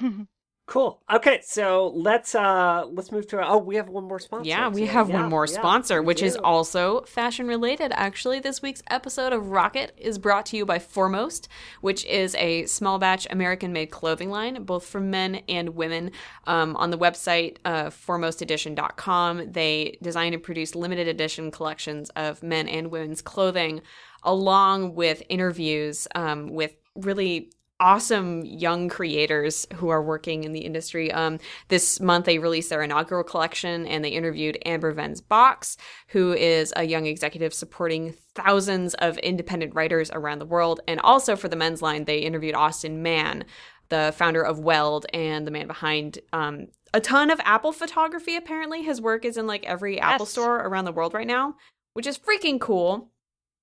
Cool. 0.68 1.00
Okay, 1.10 1.40
so 1.42 1.94
let's 1.96 2.34
uh 2.34 2.84
let's 2.92 3.10
move 3.10 3.26
to 3.28 3.38
our, 3.38 3.54
oh 3.54 3.56
we 3.56 3.76
have 3.76 3.88
one 3.88 4.04
more 4.04 4.18
sponsor. 4.18 4.46
Yeah, 4.46 4.68
we 4.68 4.84
have 4.84 5.08
yeah, 5.08 5.22
one 5.22 5.30
more 5.30 5.46
yeah, 5.46 5.54
sponsor, 5.54 6.02
which 6.02 6.22
is 6.22 6.36
also 6.36 7.00
fashion 7.04 7.46
related. 7.46 7.90
Actually, 7.94 8.38
this 8.40 8.60
week's 8.60 8.82
episode 8.90 9.32
of 9.32 9.48
Rocket 9.48 9.94
is 9.96 10.18
brought 10.18 10.44
to 10.46 10.58
you 10.58 10.66
by 10.66 10.78
Foremost, 10.78 11.48
which 11.80 12.04
is 12.04 12.34
a 12.34 12.66
small 12.66 12.98
batch 12.98 13.26
American 13.30 13.72
made 13.72 13.90
clothing 13.90 14.28
line, 14.28 14.62
both 14.64 14.84
for 14.84 15.00
men 15.00 15.36
and 15.48 15.70
women. 15.70 16.10
Um, 16.46 16.76
on 16.76 16.90
the 16.90 16.98
website, 16.98 17.56
uh, 17.64 17.84
foremostedition.com, 17.84 19.52
they 19.52 19.96
design 20.02 20.34
and 20.34 20.42
produce 20.42 20.74
limited 20.74 21.08
edition 21.08 21.50
collections 21.50 22.10
of 22.10 22.42
men 22.42 22.68
and 22.68 22.90
women's 22.90 23.22
clothing, 23.22 23.80
along 24.22 24.94
with 24.94 25.22
interviews 25.30 26.06
um, 26.14 26.48
with 26.48 26.76
really 26.94 27.52
awesome 27.80 28.44
young 28.44 28.88
creators 28.88 29.66
who 29.74 29.88
are 29.88 30.02
working 30.02 30.44
in 30.44 30.52
the 30.52 30.60
industry. 30.60 31.12
Um, 31.12 31.38
this 31.68 32.00
month, 32.00 32.26
they 32.26 32.38
released 32.38 32.70
their 32.70 32.82
inaugural 32.82 33.22
collection 33.24 33.86
and 33.86 34.04
they 34.04 34.10
interviewed 34.10 34.58
Amber 34.66 34.92
Venz 34.94 35.20
Box, 35.26 35.76
who 36.08 36.32
is 36.32 36.72
a 36.76 36.84
young 36.84 37.06
executive 37.06 37.54
supporting 37.54 38.14
thousands 38.34 38.94
of 38.94 39.18
independent 39.18 39.74
writers 39.74 40.10
around 40.10 40.40
the 40.40 40.46
world. 40.46 40.80
And 40.88 41.00
also 41.00 41.36
for 41.36 41.48
the 41.48 41.56
men's 41.56 41.82
line, 41.82 42.04
they 42.04 42.18
interviewed 42.18 42.54
Austin 42.54 43.02
Mann, 43.02 43.44
the 43.90 44.12
founder 44.16 44.42
of 44.42 44.58
Weld 44.58 45.06
and 45.14 45.46
the 45.46 45.50
man 45.50 45.66
behind 45.66 46.18
um, 46.32 46.66
a 46.92 47.00
ton 47.00 47.30
of 47.30 47.40
Apple 47.44 47.72
photography. 47.72 48.36
Apparently, 48.36 48.82
his 48.82 49.00
work 49.00 49.24
is 49.24 49.36
in 49.36 49.46
like 49.46 49.64
every 49.66 50.00
Apple 50.00 50.24
Yes. 50.24 50.32
store 50.32 50.56
around 50.56 50.84
the 50.84 50.92
world 50.92 51.14
right 51.14 51.26
now, 51.26 51.54
which 51.92 52.06
is 52.06 52.18
freaking 52.18 52.60
cool. 52.60 53.10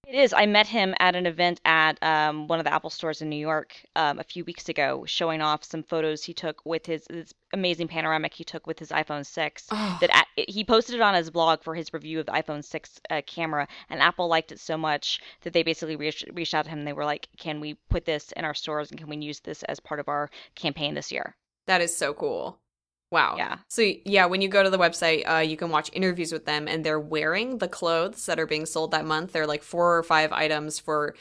It 0.08 0.16
is. 0.16 0.34
I 0.34 0.46
met 0.46 0.68
him 0.68 0.94
at 1.00 1.16
an 1.16 1.26
event 1.26 1.60
at 1.66 2.02
um, 2.04 2.48
one 2.48 2.60
of 2.60 2.66
the 2.66 2.74
Apple 2.74 2.90
stores 2.92 3.22
in 3.22 3.30
New 3.30 3.36
York 3.36 3.76
um, 3.96 4.20
a 4.20 4.24
few 4.24 4.46
weeks 4.46 4.70
ago, 4.70 5.04
showing 5.06 5.42
off 5.42 5.64
some 5.64 5.82
photos 5.82 6.24
he 6.24 6.34
took 6.34 6.64
with 6.64 6.86
his, 6.86 7.06
this 7.06 7.34
amazing 7.54 7.88
panoramic 7.88 8.34
he 8.34 8.44
took 8.44 8.68
with 8.68 8.78
his 8.78 8.90
iPhone 8.90 9.26
6. 9.26 9.68
Oh. 9.72 9.98
That 10.02 10.28
a- 10.38 10.46
he 10.52 10.64
posted 10.64 10.96
it 10.96 11.02
on 11.02 11.16
his 11.16 11.32
blog 11.32 11.64
for 11.64 11.74
his 11.74 11.92
review 11.92 12.20
of 12.20 12.28
the 12.28 12.34
iPhone 12.34 12.64
6 12.64 13.02
uh, 13.10 13.22
camera, 13.26 13.68
and 13.90 14.02
Apple 14.02 14.28
liked 14.28 14.52
it 14.52 14.60
so 14.60 14.78
much 14.78 15.22
that 15.42 15.54
they 15.54 15.64
basically 15.64 15.96
reached, 15.96 16.26
reached 16.34 16.54
out 16.54 16.66
to 16.66 16.72
him. 16.72 16.80
And 16.80 16.88
they 16.88 16.94
were 16.94 17.06
like, 17.06 17.28
"Can 17.38 17.60
we 17.60 17.74
put 17.90 18.06
this 18.06 18.32
in 18.34 18.46
our 18.46 18.54
stores, 18.54 18.92
and 18.92 19.00
can 19.00 19.10
we 19.10 19.18
use 19.18 19.40
this 19.40 19.64
as 19.64 19.80
part 19.80 20.00
of 20.00 20.08
our 20.08 20.30
campaign 20.54 20.94
this 20.94 21.12
year?" 21.12 21.36
That 21.66 21.82
is 21.82 21.98
so 21.98 22.14
cool. 22.14 22.60
Wow. 23.12 23.36
Yeah. 23.38 23.58
So 23.70 23.84
yeah, 24.06 24.26
when 24.26 24.42
you 24.42 24.50
go 24.50 24.64
to 24.64 24.70
the 24.70 24.78
website, 24.78 25.30
uh, 25.30 25.38
you 25.40 25.58
can 25.58 25.70
watch 25.70 25.90
interviews 25.94 26.32
with 26.32 26.46
them, 26.46 26.68
and 26.68 26.84
they're 26.84 27.00
wearing 27.00 27.60
the 27.60 27.68
clothes 27.68 28.26
that 28.26 28.40
are 28.40 28.48
being 28.48 28.66
sold 28.66 28.92
that 28.92 29.06
month. 29.06 29.32
They're 29.32 29.48
like 29.48 29.64
four 29.64 29.98
or 29.98 30.04
five 30.04 30.32
items 30.32 30.80
for 30.80 31.16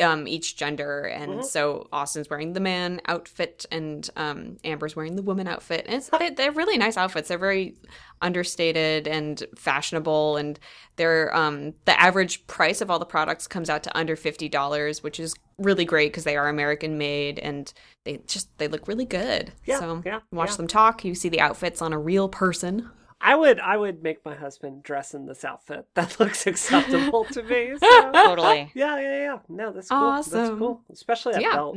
um 0.00 0.26
each 0.28 0.56
gender, 0.56 1.02
and 1.02 1.40
Mhm. 1.40 1.44
so 1.44 1.88
Austin's 1.92 2.28
wearing 2.30 2.52
the 2.52 2.60
man 2.60 3.00
outfit, 3.06 3.66
and 3.70 4.08
um 4.16 4.56
Amber's 4.64 4.96
wearing 4.96 5.16
the 5.16 5.22
woman 5.22 5.46
outfit. 5.46 5.84
And 5.86 5.96
it's 5.96 6.08
they, 6.08 6.30
they're 6.30 6.52
really 6.52 6.78
nice 6.78 6.96
outfits. 6.96 7.28
They're 7.28 7.38
very 7.38 7.76
understated 8.22 9.08
and 9.08 9.42
fashionable, 9.56 10.36
and 10.36 10.58
they're 10.96 11.34
um 11.34 11.74
the 11.84 11.98
average 12.00 12.46
price 12.46 12.80
of 12.80 12.90
all 12.90 12.98
the 12.98 13.06
products 13.06 13.46
comes 13.46 13.70
out 13.70 13.82
to 13.84 13.96
under 13.98 14.16
fifty 14.16 14.48
dollars, 14.48 15.02
which 15.02 15.18
is 15.20 15.34
really 15.58 15.84
great 15.84 16.10
because 16.12 16.24
they 16.24 16.36
are 16.36 16.48
American 16.48 16.96
made 16.98 17.38
and 17.38 17.72
they 18.04 18.18
just 18.26 18.48
they 18.58 18.68
look 18.68 18.88
really 18.88 19.04
good. 19.04 19.52
Yeah, 19.64 19.78
so 19.78 20.02
yeah, 20.04 20.20
watch 20.32 20.50
yeah. 20.50 20.56
them 20.56 20.66
talk. 20.68 21.04
You 21.04 21.14
see 21.14 21.28
the 21.28 21.40
outfits 21.40 21.82
on 21.82 21.92
a 21.92 21.98
real 21.98 22.28
person. 22.28 22.90
I 23.20 23.34
would 23.36 23.60
I 23.60 23.76
would 23.76 24.02
make 24.02 24.24
my 24.24 24.34
husband 24.34 24.82
dress 24.82 25.12
in 25.14 25.26
this 25.26 25.44
outfit. 25.44 25.86
That 25.94 26.18
looks 26.18 26.46
acceptable 26.46 27.24
to 27.26 27.42
me. 27.42 27.72
So. 27.78 28.12
Totally. 28.12 28.70
Yeah, 28.74 28.98
yeah, 28.98 29.18
yeah. 29.18 29.38
No, 29.48 29.72
that's 29.72 29.88
cool. 29.88 29.98
Awesome. 29.98 30.32
That's 30.38 30.58
cool. 30.58 30.82
Especially 30.90 31.32
that 31.34 31.42
Yeah. 31.42 31.52
belt. 31.54 31.76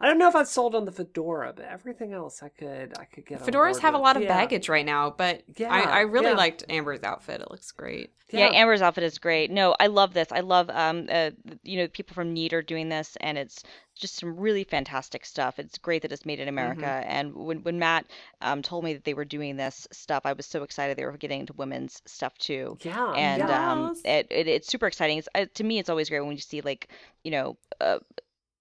I 0.00 0.06
don't 0.06 0.18
know 0.18 0.28
if 0.28 0.34
I'd 0.36 0.48
sold 0.48 0.74
on 0.74 0.84
the 0.84 0.92
fedora, 0.92 1.52
but 1.54 1.64
everything 1.66 2.12
else 2.12 2.42
I 2.42 2.48
could 2.48 2.94
I 2.98 3.04
could 3.04 3.24
get. 3.26 3.40
on 3.40 3.46
Fedoras 3.46 3.72
board 3.72 3.82
have 3.82 3.94
a 3.94 3.98
lot 3.98 4.16
of 4.16 4.22
Yeah. 4.22 4.28
baggage 4.28 4.68
right 4.68 4.84
now, 4.84 5.10
but 5.10 5.42
Yeah, 5.56 5.72
I, 5.72 5.82
I 5.82 6.00
really 6.00 6.30
yeah. 6.30 6.36
liked 6.36 6.64
Amber's 6.68 7.02
outfit. 7.02 7.40
It 7.40 7.50
looks 7.50 7.70
great. 7.72 8.10
Yeah, 8.30 8.48
Amber's 8.52 8.82
outfit 8.82 9.04
is 9.04 9.18
great. 9.18 9.50
No, 9.50 9.76
I 9.78 9.86
love 9.86 10.12
this. 10.12 10.32
I 10.32 10.40
love 10.40 10.68
um 10.70 11.06
uh, 11.10 11.30
you 11.62 11.78
know 11.78 11.86
people 11.88 12.14
from 12.14 12.32
Need 12.32 12.52
are 12.52 12.62
doing 12.62 12.88
this, 12.88 13.16
and 13.20 13.38
it's 13.38 13.62
just 13.94 14.16
some 14.16 14.36
really 14.36 14.64
fantastic 14.64 15.24
stuff. 15.24 15.58
It's 15.60 15.78
great 15.78 16.02
that 16.02 16.10
it's 16.10 16.26
made 16.26 16.40
in 16.40 16.48
America. 16.48 17.02
And 17.06 17.32
when 17.34 17.62
when 17.62 17.78
Matt 17.78 18.06
um 18.40 18.60
told 18.62 18.82
me 18.84 18.94
that 18.94 19.04
they 19.04 19.14
were 19.14 19.24
doing 19.24 19.56
this 19.56 19.86
stuff, 19.92 20.22
I 20.24 20.32
was 20.32 20.46
so 20.46 20.64
excited 20.64 20.96
they 20.96 21.04
were 21.04 21.16
getting 21.16 21.40
into 21.40 21.52
women's 21.52 22.02
stuff 22.06 22.36
too. 22.38 22.78
Yeah, 22.82 23.12
And 23.12 23.38
yeah. 23.38 23.70
um, 23.72 23.94
it, 24.04 24.26
it 24.30 24.48
it's 24.48 24.68
super 24.68 24.86
exciting. 24.88 25.18
It's, 25.18 25.28
uh, 25.34 25.46
to 25.54 25.62
me, 25.64 25.78
it's 25.78 25.88
always 25.88 26.08
great 26.08 26.20
when 26.20 26.32
you 26.32 26.38
see 26.38 26.60
like 26.60 26.88
you 27.22 27.30
know. 27.30 27.56
Uh, 27.80 27.98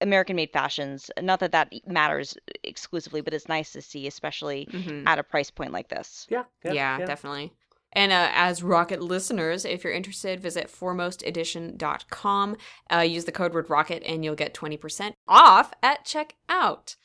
American-made 0.03 0.51
fashions. 0.53 1.09
Not 1.19 1.39
that 1.39 1.51
that 1.53 1.73
matters 1.87 2.37
exclusively, 2.63 3.21
but 3.21 3.33
it's 3.33 3.47
nice 3.47 3.71
to 3.71 3.81
see, 3.81 4.05
especially 4.05 4.67
Mhm. 4.71 5.07
at 5.07 5.17
a 5.17 5.23
price 5.23 5.49
point 5.49 5.71
like 5.71 5.87
this. 5.89 6.27
yeah, 6.29 6.43
Yeah, 6.63 6.73
yeah, 6.73 7.05
definitely. 7.05 7.51
And 7.95 8.11
uh, 8.11 8.29
as 8.33 8.61
Rocket 8.63 9.01
listeners, 9.01 9.65
if 9.65 9.83
you're 9.83 9.93
interested, 9.93 10.39
visit 10.39 10.67
foremostedition.com. 10.67 12.57
Uh, 12.91 12.99
use 12.99 13.25
the 13.25 13.31
code 13.31 13.53
word 13.53 13.67
ROCKET 13.69 14.01
and 14.05 14.23
you'll 14.25 14.35
get 14.35 14.53
20% 14.53 15.13
off 15.27 15.73
at 15.83 16.03
checkout. 16.05 16.95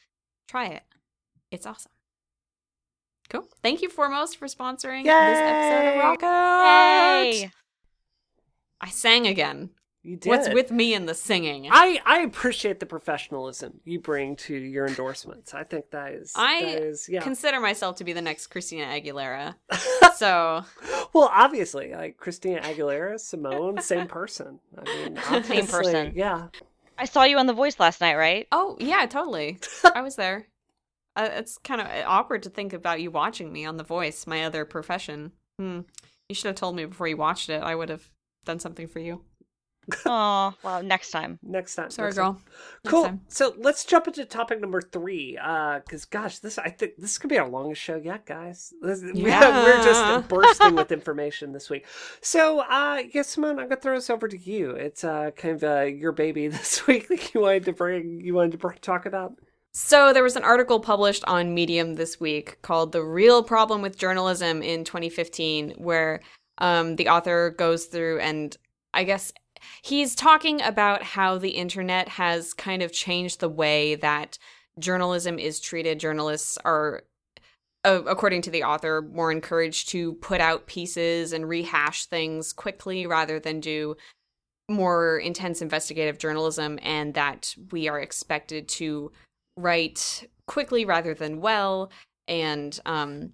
Try 0.48 0.66
it. 0.66 0.82
It's 1.50 1.66
awesome. 1.66 1.92
Cool. 3.28 3.46
Thank 3.62 3.82
you, 3.82 3.90
Foremost, 3.90 4.38
for 4.38 4.46
sponsoring 4.46 5.04
this 5.04 5.38
episode 5.38 5.92
of 5.92 5.98
Rocket. 5.98 7.34
Yay! 7.34 7.50
I 8.80 8.88
sang 8.88 9.26
again. 9.26 9.70
You 10.02 10.16
did. 10.16 10.30
What's 10.30 10.48
with 10.48 10.70
me 10.70 10.94
and 10.94 11.08
the 11.08 11.14
singing? 11.14 11.68
I, 11.70 12.00
I 12.06 12.20
appreciate 12.20 12.78
the 12.78 12.86
professionalism 12.86 13.80
you 13.84 13.98
bring 13.98 14.36
to 14.36 14.54
your 14.54 14.86
endorsements. 14.86 15.54
I 15.54 15.64
think 15.64 15.90
that 15.90 16.12
is 16.12 16.32
I 16.36 16.62
that 16.62 16.82
is 16.82 17.08
yeah. 17.08 17.20
consider 17.20 17.60
myself 17.60 17.96
to 17.96 18.04
be 18.04 18.12
the 18.12 18.22
next 18.22 18.46
Christina 18.46 18.86
Aguilera. 18.86 19.56
so 20.16 20.64
well, 21.12 21.30
obviously, 21.32 21.92
like 21.92 22.16
Christina 22.16 22.60
Aguilera, 22.60 23.18
Simone, 23.18 23.80
same 23.82 24.06
person. 24.06 24.60
I 24.78 24.84
mean, 24.84 25.18
obviously, 25.30 25.66
person. 25.66 26.12
Yeah, 26.14 26.48
I 26.96 27.04
saw 27.04 27.24
you 27.24 27.38
on 27.38 27.46
The 27.46 27.52
Voice 27.52 27.80
last 27.80 28.00
night, 28.00 28.16
right? 28.16 28.46
Oh 28.52 28.76
yeah, 28.80 29.04
totally. 29.06 29.58
I 29.94 30.02
was 30.02 30.16
there. 30.16 30.48
Uh, 31.16 31.28
it's 31.32 31.58
kind 31.58 31.80
of 31.80 31.88
awkward 32.06 32.44
to 32.44 32.50
think 32.50 32.72
about 32.72 33.00
you 33.00 33.10
watching 33.10 33.52
me 33.52 33.64
on 33.64 33.76
The 33.76 33.84
Voice, 33.84 34.26
my 34.26 34.44
other 34.44 34.64
profession. 34.64 35.32
Hmm. 35.58 35.80
You 36.28 36.34
should 36.34 36.46
have 36.46 36.56
told 36.56 36.76
me 36.76 36.84
before 36.84 37.08
you 37.08 37.16
watched 37.16 37.48
it. 37.48 37.62
I 37.62 37.74
would 37.74 37.88
have 37.88 38.08
done 38.44 38.60
something 38.60 38.86
for 38.86 39.00
you. 39.00 39.22
Oh, 40.06 40.54
well, 40.62 40.82
next 40.82 41.10
time. 41.10 41.38
next 41.42 41.74
time. 41.74 41.90
Sorry, 41.90 42.08
next 42.08 42.16
girl. 42.18 42.32
Next 42.84 42.90
Cool. 42.92 43.04
time. 43.04 43.20
So 43.28 43.54
let's 43.58 43.84
jump 43.84 44.06
into 44.06 44.24
topic 44.24 44.60
number 44.60 44.80
three. 44.80 45.38
Uh, 45.42 45.80
because 45.80 46.04
gosh, 46.04 46.38
this 46.40 46.58
I 46.58 46.70
think 46.70 46.92
this 46.98 47.18
could 47.18 47.30
be 47.30 47.38
our 47.38 47.48
longest 47.48 47.80
show 47.80 47.96
yet, 47.96 48.26
guys. 48.26 48.72
This, 48.82 49.02
we- 49.02 49.26
Yeah. 49.26 49.64
we're 49.64 49.82
just 49.84 50.28
bursting 50.28 50.74
with 50.76 50.92
information 50.92 51.52
this 51.52 51.70
week. 51.70 51.86
So, 52.20 52.60
uh, 52.60 53.02
yeah, 53.12 53.22
Simone, 53.22 53.58
I'm 53.58 53.68
gonna 53.68 53.80
throw 53.80 53.94
this 53.94 54.10
over 54.10 54.28
to 54.28 54.38
you. 54.38 54.70
It's 54.70 55.04
uh 55.04 55.30
kind 55.36 55.54
of 55.62 55.64
uh, 55.64 55.82
your 55.82 56.12
baby 56.12 56.48
this 56.48 56.86
week. 56.86 57.08
that 57.08 57.34
you 57.34 57.40
wanted 57.40 57.64
to 57.66 57.72
bring, 57.72 58.20
you 58.20 58.34
wanted 58.34 58.52
to 58.52 58.58
br- 58.58 58.72
talk 58.80 59.06
about. 59.06 59.34
So 59.72 60.12
there 60.12 60.22
was 60.24 60.34
an 60.34 60.42
article 60.44 60.80
published 60.80 61.24
on 61.26 61.54
Medium 61.54 61.94
this 61.94 62.18
week 62.18 62.60
called 62.62 62.92
"The 62.92 63.02
Real 63.04 63.42
Problem 63.42 63.80
with 63.82 63.96
Journalism 63.98 64.62
in 64.62 64.82
2015," 64.84 65.74
where 65.76 66.20
um, 66.58 66.96
the 66.96 67.08
author 67.08 67.50
goes 67.56 67.84
through 67.84 68.18
and 68.20 68.56
I 68.94 69.04
guess 69.04 69.32
he's 69.82 70.14
talking 70.14 70.62
about 70.62 71.02
how 71.02 71.38
the 71.38 71.50
internet 71.50 72.08
has 72.08 72.54
kind 72.54 72.82
of 72.82 72.92
changed 72.92 73.40
the 73.40 73.48
way 73.48 73.94
that 73.96 74.38
journalism 74.78 75.38
is 75.38 75.60
treated. 75.60 76.00
Journalists 76.00 76.58
are, 76.64 77.02
according 77.84 78.42
to 78.42 78.50
the 78.50 78.64
author, 78.64 79.02
more 79.02 79.32
encouraged 79.32 79.88
to 79.90 80.14
put 80.14 80.40
out 80.40 80.66
pieces 80.66 81.32
and 81.32 81.48
rehash 81.48 82.06
things 82.06 82.52
quickly 82.52 83.06
rather 83.06 83.40
than 83.40 83.60
do 83.60 83.96
more 84.70 85.18
intense 85.18 85.62
investigative 85.62 86.18
journalism, 86.18 86.78
and 86.82 87.14
that 87.14 87.54
we 87.72 87.88
are 87.88 88.00
expected 88.00 88.68
to 88.68 89.10
write 89.56 90.28
quickly 90.46 90.84
rather 90.84 91.14
than 91.14 91.40
well, 91.40 91.90
and 92.26 92.78
um, 92.84 93.32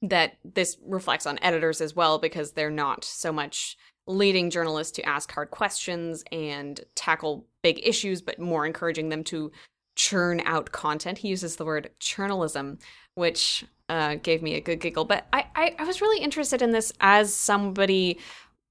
that 0.00 0.38
this 0.44 0.78
reflects 0.84 1.26
on 1.26 1.38
editors 1.42 1.80
as 1.80 1.94
well 1.94 2.18
because 2.18 2.52
they're 2.52 2.70
not 2.70 3.04
so 3.04 3.32
much 3.32 3.76
leading 4.06 4.50
journalists 4.50 4.92
to 4.92 5.08
ask 5.08 5.32
hard 5.32 5.50
questions 5.50 6.24
and 6.32 6.80
tackle 6.94 7.46
big 7.62 7.80
issues, 7.86 8.20
but 8.20 8.38
more 8.38 8.66
encouraging 8.66 9.08
them 9.08 9.24
to 9.24 9.52
churn 9.94 10.40
out 10.44 10.72
content. 10.72 11.18
He 11.18 11.28
uses 11.28 11.56
the 11.56 11.64
word 11.64 11.90
journalism, 12.00 12.78
which 13.14 13.64
uh, 13.88 14.16
gave 14.16 14.42
me 14.42 14.54
a 14.54 14.60
good 14.60 14.80
giggle. 14.80 15.04
But 15.04 15.26
I, 15.32 15.46
I, 15.54 15.76
I 15.78 15.84
was 15.84 16.00
really 16.00 16.22
interested 16.22 16.62
in 16.62 16.70
this 16.70 16.92
as 17.00 17.34
somebody 17.34 18.18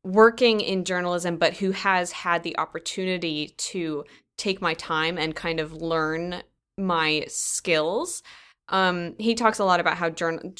working 0.03 0.61
in 0.61 0.83
journalism, 0.83 1.37
but 1.37 1.57
who 1.57 1.71
has 1.71 2.11
had 2.11 2.43
the 2.43 2.57
opportunity 2.57 3.53
to 3.57 4.03
take 4.37 4.61
my 4.61 4.73
time 4.73 5.17
and 5.17 5.35
kind 5.35 5.59
of 5.59 5.73
learn 5.73 6.41
my 6.77 7.23
skills. 7.27 8.23
Um, 8.69 9.15
he 9.19 9.35
talks 9.35 9.59
a 9.59 9.65
lot 9.65 9.79
about 9.79 9.97
how 9.97 10.09
journ- 10.09 10.55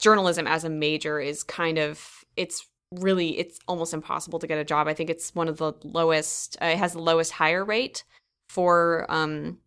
journalism 0.00 0.46
as 0.46 0.64
a 0.64 0.70
major 0.70 1.20
is 1.20 1.44
kind 1.44 1.78
of 1.78 2.24
it's 2.36 2.66
really 2.98 3.38
it's 3.38 3.58
almost 3.68 3.94
impossible 3.94 4.38
to 4.38 4.46
get 4.46 4.58
a 4.58 4.64
job. 4.64 4.88
I 4.88 4.94
think 4.94 5.10
it's 5.10 5.34
one 5.34 5.48
of 5.48 5.58
the 5.58 5.72
lowest. 5.84 6.56
Uh, 6.60 6.66
it 6.66 6.78
has 6.78 6.92
the 6.92 7.00
lowest 7.00 7.32
hire 7.32 7.64
rate 7.64 8.04
for 8.48 9.06
um, 9.08 9.58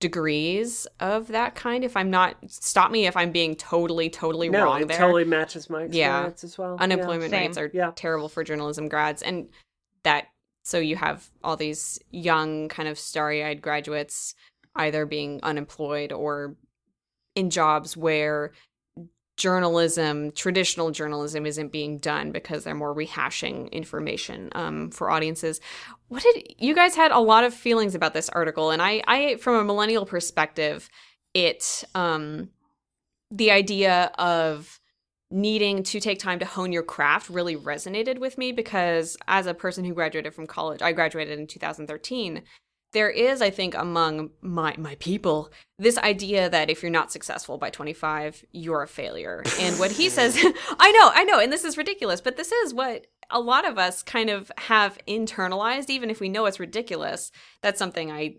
degrees 0.00 0.86
of 1.00 1.28
that 1.28 1.54
kind. 1.54 1.84
If 1.84 1.96
I'm 1.96 2.10
not, 2.10 2.36
stop 2.48 2.90
me 2.90 3.06
if 3.06 3.16
I'm 3.16 3.32
being 3.32 3.54
totally, 3.54 4.08
totally 4.08 4.48
no, 4.48 4.64
wrong 4.64 4.82
it 4.82 4.88
there. 4.88 4.98
totally 4.98 5.24
matches 5.24 5.68
my 5.68 5.82
Yeah. 5.90 6.20
experience 6.20 6.44
as 6.44 6.58
well. 6.58 6.76
Unemployment 6.80 7.30
Same. 7.30 7.46
rates 7.48 7.58
are 7.58 7.70
Yeah. 7.72 7.92
terrible 7.94 8.28
for 8.28 8.42
journalism 8.44 8.88
grads, 8.88 9.22
and 9.22 9.48
that 10.02 10.28
so 10.66 10.78
you 10.78 10.96
have 10.96 11.28
all 11.42 11.58
these 11.58 11.98
young, 12.10 12.68
kind 12.70 12.88
of 12.88 12.98
starry-eyed 12.98 13.60
graduates 13.60 14.34
either 14.76 15.04
being 15.04 15.38
unemployed 15.42 16.10
or 16.10 16.56
in 17.34 17.50
jobs 17.50 17.96
where 17.96 18.52
journalism, 19.36 20.30
traditional 20.32 20.90
journalism, 20.90 21.46
isn't 21.46 21.72
being 21.72 21.98
done 21.98 22.30
because 22.30 22.64
they're 22.64 22.74
more 22.74 22.94
rehashing 22.94 23.70
information 23.72 24.48
um, 24.52 24.90
for 24.90 25.10
audiences. 25.10 25.60
What 26.08 26.22
did 26.22 26.54
you 26.58 26.74
guys 26.74 26.94
had 26.94 27.10
a 27.10 27.18
lot 27.18 27.44
of 27.44 27.52
feelings 27.52 27.94
about 27.94 28.14
this 28.14 28.28
article, 28.28 28.70
and 28.70 28.80
I, 28.80 29.02
I 29.06 29.36
from 29.36 29.56
a 29.56 29.64
millennial 29.64 30.06
perspective, 30.06 30.88
it 31.34 31.84
um, 31.94 32.50
the 33.30 33.50
idea 33.50 34.12
of 34.18 34.80
needing 35.30 35.82
to 35.82 35.98
take 35.98 36.20
time 36.20 36.38
to 36.38 36.44
hone 36.44 36.70
your 36.70 36.82
craft 36.82 37.28
really 37.28 37.56
resonated 37.56 38.18
with 38.18 38.38
me 38.38 38.52
because 38.52 39.16
as 39.26 39.46
a 39.46 39.54
person 39.54 39.84
who 39.84 39.92
graduated 39.92 40.32
from 40.32 40.46
college, 40.46 40.80
I 40.80 40.92
graduated 40.92 41.38
in 41.38 41.48
2013 41.48 42.42
there 42.94 43.10
is 43.10 43.42
i 43.42 43.50
think 43.50 43.74
among 43.74 44.30
my 44.40 44.74
my 44.78 44.94
people 44.94 45.52
this 45.78 45.98
idea 45.98 46.48
that 46.48 46.70
if 46.70 46.82
you're 46.82 46.90
not 46.90 47.12
successful 47.12 47.58
by 47.58 47.68
25 47.68 48.44
you're 48.52 48.82
a 48.82 48.88
failure. 48.88 49.42
And 49.60 49.78
what 49.78 49.90
he 49.90 50.08
says 50.08 50.36
i 50.78 50.90
know 50.92 51.10
i 51.14 51.24
know 51.24 51.38
and 51.38 51.52
this 51.52 51.64
is 51.64 51.76
ridiculous 51.76 52.22
but 52.22 52.36
this 52.36 52.50
is 52.50 52.72
what 52.72 53.06
a 53.30 53.40
lot 53.40 53.66
of 53.66 53.78
us 53.78 54.02
kind 54.02 54.30
of 54.30 54.50
have 54.58 54.98
internalized 55.06 55.90
even 55.90 56.10
if 56.10 56.20
we 56.20 56.28
know 56.28 56.46
it's 56.46 56.60
ridiculous. 56.60 57.30
That's 57.62 57.78
something 57.78 58.10
i 58.10 58.36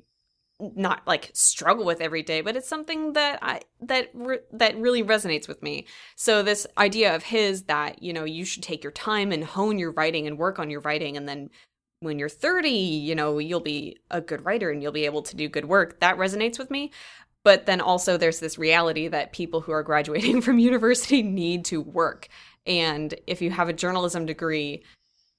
not 0.60 1.06
like 1.06 1.32
struggle 1.34 1.84
with 1.84 2.00
every 2.00 2.24
day 2.24 2.40
but 2.40 2.56
it's 2.56 2.70
something 2.70 3.12
that 3.12 3.38
i 3.42 3.60
that 3.82 4.10
re- 4.14 4.40
that 4.54 4.78
really 4.78 5.04
resonates 5.04 5.48
with 5.48 5.62
me. 5.62 5.86
So 6.16 6.42
this 6.42 6.66
idea 6.78 7.14
of 7.14 7.24
his 7.24 7.64
that 7.64 8.02
you 8.02 8.14
know 8.14 8.24
you 8.24 8.46
should 8.46 8.64
take 8.64 8.84
your 8.84 8.94
time 8.94 9.32
and 9.32 9.44
hone 9.44 9.78
your 9.78 9.92
writing 9.92 10.28
and 10.28 10.38
work 10.38 10.58
on 10.58 10.70
your 10.70 10.80
writing 10.82 11.18
and 11.18 11.28
then 11.28 11.50
when 12.00 12.20
you're 12.20 12.30
30, 12.30 12.70
you 12.70 13.16
know, 13.16 13.38
you'll 13.40 13.60
be 13.60 13.98
a 14.12 14.22
good 14.22 14.46
writer 14.46 14.70
and 14.70 14.82
you'll 14.82 14.92
be 14.92 15.06
able 15.06 15.22
to 15.24 15.36
do 15.36 15.50
good 15.50 15.66
work. 15.66 16.00
That 16.00 16.18
resonates 16.18 16.60
with 16.60 16.70
me. 16.70 16.92
But 17.44 17.68
then 17.68 17.80
also 17.80 18.18
there's 18.18 18.40
this 18.40 18.58
reality 18.58 19.08
that 19.08 19.32
people 19.32 19.62
who 19.62 19.72
are 19.72 19.84
graduating 19.84 20.42
from 20.44 20.60
university 20.60 21.22
need 21.22 21.66
to 21.66 21.82
work. 21.82 22.28
And 22.66 23.14
if 23.28 23.42
you 23.42 23.52
have 23.52 23.70
a 23.70 23.74
journalism 23.74 24.26
degree 24.26 24.84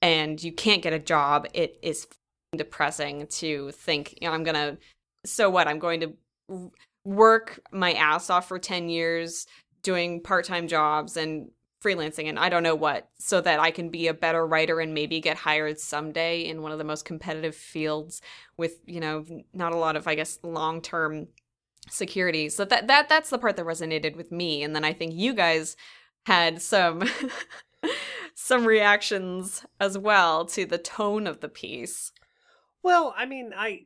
and 0.01 0.41
you 0.41 0.51
can't 0.51 0.81
get 0.81 0.93
a 0.93 0.99
job, 0.99 1.47
it 1.53 1.77
is 1.81 2.07
depressing 2.55 3.27
to 3.27 3.71
think, 3.71 4.17
you 4.21 4.27
know, 4.27 4.33
I'm 4.33 4.43
going 4.43 4.55
to 4.55 4.77
so 5.25 5.49
what? 5.49 5.67
I'm 5.67 5.79
going 5.79 5.99
to 6.01 6.71
work 7.03 7.59
my 7.71 7.93
ass 7.93 8.29
off 8.29 8.47
for 8.47 8.59
10 8.59 8.89
years 8.89 9.45
doing 9.83 10.21
part-time 10.21 10.67
jobs 10.67 11.17
and 11.17 11.49
freelancing 11.83 12.27
and 12.27 12.39
I 12.39 12.49
don't 12.49 12.63
know 12.63 12.75
what 12.75 13.09
so 13.19 13.39
that 13.41 13.59
I 13.59 13.71
can 13.71 13.89
be 13.89 14.07
a 14.07 14.13
better 14.13 14.45
writer 14.45 14.79
and 14.79 14.93
maybe 14.93 15.19
get 15.19 15.37
hired 15.37 15.79
someday 15.79 16.41
in 16.41 16.61
one 16.61 16.71
of 16.71 16.77
the 16.77 16.83
most 16.83 17.05
competitive 17.05 17.55
fields 17.55 18.21
with, 18.57 18.79
you 18.85 18.99
know, 18.99 19.25
not 19.53 19.73
a 19.73 19.77
lot 19.77 19.95
of 19.95 20.07
I 20.07 20.15
guess 20.15 20.39
long-term 20.43 21.27
security. 21.89 22.49
So 22.49 22.65
that 22.65 22.87
that 22.87 23.09
that's 23.09 23.29
the 23.29 23.37
part 23.37 23.55
that 23.57 23.65
resonated 23.65 24.15
with 24.15 24.31
me 24.31 24.63
and 24.63 24.75
then 24.75 24.83
I 24.83 24.93
think 24.93 25.13
you 25.13 25.33
guys 25.33 25.75
had 26.25 26.61
some 26.61 27.03
some 28.35 28.65
reactions 28.65 29.65
as 29.79 29.97
well 29.97 30.45
to 30.45 30.65
the 30.65 30.77
tone 30.77 31.27
of 31.27 31.41
the 31.41 31.49
piece. 31.49 32.11
Well, 32.83 33.13
I 33.17 33.25
mean, 33.25 33.51
I, 33.55 33.85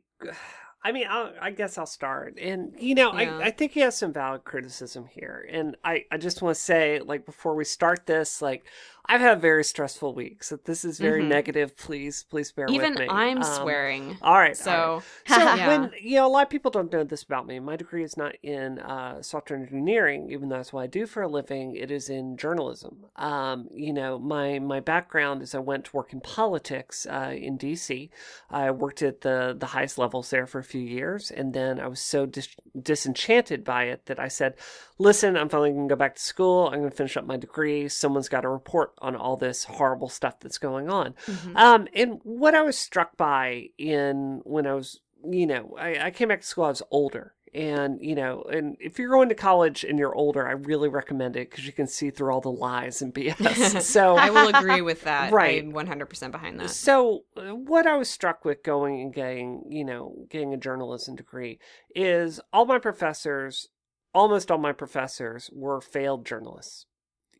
I 0.84 0.90
mean, 0.92 1.06
I'll, 1.08 1.32
I 1.40 1.50
guess 1.52 1.78
I'll 1.78 1.86
start, 1.86 2.38
and 2.40 2.74
you 2.76 2.94
know, 2.96 3.10
Yeah. 3.10 3.16
I, 3.16 3.46
I 3.48 3.50
think 3.52 3.72
he 3.72 3.80
has 3.80 3.96
some 3.96 4.12
valid 4.12 4.44
criticism 4.44 5.06
here, 5.06 5.46
and 5.48 5.76
I, 5.84 6.06
I 6.10 6.16
just 6.16 6.42
want 6.42 6.56
to 6.56 6.60
say, 6.60 6.98
like, 7.00 7.24
before 7.24 7.54
we 7.54 7.64
start 7.64 8.06
this, 8.06 8.42
like, 8.42 8.64
I've 9.06 9.20
had 9.20 9.40
very 9.40 9.62
stressful 9.64 10.14
weeks. 10.14 10.48
So 10.48 10.56
this 10.64 10.84
is 10.84 10.98
very 10.98 11.22
Mhm. 11.22 11.28
negative. 11.28 11.76
Please, 11.76 12.24
please 12.28 12.50
bear 12.52 12.66
Even 12.68 12.92
with 12.94 12.96
me. 12.96 13.06
Even 13.06 13.16
I'm 13.16 13.42
Um, 13.42 13.44
swearing. 13.44 14.18
All 14.22 14.34
right. 14.38 14.56
all 14.60 14.76
right. 14.76 14.90
So 14.90 15.04
So 15.26 15.56
Yeah. 15.56 15.66
when 15.66 15.92
you 16.00 16.16
know 16.16 16.26
a 16.26 16.28
lot 16.28 16.44
of 16.44 16.50
people 16.50 16.70
don't 16.70 16.92
know 16.92 17.04
this 17.04 17.22
about 17.22 17.46
me, 17.46 17.58
my 17.60 17.76
degree 17.76 18.04
is 18.04 18.16
not 18.16 18.34
in 18.42 18.78
uh, 18.80 19.22
software 19.22 19.58
engineering, 19.58 20.30
even 20.30 20.48
though 20.48 20.56
that's 20.56 20.72
what 20.72 20.82
I 20.82 20.86
do 20.86 21.06
for 21.06 21.22
a 21.22 21.28
living. 21.28 21.74
It 21.76 21.90
is 21.90 22.08
in 22.08 22.36
journalism. 22.36 23.06
Um, 23.16 23.68
you 23.72 23.92
know, 23.92 24.18
my 24.18 24.58
my 24.58 24.80
background 24.80 25.42
is 25.42 25.54
I 25.54 25.58
went 25.58 25.86
to 25.86 25.96
work 25.96 26.12
in 26.12 26.20
politics 26.20 27.06
uh, 27.06 27.32
in 27.36 27.56
D.C. 27.56 28.10
I 28.50 28.70
worked 28.70 29.02
at 29.02 29.20
the 29.22 29.54
the 29.58 29.66
highest 29.66 29.98
levels 29.98 30.30
there 30.30 30.46
for 30.46 30.60
a 30.60 30.64
few 30.72 30.80
years, 30.80 31.30
and 31.30 31.52
then 31.54 31.78
I 31.78 31.86
was 31.86 32.00
so 32.00 32.26
dis- 32.26 32.56
disenchanted 32.80 33.64
by 33.64 33.84
it 33.84 34.06
that 34.06 34.18
I 34.18 34.28
said, 34.28 34.54
"Listen, 34.98 35.36
I'm 35.36 35.48
finally 35.48 35.70
going 35.70 35.88
to 35.88 35.92
go 35.94 35.98
back 35.98 36.14
to 36.16 36.22
school. 36.22 36.66
I'm 36.68 36.80
going 36.80 36.90
to 36.90 36.96
finish 36.96 37.16
up 37.16 37.26
my 37.26 37.36
degree. 37.36 37.88
Someone's 37.88 38.28
got 38.28 38.40
to 38.42 38.48
report 38.48 38.92
on 38.98 39.14
all 39.14 39.36
this 39.36 39.64
horrible 39.64 40.08
stuff 40.08 40.40
that's 40.40 40.58
going 40.58 40.88
on." 40.90 41.14
Mhm. 41.26 41.56
Um, 41.56 41.88
and 41.94 42.20
what 42.24 42.54
I 42.54 42.62
was 42.62 42.76
struck 42.78 43.16
by 43.16 43.68
in 43.78 44.40
when 44.44 44.66
I 44.66 44.74
was, 44.74 45.00
you 45.24 45.46
know, 45.46 45.76
I, 45.78 46.06
I 46.06 46.10
came 46.10 46.28
back 46.28 46.40
to 46.40 46.46
school, 46.46 46.64
I 46.64 46.68
was 46.70 46.82
older. 46.90 47.34
And, 47.54 47.98
you 48.00 48.14
know, 48.14 48.42
and 48.50 48.78
if 48.80 48.98
you're 48.98 49.10
going 49.10 49.28
to 49.28 49.34
college 49.34 49.84
and 49.84 49.98
you're 49.98 50.14
older, 50.14 50.48
I 50.48 50.52
really 50.52 50.88
recommend 50.88 51.36
it 51.36 51.50
because 51.50 51.66
you 51.66 51.72
can 51.72 51.86
see 51.86 52.10
through 52.10 52.32
all 52.32 52.40
the 52.40 52.50
lies 52.50 53.02
and 53.02 53.12
BS. 53.12 53.82
so, 53.82 54.16
I 54.16 54.30
will 54.30 54.48
agree 54.48 54.80
with 54.80 55.02
that. 55.04 55.32
Right. 55.32 55.62
I'm 55.62 55.72
100% 55.72 56.30
behind 56.30 56.58
that. 56.60 56.70
so 56.70 57.24
uh, 57.36 57.54
what 57.54 57.86
I 57.86 57.96
was 57.96 58.08
struck 58.08 58.46
with 58.46 58.62
going 58.62 59.02
and 59.02 59.12
getting, 59.12 59.64
you 59.68 59.84
know, 59.84 60.26
getting 60.30 60.54
a 60.54 60.56
journalism 60.56 61.14
degree 61.14 61.58
is 61.94 62.40
all 62.54 62.64
my 62.64 62.78
professors, 62.78 63.68
almost 64.14 64.50
all 64.50 64.58
my 64.58 64.72
professors 64.72 65.50
were 65.52 65.82
failed 65.82 66.24
journalists. 66.24 66.86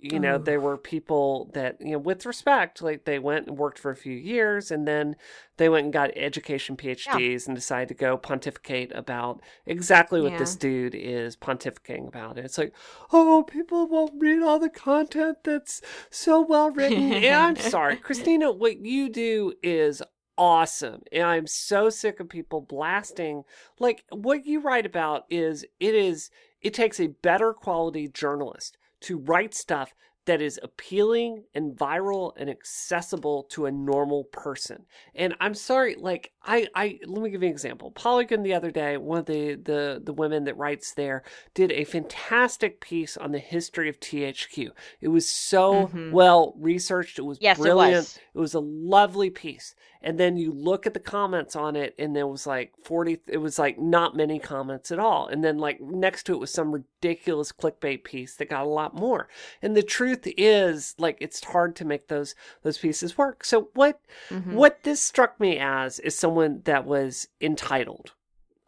You 0.03 0.19
know, 0.19 0.31
uh-huh. 0.35 0.41
Ooh. 0.41 0.45
they 0.45 0.59
were 0.59 0.77
people 0.77 1.51
that, 1.55 1.81
you 1.81 1.93
know, 1.93 1.99
with 1.99 2.27
respect, 2.27 2.83
like 2.83 3.05
they 3.05 3.19
went 3.21 3.47
and 3.47 3.57
worked 3.57 3.79
for 3.79 3.91
a 3.93 3.97
few 3.97 4.17
years 4.17 4.71
and 4.73 4.87
then 4.87 5.15
they 5.59 5.69
went 5.69 5.85
and 5.85 5.93
got 5.93 6.11
education 6.17 6.77
PhDs 6.77 7.47
and 7.47 7.55
decided 7.55 7.89
to 7.89 7.95
go 7.95 8.17
pontificate 8.17 8.91
about 8.95 9.41
exactly 9.65 10.21
what 10.21 10.33
Yeah. 10.33 10.39
this 10.39 10.57
dude 10.57 10.95
is 10.97 11.37
pontificating 11.37 12.09
about. 12.09 12.37
It's 12.37 12.59
like, 12.59 12.75
oh, 13.13 13.45
people 13.45 13.87
won't 13.87 14.15
read 14.19 14.43
all 14.43 14.59
the 14.59 14.71
content 14.71 15.39
that's 15.45 15.81
so 16.11 16.41
well 16.41 16.71
written. 16.71 17.13
and 17.13 17.35
I'm 17.35 17.57
sorry, 17.71 17.97
Christina, 17.97 18.51
what 18.51 18.85
you 18.85 19.09
do 19.09 19.53
is 19.63 20.03
awesome. 20.37 21.03
And 21.13 21.23
I'm 21.25 21.47
so 21.47 21.91
sick 21.91 22.19
of 22.19 22.29
people 22.29 22.61
blasting. 22.61 23.45
Like, 23.79 24.05
what 24.11 24.47
you 24.47 24.61
write 24.61 24.87
about 24.87 25.25
is, 25.31 25.65
it 25.79 25.95
is, 25.95 26.31
it 26.61 26.75
takes 26.75 26.99
a 26.99 27.09
better 27.09 27.53
quality 27.53 28.09
journalist 28.09 28.79
to 29.03 29.19
write 29.19 29.55
stuff 29.55 29.93
that 30.25 30.41
is 30.41 30.61
appealing 30.63 31.45
and 31.55 31.77
viral 31.77 32.33
and 32.37 32.49
accessible 32.49 33.45
to 33.51 33.67
a 33.67 33.73
normal 33.73 34.25
person. 34.25 34.87
And 35.15 35.35
I'm 35.41 35.55
sorry, 35.55 35.97
like 35.97 36.33
I, 36.45 36.69
I 36.75 37.01
let 37.07 37.23
me 37.23 37.31
give 37.31 37.43
you 37.43 37.49
an 37.49 37.53
example. 37.53 37.91
Polygon 37.91 38.43
the 38.43 38.55
other 38.55 38.71
day, 38.71 38.97
one 38.97 39.19
of 39.19 39.27
the 39.27 39.55
the 39.55 40.01
the 40.05 40.13
women 40.13 40.45
that 40.45 40.57
writes 40.57 40.93
there 40.95 41.25
did 41.55 41.73
a 41.73 41.85
fantastic 41.85 42.81
piece 42.81 43.17
on 43.17 43.33
the 43.33 43.39
history 43.39 43.89
of 43.89 43.99
THQ. 44.01 44.71
It 45.01 45.09
was 45.09 45.29
so 45.29 45.95
Mhm. 45.95 46.09
well 46.09 46.55
researched. 46.59 47.19
It 47.19 47.23
was 47.23 47.41
Yes, 47.41 47.65
it 47.67 47.73
brilliant. 47.73 47.73
was. 47.73 48.21
It 48.35 48.39
was 48.39 48.55
a 48.55 48.61
lovely 48.61 49.31
piece. 49.31 49.75
And 50.05 50.19
then 50.19 50.37
you 50.37 50.51
look 50.51 50.85
at 50.87 50.95
the 50.95 51.01
comments 51.01 51.55
on 51.55 51.77
it, 51.77 51.95
and 51.97 52.15
there 52.15 52.27
was 52.27 52.45
like 52.47 52.73
40, 52.83 53.21
it 53.29 53.39
was 53.39 53.59
like 53.59 53.79
not 53.79 54.17
many 54.17 54.41
comments 54.41 54.91
at 54.91 54.99
all. 54.99 55.29
And 55.29 55.45
then, 55.45 55.59
like, 55.59 55.81
next 55.81 56.25
to 56.25 56.33
it 56.35 56.41
was 56.41 56.53
some 56.53 56.73
ridiculous 56.73 57.53
clickbait 57.53 58.03
piece 58.03 58.35
that 58.37 58.49
got 58.51 58.65
a 58.65 58.69
lot 58.69 58.95
more. 58.97 59.29
And 59.61 59.77
the 59.77 59.83
truth 59.83 60.12
is, 60.37 60.95
like, 60.99 61.19
it's 61.21 61.43
hard 61.45 61.77
to 61.77 61.85
make 61.85 62.09
those 62.09 62.35
those 62.63 62.79
pieces 62.79 63.19
work. 63.19 63.45
So, 63.45 63.71
what 63.75 64.01
Mhm. 64.31 64.55
what 64.55 64.83
this 64.83 65.03
struck 65.03 65.39
me 65.41 65.59
as 65.59 65.99
is 66.01 66.19
someone 66.19 66.63
that 66.65 66.85
was 66.87 67.29
entitled. 67.41 68.13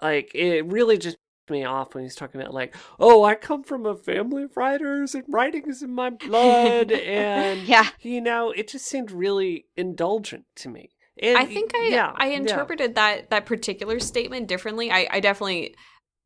Like, 0.03 0.31
it 0.35 0.67
really 0.67 0.99
just 0.99 1.17
me 1.51 1.63
off 1.65 1.95
when 1.95 2.05
he's 2.05 2.15
talking 2.15 2.41
about 2.41 2.55
like, 2.55 2.75
oh, 2.99 3.23
I 3.25 3.35
come 3.35 3.63
from 3.65 3.85
a 3.85 3.95
family 3.95 4.45
of 4.45 4.57
writers 4.57 5.15
and 5.15 5.25
writing 5.29 5.69
is 5.69 5.83
in 5.83 5.95
my 5.95 6.11
blood, 6.11 6.91
and 6.91 7.61
Yeah. 7.69 7.89
you 8.01 8.21
know, 8.21 8.51
it 8.51 8.69
just 8.69 8.87
seemed 8.87 9.11
really 9.11 9.67
indulgent 9.77 10.47
to 10.57 10.69
me. 10.69 10.91
And 11.23 11.39
I 11.39 11.45
think 11.45 11.71
I 11.75 11.89
yeah, 11.93 12.13
I 12.17 12.29
yeah. 12.29 12.37
interpreted 12.37 12.95
that 12.97 13.31
that 13.31 13.47
particular 13.47 14.01
statement 14.01 14.49
differently. 14.49 14.91
I 14.91 15.07
I 15.11 15.21
definitely 15.21 15.75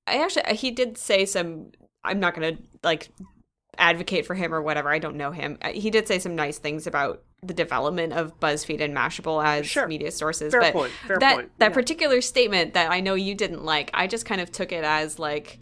I 0.07 0.23
actually 0.23 0.57
he 0.57 0.71
did 0.71 0.97
say 0.97 1.27
some 1.27 1.73
I'm 2.05 2.21
not 2.21 2.35
going 2.35 2.57
to 2.57 2.63
like 2.83 3.09
advocate 3.79 4.27
for 4.27 4.35
him 4.35 4.53
or 4.53 4.61
whatever. 4.61 4.91
I 4.91 4.99
don't 4.99 5.17
know 5.17 5.31
him. 5.31 5.59
Uh, 5.63 5.71
He 5.71 5.91
did 5.91 6.09
say 6.09 6.19
some 6.19 6.35
nice 6.35 6.59
things 6.59 6.87
about 6.87 7.23
the 7.43 7.55
development 7.55 8.13
of 8.13 8.39
BuzzFeed 8.41 8.81
and 8.81 8.95
Mashable 8.95 9.45
as 9.45 9.67
Sure. 9.67 9.87
media 9.87 10.11
sources, 10.11 10.53
Fair 10.53 10.61
but 10.61 10.73
point, 10.73 10.93
fair 11.07 11.19
that 11.21 11.35
point, 11.37 11.59
that 11.59 11.71
yeah. 11.71 11.75
particular 11.75 12.21
statement 12.21 12.75
that 12.75 12.91
I 12.91 13.01
know 13.01 13.15
you 13.15 13.35
didn't 13.35 13.65
like, 13.65 13.91
I 13.95 14.07
just 14.09 14.27
kind 14.27 14.41
of 14.41 14.51
took 14.51 14.73
it 14.73 14.85
as 14.85 15.19
like 15.19 15.59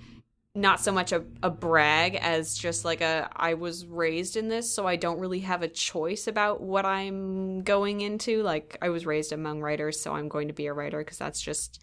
not 0.55 0.81
so 0.81 0.91
much 0.91 1.13
a, 1.13 1.23
a 1.43 1.51
brag 1.51 2.15
as 2.15 2.57
just 2.57 2.83
like 2.87 3.03
a 3.03 3.29
I 3.37 3.53
was 3.55 3.85
raised 3.85 4.39
in 4.39 4.49
this, 4.49 4.73
so 4.73 4.87
I 4.87 4.97
don't 4.97 5.21
really 5.21 5.41
have 5.41 5.63
a 5.63 5.69
choice 5.69 6.27
about 6.27 6.63
what 6.63 6.87
I'm 6.87 7.63
going 7.63 8.01
into. 8.01 8.43
Like 8.43 8.79
I 8.81 8.89
was 8.89 9.05
raised 9.05 9.33
among 9.33 9.61
writers, 9.61 10.01
so 10.01 10.15
I'm 10.15 10.29
going 10.29 10.49
to 10.49 10.55
be 10.55 10.67
a 10.67 10.73
writer 10.73 10.99
because 10.99 11.19
that's 11.19 11.43
just 11.43 11.79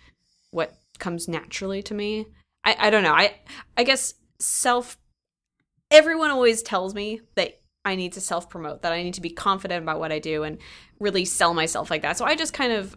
what 0.49 0.73
comes 0.97 1.27
naturally 1.27 1.83
to 1.83 1.93
me. 1.93 2.25
I, 2.63 2.75
I 2.79 2.89
don't 2.89 3.03
know. 3.03 3.13
I 3.13 3.35
I 3.77 3.83
guess 3.83 4.15
self 4.39 4.97
everyone 5.93 6.31
always 6.31 6.61
tells 6.61 6.93
me 6.93 7.21
that 7.35 7.59
I 7.85 7.95
need 7.95 8.13
to 8.13 8.21
self 8.21 8.49
promote, 8.49 8.81
that 8.81 8.91
I 8.93 9.03
need 9.03 9.13
to 9.15 9.21
be 9.21 9.29
confident 9.29 9.83
about 9.83 9.99
what 9.99 10.11
I 10.11 10.19
do 10.19 10.43
and 10.43 10.57
really 10.99 11.25
sell 11.25 11.53
myself 11.53 11.89
like 11.91 12.01
that. 12.01 12.17
So 12.17 12.25
I 12.25 12.35
just 12.35 12.53
kind 12.53 12.73
of 12.73 12.95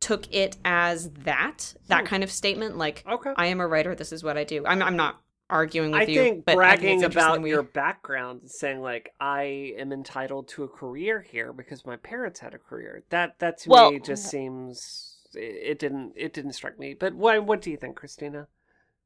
took 0.00 0.32
it 0.32 0.56
as 0.64 1.10
that, 1.24 1.74
that 1.88 2.00
Hmm. 2.02 2.06
kind 2.06 2.24
of 2.24 2.30
statement. 2.30 2.76
Like, 2.76 3.02
Okay. 3.10 3.32
I 3.36 3.46
am 3.46 3.60
a 3.60 3.66
writer. 3.66 3.94
This 3.94 4.12
is 4.12 4.22
what 4.22 4.36
I 4.36 4.44
do. 4.44 4.64
I'm, 4.66 4.82
I'm 4.82 4.96
not 4.96 5.20
arguing 5.48 5.92
with 5.92 6.00
I 6.02 6.04
you. 6.04 6.20
think 6.20 6.44
but 6.44 6.52
I 6.52 6.56
bragging 6.56 7.04
about 7.04 7.40
we- 7.40 7.50
your 7.50 7.62
background 7.62 8.40
and 8.42 8.50
saying 8.50 8.80
like 8.80 9.12
I 9.20 9.74
am 9.78 9.92
entitled 9.92 10.48
to 10.48 10.64
a 10.64 10.68
career 10.68 11.20
here 11.22 11.52
because 11.52 11.86
my 11.86 11.96
parents 11.96 12.40
had 12.40 12.52
a 12.52 12.58
career. 12.58 13.04
That 13.10 13.38
that 13.38 13.58
to 13.58 13.70
Well, 13.70 13.92
me 13.92 14.00
just 14.00 14.28
seems 14.28 15.18
it, 15.34 15.38
it 15.70 15.78
didn't 15.78 16.14
it 16.16 16.32
didn't 16.32 16.52
strike 16.54 16.78
me. 16.80 16.94
But 16.94 17.14
what 17.14 17.44
what 17.44 17.62
do 17.62 17.70
you 17.70 17.76
think, 17.76 17.94
Christina? 17.96 18.48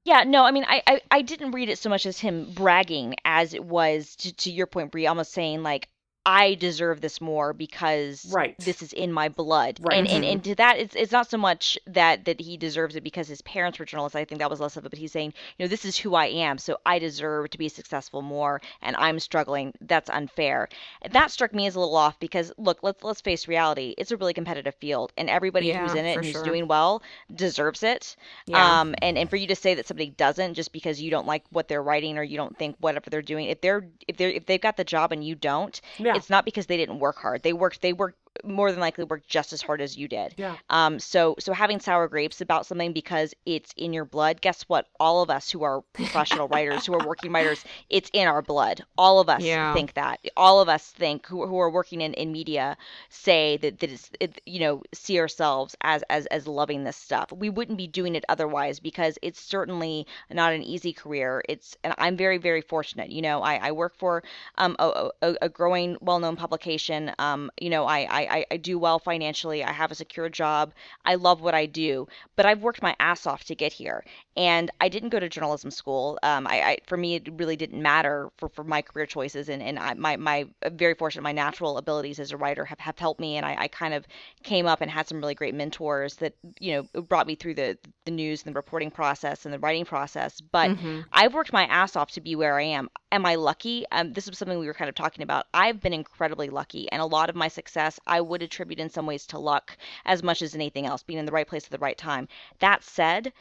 Yeah, 0.05 0.25
no, 0.25 0.45
I 0.45 0.51
mean, 0.51 0.65
I, 0.67 0.83
I, 0.87 1.01
I 1.11 1.23
didn't 1.23 1.53
read 1.53 1.69
it 1.69 1.79
so 1.79 1.91
much 1.91 2.07
as 2.07 2.19
him 2.19 2.53
bragging 2.53 3.15
as 3.25 3.55
it 3.55 3.65
was 3.65 4.17
to, 4.17 4.33
to 4.35 4.51
your 4.51 4.67
point, 4.67 4.91
Brie, 4.93 5.07
almost 5.07 5.33
saying 5.33 5.63
like, 5.63 5.89
I 6.27 6.55
deserve 6.55 7.01
this 7.01 7.21
more 7.21 7.53
because 7.55 8.27
Right. 8.31 8.55
this 8.59 8.83
is 8.83 8.93
in 8.93 9.11
my 9.13 9.29
blood. 9.31 9.79
Right. 9.81 9.97
And, 9.99 10.07
and 10.09 10.25
Mhm. 10.25 10.33
and 10.33 10.45
to 10.45 10.55
that 10.57 10.79
it's 10.79 10.95
it's 10.95 11.13
not 11.13 11.31
so 11.31 11.39
much 11.39 11.79
that 11.87 12.27
that 12.27 12.41
he 12.41 12.59
deserves 12.59 12.95
it 12.95 13.03
because 13.03 13.27
his 13.27 13.41
parents 13.43 13.79
were 13.79 13.87
journalists. 13.87 14.15
I 14.17 14.25
think 14.27 14.39
that 14.41 14.51
was 14.51 14.61
less 14.61 14.77
of 14.77 14.85
it, 14.85 14.91
but 14.91 14.99
he's 14.99 15.13
saying, 15.13 15.33
you 15.57 15.65
know, 15.65 15.69
this 15.69 15.85
is 15.87 15.97
who 15.97 16.15
I 16.15 16.27
am, 16.27 16.59
so 16.59 16.79
I 16.85 16.99
deserve 16.99 17.49
to 17.51 17.59
be 17.59 17.69
successful 17.71 18.21
more 18.21 18.61
and 18.83 18.97
I'm 18.97 19.19
struggling. 19.19 19.73
That's 19.81 20.11
unfair. 20.11 20.69
That 21.11 21.31
struck 21.31 21.55
me 21.55 21.67
as 21.67 21.75
a 21.75 21.81
little 21.81 21.97
off 21.97 22.21
because 22.21 22.53
look, 22.59 22.81
let's 22.83 23.03
let's 23.03 23.23
face 23.23 23.49
reality. 23.49 23.95
It's 23.97 24.11
a 24.11 24.17
really 24.19 24.35
competitive 24.35 24.75
field 24.75 25.13
and 25.17 25.31
everybody 25.31 25.73
who's 25.73 25.95
in 25.95 26.05
it 26.05 26.17
and 26.17 26.25
who's 26.25 26.33
sure. 26.35 26.45
doing 26.45 26.69
well 26.69 27.03
deserves 27.35 27.83
it. 27.83 28.15
Yeah. 28.47 28.81
Um, 28.81 28.95
and, 29.01 29.17
and 29.17 29.31
for 29.31 29.37
you 29.37 29.47
to 29.47 29.57
say 29.57 29.75
that 29.75 29.87
somebody 29.87 30.11
doesn't 30.11 30.55
just 30.55 30.73
because 30.73 31.01
you 31.01 31.11
don't 31.11 31.27
like 31.27 31.45
what 31.51 31.67
they're 31.69 31.83
writing 31.83 32.19
or 32.19 32.23
you 32.23 32.37
don't 32.37 32.57
think 32.59 32.77
whatever 32.81 33.09
they're 33.09 33.23
doing, 33.23 33.47
if 33.47 33.63
they're 33.63 33.87
if 34.07 34.17
they're 34.19 34.31
if 34.31 34.45
they've 34.47 34.61
got 34.61 34.77
the 34.77 34.85
job 34.85 35.13
and 35.13 35.25
you 35.25 35.35
don't, 35.35 35.81
Yeah. 36.11 36.17
it's 36.17 36.31
not 36.31 36.45
because 36.45 36.67
they 36.67 36.77
didn't 36.77 36.99
work 36.99 37.17
hard. 37.17 37.43
They 37.43 37.53
worked 37.53 37.81
they 37.83 37.93
worked 37.93 38.19
more 38.45 38.71
than 38.71 38.81
likely 38.81 39.05
worked 39.05 39.29
just 39.29 39.53
as 39.53 39.61
hard 39.63 39.81
as 39.81 39.97
you 39.97 40.09
did. 40.09 40.35
Yeah. 40.37 40.57
Um, 40.69 40.99
so 40.99 41.35
so 41.39 41.53
having 41.53 41.81
sour 41.81 42.09
grapes 42.09 42.41
about 42.41 42.67
something 42.67 42.93
because 42.93 43.35
it's 43.45 43.73
in 43.77 43.93
your 43.93 44.05
blood, 44.05 44.41
guess 44.41 44.63
what? 44.65 44.87
All 44.99 45.23
of 45.23 45.31
us 45.31 45.51
who 45.51 45.63
are 45.63 45.83
professional 45.93 46.49
writers, 46.49 46.87
who 46.87 46.95
are 46.95 47.01
working 47.01 47.33
writers, 47.33 47.65
it's 47.89 48.11
in 48.13 48.29
our 48.29 48.43
blood. 48.43 48.83
All 48.97 49.21
of 49.21 49.29
us 49.29 49.43
Yeah. 49.45 49.73
think 49.73 49.95
that. 49.95 50.21
All 50.37 50.61
of 50.61 50.69
us 50.69 50.87
think 50.91 51.27
who, 51.27 51.47
who 51.47 51.59
are 51.59 51.71
working 51.71 52.01
in, 52.01 52.15
in 52.15 52.33
media 52.33 52.77
say 53.09 53.57
that 53.59 53.79
that 53.81 53.91
it's 53.91 54.11
it, 54.21 54.41
you 54.47 54.61
know 54.61 54.83
see 54.93 55.19
ourselves 55.19 55.75
as 55.83 56.03
as 56.11 56.27
as 56.27 56.47
loving 56.47 56.85
this 56.85 56.97
stuff. 56.97 57.33
We 57.33 57.51
wouldn't 57.51 57.79
be 57.79 57.87
doing 57.87 58.15
it 58.15 58.25
otherwise 58.29 58.81
because 58.81 59.19
it's 59.23 59.41
certainly 59.41 60.07
not 60.31 60.53
an 60.53 60.63
easy 60.63 60.93
career. 60.93 61.43
It's 61.49 61.77
and 61.85 61.95
I'm 61.99 62.17
very 62.17 62.39
very 62.39 62.61
fortunate. 62.63 63.11
You 63.11 63.23
know, 63.23 63.43
I, 63.43 63.57
I 63.57 63.73
work 63.73 63.95
for 63.97 64.23
um 64.59 64.77
a, 64.79 65.11
a, 65.23 65.35
a 65.43 65.49
growing 65.49 65.97
well 66.01 66.19
known 66.19 66.37
publication. 66.37 67.13
Um, 67.19 67.51
you 67.61 67.71
know, 67.71 67.85
I, 67.85 68.07
I 68.11 68.20
I 68.51 68.57
do 68.57 68.79
well 68.79 68.99
financially. 68.99 69.65
I 69.65 69.73
have 69.73 69.91
a 69.91 69.95
secure 69.95 70.29
job. 70.29 70.73
I 71.05 71.15
love 71.15 71.41
what 71.41 71.55
I 71.55 71.67
do, 71.67 72.07
but 72.37 72.47
I've 72.47 72.63
worked 72.63 72.83
my 72.83 72.95
ass 72.99 73.27
off 73.27 73.45
to 73.45 73.55
get 73.55 73.73
here, 73.73 74.05
and 74.37 74.71
I 74.81 74.89
didn't 74.89 75.09
go 75.11 75.19
to 75.21 75.29
journalism 75.29 75.71
school. 75.71 76.19
Um, 76.23 76.47
I, 76.47 76.63
I 76.63 76.79
for 76.87 76.97
me 76.97 77.17
it 77.17 77.29
really 77.39 77.57
didn't 77.57 77.83
matter 77.83 78.31
for, 78.39 78.49
for 78.49 78.65
my 78.65 78.83
career 78.83 79.07
choices, 79.07 79.49
and 79.49 79.63
and 79.63 79.79
I, 79.79 79.95
my 79.95 80.17
my 80.17 80.47
very 80.73 80.95
fortunate. 80.95 81.23
My 81.23 81.33
natural 81.33 81.79
abilities 81.79 82.19
as 82.19 82.33
a 82.33 82.37
writer 82.37 82.65
have, 82.65 82.79
have 82.81 82.99
helped 82.99 83.21
me, 83.21 83.37
and 83.37 83.47
I, 83.47 83.57
I 83.59 83.69
kind 83.69 83.95
of 83.95 84.07
came 84.43 84.67
up 84.67 84.81
and 84.81 84.91
had 84.91 85.09
some 85.09 85.19
really 85.19 85.35
great 85.35 85.55
mentors 85.55 86.17
that 86.17 86.35
you 86.59 86.89
know 86.95 87.03
brought 87.03 87.27
me 87.27 87.35
through 87.35 87.55
the 87.55 87.79
the 88.05 88.11
news 88.11 88.43
and 88.45 88.55
the 88.55 88.59
reporting 88.59 88.91
process 88.91 89.45
and 89.45 89.53
the 89.55 89.59
writing 89.59 89.85
process. 89.85 90.41
But 90.41 90.73
Mhm. 90.73 91.07
I've 91.13 91.35
worked 91.35 91.53
my 91.53 91.65
ass 91.67 91.97
off 91.97 92.11
to 92.13 92.21
be 92.21 92.35
where 92.37 92.59
I 92.59 92.63
am. 92.65 92.89
Am 93.13 93.25
I 93.27 93.35
lucky? 93.37 93.85
Um, 93.91 94.13
this 94.13 94.29
is 94.29 94.39
something 94.39 94.59
we 94.59 94.67
were 94.67 94.75
kind 94.75 94.89
of 94.89 94.95
talking 94.95 95.23
about. 95.23 95.47
I've 95.53 95.81
been 95.81 95.93
incredibly 95.93 96.49
lucky, 96.49 96.91
and 96.91 97.01
a 97.03 97.07
lot 97.07 97.29
of 97.31 97.37
my 97.37 97.49
success 97.49 97.99
I 98.11 98.21
would 98.21 98.43
attribute 98.43 98.81
in 98.81 98.91
some 98.91 99.07
ways 99.07 99.27
to 99.29 99.39
luck 99.39 99.77
as 100.05 100.23
much 100.23 100.43
as 100.43 100.55
anything 100.55 100.85
else, 100.85 101.03
being 101.03 101.19
in 101.19 101.27
the 101.27 101.33
right 101.33 101.47
place 101.47 101.65
at 101.65 101.71
the 101.71 101.79
right 101.79 101.97
time. 101.97 102.29
That 102.59 102.83
said, 102.83 103.33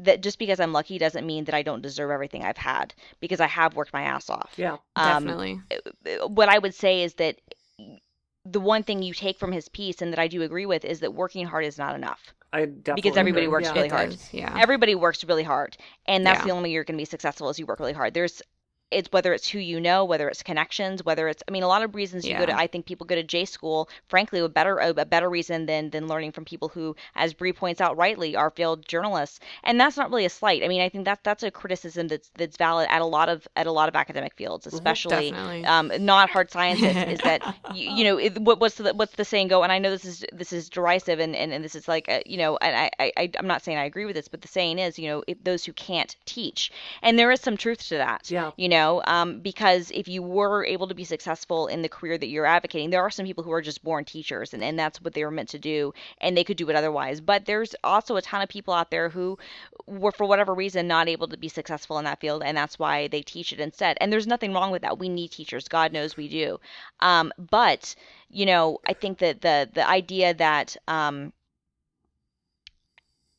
that 0.00 0.22
just 0.22 0.38
because 0.38 0.58
I'm 0.58 0.72
lucky 0.72 0.98
doesn't 0.98 1.26
mean 1.26 1.44
that 1.44 1.54
I 1.54 1.62
don't 1.62 1.82
deserve 1.82 2.10
everything 2.10 2.42
I've 2.42 2.56
had 2.56 2.94
because 3.20 3.40
I 3.40 3.46
have 3.46 3.76
worked 3.76 3.92
my 3.92 4.02
ass 4.02 4.30
off. 4.30 4.52
Yeah. 4.56 4.78
Um, 4.96 5.24
Definitely. 5.24 5.60
what 6.26 6.48
I 6.48 6.58
would 6.58 6.74
say 6.74 7.02
is 7.02 7.14
that 7.14 7.36
the 8.44 8.60
one 8.60 8.82
thing 8.82 9.02
you 9.02 9.12
take 9.12 9.38
from 9.38 9.52
his 9.52 9.68
piece 9.68 10.00
and 10.00 10.12
that 10.12 10.18
I 10.18 10.28
do 10.28 10.42
agree 10.42 10.66
with 10.66 10.84
is 10.84 11.00
that 11.00 11.12
working 11.12 11.46
hard 11.46 11.64
is 11.64 11.78
not 11.78 11.94
enough. 11.94 12.32
I 12.52 12.64
definitely 12.64 13.02
because 13.02 13.18
everybody 13.18 13.44
agree. 13.44 13.52
works 13.52 13.66
yeah. 13.68 13.74
really 13.74 13.88
hard. 13.88 14.16
Yeah. 14.32 14.56
Everybody 14.58 14.94
works 14.94 15.22
really 15.24 15.42
hard, 15.42 15.76
and 16.06 16.24
that's 16.24 16.40
Yeah. 16.40 16.44
the 16.46 16.50
only 16.52 16.70
way 16.70 16.72
you're 16.74 16.84
going 16.84 16.96
to 16.96 17.02
be 17.02 17.04
successful 17.04 17.50
is 17.50 17.58
you 17.58 17.66
work 17.66 17.78
really 17.78 17.92
hard. 17.92 18.14
There's 18.14 18.40
it's 18.90 19.10
whether 19.12 19.32
it's 19.32 19.48
who 19.48 19.58
you 19.58 19.80
know, 19.80 20.04
whether 20.04 20.28
it's 20.28 20.42
connections, 20.42 21.04
whether 21.04 21.28
it's 21.28 21.42
I 21.46 21.50
mean 21.50 21.62
a 21.62 21.68
lot 21.68 21.82
of 21.82 21.94
reasons 21.94 22.26
you 22.26 22.36
go 22.36 22.46
to 22.46 22.56
I 22.56 22.66
think 22.66 22.86
people 22.86 23.06
go 23.06 23.14
to 23.14 23.22
J 23.22 23.44
school, 23.44 23.88
frankly, 24.08 24.40
a 24.40 24.48
better 24.48 24.78
a, 24.78 24.90
a 24.90 25.04
better 25.04 25.28
reason 25.28 25.66
than 25.66 25.90
than 25.90 26.08
learning 26.08 26.32
from 26.32 26.44
people 26.44 26.68
who, 26.68 26.96
as 27.14 27.34
Bree 27.34 27.52
points 27.52 27.80
out 27.80 27.96
rightly, 27.96 28.36
are 28.36 28.50
failed 28.50 28.86
journalists. 28.86 29.40
And 29.64 29.80
that's 29.80 29.96
not 29.96 30.10
really 30.10 30.24
a 30.24 30.30
slight. 30.30 30.64
I 30.64 30.68
mean, 30.68 30.80
I 30.80 30.88
think 30.88 31.04
that 31.04 31.22
that's 31.22 31.42
a 31.42 31.50
criticism 31.50 32.08
that's 32.08 32.30
that's 32.34 32.56
valid 32.56 32.88
at 32.90 33.02
a 33.02 33.06
lot 33.06 33.28
of 33.28 33.46
at 33.56 33.66
a 33.66 33.72
lot 33.72 33.88
of 33.88 33.96
academic 33.96 34.34
fields, 34.34 34.66
especially 34.66 35.30
Definitely. 35.30 35.66
um, 35.66 35.92
not 36.00 36.30
hard 36.30 36.50
sciences. 36.50 36.96
is 36.96 37.20
that 37.20 37.42
you, 37.74 37.90
you 37.90 38.04
know 38.04 38.18
it, 38.18 38.38
what, 38.40 38.60
what's 38.60 38.76
the 38.76 38.94
what's 38.94 39.14
the 39.16 39.24
saying 39.24 39.48
go? 39.48 39.62
And 39.62 39.72
I 39.72 39.78
know 39.78 39.90
this 39.90 40.04
is 40.04 40.24
this 40.32 40.52
is 40.52 40.68
derisive 40.68 41.18
and 41.18 41.36
and, 41.36 41.52
and 41.52 41.64
this 41.64 41.74
is 41.74 41.88
like 41.88 42.08
uh 42.08 42.20
you 42.24 42.38
know 42.38 42.56
and 42.62 42.90
I, 42.98 43.12
I 43.16 43.30
I'm 43.38 43.46
not 43.46 43.62
saying 43.62 43.76
I 43.76 43.84
agree 43.84 44.06
with 44.06 44.16
this, 44.16 44.28
but 44.28 44.40
the 44.40 44.48
saying 44.48 44.78
is 44.78 44.98
you 44.98 45.08
know 45.08 45.22
if 45.26 45.42
those 45.44 45.64
who 45.64 45.72
can't 45.72 46.16
teach, 46.24 46.72
and 47.02 47.18
there 47.18 47.30
is 47.30 47.40
some 47.40 47.56
truth 47.56 47.86
to 47.88 47.96
that. 47.96 48.30
Yeah. 48.30 48.52
You 48.56 48.68
know, 48.68 48.77
um, 49.06 49.40
because 49.40 49.90
if 49.90 50.08
you 50.08 50.22
were 50.22 50.64
able 50.64 50.88
to 50.88 50.94
be 50.94 51.04
successful 51.04 51.66
in 51.66 51.82
the 51.82 51.88
career 51.88 52.18
that 52.18 52.28
you're 52.28 52.46
advocating, 52.46 52.90
there 52.90 53.02
are 53.02 53.10
some 53.10 53.26
people 53.26 53.44
who 53.44 53.52
are 53.52 53.62
just 53.62 53.82
born 53.82 54.04
teachers, 54.04 54.54
and, 54.54 54.62
and 54.62 54.78
that's 54.78 55.00
what 55.00 55.14
they 55.14 55.24
were 55.24 55.30
meant 55.30 55.50
to 55.50 55.58
do, 55.58 55.92
and 56.20 56.36
they 56.36 56.44
could 56.44 56.56
do 56.56 56.68
it 56.70 56.76
otherwise. 56.76 57.20
But 57.20 57.44
there's 57.44 57.74
also 57.82 58.16
a 58.16 58.22
ton 58.22 58.42
of 58.42 58.48
people 58.48 58.74
out 58.74 58.90
there 58.90 59.08
who 59.08 59.38
were, 59.86 60.12
for 60.12 60.26
whatever 60.26 60.54
reason, 60.54 60.86
not 60.88 61.08
able 61.08 61.28
to 61.28 61.36
be 61.36 61.48
successful 61.48 61.98
in 61.98 62.04
that 62.04 62.20
field, 62.20 62.42
and 62.44 62.56
that's 62.56 62.78
why 62.78 63.08
they 63.08 63.22
teach 63.22 63.52
it 63.52 63.60
instead. 63.60 63.96
And 64.00 64.12
there's 64.12 64.26
nothing 64.26 64.52
wrong 64.52 64.70
with 64.70 64.82
that. 64.82 64.98
We 64.98 65.08
need 65.08 65.28
teachers. 65.28 65.68
God 65.68 65.92
knows 65.92 66.16
we 66.16 66.28
do. 66.28 66.60
Um, 67.00 67.32
but 67.38 67.94
you 68.30 68.46
know, 68.46 68.78
I 68.86 68.92
think 68.92 69.18
that 69.18 69.40
the 69.40 69.68
the 69.72 69.88
idea 69.88 70.34
that 70.34 70.76
um, 70.86 71.32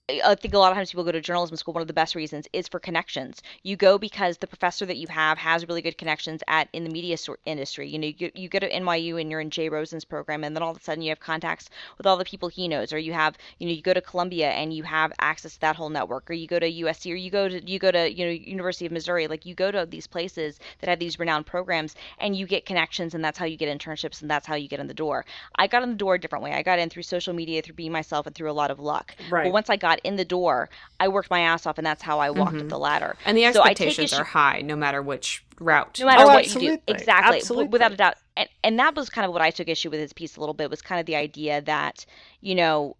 I 0.09 0.35
think 0.35 0.53
a 0.53 0.57
lot 0.57 0.71
of 0.71 0.77
times 0.77 0.91
people 0.91 1.03
go 1.03 1.11
to 1.11 1.21
journalism 1.21 1.55
school. 1.57 1.73
One 1.73 1.81
of 1.81 1.87
the 1.87 1.93
best 1.93 2.15
reasons 2.15 2.47
is 2.53 2.67
for 2.67 2.79
connections. 2.79 3.41
You 3.63 3.75
go 3.75 3.97
because 3.97 4.37
the 4.37 4.47
professor 4.47 4.85
that 4.85 4.97
you 4.97 5.07
have 5.07 5.37
has 5.37 5.67
really 5.67 5.81
good 5.81 5.97
connections 5.97 6.41
at 6.47 6.67
in 6.73 6.83
the 6.83 6.89
media 6.89 7.17
sor- 7.17 7.37
industry. 7.45 7.89
You 7.89 7.99
know, 7.99 8.11
you, 8.17 8.31
you 8.33 8.49
go 8.49 8.59
to 8.59 8.69
NYU 8.69 9.21
and 9.21 9.29
you're 9.29 9.39
in 9.39 9.49
Jay 9.49 9.69
Rosen's 9.69 10.05
program, 10.05 10.43
and 10.43 10.55
then 10.55 10.63
all 10.63 10.71
of 10.71 10.77
a 10.77 10.81
sudden 10.81 11.03
you 11.03 11.09
have 11.09 11.19
contacts 11.19 11.69
with 11.97 12.07
all 12.07 12.17
the 12.17 12.25
people 12.25 12.49
he 12.49 12.67
knows, 12.67 12.91
or 12.93 12.97
you 12.97 13.13
have, 13.13 13.37
you 13.59 13.67
know, 13.67 13.73
you 13.73 13.81
go 13.81 13.93
to 13.93 14.01
Columbia 14.01 14.49
and 14.49 14.73
you 14.73 14.83
have 14.83 15.13
access 15.19 15.53
to 15.53 15.61
that 15.61 15.75
whole 15.75 15.89
network, 15.89 16.29
or 16.29 16.33
you 16.33 16.47
go 16.47 16.59
to 16.59 16.71
USC, 16.71 17.11
or 17.11 17.15
you 17.15 17.29
go 17.29 17.47
to 17.47 17.69
you 17.69 17.79
go 17.79 17.91
to 17.91 18.11
you 18.11 18.25
know 18.25 18.31
University 18.31 18.85
of 18.85 18.91
Missouri. 18.91 19.27
Like 19.27 19.45
you 19.45 19.55
go 19.55 19.71
to 19.71 19.85
these 19.85 20.07
places 20.07 20.59
that 20.79 20.89
have 20.89 20.99
these 20.99 21.19
renowned 21.19 21.45
programs, 21.45 21.95
and 22.19 22.35
you 22.35 22.47
get 22.47 22.65
connections, 22.65 23.13
and 23.13 23.23
that's 23.23 23.37
how 23.37 23.45
you 23.45 23.57
get 23.57 23.75
internships, 23.75 24.21
and 24.21 24.29
that's 24.29 24.47
how 24.47 24.55
you 24.55 24.67
get 24.67 24.79
in 24.79 24.87
the 24.87 24.93
door. 24.93 25.25
I 25.55 25.67
got 25.67 25.83
in 25.83 25.89
the 25.89 25.95
door 25.95 26.15
a 26.15 26.19
different 26.19 26.43
way. 26.43 26.53
I 26.53 26.63
got 26.63 26.79
in 26.79 26.89
through 26.89 27.03
social 27.03 27.33
media, 27.33 27.61
through 27.61 27.75
being 27.75 27.91
myself, 27.91 28.25
and 28.25 28.35
through 28.35 28.49
a 28.49 28.53
lot 28.53 28.71
of 28.71 28.79
luck. 28.79 29.15
Right. 29.29 29.45
But 29.45 29.53
once 29.53 29.69
I 29.69 29.75
got 29.75 29.98
in 30.03 30.15
the 30.15 30.25
door, 30.25 30.69
I 30.99 31.07
worked 31.07 31.29
my 31.29 31.41
ass 31.41 31.65
off, 31.65 31.77
and 31.77 31.85
that's 31.87 32.01
how 32.01 32.19
I 32.19 32.29
walked 32.29 32.57
up 32.57 32.69
the 32.69 32.79
ladder. 32.79 33.15
and 33.25 33.37
the 33.37 33.51
So 33.53 33.61
I 33.61 33.73
take 33.73 33.87
expectations 33.89 34.13
issue- 34.13 34.21
are 34.21 34.25
high 34.25 34.61
no 34.61 34.75
matter 34.75 35.01
which 35.01 35.43
route. 35.59 35.99
no 35.99 36.05
matter 36.05 36.23
Oh, 36.23 36.27
what 36.27 36.47
you 36.53 36.59
do 36.59 36.77
exactly 36.87 37.23
w- 37.23 37.37
Absolutely. 37.39 37.67
without 37.69 37.91
a 37.91 37.97
doubt 37.97 38.15
and 38.37 38.47
and 38.63 38.79
that 38.79 38.95
was 38.95 39.09
kind 39.09 39.25
of 39.25 39.33
what 39.33 39.41
i 39.41 39.51
took 39.51 39.67
issue 39.67 39.89
with 39.89 39.99
his 39.99 40.13
piece 40.13 40.37
a 40.37 40.39
little 40.39 40.53
bit 40.53 40.69
was 40.69 40.81
kind 40.81 41.01
of 41.01 41.05
the 41.05 41.17
idea 41.17 41.61
that 41.63 42.05
you 42.39 42.55
know 42.55 42.95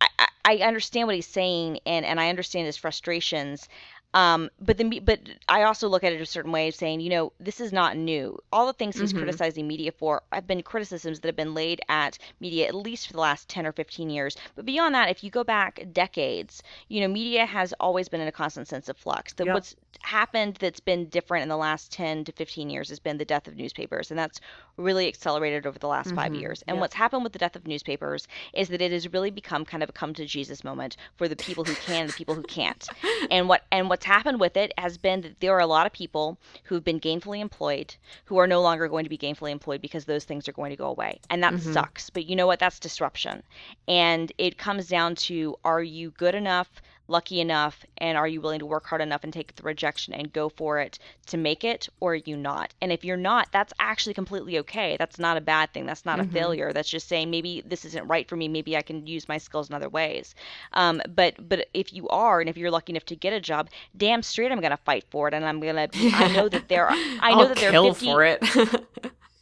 i 0.00 0.08
i 0.18 0.26
I 0.42 0.56
understand 0.66 1.06
what 1.06 1.14
he's 1.14 1.26
saying 1.26 1.78
and 1.84 2.06
and 2.06 2.18
i 2.18 2.30
understand 2.30 2.64
his 2.64 2.76
frustrations 2.78 3.68
um, 4.12 4.50
but 4.60 4.76
then, 4.76 4.90
but 5.04 5.20
I 5.48 5.62
also 5.62 5.88
look 5.88 6.02
at 6.02 6.12
it 6.12 6.20
a 6.20 6.26
certain 6.26 6.50
way 6.52 6.68
of 6.68 6.74
saying, 6.74 7.00
you 7.00 7.10
know, 7.10 7.32
this 7.38 7.60
is 7.60 7.72
not 7.72 7.96
new. 7.96 8.38
All 8.52 8.66
the 8.66 8.72
things 8.72 8.96
he's 8.96 9.12
Mhm. 9.12 9.18
criticizing 9.18 9.68
media 9.68 9.92
for 9.92 10.22
have 10.32 10.46
been 10.46 10.62
criticisms 10.62 11.20
that 11.20 11.28
have 11.28 11.36
been 11.36 11.54
laid 11.54 11.80
at 11.88 12.18
media 12.40 12.66
at 12.66 12.74
least 12.74 13.06
for 13.06 13.12
the 13.12 13.20
last 13.20 13.48
10 13.48 13.66
or 13.66 13.72
15 13.72 14.10
years. 14.10 14.36
But 14.56 14.66
beyond 14.66 14.94
that, 14.94 15.10
if 15.10 15.22
you 15.22 15.30
go 15.30 15.44
back 15.44 15.84
decades, 15.92 16.62
you 16.88 17.00
know, 17.00 17.08
media 17.08 17.46
has 17.46 17.72
always 17.78 18.08
been 18.08 18.20
in 18.20 18.28
a 18.28 18.32
constant 18.32 18.66
sense 18.68 18.88
of 18.88 18.96
flux. 18.96 19.32
The, 19.34 19.44
Yeah. 19.44 19.54
What's 19.54 19.76
happened 20.02 20.56
that's 20.56 20.80
been 20.80 21.08
different 21.08 21.42
in 21.42 21.48
the 21.48 21.56
last 21.56 21.92
10 21.92 22.24
to 22.24 22.32
15 22.32 22.70
years 22.70 22.88
has 22.88 22.98
been 22.98 23.18
the 23.18 23.24
death 23.24 23.46
of 23.46 23.56
newspapers. 23.56 24.10
And 24.10 24.18
that's 24.18 24.40
really 24.76 25.06
accelerated 25.08 25.66
over 25.66 25.78
the 25.78 25.88
last 25.88 26.14
five 26.14 26.32
Mhm. 26.32 26.40
years. 26.40 26.62
And 26.66 26.76
Yeah. 26.76 26.80
what's 26.80 26.94
happened 26.94 27.22
with 27.22 27.32
the 27.32 27.38
death 27.38 27.54
of 27.54 27.66
newspapers 27.66 28.26
is 28.54 28.68
that 28.68 28.80
it 28.80 28.92
has 28.92 29.12
really 29.12 29.30
become 29.30 29.64
kind 29.64 29.82
of 29.82 29.88
a 29.88 29.92
come 29.92 30.14
to 30.14 30.24
Jesus 30.26 30.64
moment 30.64 30.96
for 31.16 31.28
the 31.28 31.36
people 31.36 31.64
who 31.64 31.74
can 31.74 32.00
and 32.00 32.08
the 32.08 32.14
people 32.14 32.34
who 32.34 32.42
can't. 32.44 32.88
And 33.30 33.48
what 33.48 33.64
and 33.70 33.88
what's 34.00 34.16
happened 34.16 34.40
with 34.40 34.56
it 34.56 34.72
has 34.78 34.98
been 34.98 35.22
that 35.22 35.40
there 35.40 35.54
are 35.54 35.60
a 35.60 35.66
lot 35.66 35.86
of 35.86 35.92
people 35.92 36.38
who've 36.64 36.84
been 36.84 37.00
gainfully 37.00 37.40
employed 37.40 37.96
who 38.26 38.38
are 38.38 38.46
no 38.46 38.60
longer 38.60 38.88
going 38.88 39.04
to 39.04 39.10
be 39.10 39.18
gainfully 39.18 39.50
employed 39.52 39.80
because 39.82 40.04
those 40.06 40.24
things 40.24 40.48
are 40.48 40.52
going 40.52 40.70
to 40.70 40.76
go 40.76 40.86
away. 40.88 41.20
And 41.30 41.42
that 41.42 41.56
Mhm. 41.56 41.60
sucks. 41.60 42.10
But 42.10 42.26
you 42.26 42.36
know 42.36 42.46
what? 42.46 42.60
That's 42.60 42.80
disruption. 42.80 43.42
And 43.88 44.32
it 44.38 44.58
comes 44.58 44.88
down 44.88 45.16
to 45.16 45.56
are 45.64 45.82
you 45.82 46.10
good 46.12 46.34
enough 46.34 46.80
lucky 47.10 47.40
enough 47.40 47.84
and 47.98 48.16
are 48.18 48.28
you 48.28 48.40
willing 48.40 48.60
to 48.60 48.66
work 48.66 48.86
hard 48.86 49.02
enough 49.02 49.24
and 49.24 49.32
take 49.32 49.54
the 49.56 49.62
rejection 49.62 50.14
and 50.14 50.32
go 50.32 50.48
for 50.48 50.78
it 50.80 50.98
to 51.26 51.36
make 51.36 51.64
it 51.64 51.88
or 52.00 52.12
are 52.12 52.16
you 52.16 52.36
not? 52.36 52.74
And 52.80 52.92
if 52.92 53.04
you're 53.04 53.16
not 53.16 53.48
that's 53.52 53.72
actually 53.80 54.14
completely 54.14 54.58
okay. 54.60 54.96
That's 54.98 55.18
not 55.18 55.36
a 55.36 55.40
bad 55.42 55.72
thing. 55.74 55.86
That's 55.86 56.06
not 56.06 56.18
Mm-hmm. 56.18 56.20
a 56.20 56.24
failure. 56.24 56.72
That's 56.72 56.90
just 56.90 57.08
saying 57.08 57.30
maybe 57.30 57.62
this 57.66 57.84
isn't 57.84 58.06
right 58.08 58.28
for 58.28 58.36
me. 58.36 58.48
Maybe 58.48 58.76
i 58.76 58.82
can 58.82 59.06
use 59.06 59.28
my 59.28 59.38
skills 59.38 59.68
in 59.68 59.74
other 59.74 59.88
ways. 59.90 60.34
Um, 60.72 61.02
but 61.08 61.34
but 61.48 61.68
if 61.74 61.92
you 61.92 62.08
are 62.08 62.40
and 62.40 62.48
if 62.48 62.56
you're 62.56 62.70
lucky 62.70 62.92
enough 62.92 63.04
to 63.06 63.16
get 63.16 63.32
a 63.32 63.40
job 63.40 63.70
damn 63.96 64.22
straight 64.22 64.52
i'm 64.52 64.60
gonna 64.60 64.76
fight 64.78 65.04
for 65.10 65.28
it 65.28 65.34
and 65.34 65.44
i'm 65.44 65.60
gonna 65.60 65.88
i 66.12 66.26
know 66.26 66.48
that 66.48 66.68
there 66.68 66.86
are 66.88 66.98
i 67.18 67.34
know 67.34 67.48
I'll 67.48 67.48
that 67.48 67.60
there 67.60 67.70
kill 67.70 67.92
are 67.92 67.94
50 67.94 67.94
for 67.94 68.24
it. 68.24 68.42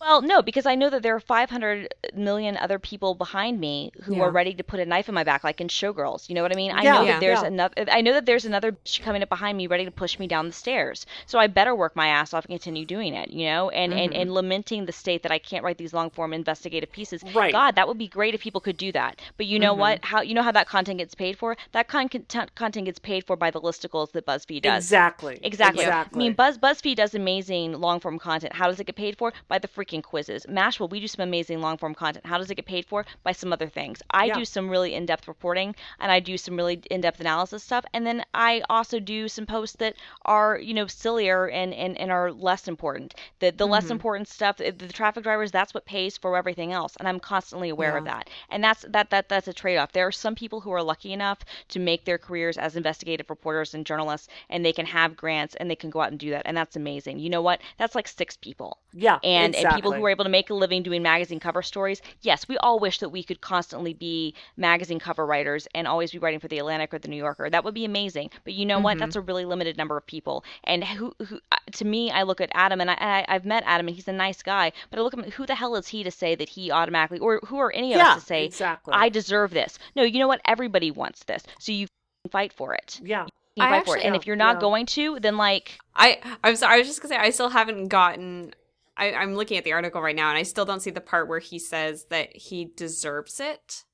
well, 0.00 0.22
no, 0.22 0.42
because 0.42 0.64
I 0.64 0.76
know 0.76 0.90
that 0.90 1.02
there 1.02 1.14
are 1.16 1.20
500 1.20 1.92
million 2.14 2.56
other 2.56 2.78
people 2.78 3.14
behind 3.14 3.58
me 3.58 3.90
who 4.04 4.16
Yeah. 4.16 4.22
are 4.22 4.30
ready 4.30 4.54
to 4.54 4.62
put 4.62 4.78
a 4.80 4.86
knife 4.86 5.08
in 5.08 5.14
my 5.14 5.24
back, 5.24 5.42
like 5.42 5.60
in 5.60 5.66
Showgirls. 5.68 6.28
You 6.28 6.36
know 6.36 6.42
what 6.42 6.52
I 6.52 6.54
mean? 6.54 6.70
I 6.70 6.82
Yeah, 6.82 6.92
know 6.92 7.02
yeah, 7.02 7.12
that 7.14 7.20
there's 7.20 7.40
yeah. 7.40 7.46
another. 7.48 7.74
I 7.90 8.00
know 8.00 8.12
that 8.12 8.24
there's 8.24 8.44
another 8.44 8.72
bitch 8.72 9.02
coming 9.02 9.22
up 9.22 9.28
behind 9.28 9.58
me, 9.58 9.66
ready 9.66 9.84
to 9.84 9.90
push 9.90 10.18
me 10.18 10.28
down 10.28 10.46
the 10.46 10.52
stairs. 10.52 11.04
So 11.26 11.38
I 11.40 11.48
better 11.48 11.74
work 11.74 11.96
my 11.96 12.06
ass 12.08 12.32
off 12.32 12.44
and 12.44 12.52
continue 12.52 12.84
doing 12.86 13.14
it. 13.14 13.30
You 13.30 13.46
know, 13.46 13.70
and 13.70 13.92
and 13.92 14.12
Mm-hmm. 14.12 14.20
and 14.22 14.32
lamenting 14.34 14.86
the 14.86 14.92
state 14.92 15.24
that 15.24 15.32
I 15.32 15.38
can't 15.38 15.64
write 15.64 15.78
these 15.78 15.92
long 15.92 16.10
form 16.10 16.32
investigative 16.32 16.92
pieces. 16.92 17.22
Right. 17.34 17.50
God, 17.52 17.74
that 17.74 17.88
would 17.88 17.98
be 17.98 18.06
great 18.08 18.34
if 18.34 18.40
people 18.40 18.60
could 18.60 18.76
do 18.76 18.92
that. 18.92 19.20
But 19.36 19.46
you 19.46 19.56
Mm-hmm. 19.56 19.62
know 19.62 19.74
what? 19.74 20.04
How 20.04 20.20
you 20.22 20.34
know 20.34 20.42
how 20.44 20.52
that 20.52 20.68
content 20.68 20.98
gets 20.98 21.16
paid 21.16 21.36
for? 21.36 21.56
That 21.72 21.88
con- 21.88 22.08
content 22.08 22.54
content 22.54 22.86
gets 22.86 23.00
paid 23.00 23.24
for 23.26 23.34
by 23.36 23.50
the 23.50 23.60
listicles 23.60 24.12
that 24.12 24.26
BuzzFeed 24.26 24.62
does. 24.62 24.84
Exactly. 24.84 25.38
Exactly. 25.42 25.82
Exactly. 25.84 26.16
I 26.16 26.18
mean, 26.22 26.34
Buzz 26.34 26.56
BuzzFeed 26.56 26.94
does 26.96 27.16
amazing 27.16 27.72
long 27.72 27.98
form 27.98 28.18
content. 28.20 28.52
How 28.52 28.68
does 28.68 28.78
it 28.78 28.84
get 28.84 28.94
paid 28.94 29.18
for? 29.18 29.32
By 29.48 29.58
the 29.58 29.66
freaking 29.68 29.87
quizzes. 29.92 30.44
Mashable, 30.46 30.90
we 30.90 31.00
do 31.00 31.06
some 31.08 31.22
amazing 31.22 31.60
long 31.60 31.76
form 31.76 31.94
content. 31.94 32.24
How 32.26 32.38
does 32.38 32.50
it 32.50 32.54
get 32.54 32.66
paid 32.66 32.84
for? 32.86 33.04
By 33.22 33.32
some 33.32 33.52
other 33.52 33.68
things. 33.68 34.02
I 34.10 34.26
Yeah. 34.26 34.34
do 34.34 34.44
some 34.44 34.68
really 34.68 34.94
in 34.94 35.06
depth 35.06 35.26
reporting 35.26 35.74
and 35.98 36.10
I 36.12 36.20
do 36.20 36.36
some 36.36 36.56
really 36.56 36.80
in 36.90 37.00
depth 37.00 37.20
analysis 37.20 37.62
stuff. 37.62 37.84
And 37.92 38.06
then 38.06 38.24
I 38.34 38.62
also 38.68 38.98
do 39.00 39.28
some 39.28 39.46
posts 39.46 39.76
that 39.76 39.94
are, 40.24 40.58
you 40.58 40.74
know, 40.74 40.86
sillier 40.86 41.48
and, 41.48 41.72
and, 41.74 41.96
and 41.98 42.10
are 42.10 42.32
less 42.32 42.68
important. 42.68 43.14
The 43.40 43.50
the 43.50 43.64
Mm-hmm. 43.64 43.72
less 43.72 43.90
important 43.90 44.28
stuff, 44.28 44.56
the, 44.58 44.70
the 44.70 44.88
traffic 44.88 45.22
drivers, 45.24 45.50
that's 45.50 45.74
what 45.74 45.84
pays 45.84 46.16
for 46.16 46.36
everything 46.36 46.72
else. 46.72 46.96
And 46.96 47.08
I'm 47.08 47.20
constantly 47.20 47.68
aware 47.70 47.96
of 47.96 48.04
that. 48.04 48.28
And 48.50 48.62
that's 48.62 48.84
that 48.88 49.10
that 49.10 49.28
that's 49.28 49.48
a 49.48 49.52
trade 49.52 49.76
off. 49.78 49.92
There 49.92 50.06
are 50.06 50.12
some 50.12 50.34
people 50.34 50.60
who 50.60 50.70
are 50.72 50.82
lucky 50.82 51.12
enough 51.12 51.38
to 51.68 51.78
make 51.78 52.04
their 52.04 52.18
careers 52.18 52.56
as 52.58 52.76
investigative 52.76 53.30
reporters 53.30 53.74
and 53.74 53.84
journalists 53.86 54.28
and 54.50 54.64
they 54.64 54.72
can 54.72 54.86
have 54.86 55.16
grants 55.16 55.54
and 55.56 55.70
they 55.70 55.76
can 55.76 55.90
go 55.90 56.00
out 56.00 56.10
and 56.10 56.18
do 56.18 56.30
that. 56.30 56.42
And 56.44 56.56
that's 56.56 56.76
amazing. 56.76 57.18
You 57.18 57.30
know 57.30 57.42
what? 57.42 57.60
That's 57.78 57.94
like 57.94 58.08
six 58.08 58.36
people 58.36 58.78
yeah. 58.92 59.18
and, 59.22 59.54
and 59.54 59.77
people 59.78 59.92
who 59.92 60.04
are 60.04 60.10
able 60.10 60.24
to 60.24 60.30
make 60.30 60.50
a 60.50 60.54
living 60.54 60.82
doing 60.82 61.02
magazine 61.02 61.40
cover 61.40 61.62
stories. 61.62 62.02
Yes, 62.22 62.46
we 62.48 62.56
all 62.58 62.78
wish 62.78 62.98
that 62.98 63.08
we 63.08 63.22
could 63.22 63.40
constantly 63.40 63.94
be 63.94 64.34
magazine 64.56 64.98
cover 64.98 65.24
writers 65.24 65.66
and 65.74 65.86
always 65.86 66.10
be 66.12 66.18
writing 66.18 66.40
for 66.40 66.48
the 66.48 66.58
Atlantic 66.58 66.92
or 66.92 66.98
the 66.98 67.08
New 67.08 67.16
Yorker. 67.16 67.48
That 67.50 67.64
would 67.64 67.74
be 67.74 67.84
amazing. 67.84 68.30
But 68.44 68.54
you 68.54 68.66
know 68.66 68.80
what? 68.80 68.98
That's 68.98 69.16
a 69.16 69.20
really 69.20 69.44
limited 69.44 69.76
number 69.76 69.96
of 69.96 70.06
people. 70.06 70.44
And 70.64 70.84
who, 70.84 71.12
who 71.26 71.40
uh, 71.52 71.56
to 71.72 71.84
me, 71.84 72.10
I 72.10 72.22
look 72.22 72.40
at 72.40 72.50
Adam 72.54 72.80
and 72.80 72.90
I, 72.90 72.94
I, 72.98 73.24
I've 73.28 73.44
met 73.44 73.62
Adam 73.66 73.86
and 73.86 73.94
he's 73.96 74.08
a 74.08 74.12
nice 74.12 74.42
guy. 74.42 74.72
But 74.90 74.98
I 74.98 75.02
look 75.02 75.14
at 75.14 75.24
him, 75.24 75.30
who 75.30 75.46
the 75.46 75.54
hell 75.54 75.76
is 75.76 75.88
he 75.88 76.02
to 76.04 76.10
say 76.10 76.34
that 76.34 76.48
he 76.48 76.70
automatically, 76.70 77.18
or 77.18 77.40
who 77.46 77.58
are 77.58 77.72
any 77.72 77.92
of 77.92 77.98
Yeah, 77.98 78.12
us 78.12 78.20
to 78.20 78.26
say 78.26 78.44
exactly. 78.44 78.92
I 78.94 79.08
deserve 79.08 79.50
this? 79.50 79.78
No, 79.96 80.02
you 80.02 80.18
know 80.18 80.28
what? 80.28 80.40
Everybody 80.44 80.90
wants 80.90 81.24
this, 81.24 81.42
so 81.58 81.72
you 81.72 81.86
fight 82.30 82.52
for 82.52 82.74
it. 82.74 83.00
Yeah. 83.02 83.26
I 83.60 83.70
fight 83.70 83.86
for 83.86 83.96
it. 83.96 83.98
actually- 83.98 84.06
And 84.06 84.16
if 84.16 84.26
you're 84.26 84.36
not 84.36 84.56
yeah. 84.56 84.60
going 84.60 84.86
to, 84.86 85.18
then 85.20 85.36
like 85.36 85.78
I 85.96 86.18
I'm 86.44 86.54
sorry. 86.56 86.74
I 86.76 86.78
was 86.78 86.86
just 86.86 87.02
gonna 87.02 87.14
say 87.14 87.20
I 87.20 87.30
still 87.30 87.48
haven't 87.48 87.88
gotten. 87.88 88.54
I, 88.98 89.12
I'm 89.12 89.34
looking 89.34 89.56
at 89.56 89.64
the 89.64 89.72
article 89.72 90.00
right 90.02 90.16
now, 90.16 90.28
and 90.28 90.36
I 90.38 90.42
still 90.42 90.64
don't 90.64 90.80
see 90.80 90.90
the 90.90 91.00
part 91.00 91.28
where 91.28 91.38
he 91.38 91.58
says 91.58 92.06
that 92.10 92.34
he 92.36 92.66
deserves 92.76 93.40
it. 93.40 93.84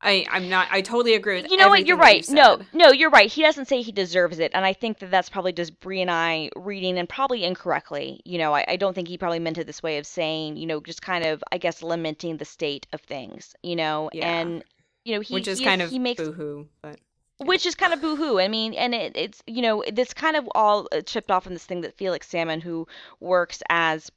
I 0.00 0.26
I'm 0.30 0.48
not. 0.48 0.68
I 0.70 0.80
totally 0.80 1.14
agree 1.14 1.42
with 1.42 1.50
you 1.50 1.56
know 1.56 1.68
what 1.68 1.84
you're 1.84 1.96
right 1.96 2.26
you 2.28 2.34
no 2.34 2.60
no 2.72 2.90
you're 2.92 3.10
right 3.10 3.28
he 3.30 3.42
doesn't 3.42 3.66
say 3.66 3.82
he 3.82 3.90
deserves 3.90 4.38
it 4.38 4.52
and 4.54 4.64
i 4.64 4.72
think 4.72 5.00
that 5.00 5.10
that's 5.10 5.28
probably 5.28 5.52
just 5.52 5.80
brie 5.80 6.00
and 6.00 6.08
i 6.08 6.50
reading 6.54 6.98
and 6.98 7.08
probably 7.08 7.42
incorrectly 7.42 8.20
you 8.24 8.38
know 8.38 8.54
I, 8.54 8.64
I 8.68 8.76
don't 8.76 8.94
think 8.94 9.08
he 9.08 9.18
probably 9.18 9.40
meant 9.40 9.58
it 9.58 9.66
this 9.66 9.82
way 9.82 9.98
of 9.98 10.06
saying 10.06 10.56
you 10.56 10.66
know 10.66 10.78
just 10.80 11.02
kind 11.02 11.24
of 11.24 11.42
i 11.50 11.58
guess 11.58 11.82
lamenting 11.82 12.36
the 12.36 12.44
state 12.44 12.86
of 12.92 13.00
things 13.00 13.56
you 13.64 13.74
know 13.74 14.08
Yeah. 14.12 14.28
and 14.38 14.62
you 15.04 15.16
know 15.16 15.20
he 15.20 15.34
which 15.34 15.48
is 15.48 15.58
he 15.58 15.64
kind 15.64 15.82
of 15.82 15.90
he 15.90 15.98
makes 15.98 16.22
boohoo, 16.22 16.66
but 16.80 17.00
which 17.40 17.66
is 17.66 17.74
kind 17.76 17.92
of 17.92 18.00
boohoo. 18.00 18.40
I 18.40 18.48
mean, 18.48 18.74
and 18.74 18.94
it, 18.94 19.16
it's 19.16 19.42
you 19.46 19.62
know 19.62 19.82
this 19.92 20.12
kind 20.12 20.36
of 20.36 20.48
all 20.54 20.88
uh, 20.92 21.00
chipped 21.02 21.30
off 21.30 21.44
from 21.44 21.54
this 21.54 21.64
thing 21.64 21.82
that 21.82 21.96
Felix 21.96 22.26
Salmon, 22.28 22.60
who 22.60 22.86
works 23.20 23.62
as 23.68 24.10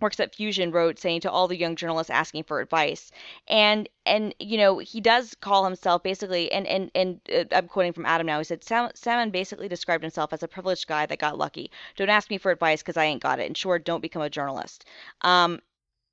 works 0.00 0.20
at 0.20 0.34
Fusion, 0.34 0.70
wrote 0.72 0.98
saying 0.98 1.20
to 1.22 1.30
all 1.30 1.48
the 1.48 1.56
young 1.56 1.76
journalists 1.76 2.10
asking 2.10 2.44
for 2.44 2.60
advice, 2.60 3.10
and 3.46 3.88
and 4.06 4.34
you 4.38 4.58
know 4.58 4.78
he 4.78 5.00
does 5.00 5.34
call 5.40 5.64
himself 5.64 6.02
basically, 6.02 6.50
and 6.52 6.66
and 6.66 6.90
and 6.94 7.20
uh, 7.34 7.44
I'm 7.52 7.68
quoting 7.68 7.92
from 7.92 8.06
Adam 8.06 8.26
now. 8.26 8.38
He 8.38 8.44
said 8.44 8.64
Sam, 8.64 8.90
Salmon 8.94 9.30
basically 9.30 9.68
described 9.68 10.04
himself 10.04 10.32
as 10.32 10.42
a 10.42 10.48
privileged 10.48 10.86
guy 10.86 11.06
that 11.06 11.18
got 11.18 11.38
lucky. 11.38 11.70
Don't 11.96 12.08
ask 12.10 12.30
me 12.30 12.38
for 12.38 12.50
advice 12.50 12.82
because 12.82 12.96
I 12.96 13.04
ain't 13.04 13.22
got 13.22 13.40
it, 13.40 13.46
and 13.46 13.56
sure, 13.56 13.78
don't 13.78 14.00
become 14.00 14.22
a 14.22 14.30
journalist. 14.30 14.84
Um, 15.22 15.60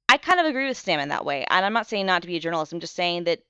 I 0.07 0.17
kind 0.17 0.39
of 0.39 0.45
agree 0.45 0.67
with 0.67 0.77
Salmon 0.77 1.09
that 1.09 1.25
way, 1.25 1.45
and 1.49 1.65
I'm 1.65 1.73
not 1.73 1.87
saying 1.87 2.05
not 2.05 2.21
to 2.21 2.27
be 2.27 2.37
a 2.37 2.39
journalist. 2.39 2.73
I'm 2.73 2.79
just 2.79 2.95
saying 2.95 3.25
that 3.25 3.41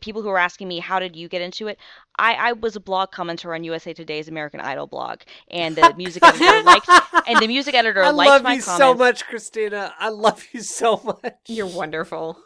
people 0.00 0.22
who 0.22 0.28
are 0.28 0.38
asking 0.38 0.68
me 0.68 0.78
how 0.78 0.98
did 0.98 1.16
you 1.16 1.28
get 1.28 1.42
into 1.42 1.66
it 1.68 1.78
I, 2.18 2.34
I 2.34 2.52
was 2.52 2.76
a 2.76 2.80
blog 2.80 3.10
commenter 3.12 3.54
on 3.54 3.64
USA 3.64 3.92
Today's 3.94 4.28
American 4.28 4.60
Idol 4.60 4.86
blog, 4.86 5.20
and 5.50 5.74
the 5.76 5.94
music 5.96 6.22
editor 6.22 6.62
liked, 6.62 6.88
and 7.26 7.38
the 7.40 7.46
music 7.48 7.74
editor 7.74 8.02
I 8.04 8.10
liked 8.10 8.28
love 8.28 8.42
my 8.42 8.54
you 8.54 8.62
comments, 8.62 8.78
so 8.78 8.94
much, 8.94 9.24
Christina. 9.26 9.94
I 9.98 10.10
love 10.10 10.44
you 10.52 10.60
so 10.60 11.00
much. 11.04 11.36
you're 11.48 11.66
wonderful. 11.66 12.38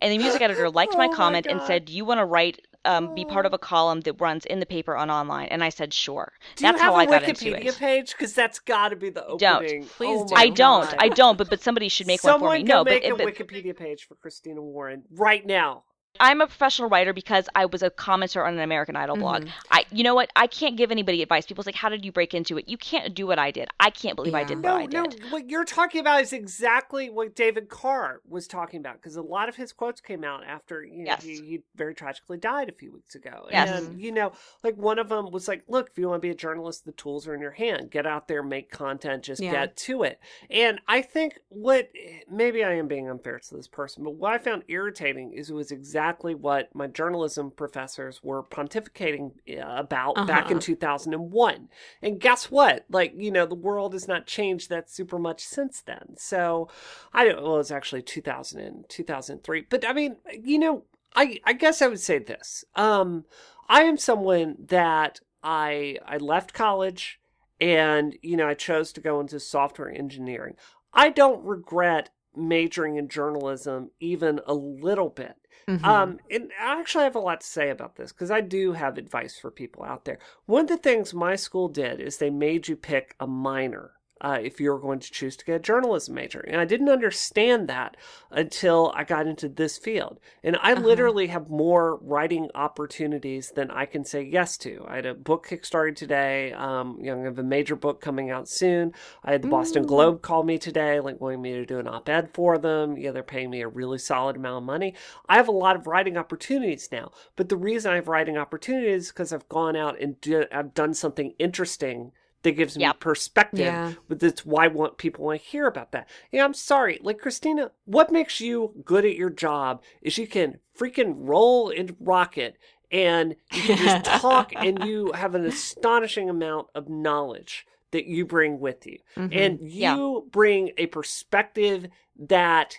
and 0.00 0.10
the 0.12 0.18
music 0.18 0.40
editor 0.40 0.70
liked 0.70 0.96
my 0.96 1.04
Oh 1.06 1.08
my 1.10 1.14
comment 1.16 1.46
and 1.46 1.60
said, 1.62 1.84
"Do 1.84 1.92
you 1.92 2.04
want 2.06 2.18
to 2.18 2.24
write, 2.24 2.60
um, 2.86 3.14
be 3.14 3.26
part 3.26 3.44
of 3.44 3.52
a 3.52 3.58
column 3.58 4.00
that 4.02 4.14
runs 4.20 4.46
in 4.46 4.58
the 4.60 4.64
paper 4.66 4.96
on 4.96 5.10
online?" 5.10 5.48
And 5.48 5.62
I 5.62 5.68
said, 5.68 5.92
"Sure." 5.92 6.32
Do 6.56 6.62
That's 6.64 6.78
you 6.78 6.82
have 6.84 6.94
how 6.94 6.94
a 6.94 6.98
I 7.00 7.06
got 7.06 7.22
into 7.24 7.52
Wikipedia 7.52 7.66
it. 7.66 7.76
page? 7.76 8.16
Because 8.16 8.32
that's 8.34 8.58
got 8.58 8.88
to 8.88 8.96
be 8.96 9.10
the 9.10 9.24
Don't. 9.36 9.64
opening. 9.64 9.84
Please 9.86 10.22
oh 10.22 10.26
do. 10.28 10.34
I 10.34 10.48
don't, 10.48 10.90
God. 10.90 10.94
I 10.98 11.08
don't, 11.10 11.36
but 11.36 11.50
but 11.50 11.60
somebody 11.62 11.88
should 11.90 12.06
make 12.06 12.22
Someone 12.22 12.40
one 12.48 12.58
for 12.60 12.64
me. 12.64 12.64
go 12.64 12.78
No, 12.78 12.84
but, 12.84 12.90
make 12.90 13.04
a 13.04 13.14
but 13.14 13.26
Wikipedia 13.26 13.76
page 13.76 14.04
for 14.08 14.14
Christina 14.14 14.62
Warren 14.62 15.04
right 15.10 15.44
now. 15.44 15.84
I'm 16.18 16.40
a 16.40 16.46
professional 16.46 16.88
writer 16.88 17.12
because 17.12 17.48
I 17.54 17.66
was 17.66 17.82
a 17.82 17.90
commenter 17.90 18.44
on 18.44 18.54
an 18.54 18.60
American 18.60 18.96
Idol 18.96 19.16
blog. 19.16 19.42
Mm-hmm. 19.42 19.50
I, 19.70 19.84
you 19.92 20.02
know 20.02 20.14
what? 20.14 20.30
I 20.34 20.48
can't 20.48 20.76
give 20.76 20.90
anybody 20.90 21.22
advice. 21.22 21.46
People's 21.46 21.66
like, 21.66 21.76
"How 21.76 21.88
did 21.88 22.04
you 22.04 22.10
break 22.12 22.34
into 22.34 22.58
it?" 22.58 22.68
You 22.68 22.76
can't 22.76 23.14
do 23.14 23.26
what 23.26 23.38
I 23.38 23.50
did. 23.50 23.68
I 23.78 23.90
can't 23.90 24.16
believe 24.16 24.34
I 24.34 24.40
Yeah. 24.40 24.46
did 24.48 24.56
what 24.62 24.62
No, 24.64 24.76
I 24.76 24.86
no. 24.86 25.06
did. 25.06 25.22
What 25.30 25.48
you're 25.48 25.64
talking 25.64 26.00
about 26.00 26.20
is 26.20 26.32
exactly 26.32 27.08
what 27.10 27.34
David 27.36 27.68
Carr 27.68 28.20
was 28.28 28.46
talking 28.48 28.80
about 28.80 28.96
because 28.96 29.16
a 29.16 29.22
lot 29.22 29.48
of 29.48 29.56
his 29.56 29.72
quotes 29.72 30.00
came 30.00 30.24
out 30.24 30.44
after 30.44 30.82
you 30.84 31.04
know, 31.04 31.12
Yes. 31.12 31.22
he, 31.22 31.34
he 31.36 31.62
very 31.76 31.94
tragically 31.94 32.36
died 32.38 32.68
a 32.68 32.72
few 32.72 32.92
weeks 32.92 33.14
ago. 33.14 33.46
Yes. 33.50 33.70
And, 33.70 34.00
you 34.00 34.12
know, 34.12 34.32
like 34.64 34.76
one 34.76 34.98
of 34.98 35.08
them 35.08 35.30
was 35.30 35.46
like, 35.48 35.62
look, 35.68 35.88
if 35.90 35.98
you 35.98 36.08
want 36.08 36.20
to 36.20 36.26
be 36.26 36.30
a 36.30 36.34
journalist, 36.34 36.84
the 36.84 36.92
tools 36.92 37.26
are 37.28 37.34
in 37.34 37.40
your 37.40 37.50
hand. 37.52 37.90
Get 37.90 38.06
out 38.06 38.26
there, 38.28 38.42
make 38.42 38.70
content, 38.70 39.22
just 39.22 39.40
Yeah. 39.42 39.52
get 39.52 39.76
to 39.78 40.02
it. 40.02 40.20
And 40.50 40.80
I 40.88 41.00
think 41.02 41.38
what 41.48 41.88
maybe 42.30 42.62
I 42.64 42.72
am 42.74 42.88
being 42.88 43.08
unfair 43.08 43.38
to 43.38 43.54
this 43.54 43.68
person, 43.68 44.04
but 44.04 44.14
what 44.16 44.32
I 44.32 44.38
found 44.38 44.64
irritating 44.68 45.32
is 45.32 45.48
it 45.50 45.54
was 45.54 45.70
exactly 45.70 45.99
what 46.34 46.74
my 46.74 46.86
journalism 46.86 47.50
professors 47.50 48.22
were 48.22 48.42
pontificating 48.42 49.32
uh, 49.48 49.76
about 49.78 50.14
back 50.26 50.50
in 50.50 50.56
Uh-huh. 50.56 50.60
2001. 50.60 51.68
And 52.02 52.20
guess 52.20 52.50
what? 52.50 52.84
Like, 52.90 53.12
you 53.16 53.30
know, 53.30 53.46
the 53.46 53.54
world 53.54 53.92
has 53.92 54.08
not 54.08 54.26
changed 54.26 54.68
that 54.70 54.90
super 54.90 55.18
much 55.18 55.42
since 55.44 55.80
then. 55.80 56.14
So 56.16 56.68
I 57.12 57.24
don't, 57.24 57.42
well, 57.42 57.58
it's 57.58 57.70
actually 57.70 58.02
2000 58.02 58.60
and 58.60 58.84
2003. 58.88 59.66
But 59.68 59.86
I 59.86 59.92
mean, 59.92 60.16
you 60.42 60.58
know, 60.58 60.84
I, 61.14 61.40
I 61.44 61.52
guess 61.52 61.82
I 61.82 61.88
would 61.88 62.00
say 62.00 62.18
this. 62.18 62.64
Um, 62.76 63.24
I 63.68 63.82
am 63.82 63.96
someone 63.98 64.56
that 64.68 65.20
I, 65.42 65.98
I 66.06 66.16
left 66.16 66.52
college 66.52 67.20
and, 67.60 68.16
you 68.22 68.36
know, 68.36 68.48
I 68.48 68.54
chose 68.54 68.92
to 68.94 69.00
go 69.00 69.20
into 69.20 69.38
software 69.40 69.90
engineering. 69.90 70.56
I 70.92 71.10
don't 71.10 71.44
regret 71.44 72.10
majoring 72.34 72.96
in 72.96 73.08
journalism 73.08 73.90
even 74.00 74.40
a 74.46 74.54
little 74.54 75.08
bit. 75.10 75.34
Mhm. 75.68 75.84
Um, 75.84 76.20
and 76.30 76.52
I 76.60 76.80
actually 76.80 77.04
have 77.04 77.14
a 77.16 77.20
lot 77.20 77.40
to 77.40 77.46
say 77.46 77.70
about 77.70 77.96
this 77.96 78.12
because 78.12 78.30
I 78.30 78.40
do 78.40 78.72
have 78.72 78.98
advice 78.98 79.38
for 79.38 79.50
people 79.50 79.84
out 79.84 80.04
there. 80.04 80.18
One 80.46 80.62
of 80.62 80.68
the 80.68 80.76
things 80.76 81.14
my 81.14 81.36
school 81.36 81.68
did 81.68 82.00
is 82.00 82.18
they 82.18 82.30
made 82.30 82.68
you 82.68 82.76
pick 82.76 83.14
a 83.20 83.26
minor. 83.26 83.92
Uh, 84.20 84.38
if 84.42 84.60
you 84.60 84.70
were 84.70 84.78
going 84.78 84.98
to 85.00 85.10
choose 85.10 85.36
to 85.36 85.44
get 85.44 85.56
a 85.56 85.58
journalism 85.58 86.14
major. 86.14 86.40
And 86.40 86.60
I 86.60 86.64
didn't 86.64 86.88
understand 86.90 87.68
that 87.68 87.96
until 88.30 88.92
I 88.94 89.04
got 89.04 89.26
into 89.26 89.48
this 89.48 89.78
field. 89.78 90.20
And 90.42 90.56
I 90.62 90.74
Uh-huh. 90.74 90.82
literally 90.82 91.28
have 91.28 91.48
more 91.48 91.96
writing 92.02 92.50
opportunities 92.54 93.50
than 93.52 93.70
I 93.70 93.86
can 93.86 94.04
say 94.04 94.22
yes 94.22 94.56
to. 94.58 94.84
I 94.86 94.96
had 94.96 95.06
a 95.06 95.14
book 95.14 95.46
kickstarted 95.48 95.96
today. 95.96 96.52
Um, 96.52 96.98
you 97.00 97.06
know, 97.14 97.20
I 97.22 97.24
have 97.24 97.38
a 97.38 97.42
major 97.42 97.76
book 97.76 98.00
coming 98.00 98.30
out 98.30 98.48
soon. 98.48 98.92
I 99.24 99.32
had 99.32 99.42
the 99.42 99.48
Boston 99.48 99.86
Globe 99.86 100.22
call 100.22 100.42
me 100.42 100.58
today, 100.58 101.00
like 101.00 101.20
wanting 101.20 101.42
me 101.42 101.52
to 101.52 101.66
do 101.66 101.78
an 101.78 101.88
op-ed 101.88 102.30
for 102.34 102.58
them. 102.58 102.96
Yeah, 102.98 103.12
they're 103.12 103.22
paying 103.22 103.50
me 103.50 103.62
a 103.62 103.68
really 103.68 103.98
solid 103.98 104.36
amount 104.36 104.58
of 104.62 104.66
money. 104.66 104.94
I 105.28 105.36
have 105.36 105.48
a 105.48 105.52
lot 105.52 105.76
of 105.76 105.86
writing 105.86 106.16
opportunities 106.16 106.88
now. 106.92 107.10
But 107.36 107.48
the 107.48 107.56
reason 107.56 107.92
I 107.92 107.96
have 107.96 108.08
writing 108.08 108.36
opportunities 108.36 109.04
is 109.04 109.08
because 109.08 109.32
I've 109.32 109.48
gone 109.48 109.76
out 109.76 110.00
and 110.00 110.20
do, 110.20 110.44
I've 110.52 110.74
done 110.74 110.94
something 110.94 111.34
interesting 111.38 112.12
that 112.42 112.52
gives 112.52 112.76
me 112.76 112.82
Yep. 112.82 113.00
perspective. 113.00 113.60
Yeah. 113.60 113.92
But 114.08 114.20
that's 114.20 114.44
why 114.46 114.64
I 114.64 114.68
want 114.68 114.98
people 114.98 115.24
want 115.26 115.40
to 115.42 115.46
hear 115.48 115.66
about 115.66 115.92
that. 115.92 116.08
Yeah, 116.32 116.44
I'm 116.44 116.54
sorry. 116.54 116.98
Like 117.02 117.18
Christina, 117.18 117.72
what 117.84 118.10
makes 118.12 118.40
you 118.40 118.72
good 118.84 119.04
at 119.04 119.16
your 119.16 119.30
job 119.30 119.82
is 120.02 120.18
you 120.18 120.26
can 120.26 120.58
freaking 120.78 121.14
roll 121.16 121.70
and 121.70 121.96
rocket 122.00 122.56
and 122.90 123.36
you 123.52 123.62
can 123.62 123.76
just 123.76 124.04
talk 124.04 124.52
and 124.56 124.84
you 124.84 125.12
have 125.12 125.34
an 125.34 125.44
astonishing 125.44 126.28
amount 126.30 126.68
of 126.74 126.88
knowledge 126.88 127.66
that 127.92 128.06
you 128.06 128.24
bring 128.24 128.60
with 128.60 128.86
you. 128.86 128.98
Mhm. 129.16 129.28
And 129.32 129.60
Yeah. 129.60 129.94
you 129.94 130.28
bring 130.30 130.70
a 130.78 130.86
perspective 130.86 131.88
that 132.18 132.78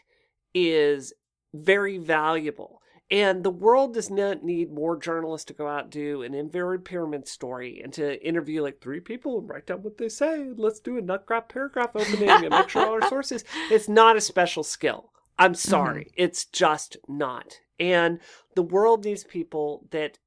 is 0.53 1.13
very 1.53 1.97
valuable. 1.97 2.80
And 3.11 3.43
the 3.43 3.51
world 3.51 3.93
does 3.93 4.09
not 4.09 4.41
need 4.41 4.71
more 4.71 4.97
journalists 4.97 5.45
to 5.45 5.53
go 5.53 5.67
out 5.67 5.83
and 5.83 5.91
do 5.91 6.21
an 6.21 6.33
inverted 6.33 6.85
pyramid 6.85 7.27
story 7.27 7.81
and 7.83 7.91
to 7.93 8.25
interview 8.25 8.61
like 8.61 8.79
three 8.79 9.01
people 9.01 9.37
and 9.37 9.49
write 9.49 9.67
down 9.67 9.83
what 9.83 9.97
they 9.97 10.07
say. 10.07 10.47
Let's 10.55 10.79
do 10.79 10.97
a 10.97 11.01
nut 11.01 11.25
graf 11.25 11.49
paragraph 11.49 11.91
opening 11.93 12.29
and 12.29 12.49
make 12.49 12.69
sure 12.69 12.85
all 12.85 12.93
our 12.93 13.01
sources. 13.09 13.43
It's 13.69 13.89
not 13.89 14.15
a 14.15 14.21
special 14.21 14.63
skill. 14.63 15.11
I'm 15.37 15.51
mm-hmm. 15.51 15.69
sorry. 15.69 16.11
It's 16.15 16.45
just 16.45 16.95
not. 17.09 17.59
And 17.81 18.19
the 18.55 18.63
world 18.63 19.03
needs 19.03 19.25
people 19.25 19.87
that 19.91 20.17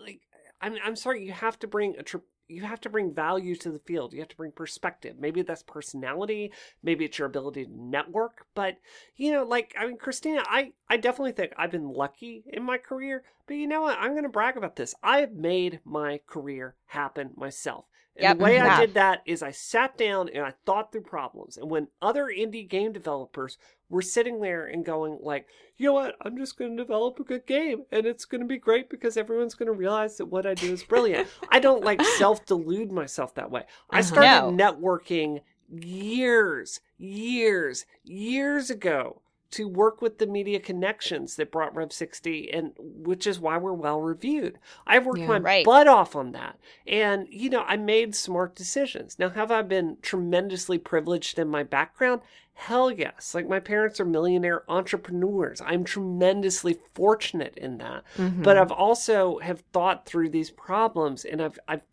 like 0.00 0.20
I'm 0.60 0.76
I'm 0.84 0.94
sorry 0.94 1.24
you 1.24 1.32
have 1.32 1.58
to 1.60 1.66
bring 1.66 1.96
a 1.98 2.04
tr- 2.04 2.18
you 2.48 2.62
have 2.62 2.80
to 2.80 2.88
bring 2.88 3.12
value 3.14 3.54
to 3.56 3.70
the 3.70 3.78
field. 3.78 4.12
You 4.12 4.20
have 4.20 4.28
to 4.28 4.36
bring 4.36 4.52
perspective. 4.52 5.16
Maybe 5.18 5.42
that's 5.42 5.62
personality, 5.62 6.52
maybe 6.82 7.04
it's 7.04 7.18
your 7.18 7.26
ability 7.26 7.66
to 7.66 7.72
network, 7.72 8.46
but 8.54 8.78
you 9.16 9.32
know 9.32 9.44
like 9.44 9.74
I 9.78 9.86
mean 9.86 9.98
Christina, 9.98 10.42
I 10.46 10.72
I 10.88 10.96
definitely 10.96 11.32
think 11.32 11.52
I've 11.56 11.70
been 11.70 11.92
lucky 11.92 12.44
in 12.46 12.62
my 12.62 12.78
career, 12.78 13.22
but 13.46 13.54
you 13.54 13.66
know 13.66 13.82
what? 13.82 13.98
I'm 13.98 14.12
going 14.12 14.24
to 14.24 14.28
brag 14.28 14.56
about 14.56 14.76
this. 14.76 14.94
I 15.02 15.20
have 15.20 15.32
made 15.32 15.80
my 15.84 16.20
career 16.26 16.74
happen 16.86 17.30
myself. 17.36 17.84
Yep, 18.20 18.38
the 18.38 18.42
way 18.44 18.60
I 18.60 18.80
did 18.80 18.94
that 18.94 19.22
is 19.26 19.42
I 19.42 19.50
sat 19.52 19.96
down 19.96 20.28
and 20.28 20.44
I 20.44 20.52
thought 20.66 20.90
through 20.92 21.02
problems. 21.02 21.56
And 21.56 21.70
when 21.70 21.88
other 22.02 22.26
indie 22.26 22.68
game 22.68 22.92
developers 22.92 23.58
were 23.88 24.02
sitting 24.02 24.40
there 24.40 24.66
and 24.66 24.84
going 24.84 25.18
like, 25.22 25.46
you 25.76 25.86
know 25.86 25.92
what, 25.92 26.16
I'm 26.22 26.36
just 26.36 26.58
going 26.58 26.76
to 26.76 26.82
develop 26.82 27.18
a 27.20 27.24
good 27.24 27.46
game 27.46 27.84
and 27.92 28.06
it's 28.06 28.24
going 28.24 28.40
to 28.40 28.46
be 28.46 28.58
great 28.58 28.90
because 28.90 29.16
everyone's 29.16 29.54
going 29.54 29.66
to 29.68 29.72
realize 29.72 30.16
that 30.16 30.26
what 30.26 30.46
I 30.46 30.54
do 30.54 30.72
is 30.72 30.82
brilliant. 30.82 31.28
I 31.50 31.60
don't 31.60 31.84
like 31.84 32.02
self 32.02 32.44
delude 32.44 32.90
myself 32.92 33.34
that 33.36 33.50
way. 33.50 33.64
I 33.90 34.00
Uh-huh. 34.00 34.02
started 34.02 34.30
No. 34.30 34.50
networking 34.50 35.40
years, 35.70 36.80
years, 36.98 37.86
years 38.04 38.70
ago 38.70 39.22
to 39.50 39.66
work 39.68 40.02
with 40.02 40.18
the 40.18 40.26
media 40.26 40.60
connections 40.60 41.36
that 41.36 41.50
brought 41.50 41.74
Rev 41.74 41.92
60 41.92 42.50
and 42.52 42.72
which 42.78 43.26
is 43.26 43.40
why 43.40 43.56
we're 43.56 43.72
well 43.72 44.00
reviewed. 44.00 44.58
I've 44.86 45.06
worked 45.06 45.20
Yeah. 45.20 45.26
my 45.28 45.38
Right. 45.38 45.64
butt 45.64 45.88
off 45.88 46.14
on 46.14 46.32
that. 46.32 46.58
And 46.86 47.26
you 47.30 47.48
know, 47.50 47.62
I 47.66 47.76
made 47.76 48.14
smart 48.14 48.54
decisions. 48.54 49.18
Now 49.18 49.30
have 49.30 49.50
I 49.50 49.62
been 49.62 49.96
tremendously 50.02 50.78
privileged 50.78 51.38
in 51.38 51.48
my 51.48 51.62
background? 51.62 52.20
Hell 52.54 52.90
yes. 52.90 53.34
Like 53.34 53.48
my 53.48 53.60
parents 53.60 54.00
are 54.00 54.04
millionaire 54.04 54.64
entrepreneurs. 54.68 55.62
I'm 55.64 55.84
tremendously 55.84 56.78
fortunate 56.94 57.56
in 57.56 57.78
that. 57.78 58.02
Mhm. 58.16 58.42
But 58.42 58.56
I've 58.58 58.72
also 58.72 59.38
have 59.38 59.62
thought 59.72 60.04
through 60.06 60.30
these 60.30 60.50
problems 60.50 61.24
and 61.24 61.40
I've 61.40 61.58
I've 61.68 61.84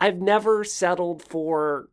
I've 0.00 0.20
never 0.20 0.62
settled 0.64 1.22
for 1.22 1.88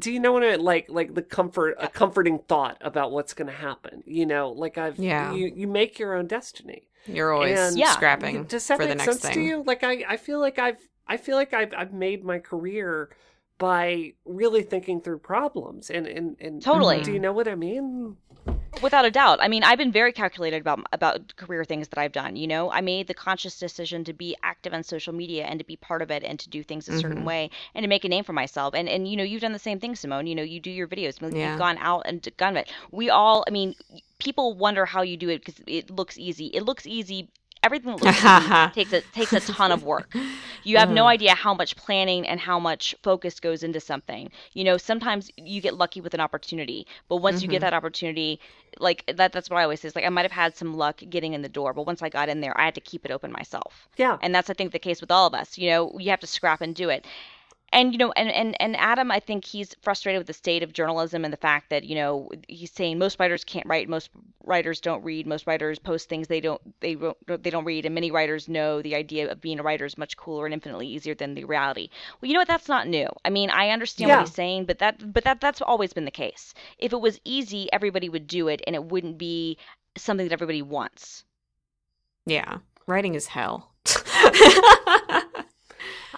do 0.00 0.10
you 0.12 0.18
know 0.18 0.32
what 0.32 0.42
I 0.42 0.56
like 0.56 0.86
like 0.88 1.14
the 1.14 1.22
comfort 1.22 1.76
a 1.78 1.88
comforting 1.88 2.38
thought 2.40 2.78
about 2.80 3.12
what's 3.12 3.34
going 3.34 3.48
to 3.48 3.54
happen 3.68 4.02
you 4.06 4.26
know 4.26 4.50
like 4.50 4.76
i've 4.78 4.98
Yeah. 4.98 5.32
you 5.32 5.46
you 5.54 5.66
make 5.66 5.98
your 5.98 6.14
own 6.14 6.26
destiny 6.26 6.88
You're 7.06 7.32
always 7.32 7.58
and- 7.58 7.78
Yeah. 7.78 7.92
scrapping 7.92 8.44
does 8.44 8.66
that 8.68 8.78
for 8.78 8.84
the 8.84 8.96
make 8.96 8.98
next 9.06 9.20
sense 9.20 9.34
to 9.34 9.40
you 9.40 9.62
like 9.66 9.84
i 9.84 10.04
i 10.08 10.16
feel 10.16 10.40
like 10.40 10.58
i've 10.58 10.80
i 11.06 11.16
feel 11.16 11.36
like 11.36 11.52
i've 11.54 11.72
i've 11.76 11.92
made 11.92 12.24
my 12.24 12.38
career 12.38 13.10
by 13.58 14.14
really 14.24 14.62
thinking 14.62 15.00
through 15.00 15.18
problems 15.18 15.90
and 15.90 16.06
and, 16.06 16.36
and 16.40 16.62
Totally. 16.62 17.02
do 17.02 17.12
you 17.12 17.20
know 17.20 17.32
what 17.32 17.46
i 17.48 17.54
mean 17.54 18.16
Without 18.82 19.04
a 19.04 19.10
doubt. 19.10 19.38
I 19.42 19.48
mean, 19.48 19.62
I've 19.62 19.78
been 19.78 19.92
very 19.92 20.12
calculated 20.12 20.60
about 20.60 20.86
about 20.92 21.36
career 21.36 21.64
things 21.64 21.88
that 21.88 21.98
I've 21.98 22.12
done. 22.12 22.36
You 22.36 22.46
know, 22.46 22.70
I 22.70 22.80
made 22.80 23.06
the 23.06 23.14
conscious 23.14 23.58
decision 23.58 24.04
to 24.04 24.12
be 24.12 24.36
active 24.42 24.72
on 24.72 24.82
social 24.82 25.12
media 25.12 25.44
and 25.44 25.58
to 25.60 25.64
be 25.66 25.76
part 25.76 26.02
of 26.02 26.10
it 26.10 26.24
and 26.24 26.38
to 26.40 26.48
do 26.48 26.62
things 26.62 26.88
a 26.88 26.98
certain 26.98 27.22
Mhm. 27.22 27.26
way 27.26 27.50
and 27.74 27.82
to 27.84 27.88
make 27.88 28.04
a 28.04 28.08
name 28.08 28.24
for 28.24 28.32
myself. 28.32 28.74
And 28.74 28.88
and 28.88 29.06
you 29.06 29.16
know, 29.16 29.22
you've 29.24 29.42
done 29.42 29.52
the 29.52 29.58
same 29.58 29.80
thing, 29.80 29.94
Simone. 29.96 30.26
You 30.26 30.34
know, 30.34 30.42
you 30.42 30.60
do 30.60 30.70
your 30.70 30.88
videos. 30.88 31.20
Yeah. 31.20 31.50
You've 31.50 31.58
gone 31.58 31.78
out 31.78 32.02
and 32.06 32.26
done 32.36 32.56
it. 32.56 32.70
We 32.90 33.10
all. 33.10 33.44
I 33.46 33.50
mean, 33.50 33.74
people 34.18 34.54
wonder 34.54 34.86
how 34.86 35.02
you 35.02 35.16
do 35.16 35.28
it 35.28 35.44
because 35.44 35.60
it 35.66 35.90
looks 35.90 36.18
easy. 36.18 36.46
It 36.46 36.62
looks 36.64 36.86
easy. 36.86 37.28
Everything 37.62 37.90
that 37.92 37.98
looks 38.00 38.26
takes 38.72 38.92
a 38.92 39.02
takes 39.02 39.32
a 39.34 39.40
ton 39.40 39.72
of 39.72 39.82
work. 39.82 40.16
You 40.62 40.78
have 40.78 40.90
no 40.90 41.06
Uh-huh. 41.06 41.08
idea 41.08 41.34
how 41.34 41.54
much 41.54 41.76
planning 41.76 42.26
and 42.26 42.40
how 42.40 42.58
much 42.58 42.94
focus 43.02 43.40
goes 43.40 43.62
into 43.62 43.80
something. 43.80 44.30
You 44.52 44.64
know, 44.64 44.76
sometimes 44.78 45.30
you 45.36 45.60
get 45.60 45.74
lucky 45.76 46.00
with 46.00 46.14
an 46.14 46.20
opportunity, 46.20 46.86
but 47.08 47.16
once 47.18 47.42
you 47.42 47.48
get 47.48 47.60
Mhm. 47.60 47.62
that 47.62 47.74
opportunity, 47.74 48.40
like 48.78 49.04
that 49.16 49.32
that's 49.32 49.50
what 49.50 49.58
I 49.58 49.64
always 49.64 49.80
say. 49.80 49.88
Is 49.88 49.96
like 49.96 50.04
I 50.06 50.08
might 50.10 50.22
have 50.24 50.32
had 50.32 50.56
some 50.56 50.74
luck 50.74 51.02
getting 51.08 51.34
in 51.34 51.42
the 51.42 51.48
door, 51.48 51.72
but 51.74 51.86
once 51.86 52.02
I 52.02 52.08
got 52.08 52.28
in 52.28 52.40
there, 52.40 52.58
I 52.58 52.64
had 52.64 52.74
to 52.76 52.80
keep 52.80 53.04
it 53.04 53.10
open 53.12 53.32
myself. 53.32 53.88
yeah 53.96 54.18
And 54.20 54.34
that's 54.34 54.50
I 54.50 54.54
think 54.54 54.72
the 54.72 54.78
case 54.78 55.00
with 55.00 55.10
all 55.10 55.26
of 55.26 55.34
us. 55.34 55.58
You 55.58 55.70
know, 55.70 55.98
you 55.98 56.10
have 56.10 56.20
to 56.20 56.26
scrap 56.26 56.60
and 56.62 56.74
do 56.74 56.88
it. 56.90 57.04
And 57.72 57.92
you 57.92 57.98
know, 57.98 58.10
and, 58.12 58.28
and 58.30 58.56
and 58.60 58.76
Adam, 58.76 59.12
I 59.12 59.20
think 59.20 59.44
he's 59.44 59.76
frustrated 59.82 60.18
with 60.18 60.26
the 60.26 60.32
state 60.32 60.64
of 60.64 60.72
journalism 60.72 61.24
and 61.24 61.32
the 61.32 61.36
fact 61.36 61.70
that 61.70 61.84
you 61.84 61.94
know 61.94 62.28
he's 62.48 62.72
saying 62.72 62.98
most 62.98 63.20
writers 63.20 63.44
can't 63.44 63.66
write, 63.66 63.88
most 63.88 64.10
writers 64.44 64.80
don't 64.80 65.04
read, 65.04 65.24
most 65.26 65.46
writers 65.46 65.78
post 65.78 66.08
things 66.08 66.26
they 66.26 66.40
don't 66.40 66.60
they 66.80 66.96
don't 66.96 67.16
they 67.26 67.50
don't 67.50 67.64
read, 67.64 67.86
and 67.86 67.94
many 67.94 68.10
writers 68.10 68.48
know 68.48 68.82
the 68.82 68.96
idea 68.96 69.30
of 69.30 69.40
being 69.40 69.60
a 69.60 69.62
writer 69.62 69.84
is 69.84 69.96
much 69.96 70.16
cooler 70.16 70.46
and 70.46 70.52
infinitely 70.54 70.88
easier 70.88 71.14
than 71.14 71.34
the 71.34 71.44
reality. 71.44 71.90
Well, 72.20 72.26
you 72.28 72.34
know 72.34 72.40
what? 72.40 72.48
That's 72.48 72.68
not 72.68 72.88
new. 72.88 73.08
I 73.24 73.30
mean, 73.30 73.50
I 73.50 73.68
understand 73.70 74.08
Yeah. 74.08 74.16
what 74.16 74.26
he's 74.26 74.34
saying, 74.34 74.64
but 74.64 74.80
that 74.80 75.12
but 75.12 75.22
that 75.22 75.40
that's 75.40 75.62
always 75.62 75.92
been 75.92 76.06
the 76.06 76.10
case. 76.10 76.54
If 76.78 76.92
it 76.92 77.00
was 77.00 77.20
easy, 77.24 77.72
everybody 77.72 78.08
would 78.08 78.26
do 78.26 78.48
it, 78.48 78.62
and 78.66 78.74
it 78.74 78.84
wouldn't 78.86 79.16
be 79.16 79.58
something 79.96 80.26
that 80.26 80.32
everybody 80.32 80.62
wants. 80.62 81.24
Yeah. 82.26 82.58
Writing 82.88 83.14
is 83.14 83.28
hell. 83.28 83.70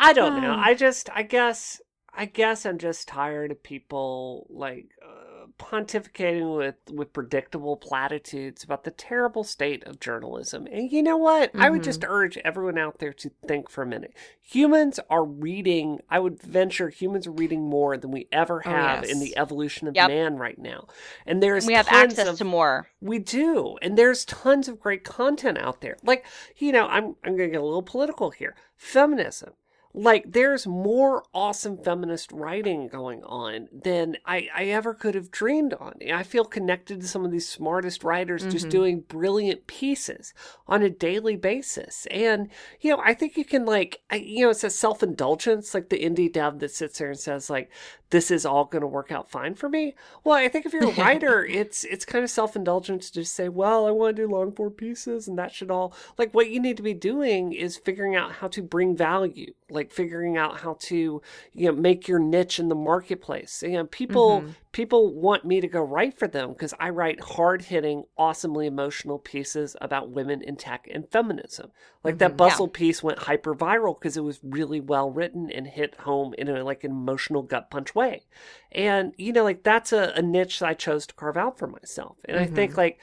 I 0.02 0.12
don't 0.12 0.40
know. 0.42 0.52
Um. 0.52 0.60
I 0.60 0.74
just, 0.74 1.08
I 1.14 1.22
guess, 1.22 1.80
I 2.14 2.26
guess 2.26 2.66
I'm 2.66 2.78
just 2.78 3.08
tired 3.08 3.50
of 3.50 3.62
people 3.62 4.46
like 4.50 4.90
uh, 5.02 5.46
pontificating 5.58 6.56
with 6.56 6.74
with 6.92 7.12
predictable 7.12 7.76
platitudes 7.76 8.62
about 8.64 8.84
the 8.84 8.90
terrible 8.90 9.44
state 9.44 9.82
of 9.84 9.98
journalism. 9.98 10.66
And 10.70 10.92
you 10.92 11.02
know 11.02 11.16
what? 11.16 11.52
I 11.54 11.70
would 11.70 11.82
just 11.82 12.04
urge 12.06 12.36
everyone 12.38 12.76
out 12.78 12.98
there 12.98 13.12
to 13.14 13.30
think 13.46 13.70
for 13.70 13.82
a 13.82 13.86
minute. 13.86 14.14
Humans 14.40 15.00
are 15.08 15.24
reading. 15.24 16.00
I 16.10 16.18
would 16.18 16.42
venture 16.42 16.90
humans 16.90 17.26
are 17.26 17.32
reading 17.32 17.62
more 17.62 17.96
than 17.96 18.10
we 18.10 18.28
ever 18.30 18.62
Oh, 18.64 18.70
have 18.70 19.04
in 19.04 19.20
the 19.20 19.36
evolution 19.38 19.88
of 19.88 19.94
Yep. 19.94 20.08
man 20.08 20.36
right 20.36 20.58
now. 20.58 20.88
And 21.26 21.42
there's 21.42 21.66
we 21.66 21.74
have 21.74 21.88
access 21.88 22.28
of, 22.28 22.38
to 22.38 22.44
more. 22.44 22.88
we 23.00 23.18
do. 23.18 23.78
And 23.82 23.96
there's 23.96 24.24
tons 24.26 24.68
of 24.68 24.80
great 24.80 25.04
content 25.04 25.58
out 25.58 25.80
there. 25.80 25.96
Like, 26.02 26.26
you 26.58 26.72
know, 26.72 26.86
I'm 26.88 27.16
I'm 27.24 27.36
going 27.36 27.48
to 27.48 27.52
get 27.52 27.60
a 27.62 27.64
little 27.64 27.82
political 27.82 28.30
here. 28.30 28.54
Feminism. 28.76 29.52
Like 29.94 30.32
there's 30.32 30.66
more 30.66 31.24
awesome 31.34 31.76
feminist 31.76 32.32
writing 32.32 32.88
going 32.88 33.22
on 33.24 33.68
than 33.72 34.16
I, 34.24 34.48
I 34.54 34.64
ever 34.66 34.94
could 34.94 35.14
have 35.14 35.30
dreamed 35.30 35.74
on. 35.74 35.94
I 36.12 36.22
feel 36.22 36.44
connected 36.46 37.00
to 37.02 37.06
some 37.08 37.24
of 37.26 37.30
these 37.30 37.46
smartest 37.48 38.02
writers 38.02 38.46
just 38.46 38.68
Mhm. 38.68 38.70
doing 38.70 39.00
brilliant 39.00 39.66
pieces 39.66 40.32
on 40.66 40.82
a 40.82 40.88
daily 40.88 41.36
basis. 41.36 42.06
And, 42.10 42.48
you 42.80 42.90
know, 42.96 43.02
I 43.04 43.12
think 43.12 43.36
you 43.36 43.44
can 43.44 43.66
like, 43.66 44.00
I, 44.10 44.16
you 44.16 44.44
know, 44.44 44.50
it's 44.50 44.64
a 44.64 44.70
self-indulgence, 44.70 45.74
like 45.74 45.90
the 45.90 45.98
indie 46.02 46.32
dev 46.32 46.58
that 46.60 46.70
sits 46.70 46.98
there 46.98 47.10
and 47.10 47.18
says 47.18 47.50
like, 47.50 47.70
this 48.10 48.30
is 48.30 48.44
all 48.44 48.66
going 48.66 48.82
to 48.82 48.86
work 48.86 49.10
out 49.10 49.30
fine 49.30 49.54
for 49.54 49.70
me. 49.70 49.94
Well, 50.22 50.36
I 50.36 50.48
think 50.48 50.66
if 50.66 50.72
you're 50.74 50.84
a 50.90 50.94
writer, 51.02 51.44
it's 51.44 51.84
it's 51.84 52.04
kind 52.04 52.22
of 52.22 52.30
self-indulgent 52.30 53.02
to 53.02 53.12
just 53.12 53.32
say, 53.34 53.48
well, 53.48 53.86
I 53.86 53.90
want 53.90 54.16
to 54.16 54.22
do 54.22 54.28
long 54.28 54.52
form 54.52 54.72
pieces 54.72 55.28
and 55.28 55.38
that 55.38 55.52
should 55.52 55.70
all 55.70 55.94
like 56.18 56.32
what 56.32 56.50
you 56.50 56.60
need 56.60 56.76
to 56.78 56.82
be 56.82 56.94
doing 56.94 57.52
is 57.52 57.76
figuring 57.78 58.14
out 58.14 58.32
how 58.32 58.48
to 58.48 58.62
bring 58.62 58.94
value, 58.96 59.52
like 59.70 59.81
figuring 59.90 60.36
out 60.36 60.58
how 60.60 60.76
to, 60.80 61.22
you 61.54 61.66
know, 61.66 61.72
make 61.72 62.06
your 62.06 62.18
niche 62.18 62.58
in 62.58 62.68
the 62.68 62.74
marketplace. 62.74 63.62
You 63.62 63.72
know, 63.72 63.86
people 63.86 64.42
Mhm. 64.42 64.54
people 64.72 65.14
want 65.14 65.44
me 65.44 65.60
to 65.60 65.68
go 65.68 65.82
write 65.82 66.18
for 66.18 66.28
them 66.28 66.50
because 66.50 66.74
I 66.78 66.90
write 66.90 67.20
hard-hitting, 67.20 68.04
awesomely 68.16 68.66
emotional 68.66 69.18
pieces 69.18 69.76
about 69.80 70.10
women 70.10 70.42
in 70.42 70.56
tech 70.56 70.88
and 70.90 71.10
feminism. 71.10 71.72
Like 72.04 72.18
that 72.18 72.34
Mhm. 72.34 72.36
bustle 72.36 72.68
piece 72.68 73.02
went 73.02 73.20
hyper 73.20 73.54
viral 73.54 73.98
because 73.98 74.16
it 74.16 74.24
was 74.24 74.40
really 74.42 74.80
well 74.80 75.10
written 75.10 75.50
and 75.50 75.66
hit 75.66 75.94
home 76.00 76.34
in 76.36 76.48
a 76.48 76.62
like 76.62 76.84
an 76.84 76.90
emotional 76.90 77.42
gut 77.42 77.70
punch 77.70 77.94
way. 77.94 78.26
And 78.70 79.14
you 79.16 79.32
know, 79.32 79.44
like 79.44 79.62
that's 79.62 79.92
a, 79.92 80.12
a 80.14 80.22
niche 80.22 80.58
that 80.60 80.68
I 80.68 80.74
chose 80.74 81.06
to 81.06 81.14
carve 81.14 81.36
out 81.36 81.58
for 81.58 81.66
myself. 81.66 82.16
And 82.26 82.38
I 82.38 82.46
think 82.46 82.76
like 82.76 82.98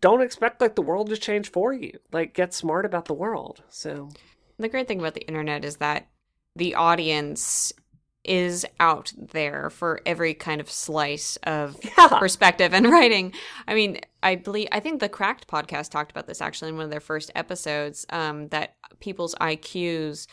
don't 0.00 0.20
expect 0.20 0.60
like 0.60 0.74
the 0.74 0.82
world 0.82 1.08
to 1.10 1.16
change 1.16 1.50
for 1.50 1.72
you. 1.72 1.98
Like 2.12 2.34
get 2.34 2.52
smart 2.52 2.84
about 2.84 3.06
the 3.06 3.14
world. 3.14 3.62
So 3.68 4.10
the 4.58 4.68
great 4.68 4.88
thing 4.88 4.98
about 4.98 5.14
the 5.14 5.26
internet 5.26 5.64
is 5.64 5.76
that 5.76 6.08
the 6.56 6.74
audience 6.74 7.72
is 8.24 8.66
out 8.80 9.12
there 9.16 9.70
for 9.70 10.00
every 10.04 10.34
kind 10.34 10.60
of 10.60 10.70
slice 10.70 11.36
of 11.44 11.78
yeah. 11.98 12.08
perspective 12.18 12.74
and 12.74 12.90
writing. 12.90 13.32
I 13.68 13.74
mean, 13.74 14.00
I 14.22 14.34
believe 14.34 14.68
I 14.72 14.80
think 14.80 15.00
the 15.00 15.08
Cracked 15.08 15.46
podcast 15.46 15.90
talked 15.90 16.10
about 16.10 16.26
this 16.26 16.42
actually 16.42 16.70
in 16.70 16.76
one 16.76 16.84
of 16.84 16.90
their 16.90 17.00
first 17.00 17.30
episodes. 17.34 18.04
Um, 18.10 18.48
that 18.48 18.74
people's 18.98 19.34
IQs 19.36 20.26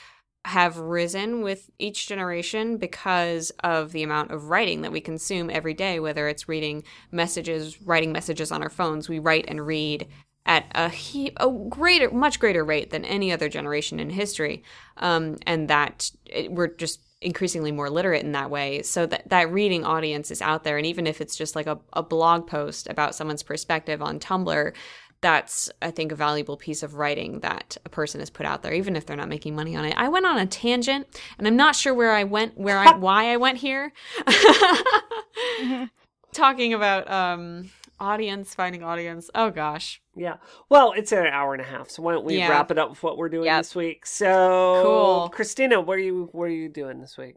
have 0.45 0.78
risen 0.78 1.41
with 1.41 1.70
each 1.80 2.08
generation 2.08 2.78
because 2.78 3.52
of 3.64 3.91
the 3.91 4.04
amount 4.04 4.32
of 4.32 4.50
writing 4.50 4.82
that 4.82 4.91
we 4.91 5.00
consume 5.00 5.50
every 5.50 5.74
day. 5.74 6.00
Whether 6.00 6.28
it's 6.28 6.50
reading 6.50 6.84
messages, 7.12 7.82
writing 7.82 8.12
messages 8.12 8.52
on 8.52 8.64
our 8.64 8.70
phones, 8.70 9.08
we 9.08 9.20
write 9.20 9.45
and 9.48 9.66
read 9.66 10.08
at 10.45 10.65
a, 10.76 10.90
he- 10.90 11.34
a 11.38 11.49
greater, 11.70 12.11
much 12.11 12.40
greater 12.40 12.64
rate 12.64 12.90
than 12.90 13.06
any 13.06 13.32
other 13.32 13.49
generation 13.49 13.99
in 13.99 14.10
history, 14.10 14.64
um, 14.98 15.38
and 15.45 15.70
that 15.70 16.11
it, 16.26 16.52
we're 16.52 16.68
just 16.68 16.99
increasingly 17.22 17.72
more 17.72 17.90
literate 17.90 18.24
in 18.24 18.34
that 18.34 18.49
way. 18.49 18.82
So 18.82 19.06
that 19.06 19.30
that 19.30 19.52
reading 19.52 19.86
audience 19.86 20.32
is 20.32 20.41
out 20.41 20.64
there, 20.64 20.78
and 20.78 20.86
even 20.86 21.07
if 21.07 21.22
it's 21.22 21.36
just 21.36 21.56
like 21.56 21.68
a, 21.68 21.80
a 21.94 22.03
blog 22.03 22.48
post 22.48 22.88
about 22.90 23.15
someone's 23.15 23.44
perspective 23.44 24.02
on 24.02 24.20
Tumblr, 24.20 24.74
that's 25.22 25.72
I 25.82 25.90
think 25.91 26.11
a 26.11 26.15
valuable 26.15 26.57
piece 26.57 26.84
of 26.84 26.95
writing 26.95 27.40
that 27.40 27.78
a 27.86 27.90
person 27.90 28.20
has 28.20 28.30
put 28.30 28.45
out 28.45 28.61
there, 28.61 28.74
even 28.74 28.95
if 28.95 29.06
they're 29.06 29.15
not 29.15 29.30
making 29.30 29.56
money 29.56 29.76
on 29.76 29.86
it. 29.86 29.95
I 29.98 30.10
went 30.10 30.26
on 30.26 30.38
a 30.38 30.45
tangent, 30.45 31.07
and 31.38 31.48
I'm 31.48 31.56
not 31.56 31.76
sure 31.76 31.94
where 31.94 32.11
I 32.11 32.26
went, 32.26 32.57
where 32.57 32.78
I 32.78 32.95
why 32.98 33.32
I 33.32 33.38
went 33.38 33.60
here. 33.60 33.94
Talking 36.34 36.74
about 36.74 37.10
um, 37.10 37.70
audience 38.04 38.54
finding 38.54 38.84
audience. 38.84 39.30
Oh 39.34 39.50
gosh, 39.50 40.02
Yeah. 40.16 40.36
Well, 40.70 40.92
it's 40.92 41.12
an 41.12 41.26
hour 41.28 41.54
and 41.54 41.62
a 41.62 41.66
half, 41.66 41.90
so 41.90 42.04
why 42.04 42.12
don't 42.14 42.26
we 42.26 42.38
Yeah. 42.38 42.50
wrap 42.50 42.70
it 42.70 42.78
up 42.78 42.90
with 42.90 43.02
what 43.02 43.18
we're 43.18 43.30
doing 43.30 43.46
Yep. 43.46 43.60
this 43.62 43.74
week? 43.76 44.06
So, 44.06 44.80
Cool. 44.82 45.30
Christina, 45.30 45.80
what 45.82 45.98
are 45.98 46.02
you 46.02 46.30
what 46.34 46.46
are 46.46 46.50
you 46.50 46.70
doing 46.70 47.00
this 47.02 47.18
week? 47.18 47.36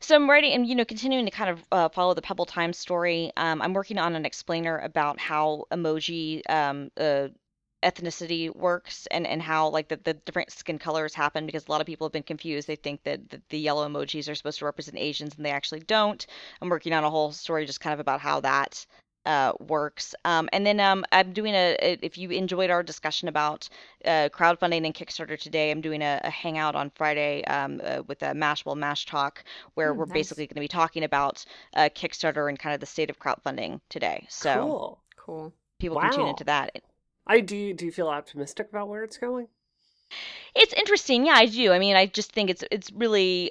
So 0.00 0.16
I'm 0.16 0.28
writing 0.28 0.52
and 0.52 0.66
you 0.66 0.74
know 0.74 0.84
continuing 0.84 1.24
to 1.24 1.30
kind 1.30 1.48
of 1.50 1.64
uh, 1.70 1.88
follow 1.88 2.12
the 2.12 2.22
Pebble 2.22 2.44
Time 2.46 2.72
story. 2.72 3.32
Um, 3.36 3.62
I'm 3.62 3.72
working 3.72 3.98
on 3.98 4.14
an 4.16 4.26
explainer 4.26 4.78
about 4.80 5.20
how 5.20 5.64
emoji 5.70 6.42
um, 6.50 6.90
uh, 6.98 7.28
ethnicity 7.82 8.54
works 8.54 9.06
and 9.10 9.26
and 9.26 9.42
how 9.42 9.68
like 9.68 9.88
the, 9.88 9.96
the 10.04 10.14
different 10.14 10.50
skin 10.52 10.78
colors 10.78 11.14
happen 11.14 11.46
because 11.46 11.66
a 11.66 11.70
lot 11.70 11.80
of 11.80 11.86
people 11.86 12.06
have 12.06 12.12
been 12.12 12.22
confused. 12.22 12.68
They 12.68 12.76
think 12.76 13.02
that 13.04 13.28
the, 13.30 13.42
the 13.48 13.58
yellow 13.58 13.88
emojis 13.88 14.30
are 14.30 14.34
supposed 14.34 14.58
to 14.60 14.64
represent 14.64 14.98
Asians 14.98 15.34
and 15.36 15.44
they 15.44 15.50
actually 15.50 15.80
don't. 15.80 16.24
I'm 16.60 16.68
working 16.68 16.92
on 16.92 17.02
a 17.04 17.10
whole 17.10 17.32
story 17.32 17.66
just 17.66 17.80
kind 17.80 17.94
of 17.94 18.00
about 18.00 18.20
how 18.20 18.40
that 18.40 18.86
uh, 19.26 19.52
works. 19.60 20.14
Um, 20.24 20.48
and 20.52 20.66
then 20.66 20.80
um, 20.80 21.04
I'm 21.12 21.32
doing 21.32 21.54
a, 21.54 21.76
a- 21.80 21.98
if 22.02 22.18
you 22.18 22.30
enjoyed 22.30 22.70
our 22.70 22.82
discussion 22.82 23.28
about 23.28 23.68
uh, 24.04 24.28
crowdfunding 24.32 24.84
and 24.84 24.94
Kickstarter 24.94 25.38
today, 25.38 25.70
I'm 25.70 25.80
doing 25.80 26.02
a, 26.02 26.20
a 26.24 26.30
hangout 26.30 26.74
on 26.74 26.90
Friday 26.90 27.44
um, 27.44 27.80
uh, 27.84 28.02
with 28.06 28.22
a 28.22 28.32
Mashable 28.34 28.76
Mash 28.76 29.06
Talk 29.06 29.44
where 29.74 29.92
Oh, 29.92 29.94
we're 29.94 30.06
nice. 30.06 30.12
basically 30.14 30.46
going 30.46 30.56
to 30.56 30.60
be 30.60 30.68
talking 30.68 31.04
about 31.04 31.44
uh, 31.74 31.88
Kickstarter 31.94 32.48
and 32.48 32.58
kind 32.58 32.74
of 32.74 32.80
the 32.80 32.86
state 32.86 33.10
of 33.10 33.18
crowdfunding 33.18 33.80
today. 33.88 34.26
So 34.28 34.54
Cool. 34.60 34.98
cool. 35.16 35.52
people 35.78 35.96
can 35.98 36.10
tune 36.10 36.26
into 36.26 36.44
that. 36.44 36.80
I 37.26 37.40
do. 37.40 37.74
Do 37.74 37.84
you 37.84 37.90
feel 37.90 38.08
optimistic 38.08 38.68
about 38.70 38.88
where 38.88 39.02
it's 39.02 39.18
going? 39.18 39.48
It's 40.54 40.72
interesting, 40.72 41.26
yeah, 41.26 41.34
I 41.34 41.46
do. 41.46 41.72
I 41.72 41.78
mean, 41.78 41.96
I 41.96 42.06
just 42.06 42.32
think 42.32 42.50
it's 42.50 42.64
it's 42.70 42.90
really. 42.92 43.50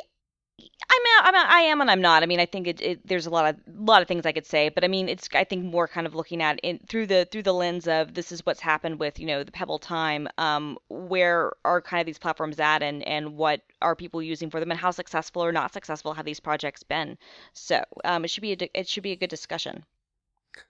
I'm 0.90 1.02
a, 1.02 1.28
I'm 1.28 1.36
a, 1.36 1.48
I 1.50 1.60
am 1.62 1.82
and 1.82 1.90
I'm 1.90 2.02
not. 2.02 2.24
I 2.24 2.26
mean, 2.26 2.40
I 2.40 2.46
think 2.46 2.68
it, 2.68 2.82
it 2.82 3.08
there's 3.08 3.26
a 3.26 3.30
lot 3.30 3.54
of 3.54 3.56
lot 3.68 4.02
of 4.02 4.08
things 4.08 4.26
I 4.26 4.32
could 4.32 4.46
say, 4.46 4.70
but 4.70 4.84
I 4.84 4.88
mean, 4.88 5.10
it's 5.10 5.30
I 5.34 5.44
think 5.44 5.66
more 5.66 5.88
kind 5.88 6.06
of 6.06 6.16
looking 6.16 6.42
at 6.42 6.60
it 6.64 6.88
through 6.88 7.08
the 7.08 7.28
through 7.32 7.44
the 7.44 7.54
lens 7.54 7.88
of 7.88 8.14
this 8.14 8.32
is 8.32 8.46
what's 8.46 8.60
happened 8.60 9.00
with 9.00 9.20
you 9.20 9.26
know 9.26 9.44
the 9.44 9.52
Pebble 9.52 9.80
time. 9.80 10.28
Um, 10.38 10.78
where 10.90 11.54
are 11.66 11.82
kind 11.82 12.02
of 12.02 12.06
these 12.06 12.20
platforms 12.20 12.60
at, 12.60 12.84
and 12.84 13.04
and 13.04 13.36
what 13.36 13.62
are 13.82 13.96
people 13.96 14.22
using 14.22 14.50
for 14.50 14.60
them, 14.60 14.72
and 14.72 14.80
how 14.80 14.92
successful 14.92 15.44
or 15.44 15.52
not 15.52 15.74
successful 15.74 16.14
have 16.14 16.26
these 16.26 16.40
projects 16.40 16.84
been? 16.84 17.18
So 17.54 17.84
um, 18.04 18.26
it 18.26 18.30
should 18.30 18.42
be 18.42 18.54
a 18.54 18.70
it 18.74 18.88
should 18.88 19.04
be 19.04 19.12
a 19.12 19.18
good 19.18 19.30
discussion. 19.30 19.86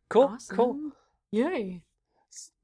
Cool. 0.09 0.37
Cool. 0.49 0.65
Awesome. 0.65 0.93
Yay. 1.31 1.81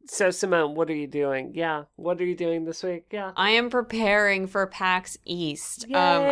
So, 0.09 0.31
Simone, 0.31 0.73
what 0.75 0.89
are 0.89 0.95
you 0.95 1.07
doing? 1.07 1.51
Yeah. 1.53 1.83
What 1.97 2.21
are 2.21 2.25
you 2.25 2.35
doing 2.35 2.63
this 2.65 2.81
week? 2.83 3.05
Yeah. 3.11 3.31
I 3.35 3.51
am 3.51 3.69
preparing 3.69 4.47
for 4.47 4.65
PAX 4.67 5.17
East. 5.25 5.85
Um. 5.93 6.23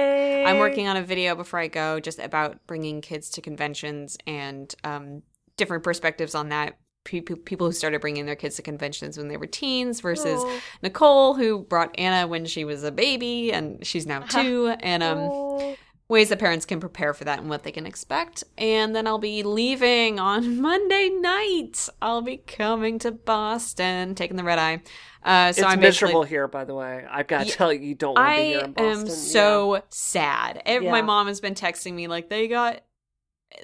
I'm 0.46 0.60
working 0.60 0.88
on 0.88 0.96
a 0.98 1.04
video 1.04 1.36
before 1.36 1.60
I 1.60 1.68
go 1.68 2.00
just 2.00 2.20
about 2.20 2.66
bringing 2.68 3.02
kids 3.02 3.30
to 3.32 3.42
conventions 3.42 4.18
and 4.28 4.74
um, 4.84 5.24
different 5.58 5.84
perspectives 5.84 6.36
on 6.36 6.50
that. 6.50 6.78
Pe- 7.04 7.22
pe- 7.22 7.36
People 7.36 7.68
who 7.68 7.74
started 7.74 8.02
bringing 8.02 8.26
their 8.26 8.36
kids 8.36 8.56
to 8.56 8.62
conventions 8.62 9.18
when 9.18 9.28
they 9.28 9.38
were 9.38 9.46
teens 9.46 10.02
versus 10.02 10.42
Aw. 10.44 10.60
Nicole, 10.82 11.34
who 11.36 11.60
brought 11.60 11.98
Anna 12.00 12.28
when 12.28 12.46
she 12.46 12.64
was 12.66 12.84
a 12.84 12.92
baby 12.92 13.52
and 13.52 13.86
she's 13.86 14.08
now 14.08 14.22
two, 14.22 14.74
and 14.80 15.04
um, 15.04 15.20
Aw. 15.20 15.76
Ways 16.08 16.30
that 16.30 16.40
parents 16.40 16.66
can 16.66 16.80
prepare 16.80 17.14
for 17.14 17.24
that 17.24 17.40
and 17.40 17.50
what 17.50 17.64
they 17.64 17.72
can 17.72 17.86
expect. 17.86 18.44
And 18.58 18.96
then 18.96 19.08
I'll 19.08 19.18
be 19.18 19.42
leaving 19.44 20.20
on 20.20 20.62
Monday 20.62 21.10
night. 21.10 21.90
I'll 22.02 22.22
be 22.22 22.38
coming 22.38 23.00
to 23.00 23.12
Boston, 23.12 24.14
taking 24.16 24.38
the 24.38 24.44
red 24.44 24.60
eye. 24.60 24.82
Uh, 25.24 25.52
so 25.52 25.66
it's 25.66 25.66
I'm 25.66 25.80
miserable 25.80 26.24
here, 26.24 26.48
by 26.48 26.66
the 26.66 26.76
way. 26.76 27.06
I've 27.10 27.28
got 27.28 27.40
to 27.40 27.46
Yeah, 27.46 27.56
tell 27.56 27.74
you, 27.74 27.80
you 27.82 27.96
don't 27.96 28.16
want 28.16 28.28
to 28.30 28.34
be 28.34 28.44
I 28.44 28.46
here 28.46 28.64
in 28.64 28.74
Boston. 28.74 28.86
am 28.86 29.08
Yeah. 29.32 29.64
so 29.72 29.84
sad. 29.90 30.62
Ev- 30.66 30.86
My 30.86 31.02
mom 31.02 31.28
has 31.28 31.42
been 31.42 31.56
texting 31.56 31.94
me 31.94 32.08
like 32.08 32.30
they 32.30 32.48
got 32.48 32.82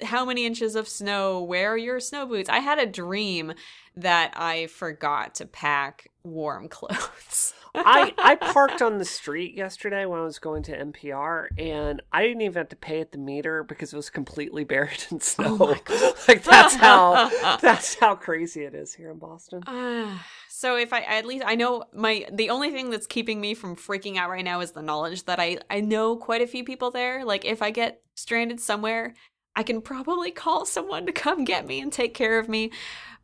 how 0.04 0.24
many 0.24 0.46
inches 0.46 0.76
of 0.76 0.88
snow? 0.88 1.42
Where 1.42 1.72
are 1.72 1.76
your 1.78 2.00
snow 2.00 2.26
boots? 2.26 2.48
I 2.48 2.60
had 2.60 2.78
a 2.78 2.86
dream 2.86 3.52
that 3.96 4.32
I 4.36 4.66
forgot 4.68 5.34
to 5.36 5.46
pack 5.46 6.08
warm 6.24 6.68
clothes. 6.70 7.54
I, 7.74 8.12
I 8.18 8.34
parked 8.36 8.82
on 8.82 8.98
the 8.98 9.04
street 9.04 9.54
yesterday 9.54 10.04
when 10.04 10.20
I 10.20 10.24
was 10.24 10.38
going 10.38 10.62
to 10.64 10.76
NPR, 10.76 11.46
and 11.58 12.02
I 12.12 12.22
didn't 12.22 12.42
even 12.42 12.54
have 12.54 12.68
to 12.68 12.76
pay 12.76 13.00
at 13.00 13.12
the 13.12 13.18
meter 13.18 13.64
because 13.64 13.92
it 13.92 13.96
was 13.96 14.10
completely 14.10 14.64
buried 14.64 15.04
in 15.10 15.20
snow. 15.20 15.52
Oh 15.62 16.14
like 16.28 16.44
that's 16.44 16.74
how 16.74 17.56
that's 17.60 17.98
how 17.98 18.14
crazy 18.14 18.64
it 18.64 18.74
is 18.74 18.94
here 18.94 19.10
in 19.10 19.18
Boston. 19.18 19.62
Ah, 19.66 20.26
so 20.48 20.76
if 20.76 20.92
I 20.92 21.00
at 21.00 21.26
least 21.26 21.44
I 21.46 21.54
know 21.54 21.84
my 21.92 22.26
the 22.32 22.50
only 22.50 22.70
thing 22.70 22.90
that's 22.90 23.06
keeping 23.06 23.40
me 23.40 23.54
from 23.54 23.76
freaking 23.76 24.16
out 24.16 24.30
right 24.30 24.44
now 24.44 24.60
is 24.60 24.72
the 24.72 24.82
knowledge 24.82 25.24
that 25.24 25.40
I 25.40 25.58
I 25.70 25.80
know 25.80 26.16
quite 26.16 26.42
a 26.42 26.46
few 26.46 26.64
people 26.64 26.90
there. 26.90 27.24
Like 27.24 27.44
if 27.44 27.62
I 27.62 27.70
get 27.70 28.02
stranded 28.14 28.60
somewhere, 28.60 29.14
I 29.54 29.62
can 29.62 29.82
probably 29.82 30.30
call 30.30 30.64
someone 30.64 31.06
to 31.06 31.12
come 31.12 31.44
get 31.44 31.66
me 31.66 31.80
and 31.80 31.92
take 31.92 32.14
care 32.14 32.38
of 32.38 32.48
me. 32.48 32.70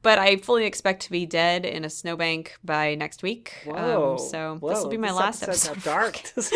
But 0.02 0.18
I 0.18 0.36
fully 0.36 0.64
expect 0.64 1.02
to 1.02 1.10
be 1.10 1.26
dead 1.26 1.64
in 1.64 1.84
a 1.84 1.90
snowbank 1.90 2.56
by 2.64 2.94
next 2.94 3.22
week. 3.22 3.54
Whoa! 3.64 4.12
Um, 4.12 4.18
so 4.18 4.56
whoa, 4.60 4.68
this 4.70 4.82
will 4.82 4.90
be 4.90 4.96
my 4.96 5.10
last 5.10 5.42
episode 5.42 5.72
episode. 5.72 5.84
got 5.84 5.92
dark. 5.92 6.22
This, 6.36 6.50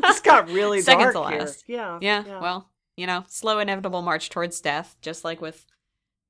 this 0.00 0.20
got 0.20 0.48
really 0.50 0.80
Second 0.82 1.12
dark 1.12 1.14
to 1.14 1.30
here. 1.30 1.40
last. 1.40 1.64
Yeah, 1.66 1.98
yeah, 2.02 2.40
well, 2.40 2.68
you 2.96 3.06
know, 3.06 3.24
slow 3.28 3.58
inevitable 3.60 4.02
march 4.02 4.28
towards 4.28 4.60
death, 4.60 4.96
just 5.00 5.24
like 5.24 5.40
with 5.40 5.66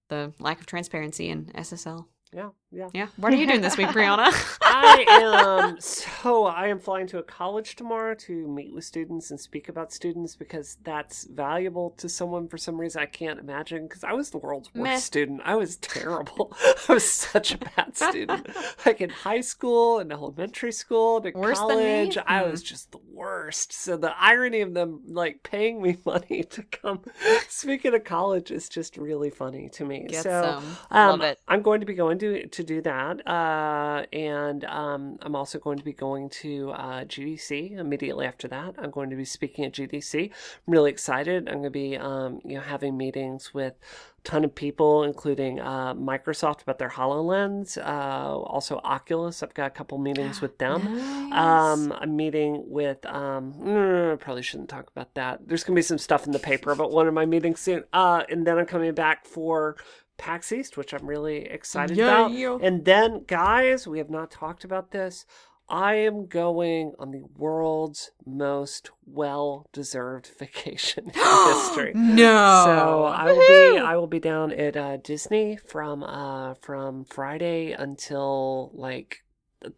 the 0.08 0.32
lack 0.38 0.60
of 0.60 0.66
transparency 0.66 1.28
in 1.28 1.46
SSL. 1.46 2.06
yeah, 2.32 2.50
yeah. 2.72 2.88
Yeah. 2.94 3.08
What 3.16 3.32
are 3.32 3.36
you 3.36 3.46
doing 3.46 3.60
this 3.60 3.76
week, 3.76 3.88
Brianna? 3.96 4.32
I 4.62 5.04
am 5.08 5.80
so 5.80 6.46
I 6.46 6.68
am 6.68 6.78
flying 6.78 7.06
to 7.08 7.18
a 7.18 7.22
college 7.22 7.76
tomorrow 7.76 8.14
to 8.14 8.48
meet 8.48 8.72
with 8.72 8.84
students 8.84 9.30
and 9.30 9.38
speak 9.38 9.68
about 9.68 9.92
students 9.92 10.36
because 10.36 10.78
that's 10.82 11.24
valuable 11.24 11.90
to 11.98 12.08
someone 12.08 12.48
for 12.48 12.56
some 12.58 12.80
reason 12.80 13.02
I 13.02 13.06
can't 13.06 13.38
imagine 13.38 13.86
because 13.86 14.04
I 14.04 14.12
was 14.12 14.30
the 14.30 14.38
world's 14.38 14.68
worst 14.74 14.82
Meh. 14.82 14.96
student. 14.98 15.42
I 15.44 15.54
was 15.56 15.76
terrible. 15.76 16.56
I 16.88 16.94
was 16.94 17.10
such 17.10 17.52
a 17.54 17.58
bad 17.58 17.96
student. 17.96 18.48
like 18.86 19.00
in 19.00 19.10
high 19.10 19.42
school 19.42 19.98
and 19.98 20.10
elementary 20.12 20.72
school 20.72 21.18
in 21.18 21.32
Worse 21.34 21.58
than 21.58 21.68
me? 21.78 21.84
college, 22.06 22.18
I 22.26 22.42
Hmm. 22.42 22.50
was 22.50 22.62
just 22.62 22.90
the 22.92 22.98
worst. 23.12 23.72
So 23.72 23.96
the 23.96 24.14
irony 24.18 24.62
of 24.62 24.72
them 24.74 25.02
like 25.06 25.42
paying 25.42 25.82
me 25.82 25.98
money 26.06 26.44
to 26.44 26.62
come 26.62 27.00
speak 27.48 27.84
at 27.84 27.94
a 27.94 28.00
college 28.00 28.50
is 28.50 28.68
just 28.68 28.96
really 28.96 29.30
funny 29.30 29.68
to 29.70 29.84
me. 29.84 30.06
Get 30.08 30.22
so 30.22 30.42
some. 30.42 30.64
um, 30.90 31.20
Love 31.20 31.20
it. 31.22 31.38
I'm 31.48 31.62
going 31.62 31.80
to 31.80 31.86
be 31.86 31.94
going 31.94 32.18
to 32.20 32.46
to 32.48 32.61
do 32.62 32.80
that, 32.82 33.26
uh, 33.26 34.04
and 34.12 34.64
um, 34.64 35.18
I'm 35.22 35.36
also 35.36 35.58
going 35.58 35.78
to 35.78 35.84
be 35.84 35.92
going 35.92 36.28
to 36.30 36.70
uh, 36.70 37.04
GDC 37.04 37.78
immediately 37.78 38.26
after 38.26 38.48
that. 38.48 38.74
I'm 38.78 38.90
going 38.90 39.10
to 39.10 39.16
be 39.16 39.24
speaking 39.24 39.64
at 39.64 39.72
GDC. 39.72 40.30
I'm 40.30 40.72
really 40.72 40.90
excited. 40.90 41.48
I'm 41.48 41.54
going 41.54 41.64
to 41.64 41.70
be 41.70 41.96
um, 41.96 42.40
you 42.44 42.56
know 42.56 42.60
having 42.60 42.96
meetings 42.96 43.52
with 43.54 43.74
a 43.74 44.22
ton 44.22 44.44
of 44.44 44.54
people, 44.54 45.02
including 45.04 45.60
uh, 45.60 45.94
Microsoft 45.94 46.62
about 46.62 46.78
their 46.78 46.90
Hololens, 46.90 47.78
uh, 47.78 48.36
also 48.36 48.80
Oculus. 48.84 49.42
I've 49.42 49.54
got 49.54 49.66
a 49.66 49.70
couple 49.70 49.98
meetings 49.98 50.40
with 50.42 50.58
them. 50.58 50.84
Nice. 51.30 51.32
Um, 51.32 51.92
I'm 51.92 52.16
meeting 52.16 52.64
with. 52.66 53.04
Um, 53.06 53.54
mm, 53.54 54.12
I 54.12 54.16
probably 54.16 54.42
shouldn't 54.42 54.68
talk 54.68 54.88
about 54.88 55.14
that. 55.14 55.46
There's 55.46 55.64
gonna 55.64 55.76
be 55.76 55.82
some 55.82 55.98
stuff 55.98 56.26
in 56.26 56.32
the 56.32 56.38
paper 56.38 56.70
about 56.70 56.90
one 56.90 57.08
of 57.08 57.14
my 57.14 57.26
meetings 57.26 57.60
soon. 57.60 57.84
Uh, 57.92 58.22
and 58.28 58.46
then 58.46 58.58
I'm 58.58 58.66
coming 58.66 58.94
back 58.94 59.26
for 59.26 59.76
PAX 60.18 60.52
East, 60.52 60.76
which 60.76 60.92
I'm 60.92 61.06
really 61.06 61.46
excited 61.46 61.96
Yeah, 61.96 62.04
about. 62.26 62.32
yeah. 62.32 62.58
And 62.62 62.84
then, 62.84 63.24
guys, 63.26 63.86
we 63.88 63.98
have 63.98 64.10
not 64.10 64.30
talked 64.30 64.64
about 64.64 64.90
this. 64.92 65.24
I 65.68 65.94
am 65.94 66.26
going 66.26 66.92
on 66.98 67.12
the 67.12 67.22
world's 67.36 68.10
most 68.26 68.90
well-deserved 69.06 70.26
vacation 70.38 71.04
in 71.06 71.12
history. 71.54 71.92
no. 71.94 72.62
So 72.64 73.04
I 73.04 73.24
will 73.32 73.46
be 73.46 73.78
I 73.78 73.96
will 73.96 74.06
be 74.06 74.20
down 74.20 74.52
at 74.52 74.76
uh, 74.76 74.96
Disney 74.98 75.56
from 75.56 76.02
uh 76.02 76.54
from 76.54 77.04
Friday 77.04 77.72
until 77.72 78.70
like 78.74 79.24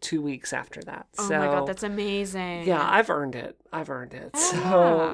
two 0.01 0.21
weeks 0.21 0.51
after 0.51 0.81
that. 0.81 1.05
Oh 1.19 1.27
so 1.27 1.37
my 1.39 1.45
god, 1.45 1.67
that's 1.67 1.83
amazing. 1.83 2.65
yeah, 2.65 2.85
I've 2.89 3.09
earned 3.09 3.35
it. 3.35 3.55
I've 3.71 3.89
earned 3.89 4.13
it. 4.15 4.31
Oh, 4.33 4.39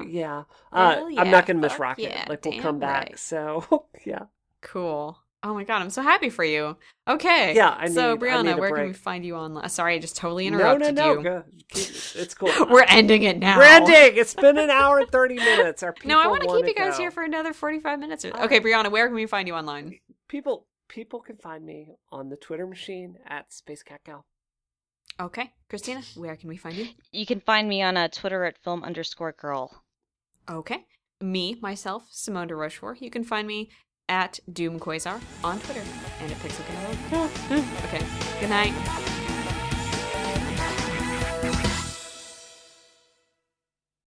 yeah, 0.08 0.44
uh, 0.72 0.94
Hell 0.96 1.10
I'm 1.18 1.30
not 1.30 1.46
gonna 1.46 1.60
miss 1.60 1.78
Rocket. 1.78 2.02
yeah, 2.04 2.24
like 2.28 2.44
we'll 2.44 2.58
come 2.60 2.78
back. 2.78 3.08
right. 3.10 3.18
So 3.18 3.86
yeah, 4.06 4.24
Cool. 4.62 5.18
Oh 5.44 5.54
my 5.54 5.64
god, 5.64 5.82
I'm 5.82 5.90
so 5.90 6.02
happy 6.02 6.30
for 6.30 6.44
you. 6.44 6.76
Okay. 7.08 7.54
Yeah. 7.56 7.74
I 7.76 7.88
so 7.88 8.12
need, 8.12 8.20
Brianna, 8.20 8.58
where 8.58 8.70
break. 8.70 8.82
can 8.82 8.86
we 8.86 8.92
find 8.92 9.26
you 9.26 9.34
online? 9.34 9.68
Sorry, 9.68 9.96
I 9.96 9.98
just 9.98 10.16
totally 10.16 10.46
interrupted 10.46 10.94
no, 10.94 11.14
no, 11.14 11.20
no. 11.20 11.32
you. 11.36 11.44
It's 11.70 12.34
cool. 12.34 12.52
We're 12.70 12.84
ending 12.84 13.24
it 13.24 13.38
now. 13.38 13.58
We're 13.58 13.64
ending. 13.64 14.20
It's 14.20 14.34
been 14.34 14.56
an 14.56 14.70
hour 14.70 15.00
and 15.00 15.10
thirty 15.10 15.34
minutes. 15.34 15.82
Our 15.82 15.94
no, 16.04 16.20
I 16.20 16.28
want 16.28 16.42
to 16.42 16.48
keep 16.48 16.66
you 16.66 16.74
guys 16.74 16.92
go. 16.92 17.02
here 17.02 17.10
for 17.10 17.24
another 17.24 17.52
forty-five 17.52 17.98
minutes. 17.98 18.24
Okay, 18.24 18.60
Brianna, 18.60 18.90
where 18.90 19.06
can 19.06 19.16
we 19.16 19.26
find 19.26 19.48
you 19.48 19.54
online? 19.54 19.98
People, 20.28 20.66
people 20.88 21.18
can 21.18 21.36
find 21.36 21.64
me 21.66 21.88
on 22.12 22.28
the 22.28 22.36
Twitter 22.36 22.66
machine 22.66 23.16
at 23.26 23.52
Space 23.52 23.82
Cat 23.82 24.00
Gal. 24.04 24.24
Okay, 25.18 25.52
Christina, 25.68 26.02
where 26.14 26.36
can 26.36 26.48
we 26.48 26.56
find 26.56 26.76
you? 26.76 26.86
You 27.10 27.26
can 27.26 27.40
find 27.40 27.68
me 27.68 27.82
on 27.82 27.96
a 27.96 28.08
Twitter 28.08 28.44
at 28.44 28.62
film 28.62 28.84
underscore 28.84 29.32
girl. 29.32 29.82
Okay, 30.48 30.86
me 31.20 31.58
myself, 31.60 32.04
Simone 32.10 32.46
de 32.46 32.54
Rochefort. 32.54 33.02
You 33.02 33.10
can 33.10 33.24
find 33.24 33.48
me 33.48 33.70
at 34.12 34.38
Doom 34.52 34.78
Quasar 34.78 35.18
on 35.42 35.58
Twitter 35.60 35.82
and 36.20 36.30
at 36.30 36.38
Pixel 36.38 36.64
mm-hmm. 36.66 37.86
okay, 37.86 38.40
good 38.40 38.50
night. 38.50 39.11